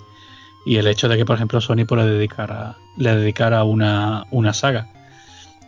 Y 0.64 0.76
el 0.76 0.86
hecho 0.86 1.09
de 1.09 1.16
que, 1.16 1.24
por 1.24 1.36
ejemplo, 1.36 1.60
Sony 1.60 1.84
pues, 1.86 2.05
le 2.05 2.10
dedicara, 2.10 2.76
le 2.97 3.16
dedicara 3.16 3.64
una, 3.64 4.26
una 4.30 4.52
saga. 4.55 4.86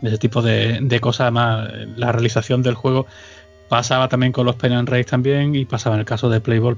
Ese 0.02 0.18
tipo 0.18 0.40
de, 0.40 0.98
cosas, 1.00 1.32
más 1.32 1.68
la 1.96 2.12
realización 2.12 2.62
del 2.62 2.74
juego 2.74 3.06
pasaba 3.68 4.08
también 4.08 4.32
con 4.32 4.46
los 4.46 4.56
Pen 4.56 4.72
and 4.72 4.88
Race 4.88 5.04
también 5.04 5.54
y 5.54 5.64
pasaba 5.64 5.96
en 5.96 6.00
el 6.00 6.06
caso 6.06 6.28
de 6.28 6.40
Playboy. 6.40 6.76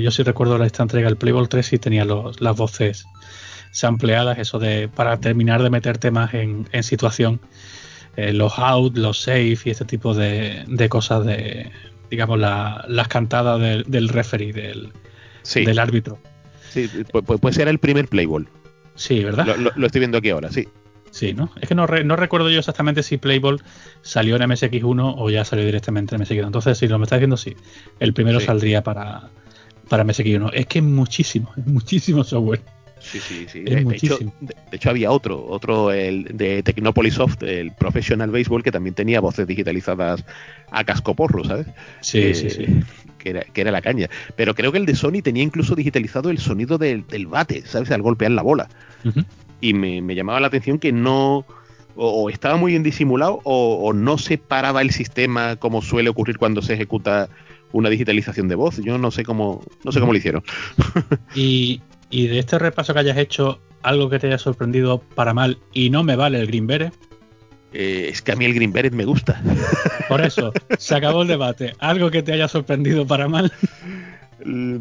Yo 0.00 0.10
sí 0.10 0.22
recuerdo 0.22 0.62
esta 0.62 0.82
entrega, 0.82 1.08
el 1.08 1.16
Playboy 1.16 1.46
3 1.48 1.66
sí 1.66 1.78
tenía 1.78 2.04
las 2.04 2.56
voces 2.56 3.06
sampleadas, 3.70 4.38
eso 4.38 4.58
de 4.58 4.88
para 4.88 5.18
terminar 5.18 5.62
de 5.62 5.70
meterte 5.70 6.10
más 6.10 6.34
en, 6.34 6.68
en 6.72 6.82
situación 6.82 7.40
eh, 8.16 8.32
los 8.32 8.58
out, 8.58 8.96
los 8.96 9.20
safe 9.20 9.58
y 9.64 9.70
este 9.70 9.84
tipo 9.84 10.14
de, 10.14 10.64
cosas 10.88 11.24
de, 11.24 11.70
digamos, 12.10 12.38
las 12.38 13.08
cantadas 13.08 13.60
del 13.86 14.08
referee, 14.08 14.52
del, 14.52 14.92
del 15.54 15.78
árbitro. 15.78 16.18
Sí, 16.70 16.88
puede 17.10 17.54
ser 17.54 17.68
el 17.68 17.78
primer 17.78 18.08
Playball. 18.08 18.48
Sí, 18.94 19.22
¿verdad? 19.22 19.56
Lo, 19.56 19.86
estoy 19.86 19.98
viendo 20.00 20.18
aquí 20.18 20.30
ahora, 20.30 20.50
sí. 20.50 20.66
Sí, 21.10 21.32
¿no? 21.32 21.50
Es 21.60 21.68
que 21.68 21.74
no, 21.74 21.86
recuerdo 21.86 22.50
yo 22.50 22.58
exactamente 22.58 23.02
si 23.02 23.16
Playball 23.16 23.62
salió 24.02 24.36
en 24.36 24.42
MSX1 24.42 25.14
o 25.16 25.30
ya 25.30 25.44
salió 25.44 25.64
directamente 25.64 26.14
en 26.14 26.22
MSX2. 26.22 26.46
Entonces, 26.46 26.76
si 26.76 26.88
lo 26.88 26.98
me 26.98 27.04
está 27.04 27.16
diciendo, 27.16 27.36
sí. 27.36 27.56
El 28.00 28.12
primero 28.12 28.40
saldría 28.40 28.82
para, 28.82 29.30
para 29.88 30.04
MSX1. 30.04 30.50
Es 30.52 30.66
que 30.66 30.80
es 30.80 30.84
muchísimo, 30.84 31.52
es 31.56 31.66
muchísimo 31.66 32.24
software. 32.24 32.62
Sí, 33.10 33.20
sí, 33.20 33.46
sí. 33.48 33.60
De, 33.60 33.96
hecho, 34.72 34.90
había 34.90 35.12
otro, 35.12 35.46
otro 35.46 35.92
el 35.92 36.24
de 36.36 36.62
Technopolis 36.62 37.14
Soft, 37.14 37.42
el 37.42 37.72
Professional 37.72 38.30
Baseball, 38.30 38.62
que 38.62 38.72
también 38.72 38.94
tenía 38.94 39.20
voces 39.20 39.46
digitalizadas 39.46 40.24
a 40.70 40.84
cascoporro, 40.84 41.44
¿sabes? 41.44 41.66
Sí, 42.00 42.34
sí, 42.34 42.50
sí. 42.50 42.66
Que 43.18 43.30
era, 43.30 43.42
que 43.42 43.60
era, 43.60 43.70
la 43.70 43.80
caña. 43.80 44.08
Pero 44.34 44.54
creo 44.54 44.72
que 44.72 44.78
el 44.78 44.86
de 44.86 44.96
Sony 44.96 45.22
tenía 45.22 45.42
incluso 45.42 45.74
digitalizado 45.74 46.30
el 46.30 46.38
sonido 46.38 46.78
del, 46.78 47.04
bate, 47.28 47.62
¿sabes? 47.64 47.90
Al 47.92 48.02
golpear 48.02 48.32
la 48.32 48.42
bola. 48.42 48.68
Y 49.60 49.72
me, 49.72 50.14
llamaba 50.14 50.40
la 50.40 50.48
atención 50.48 50.78
que 50.78 50.92
no. 50.92 51.44
O, 51.98 52.28
estaba 52.28 52.56
muy 52.56 52.72
bien 52.72 52.82
disimulado 52.82 53.40
o, 53.44 53.76
o 53.76 53.92
no 53.94 54.18
se 54.18 54.36
paraba 54.36 54.82
el 54.82 54.90
sistema 54.90 55.56
como 55.56 55.80
suele 55.80 56.10
ocurrir 56.10 56.36
cuando 56.36 56.60
se 56.60 56.74
ejecuta 56.74 57.30
una 57.72 57.90
digitalización 57.90 58.48
de 58.48 58.54
voz. 58.54 58.76
Yo 58.78 58.98
no 58.98 59.10
sé 59.10 59.24
cómo, 59.24 59.62
no 59.84 59.92
sé 59.92 60.00
cómo 60.00 60.12
lo 60.12 60.18
hicieron. 60.18 60.42
y, 61.34 61.80
y 62.10 62.28
de 62.28 62.38
este 62.38 62.58
repaso 62.58 62.94
que 62.94 63.00
hayas 63.00 63.18
hecho, 63.18 63.60
algo 63.82 64.10
que 64.10 64.18
te 64.18 64.26
haya 64.26 64.38
sorprendido 64.38 65.00
para 65.14 65.34
mal 65.34 65.58
y 65.72 65.90
no 65.90 66.02
me 66.02 66.16
vale 66.16 66.40
el 66.40 66.46
Green 66.46 66.66
Beret. 66.66 66.92
Eh, 67.72 68.08
es 68.10 68.22
que 68.22 68.32
a 68.32 68.36
mí 68.36 68.44
el 68.44 68.54
Green 68.54 68.72
Beret 68.72 68.92
me 68.92 69.04
gusta. 69.04 69.40
Por 70.08 70.20
eso, 70.20 70.52
se 70.78 70.94
acabó 70.94 71.22
el 71.22 71.28
debate. 71.28 71.74
¿Algo 71.78 72.10
que 72.10 72.22
te 72.22 72.32
haya 72.32 72.48
sorprendido 72.48 73.06
para 73.06 73.28
mal? 73.28 73.52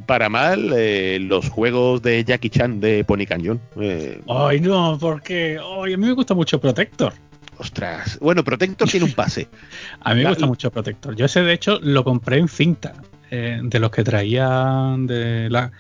Para 0.06 0.30
mal, 0.30 0.72
eh, 0.76 1.18
los 1.22 1.50
juegos 1.50 2.02
de 2.02 2.24
Jackie 2.24 2.50
Chan 2.50 2.80
de 2.80 3.04
Pony 3.04 3.26
Canyon. 3.28 3.60
Eh, 3.80 4.22
Ay, 4.28 4.60
no, 4.60 4.98
porque 5.00 5.58
a 5.60 5.86
mí 5.86 5.98
me 5.98 6.14
gusta 6.14 6.34
mucho 6.34 6.60
Protector. 6.60 7.14
Ostras, 7.58 8.20
bueno, 8.20 8.44
Protector 8.44 8.90
tiene 8.90 9.06
un 9.06 9.14
pase. 9.14 9.48
a 10.02 10.14
mí 10.14 10.24
me 10.24 10.30
gusta 10.30 10.46
mucho 10.46 10.72
Protector. 10.72 11.16
Yo 11.16 11.26
ese, 11.26 11.42
de 11.42 11.54
hecho, 11.54 11.80
lo 11.82 12.04
compré 12.04 12.38
en 12.38 12.48
cinta, 12.48 12.94
de 13.30 13.80
los 13.80 13.92
que 13.92 14.04
traían 14.04 15.08
de, 15.08 15.50
la, 15.50 15.72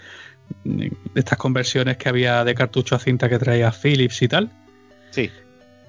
estas 1.15 1.37
conversiones 1.37 1.97
que 1.97 2.09
había 2.09 2.43
de 2.43 2.55
cartucho 2.55 2.95
a 2.95 2.99
cinta 2.99 3.29
que 3.29 3.39
traía 3.39 3.71
Philips 3.71 4.21
y 4.21 4.27
tal. 4.27 4.51
Sí. 5.11 5.29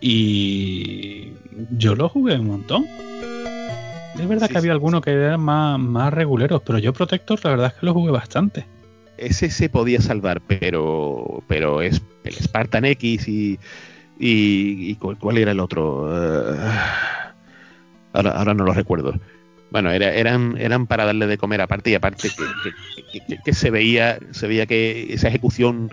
Y 0.00 1.32
yo 1.70 1.94
lo 1.94 2.08
jugué 2.08 2.38
un 2.38 2.48
montón. 2.48 2.86
Es 4.18 4.28
verdad 4.28 4.48
que 4.48 4.58
había 4.58 4.72
algunos 4.72 5.02
que 5.02 5.10
eran 5.10 5.40
más, 5.40 5.78
más 5.78 6.12
reguleros, 6.12 6.62
pero 6.64 6.78
yo 6.78 6.92
Protector 6.92 7.38
la 7.44 7.50
verdad 7.50 7.66
es 7.74 7.80
que 7.80 7.86
lo 7.86 7.94
jugué 7.94 8.10
bastante. 8.10 8.66
Ese 9.18 9.50
se 9.50 9.68
podía 9.68 10.00
salvar, 10.00 10.40
pero 10.42 11.42
pero 11.48 11.80
es 11.80 12.02
el 12.24 12.34
Spartan 12.34 12.84
X 12.84 13.28
y, 13.28 13.58
y, 14.18 14.94
¿cuál 14.96 15.38
era 15.38 15.52
el 15.52 15.60
otro? 15.60 16.08
Eh, 16.10 16.58
ahora, 18.12 18.30
ahora 18.32 18.54
no 18.54 18.64
lo 18.64 18.72
recuerdo. 18.72 19.14
Bueno, 19.76 19.90
era, 19.90 20.14
eran, 20.14 20.56
eran 20.56 20.86
para 20.86 21.04
darle 21.04 21.26
de 21.26 21.36
comer 21.36 21.60
aparte 21.60 21.90
y 21.90 21.94
aparte 21.94 22.30
que, 23.44 23.52
se 23.52 23.70
veía 23.70 24.18
se 24.30 24.46
veía 24.46 24.64
que 24.64 25.12
esa 25.12 25.28
ejecución 25.28 25.92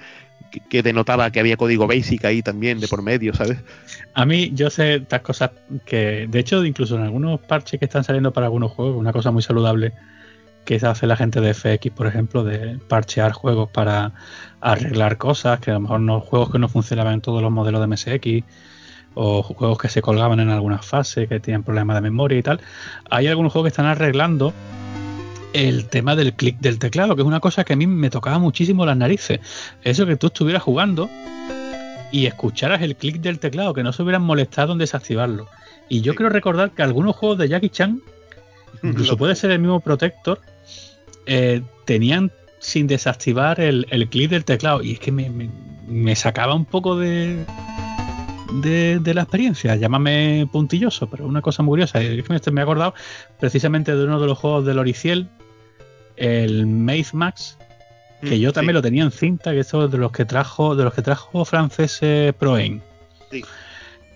que, 0.69 0.81
denotaba 0.81 1.30
que 1.31 1.41
había 1.41 1.57
código 1.57 1.85
basic 1.85 2.23
ahí 2.23 2.41
también 2.41 2.80
de 2.80 2.88
por 2.88 3.01
medio, 3.01 3.34
¿sabes? 3.34 3.57
A 4.14 4.26
mí 4.26 4.51
yo 4.53 4.69
sé 4.69 4.95
estas 4.95 5.19
cosas 5.19 5.51
que, 5.84 6.27
de 6.30 6.39
hecho, 6.39 6.64
incluso 6.64 6.95
en 6.95 7.01
algunos 7.01 7.41
parches 7.41 7.77
que 7.77 7.84
están 7.84 8.05
saliendo 8.05 8.31
para 8.31 8.45
algunos 8.45 8.72
juegos, 8.72 8.95
una 8.95 9.11
cosa 9.11 9.31
muy 9.31 9.41
saludable 9.41 9.91
que 10.64 10.80
se 10.80 10.88
hace 10.88 11.05
la 11.05 11.18
gente 11.18 11.41
de 11.41 11.53
FX, 11.53 11.91
por 11.91 12.07
ejemplo, 12.07 12.45
de 12.45 12.80
parchear 12.88 13.34
juegos 13.34 13.69
para 13.69 14.14
arreglar 14.61 15.18
cosas, 15.18 15.60
que 15.60 15.72
a 15.72 15.73
lo 15.73 15.81
mejor 15.81 15.99
no 15.99 16.22
juegos 16.22 16.53
que 16.53 16.60
no 16.60 16.69
funcionaban 16.69 17.15
en 17.15 17.22
todos 17.22 17.41
los 17.41 17.51
modelos 17.51 17.81
de 17.81 17.88
MSX 17.88 18.45
o 19.15 19.44
juegos 19.44 19.77
que 19.77 19.90
se 19.90 20.02
colgaban 20.02 20.40
en 20.40 20.49
alguna 20.49 20.80
fase, 20.80 21.27
que 21.27 21.40
tienen 21.40 21.64
problemas 21.64 21.95
de 21.95 22.02
memoria 22.02 22.38
y 22.38 22.44
tal. 22.44 22.60
Hay 23.10 23.27
algunos 23.27 23.52
juegos 23.52 23.68
que 23.68 23.73
están 23.73 23.85
arreglando 23.85 24.53
el 25.53 25.85
tema 25.85 26.15
del 26.15 26.34
clic 26.34 26.60
del 26.60 26.80
teclado, 26.80 27.15
que 27.15 27.22
es 27.22 27.27
una 27.27 27.40
cosa 27.40 27.64
que 27.64 27.73
a 27.73 27.76
mí 27.76 27.88
me 27.88 28.10
tocaba 28.10 28.40
muchísimo 28.40 28.85
las 28.85 28.98
narices. 28.98 29.40
Eso 29.84 30.06
que 30.06 30.15
tú 30.15 30.27
estuvieras 30.27 30.64
jugando 30.64 31.10
y 32.11 32.26
escucharas 32.26 32.81
el 32.81 32.95
clic 32.95 33.18
del 33.18 33.40
teclado, 33.40 33.73
que 33.73 33.84
no 33.84 33.94
se 33.94 34.03
hubieran 34.03 34.23
molestado 34.23 34.73
en 34.73 34.80
desactivarlo. 34.80 35.48
Y 35.90 36.02
yo 36.02 36.15
quiero 36.15 36.30
recordar 36.30 36.72
que 36.72 36.81
algunos 36.81 37.15
juegos 37.15 37.38
de 37.38 37.49
Jackie 37.49 37.69
Chan, 37.69 38.02
incluso 38.81 39.18
puede 39.18 39.35
ser 39.35 39.52
el 39.52 39.60
mismo 39.60 39.80
Protector, 39.80 40.40
eh, 41.26 41.61
tenían 41.85 42.31
sin 42.60 42.88
desactivar 42.88 43.60
el, 43.60 43.85
clic 44.10 44.30
del 44.30 44.45
teclado. 44.45 44.81
Y 44.81 44.94
es 44.94 44.99
que 44.99 45.11
me 45.11 46.15
sacaba 46.15 46.56
un 46.56 46.65
poco 46.65 46.98
de, 46.98 47.45
de, 48.61 49.13
la 49.13 49.21
experiencia. 49.21 49.75
Llámame 49.75 50.47
puntilloso, 50.51 51.07
pero 51.07 51.25
una 51.25 51.41
cosa 51.41 51.63
muy 51.63 51.71
curiosa. 51.71 51.99
Me 51.99 52.61
he 52.61 52.63
acordado 52.63 52.93
precisamente 53.39 53.95
de 53.95 54.03
uno 54.03 54.19
de 54.19 54.27
los 54.27 54.38
juegos 54.38 54.65
de 54.65 54.73
Loriciel, 54.73 55.27
el 56.15 56.67
Maze 56.67 57.09
Max, 57.13 57.57
que 58.21 58.35
mm, 58.38 58.39
yo 58.39 58.53
también 58.53 58.75
lo 58.75 58.81
tenía 58.81 59.03
en 59.03 59.11
cinta, 59.11 59.51
que 59.51 59.59
es 59.59 59.71
de 59.71 59.97
los 59.97 60.11
que 60.11 60.25
trajo, 60.25 60.75
de 60.75 60.84
los 60.84 60.93
que 60.93 61.01
trajo 61.01 61.45
francés 61.45 62.01
Proen. 62.38 62.81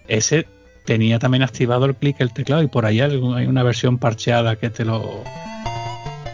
Ese 0.07 0.47
tenía 0.85 1.19
también 1.19 1.43
activado 1.43 1.85
el 1.85 1.95
clic 1.95 2.21
el 2.21 2.31
teclado 2.31 2.63
y 2.63 2.67
por 2.67 2.85
ahí 2.85 3.01
hay 3.01 3.17
una 3.17 3.63
versión 3.63 3.97
parcheada 3.97 4.55
que 4.55 4.69
te 4.69 4.85
lo 4.85 5.23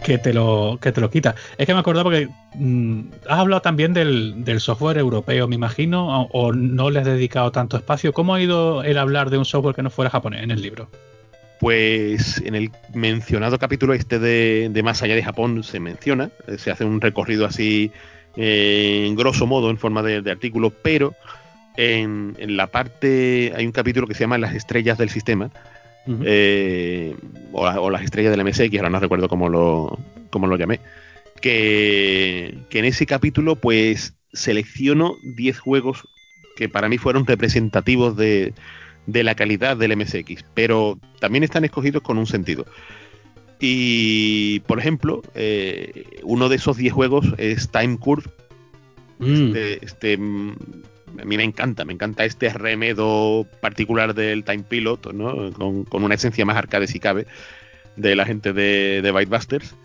que 0.04 0.18
te 0.18 0.34
lo, 0.34 0.78
que 0.82 0.92
te 0.92 1.02
lo 1.02 1.10
quita. 1.10 1.36
Es 1.58 1.66
que 1.66 1.74
me 1.74 1.80
acuerdo 1.80 2.04
porque 2.04 2.30
mm, 2.56 3.02
has 3.28 3.40
hablado 3.40 3.62
también 3.62 3.94
del, 3.94 4.60
software 4.60 4.98
europeo, 4.98 5.48
me 5.48 5.56
imagino, 5.56 6.24
o, 6.32 6.54
no 6.54 6.90
le 6.92 7.00
has 7.00 7.06
dedicado 7.06 7.52
tanto 7.52 7.78
espacio. 7.78 8.14
¿Cómo 8.14 8.36
ha 8.36 8.42
ido 8.42 8.84
el 8.84 8.98
hablar 8.98 9.30
de 9.30 9.38
un 9.38 9.46
software 9.46 9.76
que 9.76 9.82
no 9.82 9.90
fuera 9.90 10.12
japonés 10.12 10.44
en 10.44 10.52
el 10.52 10.62
libro? 10.62 10.90
Pues 11.60 12.42
en 12.46 12.56
el 12.56 12.72
mencionado 12.94 13.58
capítulo 13.58 13.94
este 13.94 14.20
de, 14.20 14.82
Más 14.84 15.02
allá 15.02 15.16
de 15.16 15.24
Japón 15.24 15.64
se 15.64 15.80
menciona, 15.80 16.30
eh, 16.48 16.58
se 16.58 16.72
hace 16.72 16.84
un 16.84 17.00
recorrido 17.00 17.46
así 17.46 17.92
eh, 18.36 19.06
en 19.08 19.16
grosso 19.16 19.48
modo 19.48 19.70
en 19.70 19.78
forma 19.78 20.04
de, 20.04 20.30
artículo, 20.30 20.72
pero 20.72 21.16
en, 21.78 22.36
en, 22.38 22.58
la 22.58 22.68
parte 22.68 23.54
hay 23.56 23.66
un 23.66 23.72
capítulo 23.72 24.08
que 24.08 24.14
se 24.14 24.22
llama 24.22 24.38
Las 24.38 24.56
estrellas 24.56 24.98
del 24.98 25.10
sistema, 25.10 25.52
eh, 26.08 27.16
o, 27.52 27.90
las 27.90 28.04
estrellas 28.04 28.36
del 28.36 28.46
MSX, 28.46 28.76
ahora 28.78 28.90
no 28.90 29.00
recuerdo 29.00 29.30
cómo 29.30 29.50
lo, 29.50 29.98
cómo 30.30 30.48
lo 30.48 30.58
llamé, 30.58 30.80
que, 31.42 32.58
en 32.72 32.86
ese 32.86 33.06
capítulo 33.06 33.56
pues 33.56 34.14
selecciono 34.34 35.16
10 35.24 35.60
juegos 35.60 36.08
que 36.56 36.70
para 36.70 36.90
mí 36.90 36.98
fueron 36.98 37.26
representativos 37.26 38.16
de, 38.16 38.54
de 39.08 39.24
la 39.24 39.36
calidad 39.36 39.78
del 39.78 39.98
MSX, 39.98 40.46
pero 40.54 41.00
también 41.20 41.44
están 41.44 41.66
escogidos 41.66 42.04
con 42.04 42.18
un 42.18 42.28
sentido. 42.28 42.66
Y, 43.60 44.60
por 44.62 44.78
ejemplo, 44.78 45.22
eh, 45.36 46.20
uno 46.24 46.50
de 46.50 46.58
esos 46.58 46.76
10 46.76 46.94
juegos 46.94 47.26
es 47.38 47.70
Time 47.70 47.98
Curve. 47.98 48.30
Mm. 49.20 49.34
Este, 49.34 49.86
este 49.86 50.20
a 51.22 51.26
mí 51.26 51.38
me 51.38 51.44
encanta, 51.44 51.86
me 51.86 51.94
encanta 51.94 52.26
este 52.26 52.50
remedo 52.50 53.48
particular 53.62 54.14
del 54.14 54.44
Time 54.44 54.64
Pilot, 54.64 55.14
¿no? 55.14 55.54
con, 55.54 56.04
una 56.04 56.16
esencia 56.16 56.46
más 56.46 56.58
arcade 56.58 56.88
si 56.88 57.00
cabe, 57.00 57.28
de 57.96 58.16
la 58.16 58.26
gente 58.26 58.54
de, 58.54 59.02
de 59.02 59.12
Bytebusters. 59.12 59.76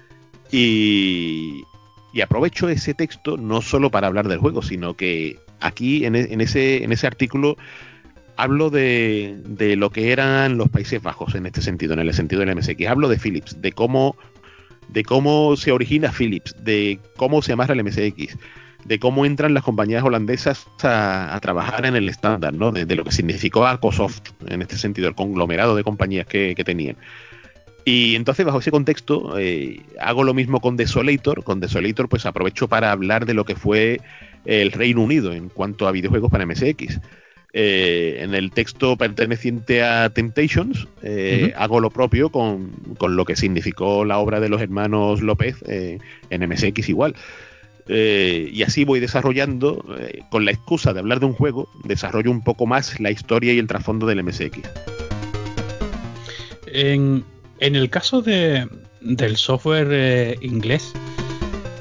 Y, 0.51 1.63
y, 2.13 2.21
aprovecho 2.23 2.69
ese 2.69 2.95
texto 2.95 3.37
no 3.37 3.61
solo 3.61 3.91
para 3.91 4.07
hablar 4.07 4.29
del 4.29 4.39
juego, 4.39 4.63
sino 4.63 4.95
que 4.95 5.39
aquí 5.61 6.07
en, 6.07 6.17
e, 6.17 6.29
ese, 6.41 6.83
en 6.83 6.93
ese 6.93 7.07
artículo 7.07 7.57
hablo 8.37 8.71
de, 8.71 9.37
de, 9.45 9.77
lo 9.77 9.91
que 9.91 10.13
eran 10.13 10.57
los 10.57 10.71
Países 10.71 11.03
Bajos 11.03 11.35
en 11.35 11.45
este 11.45 11.61
sentido, 11.61 11.93
en 11.93 12.01
el 12.01 12.15
sentido 12.15 12.41
del 12.41 12.57
MSX. 12.57 12.87
Hablo 12.87 13.09
de 13.09 13.19
Philips, 13.19 13.61
de 13.61 13.73
cómo, 13.73 14.17
de 14.89 15.05
cómo 15.05 15.57
se 15.57 15.73
origina 15.73 16.13
Philips, 16.13 16.55
de 16.65 16.99
cómo 17.17 17.43
se 17.43 17.53
amarra 17.53 17.75
el 17.75 17.85
MSX 17.85 18.39
de 18.85 18.99
cómo 18.99 19.27
entran 19.27 19.55
las 19.55 19.65
compañías 19.65 20.03
holandesas 20.03 20.67
a, 20.83 21.39
trabajar 21.43 21.87
en 21.87 21.97
el 21.97 22.09
estándar, 22.09 22.55
¿no? 22.55 22.73
De, 22.73 22.87
lo 22.95 23.05
que 23.05 23.13
significó 23.13 23.67
Arcosoft, 23.67 24.31
en 24.47 24.63
este 24.63 24.77
sentido, 24.77 25.09
el 25.09 25.15
conglomerado 25.15 25.77
de 25.77 25.85
compañías 25.85 26.27
que, 26.27 26.55
tenían. 26.65 26.97
Y 27.85 28.17
entonces, 28.17 28.45
bajo 28.45 28.59
ese 28.59 28.71
contexto, 28.71 29.39
eh, 29.39 29.81
hago 30.01 30.25
lo 30.25 30.35
mismo 30.35 30.61
con 30.61 30.77
Desolator. 30.77 31.43
Con 31.43 31.61
Desolator, 31.61 32.09
pues 32.09 32.27
aprovecho 32.27 32.69
para 32.69 32.93
hablar 32.93 33.27
de 33.27 33.35
lo 33.35 33.45
que 33.45 33.57
fue 33.57 34.01
el 34.45 34.73
Reino 34.73 35.03
Unido 35.03 35.33
en 35.33 35.49
cuanto 35.49 35.89
a 35.89 35.93
videojuegos 35.93 36.31
para 36.31 36.47
MSX. 36.47 37.01
Eh, 37.55 38.19
en 38.21 38.35
el 38.35 38.51
texto 38.51 38.97
perteneciente 38.97 39.83
a 39.83 40.11
Temptations, 40.11 40.87
eh, 41.03 41.55
hago 41.57 41.81
lo 41.81 41.89
propio 41.89 42.31
con, 42.31 42.73
con, 42.99 43.17
lo 43.17 43.25
que 43.25 43.37
significó 43.37 44.05
la 44.05 44.19
obra 44.19 44.39
de 44.39 44.51
los 44.51 44.61
hermanos 44.61 45.23
López 45.23 45.57
en 45.67 46.49
MSX 46.49 46.91
igual. 46.91 47.15
Eh, 47.89 48.51
y 48.53 48.63
así 48.63 48.85
voy 48.85 49.01
desarrollando, 49.01 49.83
eh, 49.99 50.21
con 50.31 50.45
la 50.45 50.51
excusa 50.51 50.93
de 50.93 51.01
hablar 51.01 51.21
de 51.21 51.27
un 51.27 51.33
juego, 51.33 51.71
desarrollo 51.85 52.31
un 52.31 52.43
poco 52.43 52.67
más 52.67 53.01
la 53.01 53.11
historia 53.11 53.55
y 53.55 53.59
el 53.59 53.67
trasfondo 53.67 54.07
del 54.07 54.23
MSX. 54.23 54.61
En, 56.67 57.25
el 57.61 57.89
caso 57.89 58.21
de, 58.21 58.69
del 59.01 59.37
software 59.37 59.89
eh, 59.91 60.37
inglés, 60.43 60.93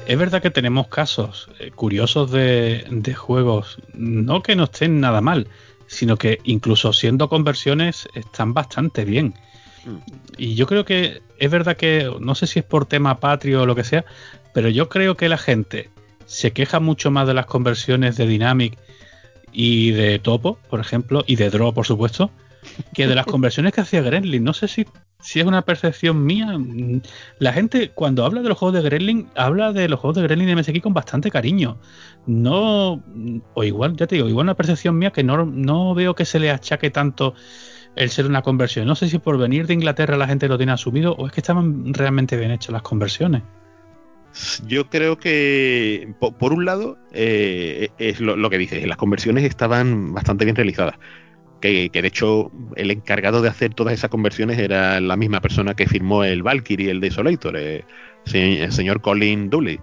es 0.06 0.18
verdad 0.18 0.40
que 0.40 0.50
tenemos 0.50 0.88
casos 0.88 1.50
curiosos 1.74 2.30
de, 2.30 2.86
de, 2.90 3.14
juegos, 3.14 3.78
no 3.92 4.42
que 4.42 4.56
no 4.56 4.64
estén 4.64 5.00
nada 5.00 5.20
mal, 5.20 5.46
sino 5.86 6.16
que 6.16 6.38
incluso 6.44 6.94
siendo 6.94 7.28
conversiones 7.28 8.08
están 8.14 8.54
bastante 8.54 9.04
bien. 9.04 9.34
Mm. 9.84 9.96
Y 10.38 10.54
yo 10.54 10.66
creo 10.66 10.86
que 10.86 11.20
es 11.38 11.50
verdad 11.50 11.76
que, 11.76 12.10
no 12.18 12.34
sé 12.34 12.46
si 12.46 12.60
es 12.60 12.64
por 12.64 12.86
tema 12.86 13.20
patrio 13.20 13.62
o 13.62 13.66
lo 13.66 13.74
que 13.74 13.84
sea, 13.84 14.06
pero 14.54 14.70
yo 14.70 14.88
creo 14.88 15.14
que 15.16 15.28
la 15.28 15.36
gente 15.36 15.90
se 16.28 16.52
queja 16.52 16.78
mucho 16.78 17.10
más 17.10 17.26
de 17.26 17.32
las 17.32 17.46
conversiones 17.46 18.18
de 18.18 18.26
Dynamic 18.26 18.78
y 19.50 19.92
de 19.92 20.18
Topo, 20.18 20.58
por 20.68 20.78
ejemplo, 20.78 21.24
y 21.26 21.36
de 21.36 21.48
Draw, 21.48 21.72
por 21.72 21.86
supuesto, 21.86 22.30
que 22.92 23.06
de 23.06 23.14
las 23.14 23.24
conversiones 23.26 23.72
que 23.72 23.80
hacía 23.80 24.02
Gremlin. 24.02 24.44
No 24.44 24.52
sé 24.52 24.68
si, 24.68 24.86
si 25.20 25.40
es 25.40 25.46
una 25.46 25.62
percepción 25.62 26.26
mía. 26.26 26.58
La 27.38 27.54
gente, 27.54 27.92
cuando 27.92 28.26
habla 28.26 28.42
de 28.42 28.50
los 28.50 28.58
juegos 28.58 28.74
de 28.74 28.82
Gremlin, 28.82 29.28
habla 29.36 29.72
de 29.72 29.88
los 29.88 29.98
juegos 30.00 30.16
de 30.16 30.22
Gremlin 30.24 30.48
de 30.48 30.56
MSX 30.56 30.82
con 30.82 30.92
bastante 30.92 31.30
cariño. 31.30 31.78
No, 32.26 33.02
o 33.54 33.64
igual, 33.64 33.96
ya 33.96 34.06
te 34.06 34.16
digo, 34.16 34.28
igual 34.28 34.44
una 34.44 34.54
percepción 34.54 34.98
mía 34.98 35.10
que 35.10 35.24
no, 35.24 35.46
no 35.46 35.94
veo 35.94 36.14
que 36.14 36.26
se 36.26 36.38
le 36.38 36.50
achaque 36.50 36.90
tanto 36.90 37.32
el 37.96 38.10
ser 38.10 38.26
una 38.26 38.42
conversión. 38.42 38.86
No 38.86 38.94
sé 38.96 39.08
si 39.08 39.18
por 39.18 39.38
venir 39.38 39.66
de 39.66 39.72
Inglaterra 39.72 40.18
la 40.18 40.26
gente 40.26 40.46
lo 40.46 40.58
tiene 40.58 40.72
asumido 40.72 41.14
o 41.14 41.26
es 41.26 41.32
que 41.32 41.40
estaban 41.40 41.94
realmente 41.94 42.36
bien 42.36 42.50
hechas 42.50 42.74
las 42.74 42.82
conversiones. 42.82 43.42
Yo 44.66 44.88
creo 44.88 45.18
que, 45.18 46.14
por, 46.18 46.52
un 46.52 46.64
lado, 46.64 46.98
eh, 47.12 47.88
es 47.98 48.20
lo, 48.20 48.50
que 48.50 48.58
dices, 48.58 48.86
las 48.86 48.96
conversiones 48.96 49.44
estaban 49.44 50.12
bastante 50.12 50.44
bien 50.44 50.56
realizadas. 50.56 50.94
Que, 51.60 51.90
de 51.92 52.06
hecho 52.06 52.52
el 52.76 52.92
encargado 52.92 53.42
de 53.42 53.48
hacer 53.48 53.74
todas 53.74 53.92
esas 53.92 54.10
conversiones 54.10 54.58
era 54.58 55.00
la 55.00 55.16
misma 55.16 55.40
persona 55.40 55.74
que 55.74 55.88
firmó 55.88 56.22
el 56.22 56.44
Valkyrie 56.44 56.86
y 56.86 56.90
el 56.90 57.00
Desolator, 57.00 57.56
eh, 57.56 57.84
el 58.32 58.72
señor 58.72 59.00
Colin 59.00 59.50
Dooley. 59.50 59.80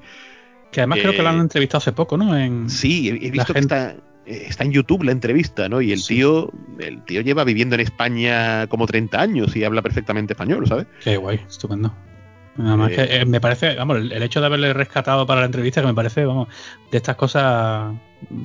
Que 0.72 0.82
además 0.82 1.00
creo 1.02 1.12
que 1.12 1.22
lo 1.22 1.30
han 1.30 1.38
eh, 1.38 1.42
entrevistado 1.42 1.80
hace 1.80 1.92
poco, 1.92 2.18
¿no? 2.18 2.38
En 2.38 2.70
sí, 2.70 3.10
he, 3.10 3.30
visto 3.30 3.54
que 3.54 3.60
está, 3.60 3.96
está, 4.26 4.64
en 4.64 4.72
YouTube 4.72 5.04
la 5.04 5.12
entrevista, 5.12 5.68
¿no? 5.68 5.82
Y 5.82 5.92
el 5.92 6.06
tío 6.06 6.50
el 6.80 7.04
tío 7.04 7.22
lleva 7.22 7.44
viviendo 7.44 7.76
en 7.76 7.82
España 7.82 8.68
como 8.68 8.86
30 8.86 9.20
años 9.20 9.56
y 9.56 9.66
habla 9.66 9.82
perfectamente 9.82 10.34
español, 10.34 10.66
¿sabes? 10.68 10.88
Qué 11.04 11.18
guay, 11.18 11.42
estupendo. 11.48 11.94
Nada 12.58 12.78
más 12.78 12.90
que 12.92 13.02
eh, 13.02 13.22
eh, 13.22 13.26
me 13.26 13.42
parece, 13.42 13.76
vamos, 13.76 13.98
el, 13.98 14.24
hecho 14.24 14.40
de 14.40 14.46
haberle 14.46 14.74
rescatado 14.74 15.26
para 15.26 15.42
la 15.42 15.46
entrevista, 15.46 15.82
que 15.82 15.88
me 15.88 15.94
parece, 15.94 16.26
vamos, 16.26 16.48
de 16.90 16.98
estas 16.98 17.16
cosas 17.16 17.94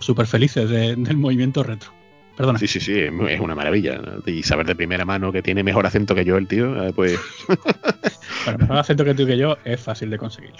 súper 0.00 0.26
felices 0.26 0.68
del 0.68 1.16
movimiento 1.16 1.62
retro. 1.62 1.92
Perdona. 2.36 2.58
Sí, 2.58 2.66
sí, 2.66 2.80
sí, 2.80 2.98
es 2.98 3.40
una 3.40 3.54
maravilla. 3.54 4.00
Y 4.26 4.42
saber 4.42 4.66
de 4.66 4.74
primera 4.74 5.04
mano 5.04 5.30
que 5.30 5.42
tiene 5.42 5.62
mejor 5.62 5.86
acento 5.86 6.14
que 6.14 6.24
yo 6.24 6.38
el 6.38 6.48
tío, 6.48 6.86
eh, 6.86 6.92
pues. 6.94 7.18
bueno, 8.44 8.58
mejor 8.58 8.78
acento 8.78 9.04
que 9.04 9.14
tú 9.14 9.26
que 9.26 9.36
yo 9.36 9.58
es 9.64 9.80
fácil 9.80 10.10
de 10.10 10.18
conseguir. 10.18 10.52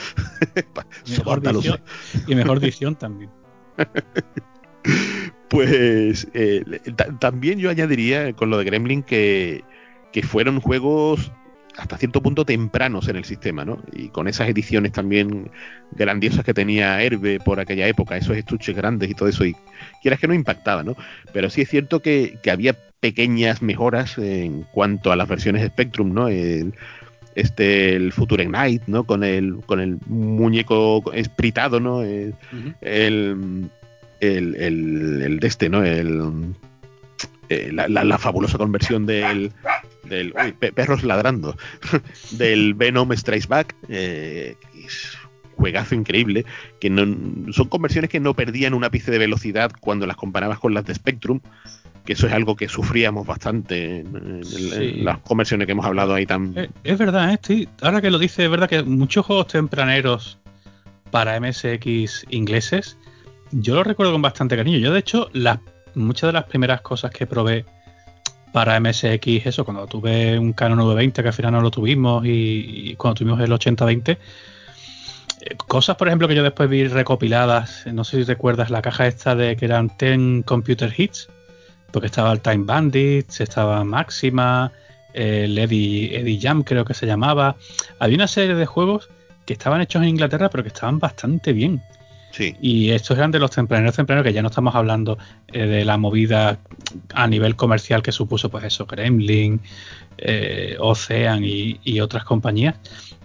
mejor 1.08 1.40
dicción, 1.40 1.80
y 2.26 2.34
mejor 2.34 2.60
dicción 2.60 2.96
también. 2.96 3.30
pues 5.48 6.28
también 7.18 7.58
yo 7.58 7.70
añadiría 7.70 8.32
con 8.34 8.50
lo 8.50 8.58
de 8.58 8.64
Gremlin 8.64 9.02
que, 9.02 9.64
que 10.12 10.22
fueron 10.22 10.60
juegos 10.60 11.32
hasta 11.76 11.96
cierto 11.98 12.22
punto 12.22 12.44
tempranos 12.44 13.08
en 13.08 13.16
el 13.16 13.24
sistema, 13.24 13.64
¿no? 13.64 13.78
Y 13.92 14.08
con 14.08 14.28
esas 14.28 14.48
ediciones 14.48 14.92
también 14.92 15.50
grandiosas 15.92 16.44
que 16.44 16.54
tenía 16.54 17.02
Herbe 17.02 17.38
por 17.40 17.60
aquella 17.60 17.86
época, 17.86 18.16
esos 18.16 18.36
estuches 18.36 18.76
grandes 18.76 19.10
y 19.10 19.14
todo 19.14 19.28
eso, 19.28 19.44
y 19.44 19.56
quieras 20.02 20.20
que 20.20 20.28
no 20.28 20.34
impactaba, 20.34 20.82
¿no? 20.82 20.96
Pero 21.32 21.50
sí 21.50 21.62
es 21.62 21.68
cierto 21.68 22.00
que, 22.00 22.38
había 22.50 22.74
pequeñas 23.00 23.62
mejoras 23.62 24.18
en 24.18 24.62
cuanto 24.72 25.12
a 25.12 25.16
las 25.16 25.28
versiones 25.28 25.66
Spectrum, 25.66 26.12
¿no? 26.12 26.28
El, 26.28 26.74
este 27.34 27.94
el 27.94 28.12
Future 28.12 28.46
Night, 28.46 28.82
¿no? 28.86 29.04
Con 29.04 29.24
el 29.24 29.60
con 29.64 29.80
el 29.80 29.98
muñeco 30.06 31.12
espritado, 31.12 31.80
¿no? 31.80 32.02
El, 32.02 32.34
el, 32.80 33.70
el, 34.20 35.40
de 35.40 35.46
este, 35.46 35.68
¿no? 35.68 35.84
El 35.84 36.54
eh, 37.50 37.72
la, 37.72 38.18
fabulosa 38.18 38.58
conversión 38.58 39.06
del, 39.06 39.52
del 40.04 40.32
perros 40.72 41.02
ladrando 41.02 41.56
del 42.30 42.74
Venom 42.74 43.12
Strikes 43.12 43.48
Back 43.48 43.74
eh, 43.88 44.54
juegazo 45.56 45.96
increíble 45.96 46.46
que 46.78 46.90
no, 46.90 47.52
son 47.52 47.66
conversiones 47.66 48.08
que 48.08 48.20
no 48.20 48.34
perdían 48.34 48.72
un 48.72 48.84
ápice 48.84 49.10
de 49.10 49.18
velocidad 49.18 49.72
cuando 49.80 50.06
las 50.06 50.16
comparabas 50.16 50.60
con 50.60 50.74
las 50.74 50.84
de 50.86 50.94
Spectrum 50.94 51.40
que 52.04 52.12
eso 52.12 52.28
es 52.28 52.32
algo 52.32 52.54
que 52.54 52.68
sufríamos 52.68 53.26
bastante 53.26 53.98
en, 53.98 55.04
las 55.04 55.18
conversiones 55.18 55.66
que 55.66 55.72
hemos 55.72 55.86
hablado 55.86 56.14
ahí 56.14 56.26
tan 56.26 56.56
eh, 56.56 56.70
es, 56.84 56.98
verdad 56.98 57.36
¿eh? 57.48 57.66
ahora 57.82 58.00
que 58.00 58.12
lo 58.12 58.20
dice 58.20 58.44
es 58.44 58.50
verdad 58.50 58.68
que 58.68 58.84
muchos 58.84 59.26
juegos 59.26 59.48
tempraneros 59.48 60.38
para 61.10 61.40
MSX 61.40 62.26
ingleses 62.30 62.96
yo 63.50 63.74
los 63.74 63.84
recuerdo 63.84 64.12
con 64.12 64.22
bastante 64.22 64.56
cariño 64.56 64.78
yo 64.78 64.92
de 64.92 65.00
hecho 65.00 65.28
las 65.32 65.58
muchas 65.94 66.28
de 66.28 66.32
las 66.32 66.44
primeras 66.44 66.80
cosas 66.80 67.10
que 67.10 67.26
probé 67.26 67.64
para 68.52 68.78
MSX, 68.80 69.46
eso, 69.46 69.64
cuando 69.64 69.86
tuve 69.86 70.38
un 70.38 70.52
Canon 70.52 70.78
920, 70.78 71.22
que 71.22 71.28
al 71.28 71.34
final 71.34 71.52
no 71.52 71.60
lo 71.60 71.70
tuvimos, 71.70 72.24
y, 72.26 72.94
cuando 72.96 73.18
tuvimos 73.18 73.40
el 73.40 73.52
8020, 73.52 74.12
eh, 74.12 75.56
cosas, 75.66 75.96
por 75.96 76.08
ejemplo, 76.08 76.26
que 76.26 76.34
yo 76.34 76.42
después 76.42 76.68
vi 76.68 76.86
recopiladas, 76.88 77.86
no 77.86 78.04
sé 78.04 78.18
si 78.18 78.24
recuerdas 78.24 78.70
la 78.70 78.82
caja 78.82 79.06
esta 79.06 79.34
de 79.34 79.56
que 79.56 79.64
eran 79.64 79.92
10 79.98 80.44
Computer 80.44 80.92
Hits, 80.96 81.28
porque 81.92 82.06
estaba 82.06 82.32
el 82.32 82.40
Time 82.40 82.64
Bandits, 82.64 83.40
estaba 83.40 83.84
Máxima, 83.84 84.72
el 85.12 85.58
Eddie, 85.58 86.16
Eddie 86.18 86.38
Jam 86.40 86.62
creo 86.62 86.84
que 86.84 86.94
se 86.94 87.06
llamaba. 87.06 87.56
Había 87.98 88.16
una 88.16 88.28
serie 88.28 88.54
de 88.54 88.66
juegos 88.66 89.08
que 89.44 89.54
estaban 89.54 89.80
hechos 89.80 90.02
en 90.02 90.08
Inglaterra, 90.08 90.48
pero 90.50 90.62
que 90.62 90.68
estaban 90.68 90.98
bastante 90.98 91.52
bien. 91.52 91.82
Y 92.38 92.90
estos 92.90 93.18
eran 93.18 93.30
de 93.30 93.38
los 93.38 93.50
tempraneros 93.50 93.96
tempraneros, 93.96 94.26
que 94.26 94.32
ya 94.32 94.42
no 94.42 94.48
estamos 94.48 94.74
hablando 94.74 95.18
eh, 95.48 95.66
de 95.66 95.84
la 95.84 95.96
movida 95.96 96.58
a 97.14 97.26
nivel 97.26 97.56
comercial 97.56 98.02
que 98.02 98.12
supuso, 98.12 98.50
pues 98.50 98.64
eso, 98.64 98.86
Gremlin, 98.86 99.60
eh, 100.18 100.76
Ocean 100.78 101.42
y, 101.44 102.00
otras 102.00 102.24
compañías. 102.24 102.76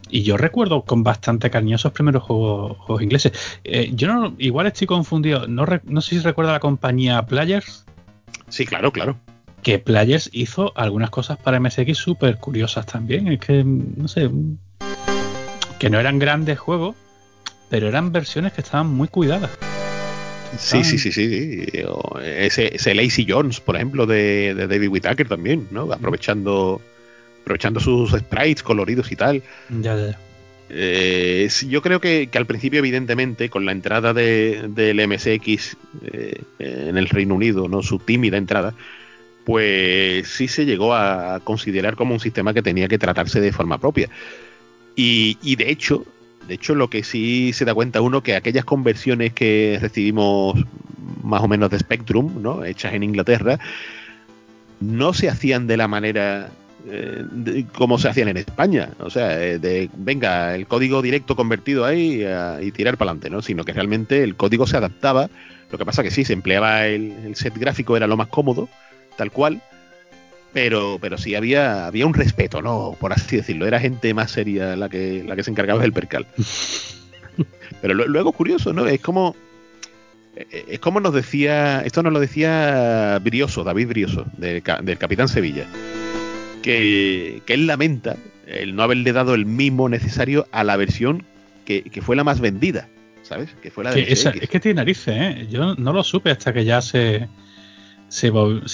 Y 0.09 0.23
yo 0.23 0.37
recuerdo 0.37 0.83
con 0.83 1.03
bastante 1.03 1.49
cariño 1.49 1.75
esos 1.75 1.91
primeros 1.91 2.23
juegos, 2.23 3.01
ingleses. 3.01 3.31
Eh, 3.63 3.91
yo 3.93 4.07
no, 4.07 4.35
igual 4.37 4.67
estoy 4.67 4.87
confundido. 4.87 5.47
No, 5.47 5.65
no 5.83 6.01
sé 6.01 6.15
si 6.15 6.21
recuerda 6.21 6.51
la 6.51 6.59
compañía 6.59 7.25
Players. 7.25 7.85
Sí, 8.47 8.65
claro, 8.65 8.91
claro. 8.91 9.17
Que 9.63 9.79
Players 9.79 10.29
hizo 10.31 10.73
algunas 10.75 11.09
cosas 11.09 11.37
para 11.39 11.59
MSX 11.59 11.97
súper 11.97 12.37
curiosas 12.37 12.85
también. 12.85 13.27
Es 13.27 13.39
que, 13.39 13.63
no 13.63 14.07
sé, 14.07 14.29
que 15.79 15.89
no 15.89 15.99
eran 15.99 16.19
grandes 16.19 16.59
juegos, 16.59 16.95
pero 17.69 17.87
eran 17.87 18.11
versiones 18.11 18.53
que 18.53 18.61
estaban 18.61 18.87
muy 18.87 19.07
cuidadas. 19.07 19.51
Sí, 20.57 20.83
sí, 20.83 20.97
sí, 20.97 21.11
sí. 21.11 21.67
Ese, 22.23 22.75
ese, 22.75 22.95
Lazy 22.95 23.25
Jones, 23.27 23.59
por 23.59 23.75
ejemplo, 23.75 24.05
de, 24.05 24.53
David 24.55 24.89
Whittaker 24.89 25.27
también, 25.27 25.67
¿no? 25.71 25.91
Aprovechando, 25.91 26.81
aprovechando 27.41 27.79
sus 27.79 28.11
sprites 28.11 28.63
coloridos 28.63 29.11
y 29.11 29.15
tal. 29.15 29.43
Ya, 29.81 29.95
ya. 29.95 30.17
Eh, 30.69 31.47
yo 31.67 31.81
creo 31.81 31.99
que, 31.99 32.29
al 32.33 32.45
principio, 32.45 32.79
evidentemente, 32.79 33.49
con 33.49 33.65
la 33.65 33.71
entrada 33.71 34.13
de, 34.13 34.65
del 34.69 35.07
MSX 35.07 35.77
eh, 36.05 36.41
en 36.59 36.97
el 36.97 37.07
Reino 37.09 37.35
Unido, 37.35 37.67
¿no? 37.67 37.83
Su 37.83 37.99
tímida 37.99 38.37
entrada, 38.37 38.73
pues 39.45 40.27
sí 40.27 40.47
se 40.47 40.65
llegó 40.65 40.95
a 40.95 41.39
considerar 41.43 41.95
como 41.95 42.13
un 42.13 42.19
sistema 42.19 42.53
que 42.53 42.63
tenía 42.63 42.87
que 42.87 42.97
tratarse 42.97 43.41
de 43.41 43.51
forma 43.51 43.77
propia. 43.77 44.09
Y, 44.95 45.37
y 45.43 45.55
de 45.57 45.69
hecho, 45.69 46.05
de 46.47 46.53
hecho, 46.53 46.75
lo 46.75 46.89
que 46.89 47.03
sí 47.03 47.53
se 47.53 47.65
da 47.65 47.73
cuenta 47.73 48.01
uno 48.01 48.21
que 48.21 48.35
aquellas 48.35 48.65
conversiones 48.65 49.33
que 49.33 49.77
recibimos 49.81 50.55
más 51.23 51.41
o 51.41 51.47
menos 51.47 51.69
de 51.69 51.79
Spectrum, 51.79 52.41
¿no? 52.41 52.63
hechas 52.63 52.93
en 52.93 53.03
Inglaterra, 53.03 53.59
no 54.79 55.13
se 55.13 55.29
hacían 55.29 55.67
de 55.67 55.77
la 55.77 55.87
manera 55.87 56.49
eh, 56.87 57.65
como 57.73 57.97
se 57.97 58.09
hacían 58.09 58.27
en 58.27 58.37
España. 58.37 58.89
O 58.99 59.09
sea, 59.09 59.41
eh, 59.41 59.59
de 59.59 59.89
venga, 59.95 60.55
el 60.55 60.67
código 60.67 61.01
directo 61.01 61.35
convertido 61.35 61.85
ahí 61.85 62.23
y 62.61 62.71
tirar 62.71 62.97
para 62.97 63.11
adelante, 63.11 63.29
¿no? 63.29 63.41
Sino 63.41 63.63
que 63.63 63.73
realmente 63.73 64.23
el 64.23 64.35
código 64.35 64.67
se 64.67 64.77
adaptaba. 64.77 65.29
Lo 65.71 65.77
que 65.77 65.85
pasa 65.85 66.03
que 66.03 66.11
sí, 66.11 66.25
se 66.25 66.33
empleaba 66.33 66.85
el, 66.85 67.11
el 67.25 67.35
set 67.35 67.57
gráfico, 67.57 67.97
era 67.97 68.05
lo 68.05 68.17
más 68.17 68.27
cómodo, 68.27 68.69
tal 69.17 69.31
cual 69.31 69.61
pero, 70.55 70.99
pero 71.01 71.17
sí 71.17 71.35
había, 71.35 71.85
había 71.85 72.07
un 72.07 72.13
respeto, 72.13 72.61
¿no? 72.61 72.95
Por 72.97 73.11
así 73.11 73.35
decirlo. 73.35 73.67
Era 73.67 73.77
gente 73.77 74.13
más 74.13 74.31
seria 74.31 74.77
la 74.77 74.87
que, 74.87 75.21
la 75.27 75.35
que 75.35 75.43
se 75.43 75.51
encargaba 75.51 75.81
del 75.81 75.91
percal. 75.91 76.25
pero 77.81 77.93
luego 77.93 78.31
curioso, 78.31 78.71
¿no? 78.71 78.87
Es 78.87 79.01
como. 79.01 79.35
Eh, 80.37 80.63
es 80.69 80.79
como 80.79 81.01
nos 81.01 81.13
decía. 81.13 81.81
Esto 81.81 82.03
nos 82.03 82.13
lo 82.13 82.21
decía 82.21 83.19
Brioso, 83.21 83.65
David 83.65 83.89
Brioso, 83.89 84.25
del, 84.37 84.63
Capitán 84.63 85.27
Sevilla. 85.27 85.67
Que, 86.63 87.41
que, 87.45 87.53
él 87.53 87.67
lamenta 87.67 88.15
el 88.47 88.77
no 88.77 88.83
haberle 88.83 89.11
dado 89.11 89.35
el 89.35 89.45
mimo 89.45 89.89
necesario 89.89 90.47
a 90.53 90.63
la 90.63 90.77
versión 90.77 91.25
que, 91.65 91.83
fue 92.01 92.15
la 92.15 92.23
más 92.23 92.39
vendida. 92.39 92.87
¿Sabes? 93.23 93.49
Que 93.61 93.71
fue 93.71 93.83
la 93.83 93.91
de 93.91 94.03
es 94.03 94.23
que 94.49 94.59
tiene 94.61 94.75
narices, 94.75 95.15
¿eh? 95.17 95.47
Yo 95.49 95.75
no 95.75 95.91
lo 95.91 96.01
supe 96.05 96.29
hasta 96.29 96.53
que 96.53 96.63
ya 96.63 96.81
se 96.81 97.27
se, 98.15 98.29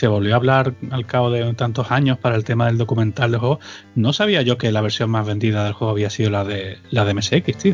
volvió 0.08 0.34
a 0.34 0.36
hablar 0.36 0.76
al 0.92 1.08
cabo 1.08 1.32
de 1.32 1.52
tantos 1.56 1.90
años 1.90 2.20
para 2.20 2.36
el 2.36 2.44
tema 2.44 2.68
del 2.68 2.78
documental 2.78 3.32
del 3.32 3.40
juego. 3.40 3.60
No 3.96 4.14
sabía 4.14 4.44
yo 4.44 4.60
que 4.60 4.72
la 4.72 4.82
versión 4.82 5.10
más 5.10 5.26
vendida 5.26 5.64
del 5.64 5.74
juego 5.74 5.92
había 5.92 6.12
sido 6.12 6.30
la 6.30 6.46
de 6.46 6.78
la 6.92 7.06
de 7.06 7.14
MSX, 7.16 7.58
tío. 7.58 7.74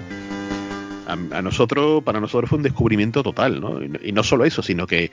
A, 1.07 1.41
nosotros, 1.41 2.03
para 2.03 2.19
nosotros 2.21 2.49
fue 2.49 2.57
un 2.57 2.63
descubrimiento 2.63 3.21
total, 3.21 3.59
¿no? 3.59 3.81
Y, 3.83 4.11
no 4.11 4.23
solo 4.23 4.45
eso, 4.45 4.61
sino 4.61 4.87
que, 4.87 5.11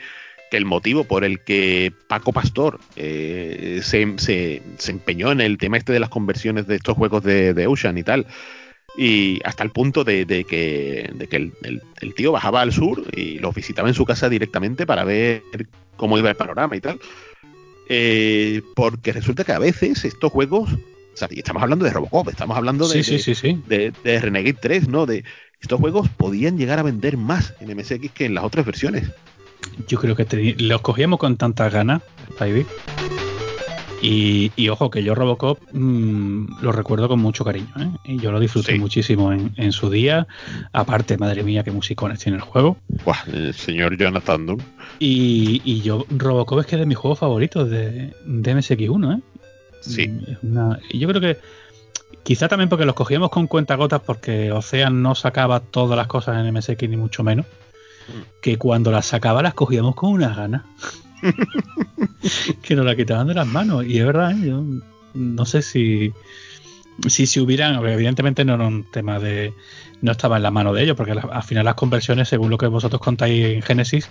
el 0.52 0.66
motivo 0.66 1.02
por 1.02 1.24
el 1.24 1.40
que 1.40 1.92
Paco 2.06 2.32
Pastor 2.32 2.78
eh, 2.94 3.80
se, 3.82 4.62
empeñó 4.88 5.32
en 5.32 5.40
el 5.40 5.58
tema 5.58 5.78
este 5.78 5.92
de 5.92 5.98
las 5.98 6.10
conversiones 6.10 6.68
de 6.68 6.76
estos 6.76 6.96
juegos 6.96 7.24
de, 7.24 7.66
Ocean 7.66 7.98
y 7.98 8.04
tal, 8.04 8.26
y 8.96 9.40
hasta 9.44 9.64
el 9.64 9.70
punto 9.70 10.04
de, 10.04 10.24
que, 10.48 11.10
el, 11.30 12.14
tío 12.14 12.32
bajaba 12.32 12.60
al 12.60 12.72
sur 12.72 13.02
y 13.16 13.38
los 13.38 13.54
visitaba 13.54 13.88
en 13.88 13.94
su 13.94 14.04
casa 14.04 14.28
directamente 14.28 14.86
para 14.86 15.04
ver 15.04 15.42
cómo 15.96 16.18
iba 16.18 16.30
el 16.30 16.36
panorama 16.36 16.76
y 16.76 16.80
tal. 16.80 17.00
Eh, 17.88 18.62
porque 18.74 19.12
resulta 19.12 19.44
que 19.44 19.52
a 19.52 19.58
veces 19.58 20.04
estos 20.04 20.32
juegos, 20.32 20.70
o 20.72 21.16
sea, 21.16 21.28
y 21.30 21.38
estamos 21.38 21.62
hablando 21.62 21.84
de 21.84 21.90
Robocop, 21.90 22.28
estamos 22.28 22.56
hablando 22.56 22.88
de, 22.88 23.92
de, 24.02 24.20
Renegade 24.20 24.58
3, 24.60 24.88
¿no? 24.88 25.06
De 25.06 25.24
estos 25.60 25.80
juegos 25.80 26.08
podían 26.08 26.56
llegar 26.56 26.78
a 26.78 26.82
vender 26.82 27.16
más 27.16 27.54
en 27.60 27.76
MSX 27.76 28.10
que 28.12 28.26
en 28.26 28.34
las 28.34 28.44
otras 28.44 28.64
versiones. 28.64 29.10
Yo 29.88 29.98
creo 29.98 30.14
que 30.14 30.54
los 30.58 30.80
cogíamos 30.82 31.18
con 31.18 31.36
tantas 31.36 31.72
ganas, 31.72 32.02
Spidey. 32.32 32.66
Y, 34.06 34.68
ojo, 34.68 34.90
que 34.90 35.02
yo 35.02 35.14
Robocop 35.14 35.58
mm, 35.72 36.62
lo 36.62 36.72
recuerdo 36.72 37.08
con 37.08 37.20
mucho 37.20 37.42
cariño, 37.42 37.72
¿eh? 37.78 37.88
Y 38.04 38.18
yo 38.18 38.32
lo 38.32 38.38
disfruté 38.38 38.78
muchísimo 38.78 39.32
en, 39.32 39.72
su 39.72 39.88
día. 39.88 40.26
Aparte, 40.72 41.16
madre 41.16 41.42
mía, 41.42 41.64
qué 41.64 41.70
musicones 41.70 42.18
tiene 42.18 42.36
el 42.36 42.42
juego. 42.42 42.76
el 43.32 43.54
señor 43.54 43.96
Jonathan 43.96 44.44
Dunn. 44.44 44.62
Y, 44.98 45.62
y, 45.64 45.80
yo, 45.80 46.04
Robocop 46.10 46.60
es 46.60 46.66
que 46.66 46.76
es 46.76 46.80
de 46.80 46.86
mis 46.86 46.98
juegos 46.98 47.18
favoritos 47.18 47.70
de, 47.70 48.14
de 48.26 48.54
MSX1, 48.54 49.18
¿eh? 49.18 49.22
Sí. 49.80 50.10
Y 50.90 50.98
yo 50.98 51.08
creo 51.08 51.20
que 51.20 51.38
quizá 52.22 52.48
también 52.48 52.68
porque 52.68 52.84
los 52.84 52.94
cogíamos 52.94 53.30
con 53.30 53.46
cuentagotas 53.46 54.00
porque 54.02 54.52
Ocean 54.52 55.02
no 55.02 55.14
sacaba 55.14 55.60
todas 55.60 55.96
las 55.96 56.08
cosas 56.08 56.36
en 56.38 56.52
MSX 56.52 56.88
ni 56.88 56.96
mucho 56.96 57.22
menos. 57.22 57.46
Mm. 58.08 58.40
Que 58.42 58.58
cuando 58.58 58.90
las 58.90 59.06
sacaba 59.06 59.42
las 59.42 59.54
cogíamos 59.54 59.94
con 59.94 60.12
unas 60.12 60.36
ganas. 60.36 60.62
que 62.62 62.76
nos 62.76 62.84
la 62.84 62.96
quitaban 62.96 63.26
de 63.26 63.34
las 63.34 63.46
manos. 63.46 63.84
Y 63.84 63.98
es 63.98 64.06
verdad, 64.06 64.32
¿eh? 64.32 64.46
yo 64.46 64.62
no 65.14 65.46
sé 65.46 65.62
si 65.62 66.12
si 67.08 67.26
se 67.26 67.40
hubieran, 67.40 67.84
evidentemente 67.86 68.44
no 68.44 68.54
era 68.54 68.66
un 68.66 68.84
tema 68.84 69.18
de, 69.18 69.52
no 70.00 70.12
estaba 70.12 70.36
en 70.36 70.42
la 70.42 70.50
mano 70.50 70.72
de 70.72 70.82
ellos, 70.82 70.96
porque 70.96 71.12
al 71.12 71.42
final 71.42 71.64
las 71.64 71.74
conversiones, 71.74 72.28
según 72.28 72.50
lo 72.50 72.58
que 72.58 72.66
vosotros 72.66 73.00
contáis 73.00 73.44
en 73.46 73.62
Génesis, 73.62 74.08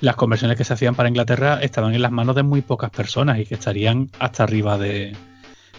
las 0.00 0.16
conversiones 0.16 0.56
que 0.56 0.64
se 0.64 0.72
hacían 0.72 0.94
para 0.94 1.08
Inglaterra 1.08 1.60
estaban 1.62 1.94
en 1.94 2.02
las 2.02 2.12
manos 2.12 2.34
de 2.34 2.42
muy 2.42 2.62
pocas 2.62 2.90
personas 2.90 3.38
y 3.38 3.46
que 3.46 3.54
estarían 3.54 4.10
hasta 4.18 4.44
arriba 4.44 4.78
de, 4.78 5.16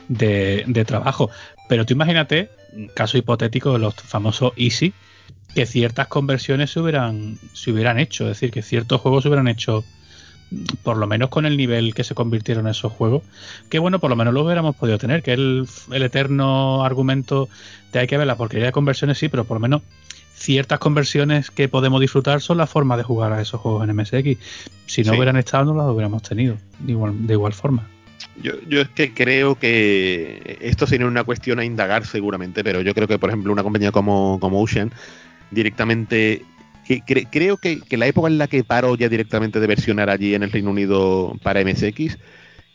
de, 0.07 0.85
trabajo. 0.85 1.29
Pero 1.67 1.85
tú 1.85 1.93
imagínate, 1.93 2.49
caso 2.95 3.17
hipotético, 3.17 3.77
los 3.77 3.95
famosos 3.95 4.53
Easy, 4.55 4.93
que 5.53 5.65
ciertas 5.65 6.07
conversiones 6.07 6.71
se 6.71 6.79
hubieran, 6.79 7.37
se 7.53 7.71
hubieran 7.71 7.99
hecho, 7.99 8.25
es 8.25 8.31
decir, 8.31 8.51
que 8.51 8.61
ciertos 8.61 9.01
juegos 9.01 9.23
se 9.23 9.29
hubieran 9.29 9.47
hecho 9.47 9.83
por 10.83 10.97
lo 10.97 11.07
menos 11.07 11.29
con 11.29 11.45
el 11.45 11.57
nivel 11.57 11.93
que 11.93 12.03
se 12.03 12.15
convirtieron 12.15 12.67
esos 12.67 12.91
juegos, 12.91 13.23
que 13.69 13.79
bueno, 13.79 13.99
por 13.99 14.09
lo 14.09 14.15
menos 14.15 14.33
lo 14.33 14.43
hubiéramos 14.43 14.75
podido 14.75 14.97
tener, 14.97 15.23
que 15.23 15.33
el, 15.33 15.67
el 15.91 16.03
eterno 16.03 16.83
argumento 16.85 17.49
de 17.91 17.99
hay 17.99 18.07
que 18.07 18.17
ver 18.17 18.27
la 18.27 18.35
porquería 18.35 18.67
de 18.67 18.71
conversiones, 18.71 19.17
sí, 19.17 19.29
pero 19.29 19.45
por 19.45 19.55
lo 19.55 19.61
menos 19.61 19.81
ciertas 20.35 20.79
conversiones 20.79 21.49
que 21.49 21.67
podemos 21.67 22.01
disfrutar 22.01 22.41
son 22.41 22.57
la 22.57 22.67
forma 22.67 22.97
de 22.97 23.03
jugar 23.03 23.33
a 23.33 23.41
esos 23.41 23.59
juegos 23.61 23.87
en 23.87 23.95
MSX. 23.95 24.37
Si 24.85 25.03
no 25.03 25.13
hubieran 25.13 25.37
estado, 25.37 25.65
no 25.65 25.75
las 25.75 25.87
hubiéramos 25.87 26.21
tenido 26.21 26.57
de 26.79 26.91
igual, 26.91 27.25
de 27.25 27.33
igual 27.33 27.53
forma. 27.53 27.87
Yo, 28.41 28.53
yo, 28.67 28.81
es 28.81 28.89
que 28.89 29.13
creo 29.13 29.55
que 29.55 30.57
esto 30.61 30.87
sería 30.87 31.07
una 31.07 31.23
cuestión 31.23 31.59
a 31.59 31.65
indagar 31.65 32.05
seguramente, 32.05 32.63
pero 32.63 32.81
yo 32.81 32.93
creo 32.93 33.07
que, 33.07 33.17
por 33.17 33.29
ejemplo, 33.29 33.51
una 33.51 33.63
compañía 33.63 33.91
como, 33.91 34.39
como 34.39 34.61
Ocean 34.61 34.91
directamente... 35.51 36.43
Que, 36.85 37.01
creo 37.01 37.57
que, 37.57 37.81
que, 37.81 37.97
la 37.97 38.05
época 38.05 38.27
en 38.27 38.37
la 38.37 38.47
que 38.47 38.63
paró 38.63 38.95
ya 38.95 39.09
directamente 39.09 39.59
de 39.59 39.67
versionar 39.67 40.09
allí 40.09 40.35
en 40.35 40.43
el 40.43 40.51
Reino 40.51 40.69
Unido 40.69 41.35
para 41.41 41.63
MSX, 41.63 42.17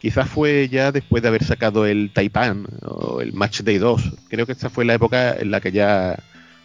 quizás 0.01 0.29
fue 0.29 0.69
ya 0.69 0.91
después 0.91 1.23
de 1.23 1.29
haber 1.29 1.45
sacado 1.45 1.87
el 1.87 2.11
Taipan 2.13 2.67
o 2.83 3.21
el 3.21 3.33
Match 3.35 3.61
Day 3.61 3.79
2. 3.79 4.13
Creo 4.29 4.47
que 4.47 4.53
esa 4.53 4.71
fue 4.71 4.85
la 4.85 4.95
época 4.95 5.37
en 5.39 5.51
la 5.51 5.61
que 5.61 5.71
ya, 5.71 6.19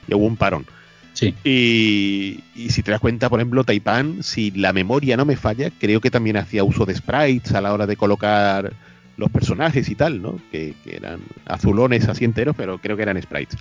ya 0.08 0.16
hubo 0.16 0.26
un 0.26 0.38
parón. 0.38 0.66
Sí. 1.14 1.34
Y, 1.44 2.70
si 2.70 2.84
te 2.84 2.92
das 2.92 3.00
cuenta, 3.00 3.30
por 3.30 3.40
ejemplo, 3.40 3.64
Taipan, 3.64 4.22
si 4.22 4.52
la 4.52 4.74
memoria 4.74 5.16
no 5.16 5.26
me 5.26 5.38
falla, 5.38 5.70
creo 5.70 6.02
que 6.02 6.12
también 6.12 6.38
hacía 6.38 6.64
uso 6.64 6.86
de 6.86 6.96
sprites 6.96 7.54
a 7.54 7.62
la 7.62 7.74
hora 7.74 7.88
de 7.88 7.96
colocar 7.96 8.74
los 9.16 9.32
personajes 9.32 9.88
y 9.90 9.96
tal, 9.96 10.22
¿no? 10.22 10.40
Que, 10.52 10.74
eran 10.86 11.22
azulones 11.46 12.08
así 12.10 12.26
enteros, 12.26 12.56
pero 12.58 12.80
creo 12.80 12.98
que 12.98 13.04
eran 13.04 13.22
sprites. 13.22 13.58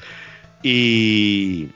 Y, 0.62 1.68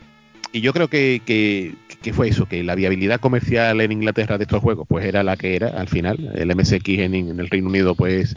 yo 0.52 0.72
creo 0.72 0.88
que, 0.88 1.22
que, 1.24 1.74
fue 2.12 2.28
eso, 2.28 2.46
que 2.46 2.62
la 2.62 2.74
viabilidad 2.74 3.20
comercial 3.20 3.80
en 3.80 3.92
Inglaterra 3.92 4.38
de 4.38 4.44
estos 4.44 4.62
juegos, 4.62 4.86
pues 4.88 5.04
era 5.04 5.22
la 5.22 5.36
que 5.36 5.56
era 5.56 5.68
al 5.68 5.88
final. 5.88 6.30
El 6.34 6.54
MSX 6.54 6.88
en, 6.88 7.14
en 7.14 7.40
el 7.40 7.50
Reino 7.50 7.68
Unido, 7.68 7.94
pues 7.94 8.34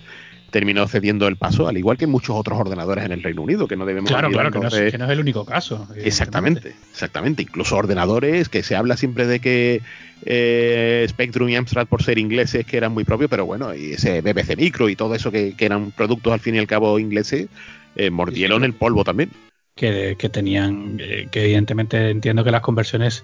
terminó 0.52 0.88
cediendo 0.88 1.28
el 1.28 1.38
paso, 1.38 1.68
al 1.68 1.78
igual 1.78 1.98
que 1.98 2.06
muchos 2.06 2.36
otros 2.36 2.60
ordenadores 2.60 3.06
en 3.06 3.14
el 3.14 3.24
Reino 3.24 3.42
Unido, 3.42 3.68
que 3.68 3.76
no 3.76 3.86
debemos 3.86 4.12
Claro, 4.12 4.30
claro, 4.30 4.52
que 4.52 4.60
no, 4.60 4.68
es, 4.68 4.94
el 4.94 5.20
único 5.20 5.46
caso. 5.46 5.88
Exactamente, 5.96 6.76
exactamente. 6.92 7.42
Incluso 7.42 7.78
ordenadores, 7.78 8.50
que 8.50 8.62
se 8.62 8.76
habla 8.76 8.98
siempre 8.98 9.26
de 9.26 9.40
que 9.40 9.82
eh, 10.26 11.06
Spectrum 11.10 11.50
y 11.50 11.56
Amstrad, 11.56 11.88
por 11.88 12.04
ser 12.04 12.20
ingleses, 12.20 12.66
que 12.66 12.78
eran 12.78 12.92
muy 12.92 13.06
propios, 13.06 13.30
pero 13.30 13.46
bueno, 13.46 13.74
y 13.74 13.94
ese 13.94 14.22
BBC 14.22 14.58
Micro 14.58 14.90
y 14.90 14.96
todo 14.96 15.16
eso 15.16 15.32
que, 15.32 15.56
eran 15.58 15.92
productos 15.92 16.34
al 16.34 16.42
fin 16.42 16.56
y 16.56 16.60
al 16.60 16.68
cabo 16.68 17.00
ingleses, 17.00 17.48
eh, 17.96 18.12
mordieron 18.12 18.64
el 18.64 18.74
polvo 18.74 19.04
también. 19.04 19.32
Que, 19.74 20.18
que 20.20 20.28
tenían, 20.28 20.98
eh, 21.00 21.30
que 21.32 21.46
evidentemente 21.46 22.10
entiendo 22.10 22.44
que 22.44 22.52
las 22.52 22.62
conversiones 22.62 23.24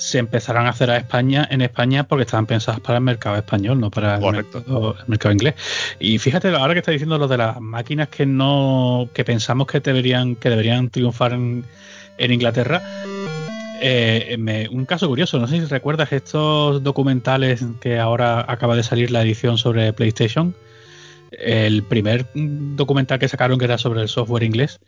se 0.00 0.18
empezarán 0.18 0.64
a 0.64 0.70
hacer 0.70 0.90
a 0.90 0.96
España 0.96 1.46
en 1.50 1.60
España 1.60 2.04
porque 2.04 2.22
estaban 2.22 2.46
pensadas 2.46 2.80
para 2.80 2.96
el 2.96 3.04
mercado 3.04 3.36
español, 3.36 3.78
no 3.78 3.90
para 3.90 4.16
el 4.16 4.46
mercado, 5.06 5.30
inglés. 5.30 5.54
Y 5.98 6.18
fíjate, 6.18 6.48
ahora 6.48 6.72
que 6.72 6.78
está 6.78 6.90
diciendo 6.90 7.18
lo 7.18 7.28
de 7.28 7.36
las 7.36 7.60
máquinas 7.60 8.08
que 8.08 8.24
no, 8.24 9.10
que 9.12 9.26
pensamos 9.26 9.66
que 9.66 9.80
deberían, 9.80 10.36
que 10.36 10.48
deberían 10.48 10.88
triunfar 10.88 11.34
en, 11.34 11.64
Inglaterra. 12.18 12.82
Eh, 13.82 14.68
un 14.70 14.86
caso 14.86 15.06
curioso, 15.06 15.38
no 15.38 15.46
sé 15.46 15.60
si 15.60 15.66
recuerdas 15.66 16.10
estos 16.12 16.82
documentales 16.82 17.62
que 17.82 17.98
ahora 17.98 18.44
acaba 18.48 18.76
de 18.76 18.82
salir 18.82 19.10
la 19.10 19.20
edición 19.20 19.58
sobre 19.58 19.92
PlayStation. 19.92 20.54
El 21.30 21.82
primer 21.82 22.24
documental 22.34 23.18
que 23.18 23.28
sacaron 23.28 23.58
que 23.58 23.66
era 23.66 23.76
sobre 23.76 24.00
el 24.00 24.08
software 24.08 24.44
inglés. 24.44 24.80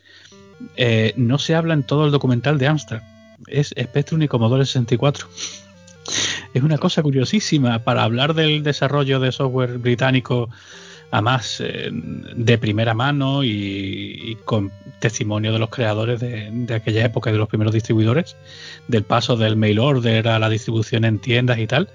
Eh, 0.76 1.12
no 1.16 1.38
se 1.38 1.54
habla 1.54 1.74
en 1.74 1.82
todo 1.82 2.06
el 2.06 2.12
documental 2.12 2.56
de 2.56 2.66
Amstrad 2.66 3.02
es 3.46 3.74
Spectrum 3.78 4.22
y 4.22 4.28
Commodore 4.28 4.64
64. 4.64 5.28
Es 6.54 6.62
una 6.62 6.78
cosa 6.78 7.02
curiosísima 7.02 7.78
para 7.80 8.02
hablar 8.02 8.34
del 8.34 8.62
desarrollo 8.62 9.20
de 9.20 9.32
software 9.32 9.78
británico, 9.78 10.50
además 11.10 11.62
eh, 11.64 11.90
de 11.90 12.58
primera 12.58 12.94
mano 12.94 13.42
y, 13.42 14.36
con 14.44 14.70
testimonio 14.98 15.52
de 15.52 15.58
los 15.58 15.70
creadores 15.70 16.20
de, 16.20 16.74
aquella 16.74 17.04
época 17.04 17.30
y 17.30 17.32
de 17.32 17.38
los 17.38 17.48
primeros 17.48 17.72
distribuidores, 17.72 18.36
del 18.88 19.02
paso 19.02 19.36
del 19.36 19.56
mail 19.56 19.78
order 19.78 20.28
a 20.28 20.38
la 20.38 20.48
distribución 20.48 21.04
en 21.04 21.18
tiendas 21.18 21.58
y 21.58 21.66
tal, 21.66 21.88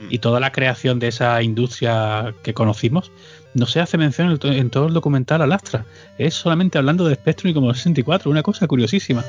mm. 0.00 0.06
y 0.10 0.18
toda 0.20 0.40
la 0.40 0.52
creación 0.52 0.98
de 1.00 1.08
esa 1.08 1.42
industria 1.42 2.32
que 2.42 2.54
conocimos. 2.54 3.10
No 3.54 3.66
se 3.66 3.80
hace 3.80 3.96
mención 3.96 4.38
en, 4.42 4.70
todo 4.70 4.86
el 4.86 4.92
documental 4.92 5.40
al 5.40 5.52
Astra. 5.52 5.86
Es 6.18 6.34
solamente 6.34 6.76
hablando 6.76 7.06
de 7.06 7.14
Spectrum 7.14 7.50
y 7.50 7.54
Commodore 7.54 7.78
64, 7.78 8.30
una 8.30 8.42
cosa 8.42 8.66
curiosísima. 8.66 9.24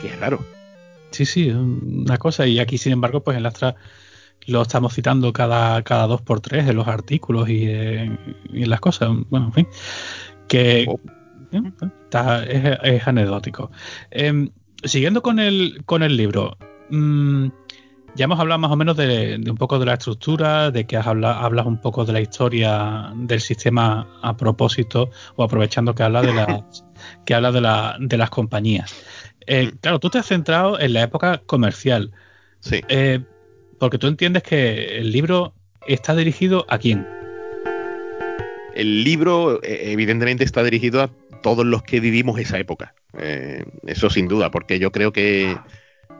Qué 0.00 0.14
raro. 0.20 0.55
Sí, 1.16 1.24
sí, 1.24 1.48
una 1.50 2.18
cosa. 2.18 2.46
Y 2.46 2.58
aquí, 2.58 2.76
sin 2.76 2.92
embargo, 2.92 3.24
pues 3.24 3.38
en 3.38 3.46
Astra 3.46 3.74
lo 4.46 4.60
estamos 4.60 4.92
citando 4.92 5.32
cada, 5.32 5.82
cada 5.82 6.06
dos 6.06 6.20
por 6.20 6.42
tres 6.42 6.68
en 6.68 6.76
los 6.76 6.86
artículos 6.86 7.48
y, 7.48 7.64
en 7.70 8.18
las 8.52 8.80
cosas. 8.80 9.08
Bueno, 9.30 9.46
en 9.46 9.52
fin. 9.54 9.68
Que 10.46 10.84
oh. 10.86 11.00
eh, 12.12 12.78
es, 12.82 13.08
anecdótico. 13.08 13.70
Em, 14.10 14.50
siguiendo 14.84 15.22
con 15.22 15.38
el, 15.38 15.82
con 15.86 16.02
el 16.02 16.18
libro. 16.18 16.58
Mm, 16.90 17.48
ya 18.14 18.24
hemos 18.24 18.38
hablado 18.38 18.58
más 18.58 18.70
o 18.70 18.76
menos 18.76 18.98
de, 18.98 19.42
un 19.48 19.56
poco 19.56 19.78
de 19.78 19.86
la 19.86 19.94
estructura, 19.94 20.70
de 20.70 20.86
que 20.86 20.98
has 20.98 21.06
hablas 21.06 21.64
un 21.64 21.80
poco 21.80 22.04
de 22.04 22.12
la 22.12 22.20
historia 22.20 23.10
del 23.14 23.40
sistema 23.40 24.06
a 24.20 24.36
propósito 24.36 25.08
o 25.36 25.44
aprovechando 25.44 25.94
que 25.94 26.02
habla 26.02 26.20
de 26.20 26.34
las 26.34 26.84
que 27.24 27.34
habla 27.34 27.52
de, 27.52 27.62
la, 27.62 27.96
de 28.00 28.18
las 28.18 28.28
compañías. 28.28 28.94
Eh, 29.46 29.70
mm. 29.72 29.78
claro, 29.78 29.98
tú 29.98 30.10
te 30.10 30.18
has 30.18 30.26
centrado 30.26 30.78
en 30.78 30.92
la 30.92 31.02
época 31.02 31.42
comercial. 31.46 32.12
Sí. 32.60 32.80
Eh, 32.88 33.20
porque 33.78 33.98
tú 33.98 34.06
entiendes 34.06 34.42
que 34.42 34.98
el 34.98 35.12
libro 35.12 35.54
está 35.86 36.14
dirigido 36.14 36.64
a 36.68 36.78
quién. 36.78 37.06
El 38.74 39.04
libro, 39.04 39.62
eh, 39.62 39.92
evidentemente, 39.92 40.44
está 40.44 40.62
dirigido 40.62 41.02
a 41.02 41.10
todos 41.42 41.64
los 41.64 41.82
que 41.82 42.00
vivimos 42.00 42.38
esa 42.38 42.58
época. 42.58 42.94
eso 43.86 44.10
sin 44.10 44.28
duda, 44.28 44.50
porque 44.50 44.78
yo 44.78 44.92
creo 44.92 45.12
que, 45.12 45.56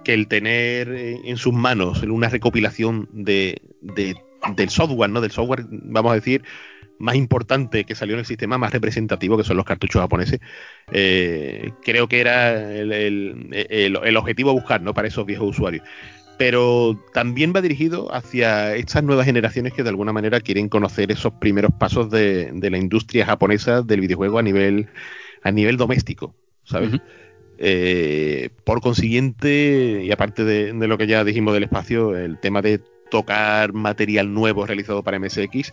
el 0.06 0.28
tener 0.28 0.88
en 0.88 1.36
sus 1.36 1.52
manos 1.52 2.00
una 2.04 2.28
recopilación 2.28 3.08
de, 3.12 3.60
del 3.82 4.70
software, 4.70 5.10
¿no? 5.10 5.20
Del 5.20 5.32
software, 5.32 5.64
vamos 5.68 6.12
a 6.12 6.14
decir, 6.14 6.44
más 6.98 7.16
importante 7.16 7.84
que 7.84 7.94
salió 7.94 8.14
en 8.14 8.20
el 8.20 8.26
sistema, 8.26 8.58
más 8.58 8.72
representativo, 8.72 9.36
que 9.36 9.44
son 9.44 9.56
los 9.56 9.66
cartuchos 9.66 10.00
japoneses, 10.00 10.40
eh, 10.92 11.72
creo 11.82 12.08
que 12.08 12.20
era 12.20 12.72
el, 12.72 14.16
objetivo 14.16 14.50
a 14.50 14.54
buscar 14.54 14.82
¿no? 14.82 14.94
para 14.94 15.08
esos 15.08 15.26
viejos 15.26 15.50
usuarios. 15.50 15.86
Pero 16.38 17.02
también 17.14 17.52
va 17.56 17.62
dirigido 17.62 18.14
hacia 18.14 18.74
estas 18.74 19.02
nuevas 19.02 19.24
generaciones 19.24 19.72
que 19.72 19.82
de 19.82 19.88
alguna 19.88 20.12
manera 20.12 20.40
quieren 20.40 20.68
conocer 20.68 21.10
esos 21.10 21.32
primeros 21.34 21.72
pasos 21.78 22.10
de, 22.10 22.52
la 22.52 22.78
industria 22.78 23.24
japonesa 23.24 23.82
del 23.82 24.02
videojuego 24.02 24.38
a 24.38 24.42
nivel, 24.42 24.88
a 25.42 25.50
nivel 25.50 25.78
doméstico, 25.78 26.34
¿sabes? 26.64 27.00
Eh, 27.58 28.50
por 28.64 28.82
consiguiente, 28.82 30.02
y 30.04 30.12
aparte 30.12 30.44
de, 30.44 30.74
de 30.74 30.86
lo 30.86 30.98
que 30.98 31.06
ya 31.06 31.24
dijimos 31.24 31.54
del 31.54 31.62
espacio, 31.62 32.14
el 32.14 32.38
tema 32.38 32.60
de 32.60 32.82
tocar 33.10 33.72
material 33.72 34.34
nuevo 34.34 34.66
realizado 34.66 35.02
para 35.02 35.18
MSX, 35.18 35.72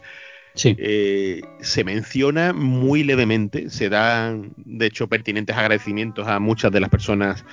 eh, 0.55 1.41
se 1.61 1.83
menciona 1.83 2.53
muy 2.53 3.03
levemente, 3.03 3.69
se 3.69 3.89
dan, 3.89 4.53
de 4.57 4.85
hecho, 4.85 5.07
pertinentes 5.07 5.55
agradecimientos 5.55 6.27
a 6.27 6.39
muchas 6.39 6.71
de 6.71 6.79
las 6.79 6.89
personas 6.89 7.45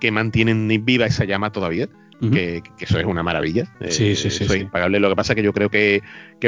que 0.00 0.10
mantienen 0.10 0.68
viva 0.84 1.06
esa 1.06 1.24
llama 1.24 1.52
todavía, 1.52 1.88
que, 2.32 2.62
eso 2.78 3.00
es 3.00 3.04
una 3.04 3.22
maravilla. 3.22 3.64
Sí, 3.88 4.14
sí, 4.14 4.30
sí. 4.30 4.44
Eso 4.44 4.54
es 4.54 4.60
impagable. 4.60 5.00
Lo 5.00 5.08
que 5.08 5.16
pasa 5.16 5.32
es 5.32 5.36
que 5.36 5.42
yo 5.42 5.52
creo 5.52 5.70
que, 5.70 6.02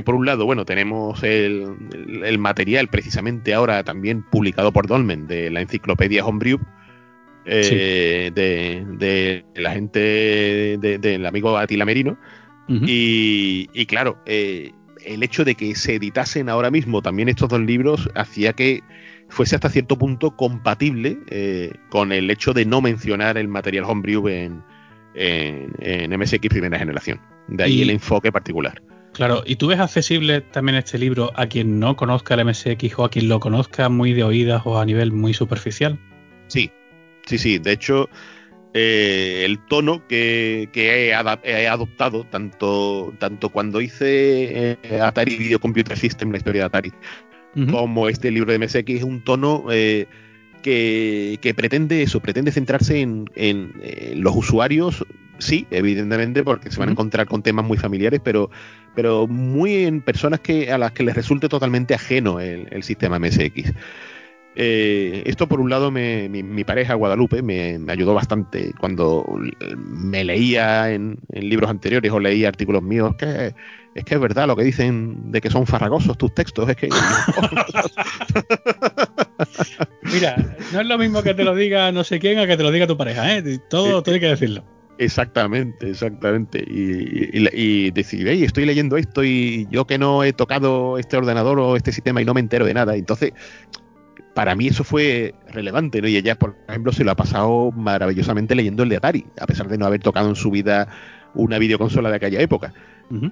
por 0.04 0.14
un 0.14 0.24
lado, 0.24 0.44
bueno, 0.44 0.64
tenemos 0.64 1.22
el, 1.22 2.38
material 2.38 2.88
precisamente 2.88 3.54
ahora 3.54 3.82
también 3.82 4.22
publicado 4.22 4.72
por 4.72 4.86
Dolmen 4.86 5.26
de 5.26 5.50
la 5.50 5.60
enciclopedia 5.60 6.24
Homebrew. 6.24 6.60
Eh, 7.46 8.30
de, 8.34 9.44
la 9.54 9.72
gente 9.72 10.78
del 10.78 11.26
amigo 11.26 11.58
Atila 11.58 11.84
Merino. 11.84 12.18
y, 12.68 13.86
claro, 13.86 14.18
eh, 14.26 14.72
el 15.06 15.22
hecho 15.22 15.44
de 15.44 15.54
que 15.54 15.74
se 15.74 15.96
editasen 15.96 16.48
ahora 16.48 16.70
mismo 16.70 17.02
también 17.02 17.28
estos 17.28 17.48
dos 17.48 17.60
libros 17.60 18.10
hacía 18.14 18.52
que 18.52 18.82
fuese 19.28 19.54
hasta 19.54 19.68
cierto 19.68 19.98
punto 19.98 20.36
compatible 20.36 21.18
eh, 21.28 21.72
con 21.90 22.12
el 22.12 22.30
hecho 22.30 22.52
de 22.52 22.64
no 22.64 22.80
mencionar 22.80 23.38
el 23.38 23.48
material 23.48 23.84
homebrew 23.84 24.28
en, 24.28 24.62
en, 25.14 26.18
MSX 26.18 26.48
primera 26.48 26.78
generación. 26.78 27.20
De 27.48 27.64
ahí 27.64 27.82
el 27.82 27.90
enfoque 27.90 28.32
particular. 28.32 28.80
Claro, 29.12 29.44
¿y 29.46 29.56
tú 29.56 29.68
ves 29.68 29.78
accesible 29.78 30.40
también 30.40 30.76
este 30.76 30.98
libro 30.98 31.30
a 31.36 31.46
quien 31.46 31.78
no 31.78 31.94
conozca 31.94 32.34
el 32.34 32.44
MSX 32.44 32.98
o 32.98 33.04
a 33.04 33.10
quien 33.10 33.28
lo 33.28 33.38
conozca 33.38 33.88
muy 33.88 34.12
de 34.12 34.24
oídas 34.24 34.62
o 34.64 34.80
a 34.80 34.84
nivel 34.84 35.12
muy 35.12 35.32
superficial? 35.34 35.98
Sí, 36.48 36.70
sí, 37.26 37.38
sí. 37.38 37.58
De 37.58 37.72
hecho, 37.72 38.08
eh, 38.76 39.44
el 39.44 39.60
tono 39.60 40.04
que, 40.08 40.68
he, 40.74 41.14
adoptado, 41.14 42.24
tanto, 42.24 43.14
tanto 43.18 43.48
cuando 43.50 43.80
hice 43.80 44.76
eh, 44.82 45.00
Atari 45.00 45.36
Video 45.36 45.60
Computer 45.60 45.96
System, 45.96 46.32
la 46.32 46.38
historia 46.38 46.62
de 46.62 46.66
Atari, 46.66 46.92
como 47.70 48.08
este 48.08 48.32
libro 48.32 48.50
de 48.50 48.58
MSX, 48.58 48.90
es 48.90 49.04
un 49.04 49.22
tono 49.22 49.66
eh, 49.70 50.06
que, 50.60 51.54
pretende 51.56 52.02
eso, 52.02 52.18
pretende 52.18 52.50
centrarse 52.50 53.00
en, 53.00 53.72
los 54.16 54.34
usuarios, 54.34 55.06
sí, 55.38 55.68
evidentemente, 55.70 56.42
porque 56.42 56.72
se 56.72 56.80
van 56.80 56.88
a 56.88 56.92
encontrar 56.92 57.28
con 57.28 57.44
temas 57.44 57.64
muy 57.64 57.78
familiares, 57.78 58.20
pero, 58.24 58.50
pero 58.96 59.28
muy 59.28 59.84
en 59.84 60.00
personas 60.00 60.40
que, 60.40 60.72
a 60.72 60.78
las 60.78 60.90
que 60.90 61.04
les 61.04 61.14
resulte 61.14 61.48
totalmente 61.48 61.94
ajeno 61.94 62.40
el 62.40 62.82
sistema 62.82 63.20
MSX. 63.20 63.72
Eh, 64.56 65.24
esto 65.26 65.48
por 65.48 65.60
un 65.60 65.68
lado 65.68 65.90
mi, 65.90 66.64
pareja 66.64 66.94
Guadalupe 66.94 67.42
me, 67.42 67.76
ayudó 67.88 68.14
bastante 68.14 68.72
cuando 68.78 69.26
me 69.58 70.22
leía 70.22 70.92
en, 70.92 71.18
libros 71.32 71.68
anteriores 71.68 72.12
o 72.12 72.20
leía 72.20 72.46
artículos 72.48 72.80
míos 72.80 73.16
que 73.18 73.52
es 73.96 74.04
que 74.04 74.14
es 74.14 74.20
verdad 74.20 74.46
lo 74.46 74.54
que 74.54 74.62
dicen 74.62 75.32
de 75.32 75.40
que 75.40 75.50
son 75.50 75.66
farragosos 75.66 76.16
tus 76.16 76.32
textos 76.34 76.68
es 76.68 76.76
que 76.76 76.88
mira 80.12 80.36
no 80.72 80.82
es 80.82 80.86
lo 80.86 80.98
mismo 80.98 81.24
que 81.24 81.34
te 81.34 81.42
lo 81.42 81.56
diga 81.56 81.90
no 81.90 82.04
sé 82.04 82.20
quién 82.20 82.38
a 82.38 82.46
que 82.46 82.56
te 82.56 82.62
lo 82.62 82.70
diga 82.70 82.86
tu 82.86 82.96
pareja 82.96 83.36
¿eh? 83.36 83.58
todo, 83.68 84.04
todo 84.04 84.14
hay 84.14 84.20
que 84.20 84.28
decirlo 84.28 84.62
Exactamente, 84.96 85.90
exactamente. 85.90 86.64
Y, 86.68 87.48
y, 87.52 87.90
decir, 87.90 88.28
hey, 88.28 88.44
estoy 88.44 88.64
leyendo 88.64 88.96
esto 88.96 89.24
y 89.24 89.66
yo 89.68 89.88
que 89.88 89.98
no 89.98 90.22
he 90.22 90.32
tocado 90.32 90.98
este 90.98 91.16
ordenador 91.16 91.58
o 91.58 91.74
este 91.74 91.90
sistema 91.90 92.22
y 92.22 92.24
no 92.24 92.32
me 92.32 92.38
entero 92.38 92.64
de 92.64 92.74
nada. 92.74 92.94
Entonces, 92.94 93.32
para 94.34 94.54
mí 94.54 94.66
eso 94.66 94.84
fue 94.84 95.34
relevante, 95.48 96.02
¿no? 96.02 96.08
Y 96.08 96.16
ella, 96.16 96.34
por 96.34 96.56
ejemplo, 96.68 96.92
se 96.92 97.04
lo 97.04 97.12
ha 97.12 97.16
pasado 97.16 97.70
maravillosamente 97.72 98.54
leyendo 98.54 98.82
el 98.82 98.88
de 98.88 98.96
Atari, 98.96 99.26
a 99.40 99.46
pesar 99.46 99.68
de 99.68 99.78
no 99.78 99.86
haber 99.86 100.00
tocado 100.00 100.28
en 100.28 100.36
su 100.36 100.50
vida 100.50 100.88
una 101.34 101.58
videoconsola 101.58 102.10
de 102.10 102.16
aquella 102.16 102.40
época. 102.40 102.72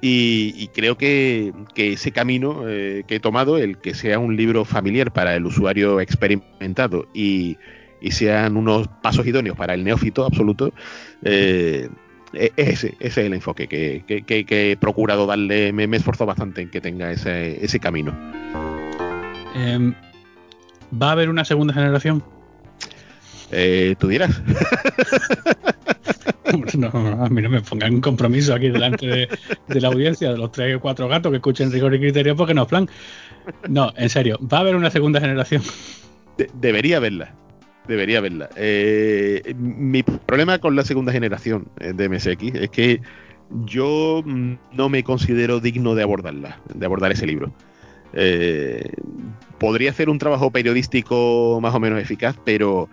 y, 0.00 0.68
creo 0.68 0.96
que, 0.96 1.52
ese 1.74 2.12
camino 2.12 2.68
eh, 2.68 3.04
que 3.06 3.16
he 3.16 3.20
tomado, 3.20 3.58
el 3.58 3.78
que 3.78 3.94
sea 3.94 4.18
un 4.18 4.36
libro 4.36 4.64
familiar 4.64 5.12
para 5.12 5.34
el 5.34 5.44
usuario 5.44 6.00
experimentado 6.00 7.08
y, 7.12 7.58
sean 8.10 8.56
unos 8.56 8.88
pasos 9.00 9.26
idóneos 9.26 9.56
para 9.56 9.74
el 9.74 9.84
neófito 9.84 10.24
absoluto, 10.24 10.72
eh, 11.24 11.88
e-, 12.32 12.52
ese, 12.56 12.94
ese, 12.98 12.98
es 13.00 13.18
el 13.18 13.34
enfoque 13.34 13.68
que, 13.68 14.04
he 14.06 14.76
procurado 14.76 15.26
darle, 15.26 15.72
me, 15.72 15.86
me 15.86 15.96
esforzado 15.96 16.26
bastante 16.26 16.62
en 16.62 16.70
que 16.70 16.80
tenga 16.80 17.10
ese, 17.10 17.64
ese 17.64 17.78
camino. 17.78 18.12
Em, 19.54 19.94
¿Va 21.00 21.08
a 21.08 21.12
haber 21.12 21.28
una 21.28 21.44
segunda 21.44 21.72
generación? 21.72 22.22
Eh, 23.50 23.94
¿Tú 23.98 24.08
dirás? 24.08 24.40
no, 26.76 26.88
a 26.88 27.28
mí 27.28 27.42
no 27.42 27.50
me 27.50 27.60
pongan 27.60 27.94
un 27.94 28.00
compromiso 28.00 28.54
aquí 28.54 28.70
delante 28.70 29.06
de, 29.06 29.28
la 29.80 29.88
audiencia 29.88 30.32
de 30.32 30.38
los 30.38 30.52
tres 30.52 30.76
o 30.76 30.80
cuatro 30.80 31.08
gatos 31.08 31.30
que 31.30 31.36
escuchen 31.36 31.70
rigor 31.70 31.94
y 31.94 32.00
criterio 32.00 32.36
porque 32.36 32.54
no 32.54 32.66
plan. 32.66 32.88
No, 33.68 33.92
en 33.96 34.08
serio, 34.08 34.38
¿va 34.40 34.58
a 34.58 34.60
haber 34.60 34.76
una 34.76 34.90
segunda 34.90 35.20
generación? 35.20 35.62
debería 36.54 36.96
haberla. 36.96 37.34
Debería 37.86 38.18
haberla. 38.18 38.48
Eh, 38.56 39.54
mi 39.56 40.02
problema 40.02 40.58
con 40.58 40.76
la 40.76 40.84
segunda 40.84 41.12
generación 41.12 41.68
eh, 41.80 41.92
de 41.92 42.08
MSX 42.08 42.54
es 42.54 42.70
que 42.70 43.00
yo 43.64 44.22
no 44.24 44.88
me 44.88 45.04
considero 45.04 45.60
digno 45.60 45.94
de 45.94 46.02
abordarla, 46.02 46.58
de 46.72 46.86
abordar 46.86 47.12
ese 47.12 47.26
libro. 47.26 47.52
Eh, 48.14 48.90
podría 49.58 49.90
hacer 49.90 50.08
un 50.08 50.18
trabajo 50.18 50.50
periodístico 50.50 51.58
más 51.62 51.74
o 51.74 51.80
menos 51.80 52.00
eficaz, 52.00 52.36
pero 52.44 52.88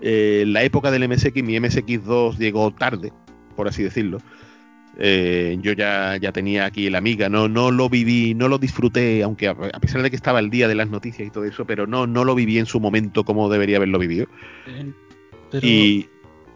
eh, 0.00 0.44
la 0.46 0.62
época 0.62 0.90
del 0.90 1.08
MSX, 1.08 1.42
mi 1.42 1.56
MSX2 1.56 2.38
llegó 2.38 2.72
tarde, 2.72 3.12
por 3.56 3.68
así 3.68 3.82
decirlo. 3.82 4.18
Eh, 4.98 5.56
yo 5.62 5.72
ya, 5.72 6.18
ya 6.18 6.32
tenía 6.32 6.66
aquí 6.66 6.90
la 6.90 6.98
amiga, 6.98 7.28
no, 7.28 7.48
no 7.48 7.70
lo 7.70 7.88
viví, 7.88 8.34
no 8.34 8.48
lo 8.48 8.58
disfruté, 8.58 9.22
aunque 9.22 9.48
a, 9.48 9.54
pesar 9.54 10.02
de 10.02 10.10
que 10.10 10.16
estaba 10.16 10.38
el 10.38 10.50
día 10.50 10.68
de 10.68 10.74
las 10.74 10.90
noticias 10.90 11.26
y 11.26 11.30
todo 11.30 11.44
eso, 11.44 11.64
pero 11.64 11.86
no, 11.86 12.06
no 12.06 12.24
lo 12.24 12.34
viví 12.34 12.58
en 12.58 12.66
su 12.66 12.78
momento 12.78 13.24
como 13.24 13.48
debería 13.48 13.78
haberlo 13.78 13.98
vivido. 13.98 14.26
Y... 15.62 16.06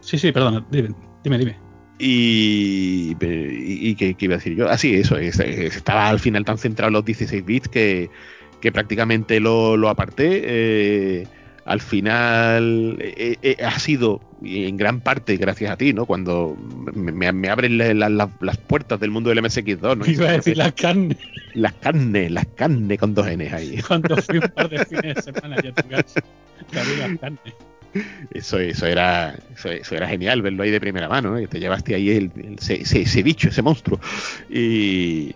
Sí, 0.00 0.18
sí, 0.18 0.32
perdón, 0.32 0.66
dime, 0.70 0.94
dime. 1.38 1.65
Y, 1.98 3.16
y, 3.20 3.94
¿qué, 3.94 4.16
iba 4.18 4.34
a 4.34 4.38
decir 4.38 4.54
yo? 4.54 4.68
Así, 4.68 4.94
ah, 4.94 4.98
eso, 4.98 5.16
estaba 5.16 6.08
al 6.08 6.20
final 6.20 6.44
tan 6.44 6.58
centrado 6.58 6.88
en 6.88 6.94
los 6.94 7.04
16 7.04 7.44
bits 7.44 7.68
que, 7.68 8.10
prácticamente 8.72 9.40
lo, 9.40 9.88
aparté. 9.88 10.42
Eh, 10.44 11.26
al 11.64 11.80
final 11.80 12.96
eh, 13.00 13.36
eh, 13.42 13.56
ha 13.64 13.76
sido 13.78 14.20
en 14.42 14.76
gran 14.76 15.00
parte 15.00 15.36
gracias 15.36 15.72
a 15.72 15.76
ti, 15.76 15.92
¿no? 15.92 16.06
Cuando 16.06 16.56
me, 16.94 17.48
abren 17.48 17.78
las 17.78 18.56
puertas 18.68 19.00
del 19.00 19.10
mundo 19.10 19.30
del 19.30 19.42
MSX2, 19.42 19.96
¿no? 19.96 20.06
Iba 20.10 20.28
a 20.28 20.32
decir 20.32 20.56
las 20.56 20.72
carnes. 20.72 21.16
Las 21.54 21.72
carnes, 21.74 22.30
las 22.30 22.46
carnes 22.54 22.98
con 22.98 23.14
dos 23.14 23.26
N 23.26 23.48
ahí. 23.52 23.80
Cuando 23.86 24.16
fui 24.18 24.38
un 24.38 24.48
par 24.54 24.68
de 24.68 24.84
fines 24.84 25.16
de 25.16 25.22
semana 25.22 25.56
ya 25.62 25.72
tu 25.72 25.88
casa, 25.88 26.20
las 26.72 27.18
carnes. 27.18 27.54
Eso, 28.30 28.58
eso, 28.58 28.86
era, 28.86 29.34
eso, 29.54 29.94
era 29.94 30.08
genial 30.08 30.42
verlo 30.42 30.62
ahí 30.62 30.70
de 30.70 30.80
primera 30.80 31.08
mano, 31.08 31.36
¿eh? 31.36 31.46
te 31.46 31.58
llevaste 31.58 31.94
ahí 31.94 32.10
el, 32.10 32.30
ese, 32.68 33.22
bicho, 33.22 33.48
ese 33.48 33.62
monstruo. 33.62 34.00
Y, 34.50 35.34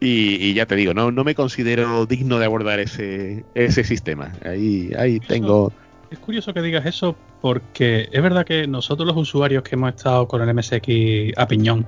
y, 0.00 0.54
ya 0.54 0.66
te 0.66 0.76
digo, 0.76 0.94
no, 0.94 1.10
no 1.10 1.24
me 1.24 1.34
considero 1.34 2.06
digno 2.06 2.38
de 2.38 2.44
abordar 2.44 2.80
ese, 2.80 3.44
ese 3.54 3.84
sistema. 3.84 4.32
Ahí, 4.44 4.90
ahí 4.98 5.20
tengo... 5.20 5.72
Es 6.10 6.18
curioso 6.18 6.54
que 6.54 6.62
digas 6.62 6.86
eso 6.86 7.16
porque 7.40 8.08
es 8.10 8.22
verdad 8.22 8.46
que 8.46 8.66
nosotros 8.66 9.06
los 9.06 9.16
usuarios 9.16 9.62
que 9.62 9.74
hemos 9.74 9.90
estado 9.90 10.26
con 10.26 10.40
el 10.40 10.54
MSX 10.54 11.36
a 11.36 11.46
piñón, 11.46 11.86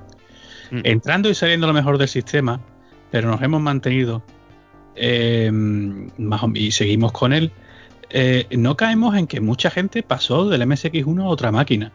mm. 0.69 0.81
entrando 0.83 1.29
y 1.29 1.33
saliendo 1.33 1.67
lo 1.67 1.73
mejor 1.73 1.97
del 1.97 2.07
sistema, 2.07 2.59
pero 3.09 3.29
nos 3.29 3.41
hemos 3.41 3.61
mantenido 3.61 4.21
eh, 4.95 5.49
más, 5.51 6.41
y 6.53 6.71
seguimos 6.71 7.11
con 7.11 7.33
él, 7.33 7.51
eh, 8.13 8.47
no 8.51 8.75
caemos 8.75 9.15
en 9.15 9.27
que 9.27 9.39
mucha 9.39 9.69
gente 9.69 10.03
pasó 10.03 10.49
del 10.49 10.61
MSX1 10.63 11.23
a 11.23 11.27
otra 11.27 11.51
máquina. 11.51 11.91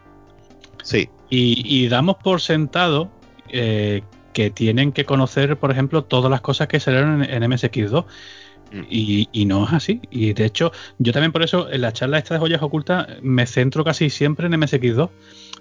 Sí. 0.83 1.09
Y, 1.29 1.87
damos 1.89 2.15
por 2.17 2.39
sentado 2.41 3.11
eh, 3.49 4.01
que 4.33 4.49
tienen 4.49 4.93
que 4.93 5.05
conocer, 5.05 5.57
por 5.57 5.71
ejemplo, 5.71 6.03
todas 6.03 6.31
las 6.31 6.41
cosas 6.41 6.67
que 6.67 6.79
salieron 6.79 7.23
en, 7.23 7.43
MSX2. 7.43 8.05
Mm. 8.71 8.81
Y, 8.89 9.45
no 9.45 9.65
es 9.65 9.73
así. 9.73 10.01
Y 10.09 10.33
de 10.33 10.45
hecho, 10.45 10.71
yo 10.97 11.13
también 11.13 11.31
por 11.31 11.43
eso 11.43 11.69
en 11.69 11.81
la 11.81 11.93
charla 11.93 12.17
esta 12.17 12.33
de 12.35 12.39
joyas 12.39 12.61
ocultas 12.61 13.07
me 13.21 13.45
centro 13.45 13.83
casi 13.83 14.09
siempre 14.09 14.47
en 14.47 14.53
MSX2. 14.53 15.09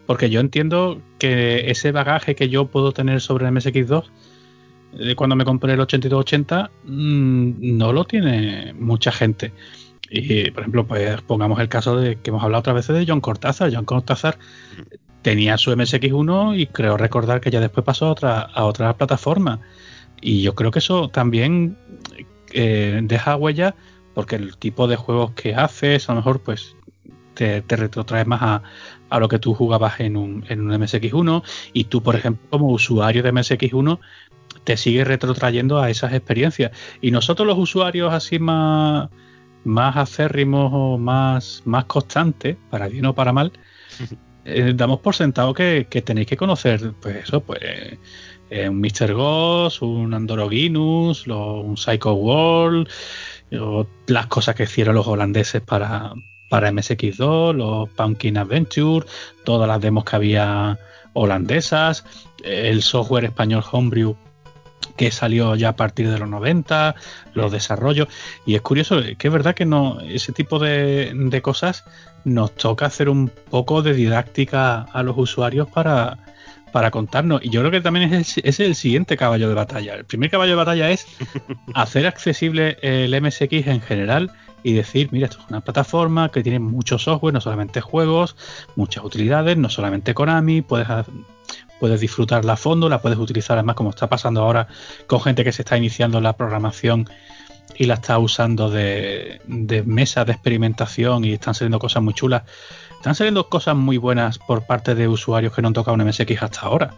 Porque 0.06 0.30
yo 0.30 0.40
entiendo 0.40 1.02
que 1.18 1.70
ese 1.70 1.90
bagaje 1.90 2.36
que 2.36 2.48
yo 2.48 2.66
puedo 2.68 2.92
tener 2.92 3.20
sobre 3.20 3.48
MSX2 3.48 4.04
de 4.92 5.16
cuando 5.16 5.36
me 5.36 5.44
compré 5.44 5.74
el 5.74 5.80
8280 5.80 6.70
mm, 6.84 7.76
no 7.76 7.92
lo 7.92 8.04
tiene 8.04 8.72
mucha 8.74 9.10
gente. 9.10 9.52
Y, 10.10 10.50
por 10.50 10.60
ejemplo, 10.60 10.86
pues 10.86 11.20
pongamos 11.22 11.58
el 11.60 11.68
caso 11.68 11.96
de 11.96 12.16
que 12.16 12.30
hemos 12.30 12.42
hablado 12.42 12.60
otras 12.60 12.76
veces 12.76 12.96
de 12.96 13.04
John 13.06 13.20
Cortázar. 13.20 13.70
John 13.74 13.84
Cortázar 13.84 14.38
tenía 15.22 15.58
su 15.58 15.72
MSX1 15.72 16.58
y 16.58 16.66
creo 16.68 16.96
recordar 16.96 17.40
que 17.40 17.50
ya 17.50 17.60
después 17.60 17.84
pasó 17.84 18.06
a 18.06 18.10
otra, 18.12 18.40
a 18.40 18.64
otra 18.64 18.96
plataforma. 18.96 19.60
Y 20.20 20.42
yo 20.42 20.54
creo 20.54 20.70
que 20.70 20.78
eso 20.78 21.08
también 21.08 21.76
eh, 22.52 23.00
deja 23.02 23.36
huella 23.36 23.74
porque 24.14 24.36
el 24.36 24.56
tipo 24.56 24.86
de 24.86 24.96
juegos 24.96 25.32
que 25.32 25.54
haces 25.54 26.08
a 26.08 26.12
lo 26.12 26.20
mejor 26.20 26.40
pues 26.40 26.74
te, 27.34 27.60
te 27.60 27.76
retrotrae 27.76 28.24
más 28.24 28.40
a, 28.40 28.62
a, 29.10 29.20
lo 29.20 29.28
que 29.28 29.38
tú 29.38 29.52
jugabas 29.52 30.00
en 30.00 30.16
un, 30.16 30.44
en 30.48 30.60
un 30.60 30.80
MSX1 30.80 31.42
y 31.72 31.84
tú, 31.84 32.02
por 32.02 32.16
ejemplo, 32.16 32.48
como 32.48 32.68
usuario 32.68 33.22
de 33.22 33.32
MSX1 33.32 33.98
te 34.64 34.76
sigues 34.76 35.06
retrotrayendo 35.06 35.78
a 35.78 35.90
esas 35.90 36.12
experiencias. 36.12 36.72
Y 37.00 37.10
nosotros 37.10 37.46
los 37.46 37.58
usuarios 37.58 38.12
así 38.12 38.38
más 38.38 39.10
más 39.66 39.96
acérrimos 39.96 40.70
o 40.72 40.96
más, 40.96 41.62
más 41.64 41.84
constantes, 41.86 42.56
para 42.70 42.88
bien 42.88 43.04
o 43.06 43.14
para 43.14 43.32
mal, 43.32 43.52
eh, 44.44 44.72
damos 44.74 45.00
por 45.00 45.14
sentado 45.14 45.52
que, 45.52 45.84
tenéis 46.04 46.28
que 46.28 46.36
conocer, 46.36 46.92
pues 47.00 47.16
eso, 47.16 47.40
pues 47.40 47.60
eh, 48.50 48.68
un 48.68 48.80
Mr. 48.80 49.12
Ghost, 49.12 49.82
un 49.82 50.14
Andoroginus, 50.14 51.26
un 51.26 51.76
Psycho 51.76 52.14
World, 52.14 52.88
las 54.06 54.26
cosas 54.26 54.54
que 54.54 54.64
hicieron 54.64 54.94
los 54.94 55.06
holandeses 55.06 55.62
para, 55.62 56.12
para 56.48 56.70
MSX2, 56.70 57.54
los 57.54 57.88
Pumpkin 57.90 58.38
Adventure, 58.38 59.06
todas 59.44 59.66
las 59.66 59.80
demos 59.80 60.04
que 60.04 60.16
había 60.16 60.78
holandesas, 61.12 62.04
el 62.44 62.82
software 62.82 63.24
español 63.24 63.64
Homebrew 63.72 64.16
que 64.96 65.10
salió 65.10 65.54
ya 65.56 65.70
a 65.70 65.76
partir 65.76 66.10
de 66.10 66.18
los 66.18 66.28
90, 66.28 66.94
los 67.34 67.52
desarrollos. 67.52 68.08
Y 68.44 68.54
es 68.54 68.62
curioso 68.62 69.00
que 69.18 69.28
es 69.28 69.32
verdad 69.32 69.54
que 69.54 69.66
no 69.66 70.00
ese 70.00 70.32
tipo 70.32 70.58
de, 70.58 71.12
de 71.14 71.42
cosas 71.42 71.84
nos 72.24 72.54
toca 72.54 72.86
hacer 72.86 73.08
un 73.08 73.28
poco 73.28 73.82
de 73.82 73.94
didáctica 73.94 74.82
a 74.82 75.02
los 75.02 75.16
usuarios 75.16 75.68
para, 75.68 76.18
para 76.72 76.90
contarnos. 76.90 77.44
Y 77.44 77.50
yo 77.50 77.60
creo 77.60 77.70
que 77.70 77.80
también 77.80 78.12
es 78.12 78.36
el, 78.36 78.44
es 78.48 78.60
el 78.60 78.74
siguiente 78.74 79.16
caballo 79.16 79.48
de 79.48 79.54
batalla. 79.54 79.94
El 79.94 80.04
primer 80.04 80.30
caballo 80.30 80.50
de 80.50 80.56
batalla 80.56 80.90
es 80.90 81.06
hacer 81.74 82.06
accesible 82.06 82.78
el 82.82 83.18
MSX 83.20 83.66
en 83.66 83.80
general 83.80 84.30
y 84.62 84.72
decir, 84.72 85.08
mira, 85.12 85.26
esto 85.26 85.38
es 85.40 85.48
una 85.48 85.60
plataforma 85.60 86.30
que 86.30 86.42
tiene 86.42 86.58
mucho 86.58 86.98
software, 86.98 87.32
no 87.32 87.40
solamente 87.40 87.80
juegos, 87.80 88.36
muchas 88.74 89.04
utilidades, 89.04 89.56
no 89.56 89.68
solamente 89.68 90.12
Konami, 90.12 90.62
puedes, 90.62 90.88
puedes 91.78 92.00
disfrutarla 92.00 92.54
a 92.54 92.56
fondo, 92.56 92.88
la 92.88 93.00
puedes 93.00 93.18
utilizar 93.18 93.58
además 93.58 93.76
como 93.76 93.90
está 93.90 94.08
pasando 94.08 94.42
ahora 94.42 94.68
con 95.06 95.20
gente 95.20 95.44
que 95.44 95.52
se 95.52 95.62
está 95.62 95.76
iniciando 95.76 96.20
la 96.20 96.34
programación 96.34 97.08
y 97.76 97.84
la 97.84 97.94
está 97.94 98.18
usando 98.18 98.70
de, 98.70 99.40
de 99.46 99.82
mesa 99.82 100.24
de 100.24 100.32
experimentación 100.32 101.24
y 101.24 101.32
están 101.32 101.54
saliendo 101.54 101.78
cosas 101.78 102.02
muy 102.02 102.14
chulas. 102.14 102.42
Están 102.96 103.14
saliendo 103.14 103.48
cosas 103.48 103.76
muy 103.76 103.98
buenas 103.98 104.38
por 104.38 104.66
parte 104.66 104.94
de 104.94 105.06
usuarios 105.06 105.52
que 105.52 105.62
no 105.62 105.68
han 105.68 105.74
tocado 105.74 105.94
un 105.94 106.04
MSX 106.04 106.42
hasta 106.42 106.60
ahora. 106.60 106.94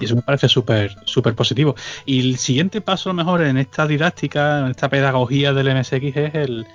Y 0.00 0.04
eso 0.04 0.14
me 0.14 0.22
parece 0.22 0.48
súper 0.48 0.94
súper 1.04 1.34
positivo. 1.34 1.74
Y 2.06 2.20
el 2.20 2.38
siguiente 2.38 2.80
paso, 2.80 3.10
a 3.10 3.12
lo 3.12 3.16
mejor, 3.16 3.42
en 3.42 3.58
esta 3.58 3.86
didáctica, 3.86 4.60
en 4.60 4.70
esta 4.70 4.88
pedagogía 4.88 5.52
del 5.52 5.76
MSX 5.76 6.16
es 6.16 6.34
el. 6.34 6.66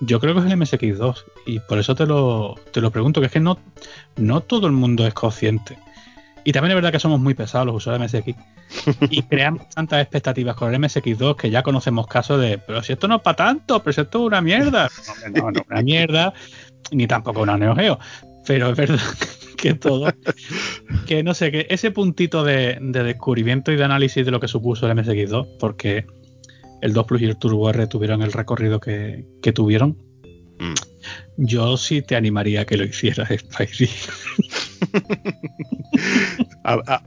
Yo 0.00 0.20
creo 0.20 0.34
que 0.34 0.40
es 0.40 0.46
el 0.46 0.58
MSX2. 0.58 1.24
Y 1.46 1.60
por 1.60 1.78
eso 1.78 1.94
te 1.94 2.06
lo, 2.06 2.56
te 2.72 2.80
lo 2.80 2.90
pregunto, 2.90 3.20
que 3.20 3.26
es 3.26 3.32
que 3.32 3.40
no, 3.40 3.58
no 4.16 4.42
todo 4.42 4.66
el 4.66 4.72
mundo 4.72 5.06
es 5.06 5.14
consciente. 5.14 5.78
Y 6.44 6.52
también 6.52 6.72
es 6.72 6.74
verdad 6.76 6.92
que 6.92 7.00
somos 7.00 7.20
muy 7.20 7.34
pesados 7.34 7.66
los 7.66 7.76
usuarios 7.76 8.12
de 8.12 8.20
MSX. 8.20 8.38
Y 9.10 9.22
creamos 9.22 9.68
tantas 9.70 10.00
expectativas 10.00 10.56
con 10.56 10.72
el 10.72 10.80
MSX2 10.80 11.36
que 11.36 11.50
ya 11.50 11.62
conocemos 11.62 12.06
casos 12.06 12.40
de, 12.40 12.58
pero 12.58 12.82
si 12.82 12.92
esto 12.92 13.08
no 13.08 13.16
es 13.16 13.22
para 13.22 13.36
tanto, 13.36 13.82
pero 13.82 13.92
si 13.92 14.00
esto 14.00 14.20
es 14.20 14.26
una 14.26 14.40
mierda. 14.40 14.88
No, 15.34 15.50
no, 15.50 15.60
una 15.68 15.82
mierda, 15.82 16.32
ni 16.90 17.06
tampoco 17.06 17.42
una 17.42 17.56
Neo 17.56 17.74
Geo. 17.74 17.98
Pero 18.46 18.70
es 18.70 18.76
verdad 18.76 19.00
que 19.56 19.74
todo, 19.74 20.12
que 21.06 21.22
no 21.22 21.34
sé, 21.34 21.50
que 21.50 21.66
ese 21.68 21.90
puntito 21.90 22.42
de, 22.42 22.78
descubrimiento 22.80 23.72
y 23.72 23.76
de 23.76 23.84
análisis 23.84 24.24
de 24.24 24.30
lo 24.30 24.40
que 24.40 24.48
supuso 24.48 24.90
el 24.90 24.96
MSX2, 24.96 25.58
porque 25.58 26.06
el 26.80 26.92
2 26.92 27.06
Plus 27.06 27.22
y 27.22 27.26
el 27.26 27.36
Turbo 27.36 27.68
R 27.68 27.86
tuvieron 27.86 28.22
el 28.22 28.32
recorrido 28.32 28.80
que, 28.80 29.24
tuvieron, 29.54 29.98
mm. 30.58 30.74
Yo 31.36 31.76
sí 31.76 32.02
te 32.02 32.16
animaría 32.16 32.62
a 32.62 32.64
que 32.64 32.76
lo 32.76 32.84
hicieras, 32.84 33.28
Spidey. 33.38 33.90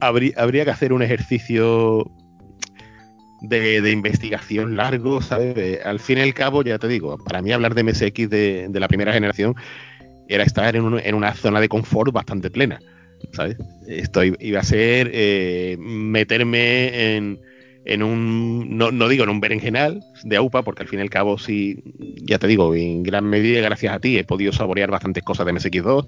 habría, 0.00 0.64
que 0.64 0.70
hacer 0.70 0.92
un 0.92 1.02
ejercicio 1.02 2.10
de, 3.42 3.90
investigación 3.90 4.76
largo, 4.76 5.20
¿sabes? 5.22 5.84
Al 5.84 6.00
fin 6.00 6.18
y 6.18 6.22
al 6.22 6.34
cabo, 6.34 6.62
ya 6.62 6.78
te 6.78 6.88
digo, 6.88 7.18
para 7.18 7.42
mí 7.42 7.52
hablar 7.52 7.74
de 7.74 7.84
MSX 7.84 8.30
de, 8.30 8.66
de 8.68 8.80
la 8.80 8.88
primera 8.88 9.12
generación 9.12 9.54
era 10.28 10.44
estar 10.44 10.74
en, 10.76 10.98
en, 10.98 11.14
una 11.14 11.34
zona 11.34 11.60
de 11.60 11.68
confort 11.68 12.12
bastante 12.12 12.50
plena, 12.50 12.78
¿sabes? 13.32 13.56
Esto 13.86 14.22
iba 14.24 14.60
a 14.60 14.64
ser 14.64 15.10
eh, 15.12 15.76
meterme 15.78 17.16
en, 17.16 17.40
en 17.84 18.02
un, 18.02 18.78
no, 18.78 18.90
no, 18.90 19.08
digo 19.08 19.24
en 19.24 19.30
un 19.30 19.40
berenjenal 19.40 20.02
de 20.22 20.36
AUPA, 20.36 20.62
porque 20.62 20.82
al 20.82 20.88
fin 20.88 21.00
y 21.00 21.02
al 21.02 21.10
cabo 21.10 21.38
sí, 21.38 21.82
ya 22.22 22.38
te 22.38 22.46
digo, 22.46 22.74
en 22.74 23.02
gran 23.02 23.24
medida 23.24 23.60
gracias 23.60 23.94
a 23.94 24.00
ti 24.00 24.16
he 24.16 24.24
podido 24.24 24.52
saborear 24.52 24.90
bastantes 24.90 25.22
cosas 25.22 25.46
de 25.46 25.52
MSX2, 25.52 26.06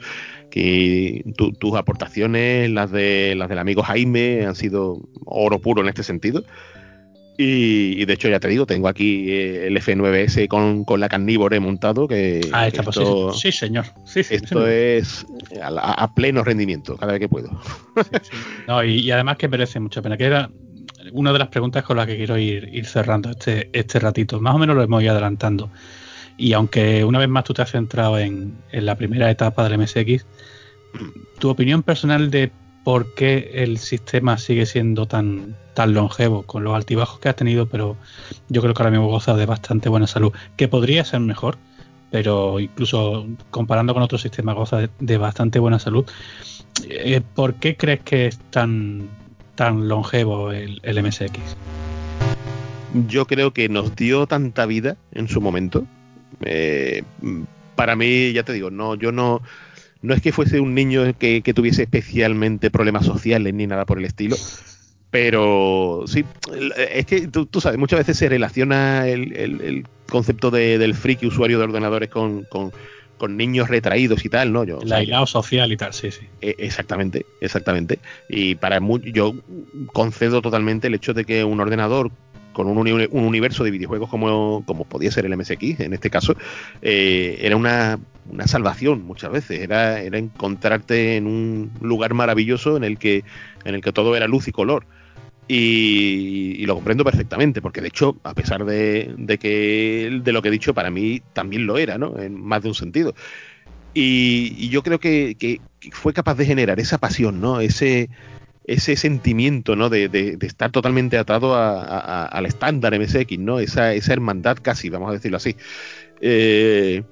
que 0.51 1.25
tus 1.37 1.75
aportaciones, 1.77 2.71
las, 2.71 2.91
de, 2.91 3.35
las 3.37 3.49
del 3.49 3.59
amigo 3.59 3.83
Jaime, 3.83 4.47
han 4.47 4.55
sido 4.55 5.01
oro 5.25 5.59
puro 5.59 5.83
en 5.83 5.89
este 5.89 6.03
sentido. 6.03 6.45
Y, 7.39 8.03
de 8.07 8.15
hecho, 8.15 8.29
ya 8.29 8.41
te 8.41 8.49
digo, 8.49 8.65
tengo 8.65 8.89
aquí 8.89 9.31
eh, 9.31 9.67
el 9.67 9.77
F9S 9.77 10.49
con, 10.49 10.85
la 10.99 11.09
carnívore 11.09 11.61
montado. 11.61 12.09
Que 12.09 12.41
ah, 12.53 12.67
está 12.67 12.81
esto, 12.81 13.35
sí, 13.35 13.53
señor. 13.53 13.85
Sí, 14.07 14.21
esto 14.21 14.67
es 14.67 15.27
a, 15.63 16.15
pleno 16.15 16.43
rendimiento, 16.45 16.97
cada 16.97 17.13
vez 17.13 17.21
que 17.21 17.29
puedo. 17.29 17.51
No, 18.67 18.83
y, 18.83 19.11
además 19.11 19.37
que 19.37 19.49
merece 19.49 19.81
mucha 19.81 20.01
pena. 20.01 20.17
Que 20.17 20.25
era 20.25 20.51
una 21.13 21.33
de 21.33 21.39
las 21.39 21.49
preguntas 21.49 21.85
con 21.85 21.97
las 21.97 22.07
que 22.07 22.17
quiero 22.17 22.39
ir, 22.39 22.69
ir 22.73 22.87
cerrando 22.87 23.31
este, 23.31 23.71
este 23.73 23.99
ratito. 23.99 24.41
Más 24.41 24.55
o 24.55 24.59
menos 24.59 24.77
lo 24.77 24.83
hemos 24.83 25.03
ido 25.03 25.13
adelantando. 25.13 25.71
Y 26.37 26.53
aunque 26.53 27.05
una 27.05 27.19
vez 27.19 27.29
más 27.29 27.45
tú 27.45 27.55
te 27.55 27.63
has 27.63 27.71
centrado 27.71 28.19
en, 28.19 28.55
en 28.73 28.87
la 28.87 28.95
primera 28.97 29.31
etapa 29.31 29.69
del 29.69 29.79
MSX, 29.79 30.27
tu 31.39 31.49
opinión 31.49 31.83
personal 31.83 32.31
de 32.31 32.51
por 32.85 33.15
qué 33.15 33.51
el 33.55 33.79
sistema 33.79 34.39
sigue 34.39 34.65
siendo 34.65 35.07
tan, 35.07 35.57
tan 35.75 35.93
longevo, 35.93 36.45
con 36.45 36.63
los 36.63 36.75
altibajos 36.75 37.19
que 37.19 37.29
ha 37.29 37.35
tenido, 37.35 37.67
pero 37.67 37.97
yo 38.49 38.63
creo 38.63 38.75
que 38.75 38.83
ahora 38.83 38.93
mismo 38.93 39.09
goza 39.09 39.35
de 39.35 39.45
bastante 39.45 39.89
buena 39.89 40.07
salud, 40.07 40.33
que 40.57 40.69
podría 40.69 41.05
ser 41.05 41.19
mejor, 41.19 41.59
pero 42.13 42.61
incluso 42.61 43.27
comparando 43.51 43.93
con 43.93 44.05
otros 44.05 44.23
sistemas 44.23 44.55
goza 44.55 44.89
de, 45.01 45.19
bastante 45.19 45.59
buena 45.59 45.81
salud. 45.81 46.07
Eh, 46.89 47.21
¿Por 47.35 47.55
qué 47.55 47.77
crees 47.77 48.01
que 48.05 48.27
es 48.27 48.39
tan, 48.51 49.09
tan 49.57 49.89
longevo 49.89 50.53
el, 50.53 50.81
MSX? 50.85 51.57
Yo 53.09 53.27
creo 53.27 53.53
que 53.53 53.69
nos 53.69 53.97
dio 53.97 54.27
tanta 54.27 54.67
vida 54.67 54.97
en 55.13 55.29
su 55.29 55.41
momento. 55.41 55.87
Eh, 56.43 57.03
para 57.75 57.97
mí, 57.97 58.33
ya 58.33 58.43
te 58.45 58.53
digo, 58.53 58.71
no, 58.71 58.95
yo 58.95 59.13
no, 59.13 59.43
no 60.03 60.15
es 60.15 60.23
que 60.23 60.33
fuese 60.33 60.61
un 60.61 60.75
niño 60.75 61.03
que, 61.19 61.43
tuviese 61.55 61.83
especialmente 61.83 62.71
problemas 62.71 63.05
sociales 63.05 63.53
ni 63.55 63.67
nada 63.67 63.85
por 63.85 63.99
el 63.99 64.05
estilo, 64.05 64.37
pero 65.11 66.05
sí, 66.07 66.25
es 66.77 67.07
que 67.07 67.29
tú, 67.29 67.49
sabes, 67.61 67.79
muchas 67.79 67.99
veces 67.99 68.17
se 68.17 68.29
relaciona 68.29 69.09
el, 69.09 69.87
concepto 70.09 70.51
del 70.53 70.95
friki 70.95 71.27
usuario 71.27 71.59
de 71.59 71.65
ordenadores 71.65 72.09
con, 72.09 72.47
niños 73.29 73.69
retraídos 73.69 74.25
y 74.25 74.29
tal, 74.29 74.53
¿no? 74.53 74.65
Yo, 74.65 74.81
el 74.81 74.93
aislado 74.93 75.27
social 75.27 75.73
y 75.73 75.77
tal, 75.77 75.93
sí, 75.93 76.11
sí. 76.11 76.27
E, 76.41 76.55
exactamente, 76.59 77.27
exactamente. 77.41 77.99
Y 78.29 78.55
para 78.57 78.81
yo 79.05 79.35
concedo 79.93 80.43
totalmente 80.43 80.89
el 80.89 80.95
hecho 80.95 81.15
de 81.15 81.25
que 81.25 81.45
un 81.45 81.61
ordenador 81.61 82.11
con 82.57 82.69
un, 82.69 82.79
universo 82.79 83.65
de 83.65 83.71
videojuegos 83.71 84.09
como, 84.09 84.65
podía 84.89 85.11
ser 85.11 85.27
el 85.27 85.37
MSX, 85.37 85.81
en 85.81 85.93
este 85.93 86.09
caso, 86.09 86.35
eh, 86.81 87.37
era 87.43 87.55
una, 87.55 87.99
salvación 88.47 89.05
muchas 89.05 89.31
veces, 89.31 89.61
era, 89.61 90.01
era 90.01 90.17
encontrarte 90.17 91.17
en 91.17 91.27
un 91.27 91.71
lugar 91.83 92.15
maravilloso 92.15 92.79
en 92.79 92.85
el 92.85 92.97
que, 92.97 93.25
en 93.67 93.75
el 93.75 93.83
que 93.83 93.93
todo 93.93 94.17
era 94.17 94.27
luz 94.27 94.49
y 94.49 94.53
color. 94.53 94.87
Y, 95.49 96.67
lo 96.67 96.75
comprendo 96.75 97.05
perfectamente, 97.05 97.63
porque 97.63 97.81
de 97.81 97.89
hecho, 97.89 98.17
a 98.25 98.35
pesar 98.35 98.65
de, 98.65 99.39
que 99.41 100.21
de 100.23 100.33
lo 100.33 100.43
que 100.43 100.49
he 100.49 100.53
dicho, 100.53 100.75
para 100.75 100.91
mí 100.91 101.23
también 101.33 101.67
lo 101.67 101.79
era, 101.79 101.99
¿no? 101.99 102.19
En 102.19 102.41
más 102.41 102.63
de 102.63 102.69
un 102.69 102.75
sentido. 102.75 103.15
Y, 103.95 104.69
yo 104.69 104.83
creo 104.83 104.99
que, 104.99 105.37
que, 105.39 105.61
fue 105.93 106.13
capaz 106.13 106.35
de 106.35 106.47
generar 106.47 106.81
esa 106.81 106.99
pasión, 106.99 107.41
¿no? 107.41 107.61
Ese, 107.61 108.11
ese 108.67 108.97
sentimiento 108.97 109.77
¿no? 109.77 109.89
de, 109.89 110.37
estar 110.41 110.71
totalmente 110.73 111.19
atado 111.19 111.55
al 111.57 112.47
estándar 112.47 112.99
MSX, 112.99 113.39
¿no? 113.39 113.61
Esa, 113.61 113.95
esa 113.95 114.13
hermandad 114.13 114.59
casi, 114.61 114.91
vamos 114.91 115.11
a 115.11 115.13
decirlo 115.13 115.37
así. 115.37 115.57
Eh, 116.21 117.05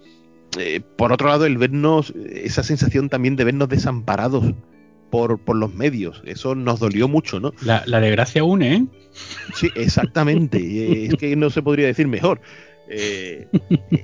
eh, 0.59 0.81
por 0.97 1.12
otro 1.12 1.28
lado, 1.28 1.47
el 1.47 1.59
vernos, 1.59 2.12
esa 2.32 2.62
sensación 2.62 3.09
también 3.09 3.36
de 3.36 3.44
vernos 3.44 3.69
desamparados 3.69 4.52
por, 5.10 5.40
los 5.55 5.74
medios, 5.74 6.22
eso 6.24 6.55
nos 6.55 6.81
dolió 6.81 7.09
mucho, 7.09 7.40
¿no? 7.40 7.52
La, 7.62 7.82
la 7.86 8.01
desgracia 8.01 8.44
une, 8.44 8.74
¿eh? 8.74 8.85
Sí, 9.55 9.70
exactamente, 9.74 10.59
es 11.06 11.14
que 11.14 11.36
no 11.36 11.51
se 11.51 11.62
podría 11.62 11.86
decir 11.86 12.09
mejor. 12.09 12.40
Eh, 12.86 13.48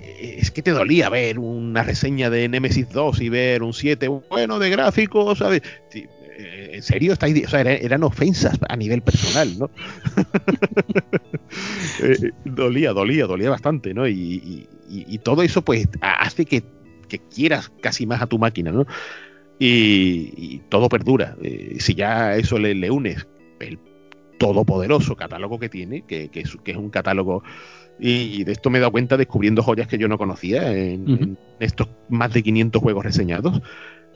es 0.08 0.50
que 0.50 0.62
te 0.62 0.70
dolía 0.70 1.10
ver 1.10 1.38
una 1.38 1.82
reseña 1.82 2.30
de 2.30 2.48
Nemesis 2.48 2.88
2 2.90 3.20
y 3.20 3.28
ver 3.28 3.62
un 3.62 3.74
7 3.74 4.08
bueno 4.08 4.58
de 4.58 4.70
gráficos, 4.70 5.38
¿sabes? 5.38 5.62
Eh, 5.92 6.70
¿en 6.72 6.82
serio? 6.82 7.12
o 7.12 7.16
sea, 7.48 7.60
eran, 7.60 8.02
ofensas 8.02 8.58
a 8.68 8.76
nivel 8.76 9.02
personal, 9.02 9.58
¿no? 9.58 9.70
Eh, 12.02 12.30
dolía, 12.44 12.92
dolía, 12.92 13.26
dolía 13.26 13.50
bastante, 13.50 13.92
¿no? 13.92 14.06
Y, 14.06 14.68
todo 15.24 15.42
eso, 15.42 15.62
pues, 15.62 15.88
hace 16.00 16.46
que, 16.46 16.62
quieras 17.34 17.72
casi 17.80 18.06
más 18.06 18.22
a 18.22 18.26
tu 18.26 18.38
máquina, 18.38 18.70
¿no? 18.70 18.86
Y, 19.62 20.62
todo 20.70 20.88
perdura. 20.88 21.36
Eh, 21.42 21.76
si 21.80 21.94
ya 21.94 22.34
eso 22.36 22.58
le, 22.58 22.90
unes 22.90 23.26
el 23.60 23.78
todopoderoso 24.38 25.16
catálogo 25.16 25.58
que 25.58 25.68
tiene, 25.68 26.02
que, 26.06 26.30
es, 26.32 26.54
un 26.76 26.88
catálogo 26.90 27.42
y, 27.98 28.44
de 28.44 28.52
esto 28.52 28.70
me 28.70 28.78
he 28.78 28.80
dado 28.80 28.92
cuenta 28.92 29.18
descubriendo 29.18 29.62
joyas 29.62 29.86
que 29.86 29.98
yo 29.98 30.08
no 30.08 30.16
conocía 30.16 30.72
en, 30.74 31.06
en 31.06 31.38
estos 31.58 31.88
más 32.08 32.32
de 32.32 32.42
500 32.42 32.80
juegos 32.80 33.04
reseñados 33.04 33.60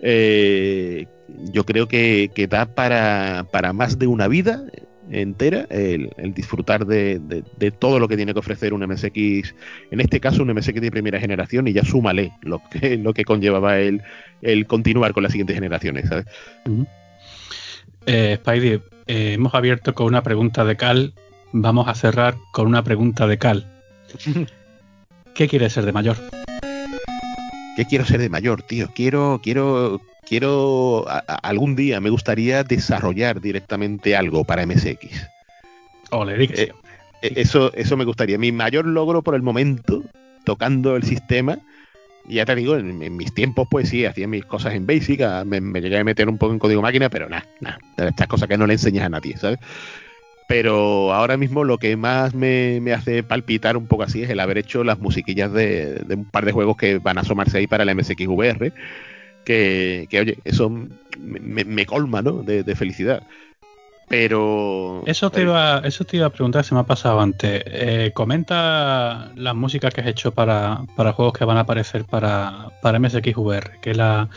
eh, 0.06 1.06
yo 1.52 1.64
creo 1.64 1.88
que, 1.88 2.30
da 2.50 2.66
para, 2.66 3.46
para, 3.50 3.72
más 3.72 3.98
de 3.98 4.06
una 4.06 4.28
vida 4.28 4.64
entera 5.10 5.66
el, 5.70 6.10
disfrutar 6.34 6.86
de, 6.86 7.42
todo 7.78 7.98
lo 7.98 8.08
que 8.08 8.16
tiene 8.16 8.32
que 8.32 8.38
ofrecer 8.38 8.72
un 8.72 8.86
MSX, 8.86 9.54
en 9.90 10.00
este 10.00 10.20
caso 10.20 10.42
un 10.42 10.52
MSX 10.52 10.80
de 10.80 10.90
primera 10.90 11.20
generación, 11.20 11.68
y 11.68 11.72
ya 11.72 11.84
súmale 11.84 12.32
lo 12.42 12.62
que, 12.70 12.96
lo 13.02 13.12
que 13.12 13.24
conllevaba 13.24 13.78
el, 13.78 14.02
el 14.42 14.66
continuar 14.66 15.12
con 15.12 15.22
las 15.22 15.32
siguientes 15.32 15.54
generaciones. 15.54 16.08
¿sabes? 16.08 16.26
Eh, 18.06 18.38
Spidey, 18.40 18.82
eh, 19.06 19.32
hemos 19.34 19.54
abierto 19.54 19.94
con 19.94 20.06
una 20.06 20.22
pregunta 20.22 20.64
de 20.64 20.76
Cal, 20.76 21.14
vamos 21.52 21.88
a 21.88 21.94
cerrar 21.94 22.36
con 22.52 22.66
una 22.66 22.82
pregunta 22.82 23.26
de 23.26 23.38
Cal. 23.38 23.66
¿Qué 25.34 25.48
quieres 25.48 25.72
ser 25.72 25.84
de 25.84 25.92
mayor? 25.92 26.16
¿Qué 27.76 27.86
quiero 27.86 28.04
ser 28.04 28.20
de 28.20 28.28
mayor, 28.28 28.62
tío? 28.62 28.90
Quiero, 28.94 29.40
quiero, 29.42 30.00
quiero, 30.26 31.04
algún 31.42 31.76
día 31.76 32.00
me 32.00 32.10
gustaría 32.10 32.64
desarrollar 32.64 33.40
directamente 33.40 34.16
algo 34.16 34.44
para 34.44 34.66
MSX. 34.66 35.28
Ole, 36.10 36.44
eh, 36.44 36.72
eh, 37.22 37.32
eso, 37.36 37.72
eso 37.74 37.96
me 37.96 38.04
gustaría. 38.04 38.38
Mi 38.38 38.52
mayor 38.52 38.86
logro 38.86 39.22
por 39.22 39.34
el 39.34 39.42
momento, 39.42 40.02
tocando 40.44 40.96
el 40.96 41.02
sistema, 41.04 41.58
ya 42.26 42.44
te 42.46 42.54
digo, 42.54 42.76
en, 42.76 43.16
mis 43.16 43.34
tiempos, 43.34 43.68
pues 43.70 43.88
sí, 43.88 44.04
hacía 44.04 44.26
mis 44.26 44.44
cosas 44.44 44.74
en 44.74 44.86
Basic, 44.86 45.20
me, 45.44 45.80
llegué 45.80 45.98
a 45.98 46.04
meter 46.04 46.28
un 46.28 46.38
poco 46.38 46.52
en 46.52 46.58
código 46.58 46.82
máquina, 46.82 47.10
pero 47.10 47.28
nada, 47.28 47.46
nada, 47.60 47.78
estas 47.98 48.26
cosas 48.28 48.48
que 48.48 48.56
no 48.56 48.66
le 48.66 48.74
enseñas 48.74 49.04
a 49.04 49.08
nadie, 49.10 49.36
¿sabes? 49.36 49.58
Pero 50.46 51.12
ahora 51.12 51.36
mismo 51.36 51.64
lo 51.64 51.78
que 51.78 51.96
más 51.96 52.34
me, 52.34 52.80
hace 52.92 53.22
palpitar 53.22 53.76
un 53.76 53.86
poco 53.86 54.02
así 54.02 54.22
es 54.22 54.30
el 54.30 54.40
haber 54.40 54.58
hecho 54.58 54.84
las 54.84 54.98
musiquillas 54.98 55.52
de, 55.52 56.04
un 56.10 56.26
par 56.26 56.44
de 56.44 56.52
juegos 56.52 56.76
que 56.76 56.98
van 56.98 57.18
a 57.18 57.22
asomarse 57.22 57.58
ahí 57.58 57.66
para 57.66 57.84
el 57.84 57.94
MSXVR, 57.94 58.72
que, 59.44 60.06
que 60.10 60.20
oye, 60.20 60.38
eso 60.44 60.70
me, 61.18 61.86
colma, 61.86 62.22
¿no? 62.22 62.42
De, 62.42 62.74
felicidad. 62.74 63.22
Pero. 64.08 65.02
Eso 65.06 65.30
te, 65.30 65.42
iba, 65.42 65.78
eso 65.84 66.04
te 66.04 66.18
iba 66.18 66.26
a 66.26 66.30
preguntar, 66.30 66.64
se 66.64 66.74
me 66.74 66.80
ha 66.80 66.84
pasado 66.84 67.20
antes. 67.20 67.62
Eh, 67.66 68.10
comenta 68.14 69.32
las 69.34 69.54
músicas 69.54 69.94
que 69.94 70.02
has 70.02 70.06
hecho 70.06 70.32
para, 70.32 70.82
para 70.96 71.12
juegos 71.12 71.32
que 71.34 71.44
van 71.44 71.56
a 71.56 71.60
aparecer 71.60 72.04
para, 72.04 72.70
para 72.82 72.98
MSXVR, 72.98 73.80
que 73.80 73.92
es 73.92 73.96
la, 73.96 74.28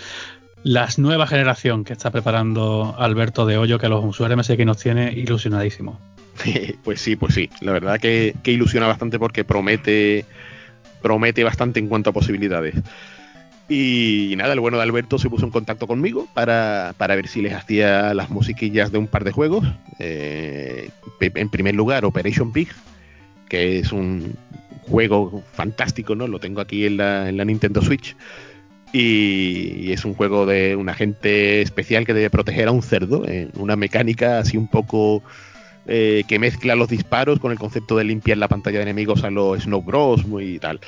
la 0.63 0.87
nueva 0.97 1.27
generación 1.27 1.83
que 1.83 1.93
está 1.93 2.11
preparando 2.11 2.95
Alberto 2.97 3.45
de 3.45 3.57
Hoyo, 3.57 3.79
que 3.79 3.85
a 3.85 3.89
los 3.89 4.03
usuarios 4.03 4.37
MSX 4.39 4.65
nos 4.65 4.77
tiene 4.77 5.11
ilusionadísimos. 5.13 5.97
pues 6.83 7.01
sí, 7.01 7.15
pues 7.15 7.33
sí. 7.33 7.49
La 7.61 7.71
verdad 7.71 7.99
que, 7.99 8.35
ilusiona 8.45 8.87
bastante 8.87 9.19
porque 9.19 9.43
promete, 9.43 10.25
promete 11.01 11.43
bastante 11.43 11.79
en 11.79 11.87
cuanto 11.87 12.09
a 12.09 12.13
posibilidades. 12.13 12.75
Y 13.69 14.33
nada, 14.37 14.53
el 14.53 14.59
bueno 14.59 14.77
de 14.77 14.83
Alberto 14.83 15.19
se 15.19 15.29
puso 15.29 15.45
en 15.45 15.51
contacto 15.51 15.87
conmigo 15.87 16.27
para, 16.33 16.93
ver 16.97 17.27
si 17.27 17.41
les 17.41 17.53
hacía 17.53 18.13
las 18.13 18.29
musiquillas 18.29 18.91
de 18.91 18.97
un 18.97 19.07
par 19.07 19.23
de 19.23 19.31
juegos. 19.31 19.67
Eh, 19.99 20.89
en 21.19 21.49
primer 21.49 21.75
lugar, 21.75 22.05
Operation 22.05 22.53
Pig, 22.53 22.69
que 23.49 23.79
es 23.79 23.91
un 23.91 24.35
juego 24.83 25.43
fantástico, 25.53 26.15
¿no? 26.15 26.27
Lo 26.27 26.39
tengo 26.39 26.61
aquí 26.61 26.85
en 26.85 26.97
la, 26.97 27.27
en 27.27 27.37
la 27.37 27.43
Nintendo 27.43 27.81
Switch 27.81 28.15
y, 28.93 29.91
es 29.91 30.05
un 30.05 30.13
juego 30.13 30.45
de 30.45 30.75
un 30.75 30.89
agente 30.89 31.61
especial 31.61 32.05
que 32.05 32.13
debe 32.13 32.29
proteger 32.29 32.67
a 32.67 32.71
un 32.71 32.81
cerdo, 32.81 33.27
en 33.27 33.51
una 33.55 33.75
mecánica 33.75 34.39
así 34.39 34.57
un 34.57 34.67
poco 34.67 35.23
eh, 35.87 36.23
que 36.27 36.39
mezcla 36.39 36.75
los 36.75 36.89
disparos 36.89 37.39
con 37.39 37.51
el 37.51 37.59
concepto 37.59 37.97
de 37.97 38.05
limpiar 38.05 38.37
la 38.37 38.47
pantalla 38.47 38.77
de 38.77 38.83
enemigos 38.83 39.23
a 39.23 39.29
los 39.29 39.63
Snow 39.63 39.81
Bros. 39.81 40.25
muy 40.25 40.59
tal. 40.59 40.79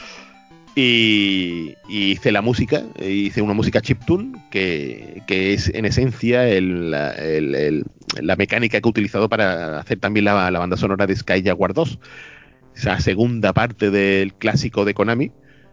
Y, 0.81 1.75
hice 1.89 2.31
la 2.31 2.41
música, 2.41 2.83
hice 2.99 3.41
una 3.41 3.53
música 3.53 3.81
chiptune 3.81 4.31
que, 4.51 5.23
que 5.27 5.53
es 5.53 5.69
en 5.69 5.85
esencia 5.85 6.45
la 6.61 8.35
mecánica 8.37 8.79
que 8.79 8.87
he 8.87 8.89
utilizado 8.89 9.27
para 9.27 9.79
hacer 9.79 9.99
también 9.99 10.25
la, 10.25 10.49
la 10.51 10.59
banda 10.59 10.77
sonora 10.77 11.07
de 11.07 11.15
Sky 11.15 11.43
Jaguar 11.43 11.73
2, 11.73 11.99
esa 12.75 12.99
segunda 12.99 13.53
parte 13.53 13.91
del 13.91 14.33
clásico 14.35 14.85
de 14.85 14.93
Konami 14.93 15.31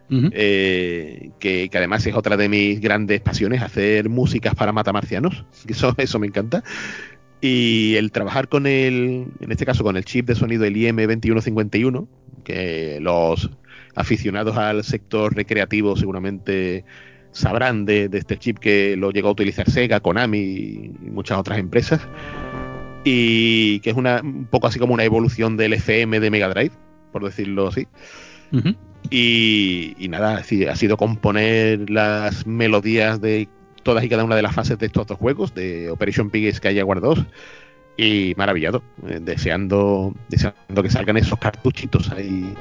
eh, 0.09 1.31
que, 1.39 1.69
además 1.73 2.05
es 2.05 2.15
otra 2.15 2.37
de 2.37 2.49
mis 2.49 2.79
grandes 2.79 3.21
pasiones, 3.21 3.61
hacer 3.61 4.09
músicas 4.09 4.55
para 4.55 4.71
matamarcianos. 4.71 5.45
Eso, 5.67 5.93
eso 5.97 6.19
me 6.19 6.27
encanta. 6.27 6.63
Y 7.39 7.95
el 7.95 8.11
trabajar 8.11 8.47
con 8.47 8.65
el, 8.65 9.27
en 9.39 9.51
este 9.51 9.65
caso 9.65 9.83
con 9.83 9.95
el 9.95 10.05
chip 10.05 10.25
de 10.25 10.35
sonido, 10.35 10.65
el 10.65 10.75
IM2151, 10.75 12.07
que 12.43 12.99
los 12.99 13.51
aficionados 13.97 14.55
al 14.57 14.83
sector 14.83 15.35
recreativo 15.35 15.97
seguramente 15.97 16.85
sabrán 17.31 17.85
de, 17.85 18.09
este 18.13 18.37
chip 18.37 18.59
que 18.59 18.95
lo 18.95 19.11
llegó 19.11 19.29
a 19.29 19.31
utilizar 19.31 19.69
Sega, 19.69 19.99
Konami 19.99 20.39
y 20.39 21.09
muchas 21.11 21.37
otras 21.37 21.59
empresas. 21.59 22.01
Y 23.03 23.79
que 23.81 23.89
es 23.91 23.95
una, 23.95 24.21
un 24.21 24.45
poco 24.45 24.67
así 24.67 24.79
como 24.79 24.93
una 24.93 25.03
evolución 25.03 25.57
del 25.57 25.73
FM 25.73 26.19
de 26.19 26.29
Mega 26.29 26.49
Drive, 26.49 26.73
por 27.11 27.23
decirlo 27.23 27.67
así. 27.67 27.87
Y, 29.09 30.07
nada, 30.09 30.37
ha 30.37 30.75
sido 30.75 30.97
componer 30.97 31.89
las 31.89 32.45
melodías 32.45 33.21
de 33.21 33.47
todas 33.83 34.03
y 34.03 34.09
cada 34.09 34.23
una 34.23 34.35
de 34.35 34.41
las 34.41 34.53
fases 34.53 34.77
de 34.77 34.87
estos 34.87 35.07
dos 35.07 35.17
juegos, 35.17 35.53
de 35.53 35.89
Operation 35.89 36.29
Pig 36.29 36.45
y 36.45 36.51
Sky 36.51 36.75
Jaguar 36.75 37.01
2. 37.01 37.25
Y 37.99 38.33
maravillado, 38.37 38.83
eh, 39.07 39.19
deseando, 39.21 40.13
deseando 40.29 40.83
que 40.83 40.89
salgan 40.89 41.17
esos 41.17 41.39
cartuchitos 41.39 42.11
ahí. 42.11 42.53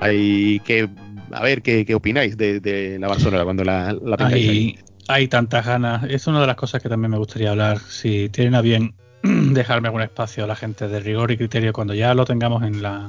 Ahí 0.00 0.60
que, 0.60 0.88
a 1.32 1.42
ver, 1.42 1.62
¿qué, 1.62 1.84
qué 1.84 1.94
opináis 1.94 2.36
de, 2.36 2.98
la 3.00 3.08
basura 3.08 3.44
cuando 3.44 3.64
la, 3.64 3.92
la 3.92 4.16
tengáis 4.16 4.48
hay, 4.48 4.78
hay 5.08 5.28
tantas 5.28 5.66
ganas. 5.66 6.04
Es 6.04 6.26
una 6.26 6.40
de 6.40 6.46
las 6.46 6.56
cosas 6.56 6.82
que 6.82 6.88
también 6.88 7.10
me 7.10 7.18
gustaría 7.18 7.50
hablar. 7.50 7.78
Si 7.80 8.28
tienen 8.28 8.54
a 8.54 8.60
bien 8.60 8.94
dejarme 9.22 9.88
algún 9.88 10.02
espacio 10.02 10.44
a 10.44 10.46
la 10.46 10.56
gente 10.56 10.88
de 10.88 11.00
rigor 11.00 11.30
y 11.30 11.36
criterio 11.36 11.72
cuando 11.72 11.94
ya 11.94 12.14
lo 12.14 12.24
tengamos 12.24 12.62
en 12.62 12.82
la 12.82 13.08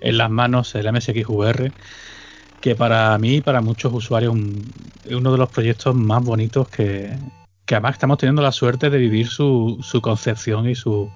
en 0.00 0.18
las 0.18 0.30
manos 0.30 0.74
el 0.74 0.92
MSXVR, 0.92 1.72
que 2.60 2.74
para 2.74 3.16
mí 3.18 3.36
y 3.36 3.40
para 3.40 3.60
muchos 3.62 3.92
usuarios 3.92 4.34
es 5.04 5.14
uno 5.14 5.32
de 5.32 5.38
los 5.38 5.48
proyectos 5.48 5.94
más 5.94 6.22
bonitos 6.22 6.68
que, 6.68 7.16
además 7.68 7.94
estamos 7.94 8.18
teniendo 8.18 8.42
la 8.42 8.52
suerte 8.52 8.90
de 8.90 8.98
vivir 8.98 9.28
su, 9.28 9.78
su 9.82 10.02
concepción 10.02 10.68
y 10.68 10.74
su, 10.74 11.10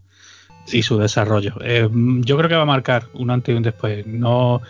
y 0.73 0.83
su 0.83 0.99
desarrollo. 0.99 1.55
Eh, 1.63 1.89
yo 1.93 2.37
creo 2.39 2.49
que 2.49 2.57
va 2.57 2.63
a 2.63 2.67
marcar 2.67 3.09
un 3.13 3.31
antes 3.31 3.55
y 3.55 3.57
un 3.57 3.63
después. 3.63 4.07
No, 4.07 4.63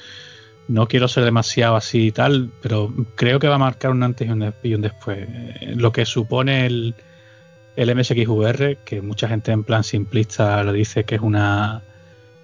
no 0.68 0.86
quiero 0.86 1.08
ser 1.08 1.24
demasiado 1.24 1.76
así 1.76 2.06
y 2.06 2.12
tal, 2.12 2.50
pero 2.62 2.92
creo 3.16 3.38
que 3.38 3.48
va 3.48 3.56
a 3.56 3.58
marcar 3.58 3.90
un 3.90 4.02
antes 4.02 4.28
y 4.62 4.74
un, 4.74 4.82
después. 4.82 5.26
Eh, 5.28 5.74
lo 5.76 5.92
que 5.92 6.04
supone 6.04 6.66
el, 6.66 6.94
el 7.76 7.94
MSXVR, 7.94 8.76
que 8.84 9.00
mucha 9.02 9.28
gente 9.28 9.50
en 9.52 9.64
plan 9.64 9.82
simplista 9.82 10.62
lo 10.62 10.72
dice 10.72 11.04
que 11.04 11.16
es 11.16 11.20
una 11.20 11.82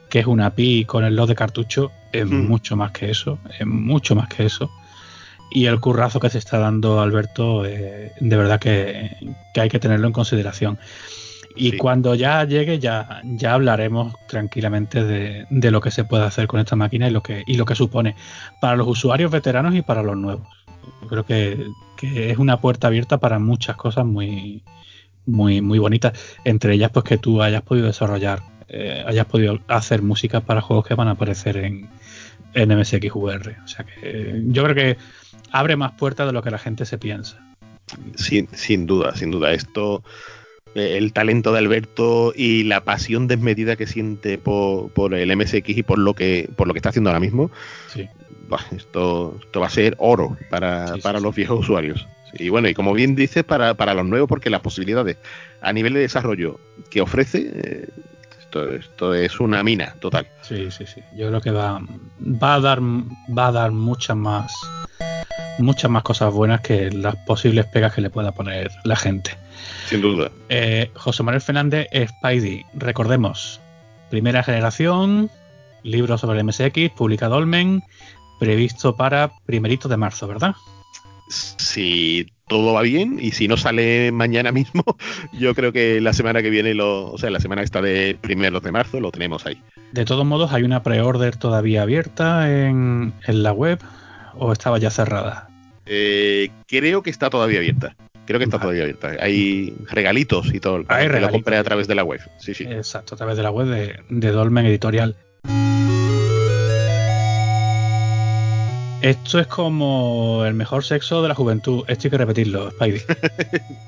que 0.09 0.20
es 0.20 0.26
una 0.26 0.46
API 0.46 0.84
con 0.84 1.05
el 1.05 1.16
load 1.16 1.26
de 1.26 1.34
cartucho, 1.34 1.90
es 2.12 2.24
hmm. 2.24 2.46
mucho 2.46 2.76
más 2.76 2.92
que 2.92 3.10
eso, 3.10 3.38
es 3.59 3.66
mucho 3.66 4.14
más 4.14 4.28
que 4.28 4.46
eso. 4.46 4.70
Y 5.51 5.66
el 5.66 5.80
currazo 5.80 6.20
que 6.20 6.30
se 6.30 6.38
está 6.38 6.59
dando 6.59 7.01
Alberto, 7.01 7.66
eh, 7.66 8.12
de 8.20 8.36
verdad 8.36 8.60
que, 8.60 9.10
hay 9.56 9.68
que 9.68 9.78
tenerlo 9.80 10.06
en 10.06 10.12
consideración. 10.12 10.78
Y 11.56 11.76
cuando 11.76 12.14
ya 12.14 12.44
llegue, 12.44 12.78
ya, 12.78 13.22
ya 13.24 13.55
hablaremos 13.55 14.14
tranquilamente 14.26 15.05
de, 15.05 15.70
lo 15.70 15.81
que 15.81 15.90
se 15.90 16.05
puede 16.05 16.24
hacer 16.24 16.47
con 16.47 16.60
esta 16.60 16.76
máquina 16.76 17.09
y 17.09 17.10
lo 17.10 17.22
que, 17.22 17.44
y 17.47 17.55
lo 17.56 17.64
que 17.64 17.74
supone 17.74 18.16
para 18.60 18.76
los 18.76 18.89
usuarios 18.89 19.31
veteranos 19.31 19.74
y 19.74 19.82
para 19.82 20.02
los 20.02 20.16
nuevos. 20.16 20.48
Yo 21.02 21.09
creo 21.09 21.24
que, 21.24 21.66
que 21.97 22.31
es 22.31 22.39
una 22.39 22.60
puerta 22.60 22.89
abierta 22.89 23.18
para 23.18 23.39
muchas 23.39 23.76
cosas 23.76 24.05
muy, 24.05 24.62
muy, 25.26 25.60
muy 25.60 25.78
bonitas. 25.78 26.12
Entre 26.44 26.74
ellas, 26.74 26.90
pues 26.93 27.05
que 27.05 27.18
tú 27.18 27.40
hayas 27.43 27.62
podido 27.62 27.86
desarrollar 27.86 28.43
eh, 28.68 29.05
hayas 29.06 29.26
podido 29.26 29.60
hacer 29.68 30.02
música 30.02 30.40
para 30.40 30.60
juegos 30.60 30.86
que 30.86 30.94
van 30.94 31.09
a 31.09 31.12
aparecer 31.12 31.59
en, 31.59 31.89
en 32.55 32.76
MSXVR. 32.76 33.56
O 33.64 33.68
sea 33.68 33.85
que 33.85 34.43
yo 34.47 34.64
creo 34.64 34.74
que 34.74 34.97
abre 35.51 35.76
más 35.76 35.93
puertas 35.93 36.26
de 36.26 36.32
lo 36.32 36.43
que 36.43 36.51
la 36.51 36.59
gente 36.59 36.86
se 36.86 36.98
piensa. 36.98 37.39
Sin, 38.16 38.48
sin 38.48 38.86
duda, 38.86 39.14
sin 39.14 39.31
duda. 39.31 39.52
Esto, 39.52 40.02
el 40.74 41.12
talento 41.12 41.53
de 41.53 41.59
Alberto 41.59 42.32
y 42.35 42.65
la 42.65 42.82
pasión 42.82 43.28
desmedida 43.28 43.77
que 43.77 43.86
siente 43.86 44.39
por, 44.39 45.15
el 45.15 45.36
MSX 45.36 45.69
y 45.69 45.82
por 45.82 45.99
lo 45.99 46.15
que, 46.15 46.49
por 46.57 46.66
lo 46.66 46.74
que 46.74 46.78
está 46.78 46.89
haciendo 46.89 47.11
ahora 47.11 47.20
mismo. 47.20 47.51
esto, 48.73 49.39
esto 49.41 49.61
va 49.61 49.66
a 49.66 49.70
ser 49.70 49.95
oro 49.99 50.36
para, 50.51 50.97
los 51.20 51.35
viejos 51.35 51.61
usuarios. 51.61 52.07
Y 52.36 52.49
bueno, 52.49 52.69
y 52.69 52.74
como 52.74 52.93
bien 52.93 53.15
dices, 53.15 53.45
para, 53.45 53.74
para, 53.74 53.95
los 53.95 54.07
nuevos, 54.07 54.28
porque 54.28 54.51
las 54.51 54.61
posibilidades 54.61 55.16
a 55.61 55.73
nivel 55.73 55.95
de 55.95 56.01
desarrollo 56.01 56.59
que 56.91 57.01
ofrece 57.01 57.51
eh, 57.55 57.89
esto, 58.62 59.14
es 59.14 59.40
una 59.40 59.62
mina 59.62 59.94
total. 60.01 60.26
Sí, 60.43 60.70
sí, 60.70 60.86
sí. 60.86 61.01
Yo 61.16 61.28
creo 61.28 61.40
que 61.40 61.51
va, 61.51 61.81
va 62.20 62.55
a 62.55 62.60
dar, 62.60 62.81
va 62.81 63.48
a 63.48 63.52
dar 63.52 63.70
muchas 63.72 64.16
más, 64.16 64.52
muchas 65.59 65.90
más 65.90 66.02
cosas 66.02 66.32
buenas 66.32 66.60
que 66.60 66.90
las 66.90 67.16
posibles 67.26 67.66
pegas 67.66 67.94
que 67.94 68.01
le 68.01 68.10
pueda 68.10 68.32
poner 68.32 68.70
la 68.85 68.97
gente. 68.97 69.36
Sin 69.86 70.01
duda. 70.01 70.31
Eh, 70.48 70.90
José 70.94 71.22
Manuel 71.22 71.43
Fernández, 71.43 71.89
Spidey, 71.93 72.64
recordemos, 72.74 73.60
primera 74.10 74.43
generación, 74.43 75.31
libro 75.82 76.18
sobre 76.18 76.39
el 76.39 76.44
MSX, 76.44 76.90
publicado 76.97 77.36
Olmen, 77.36 77.82
previsto 78.39 78.97
para 78.97 79.32
primerito 79.47 79.89
de 79.89 79.97
marzo, 79.97 80.26
¿verdad? 80.26 80.55
Si 81.28 82.26
todo 82.48 82.74
va 82.74 82.82
bien 82.82 83.18
y 83.20 83.30
si 83.32 83.48
no 83.48 83.56
sale 83.56 84.12
mañana 84.12 84.52
mismo, 84.52 84.84
yo 85.32 85.55
creo 85.55 85.72
que 85.72 86.01
la 86.01 86.12
semana 86.12 86.42
que 86.42 86.51
viene, 86.51 86.74
lo, 86.74 87.12
o 87.12 87.18
sea, 87.18 87.30
la 87.30 87.40
semana 87.40 87.62
esta 87.62 87.80
de 87.80 88.16
primeros 88.20 88.62
de 88.62 88.72
marzo, 88.72 89.01
lo 89.01 89.10
tenemos 89.10 89.46
ahí. 89.46 89.60
De 89.92 90.05
todos 90.05 90.24
modos, 90.26 90.52
¿hay 90.52 90.62
una 90.62 90.82
pre-order 90.82 91.36
todavía 91.36 91.82
abierta 91.82 92.51
en, 92.51 93.12
la 93.26 93.52
web 93.52 93.78
o 94.36 94.52
estaba 94.52 94.78
ya 94.78 94.90
cerrada? 94.90 95.48
Eh, 95.86 96.51
creo 96.66 97.02
que 97.02 97.10
está 97.10 97.30
todavía 97.30 97.59
abierta. 97.59 97.96
Creo 98.26 98.38
que 98.38 98.44
está 98.44 98.59
todavía 98.59 98.82
abierta. 98.82 99.12
Hay 99.20 99.74
regalitos 99.90 100.52
y 100.55 100.59
todo. 100.59 100.82
Hay 100.88 101.09
Lo 101.09 101.30
compré 101.30 101.59
a 101.59 101.64
través 101.64 101.86
de 101.86 101.94
la 101.94 102.05
web. 102.05 102.20
Sí, 102.38 102.55
sí. 102.55 102.64
Exacto, 102.64 103.14
a 103.14 103.18
través 103.18 103.36
de 103.36 103.42
la 103.42 103.51
web 103.51 103.66
de, 103.66 104.01
de 104.09 104.30
Dolmen 104.30 104.64
Editorial. 104.64 105.14
Esto 109.05 109.39
es 109.39 109.47
como 109.47 110.47
el 110.47 110.55
mejor 110.55 110.82
sexo 110.82 111.20
de 111.20 111.28
la 111.28 111.35
juventud. 111.35 111.85
Esto 111.89 112.06
hay 112.06 112.10
que 112.10 112.16
repetirlo, 112.16 112.70
Spidey. 112.70 113.02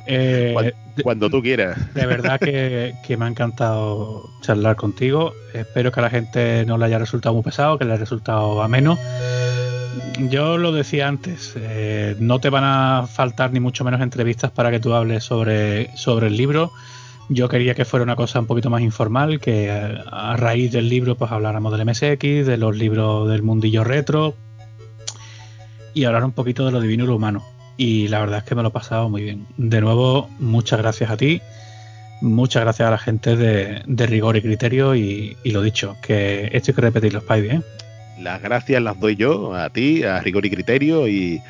Eh, 0.09 0.55
cuando, 1.03 1.29
tú 1.29 1.43
quieras. 1.43 1.93
De 1.95 2.07
verdad 2.07 2.39
que, 2.39 2.95
me 3.17 3.25
ha 3.25 3.29
encantado 3.29 4.31
charlar 4.43 4.77
contigo. 4.77 5.33
Espero 5.53 5.91
que 5.91 5.99
a 5.99 6.03
la 6.05 6.11
gente 6.11 6.65
no 6.65 6.79
le 6.79 6.85
haya 6.85 6.99
resultado 6.99 7.35
muy 7.35 7.43
pesado, 7.43 7.77
que 7.77 7.85
le 7.85 7.93
haya 7.93 8.01
resultado 8.01 8.63
ameno. 8.63 8.99
Yo 10.29 10.59
lo 10.59 10.71
decía 10.71 11.09
antes, 11.09 11.55
eh, 11.57 12.15
no 12.21 12.39
te 12.39 12.51
van 12.51 12.63
a 12.65 13.09
faltar 13.11 13.53
ni 13.53 13.59
mucho 13.59 13.85
menos 13.85 14.01
entrevistas 14.03 14.53
para 14.53 14.71
que 14.71 14.79
tú 14.79 14.93
hables 14.95 15.25
sobre, 15.25 15.97
sobre 15.97 16.29
el 16.29 16.37
libro. 16.37 16.73
Yo 17.29 17.49
quería 17.49 17.75
que 17.75 17.85
fuera 17.85 18.05
una 18.05 18.15
cosa 18.15 18.39
un 18.39 18.47
poquito 18.47 18.71
más 18.71 18.83
informal, 18.83 19.41
que 19.41 19.71
a 19.71 20.37
raíz 20.37 20.71
del 20.71 20.89
libro 20.89 21.17
pues 21.17 21.33
habláramos 21.33 21.77
del 21.77 21.85
MSX, 21.85 22.47
de 22.47 22.57
los 22.59 22.77
libros 22.77 23.29
del 23.29 23.43
mundillo 23.43 23.83
retro, 23.83 24.37
y 25.97 26.05
hablar 26.05 26.25
un 26.25 26.33
poquito 26.33 26.67
de 26.67 26.73
lo 26.73 26.81
divino 26.83 27.05
y 27.05 27.07
lo 27.07 27.17
humano. 27.17 27.43
Y 27.79 28.09
la 28.09 28.21
verdad 28.21 28.41
es 28.41 28.45
que 28.45 28.55
me 28.55 28.61
lo 28.61 28.69
he 28.69 28.71
pasado 28.71 29.09
muy 29.09 29.23
bien. 29.23 29.47
De 29.57 29.81
nuevo, 29.81 30.29
muchas 30.39 30.79
gracias 30.79 31.11
a 31.11 31.17
ti. 31.17 31.41
Muchas 32.21 32.65
gracias 32.65 32.87
a 32.87 32.91
la 32.91 32.99
gente 32.99 33.35
de, 33.35 34.07
rigor 34.07 34.37
y 34.37 34.43
criterio. 34.43 34.95
Y, 34.95 35.39
lo 35.47 35.63
dicho, 35.63 35.97
que 36.03 36.51
esto 36.53 36.71
hay 36.71 36.75
que 36.75 36.81
repetirlo, 36.83 37.23
Spidey. 37.23 37.57
¿eh? 37.57 37.63
Las 38.21 38.43
gracias 38.43 38.83
las 38.83 39.01
doy 39.01 39.17
yo, 39.17 39.55
a 39.55 39.71
ti, 39.71 40.03
a 40.03 40.21
rigor 40.21 40.45
y 40.45 40.51
criterio 40.51 41.09
y, 41.09 41.41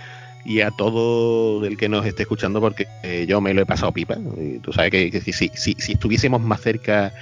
a 0.65 0.71
todo 0.71 1.67
el 1.67 1.77
que 1.77 1.89
nos 1.89 2.07
esté 2.07 2.23
escuchando, 2.23 2.61
porque 2.61 2.87
eh, 3.03 3.27
yo 3.29 3.41
me 3.41 3.53
lo 3.53 3.63
he 3.63 3.67
pasado 3.67 3.91
pipa. 3.91 4.17
Y 4.41 4.61
tú 4.61 4.73
sabes 4.73 4.93
que, 4.93 5.21
si, 5.21 5.33
si, 5.33 5.51
si, 5.77 5.93
estuviésemos 5.93 6.41
más 6.41 6.61
cerca 6.61 7.13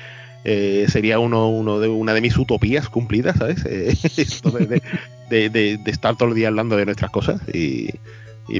eh, 0.44 0.86
sería 0.88 1.18
uno, 1.18 1.48
uno 1.48 1.80
de 1.80 1.88
una 1.88 2.12
de 2.12 2.20
mis 2.20 2.36
utopías 2.36 2.88
cumplidas, 2.88 3.38
¿sabes? 3.38 3.64
Eh, 5.30 5.48
de, 5.50 5.80
estar 5.86 6.16
todo 6.16 6.28
el 6.28 6.34
día 6.36 6.46
hablando 6.46 6.76
de 6.76 6.84
nuestras 6.84 7.10
cosas 7.10 7.40
y, 7.52 7.88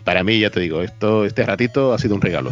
para 0.03 0.25
mí, 0.25 0.41
ya 0.41 0.51
te 0.51 0.59
digo, 0.59 0.83
esto, 0.83 1.25
este 1.25 1.45
ratito 1.45 1.93
ha 1.93 1.99
sido 1.99 2.17
un 2.17 2.21
regalo. 2.21 2.51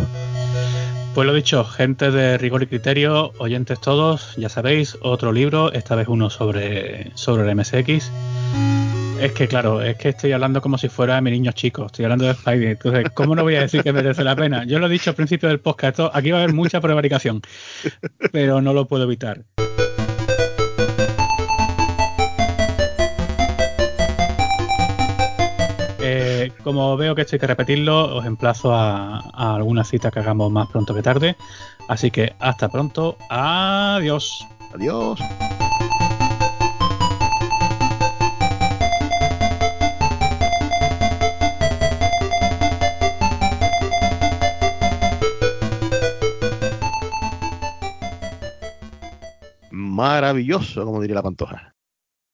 Pues 1.14 1.26
lo 1.26 1.34
dicho, 1.34 1.64
gente 1.64 2.10
de 2.10 2.38
rigor 2.38 2.62
y 2.62 2.66
criterio, 2.66 3.32
oyentes 3.38 3.80
todos, 3.80 4.36
ya 4.36 4.48
sabéis, 4.48 4.96
otro 5.00 5.32
libro, 5.32 5.72
esta 5.72 5.96
vez 5.96 6.06
uno 6.08 6.30
sobre, 6.30 7.10
sobre 7.16 7.50
el 7.50 7.56
MSX. 7.56 8.12
Es 9.22 9.30
que, 9.34 9.46
claro, 9.46 9.80
es 9.80 9.96
que 9.98 10.08
estoy 10.08 10.32
hablando 10.32 10.60
como 10.60 10.76
si 10.76 10.88
fuera 10.88 11.20
mi 11.20 11.30
niño 11.30 11.52
chico, 11.52 11.86
estoy 11.86 12.06
hablando 12.06 12.24
de 12.24 12.34
Spidey. 12.34 12.72
Entonces, 12.72 13.04
¿cómo 13.14 13.36
no 13.36 13.44
voy 13.44 13.54
a 13.54 13.60
decir 13.60 13.80
que 13.80 13.92
merece 13.92 14.24
la 14.24 14.34
pena? 14.34 14.64
Yo 14.64 14.80
lo 14.80 14.88
he 14.88 14.90
dicho 14.90 15.10
al 15.10 15.16
principio 15.16 15.48
del 15.48 15.60
podcast, 15.60 16.00
aquí 16.12 16.32
va 16.32 16.40
a 16.40 16.42
haber 16.42 16.52
mucha 16.52 16.80
prevaricación, 16.80 17.40
pero 18.32 18.60
no 18.60 18.72
lo 18.72 18.88
puedo 18.88 19.04
evitar. 19.04 19.44
Eh, 26.00 26.50
como 26.64 26.96
veo 26.96 27.14
que 27.14 27.22
esto 27.22 27.36
hay 27.36 27.40
que 27.40 27.46
repetirlo, 27.46 28.16
os 28.16 28.26
emplazo 28.26 28.74
a, 28.74 29.20
a 29.20 29.54
alguna 29.54 29.84
cita 29.84 30.10
que 30.10 30.18
hagamos 30.18 30.50
más 30.50 30.68
pronto 30.68 30.92
que 30.96 31.02
tarde. 31.02 31.36
Así 31.86 32.10
que 32.10 32.34
hasta 32.40 32.68
pronto. 32.68 33.16
Adiós. 33.30 34.44
Adiós. 34.74 35.20
Maravilloso, 49.92 50.84
como 50.84 51.00
diría 51.00 51.16
la 51.16 51.22
pantoja. 51.22 51.74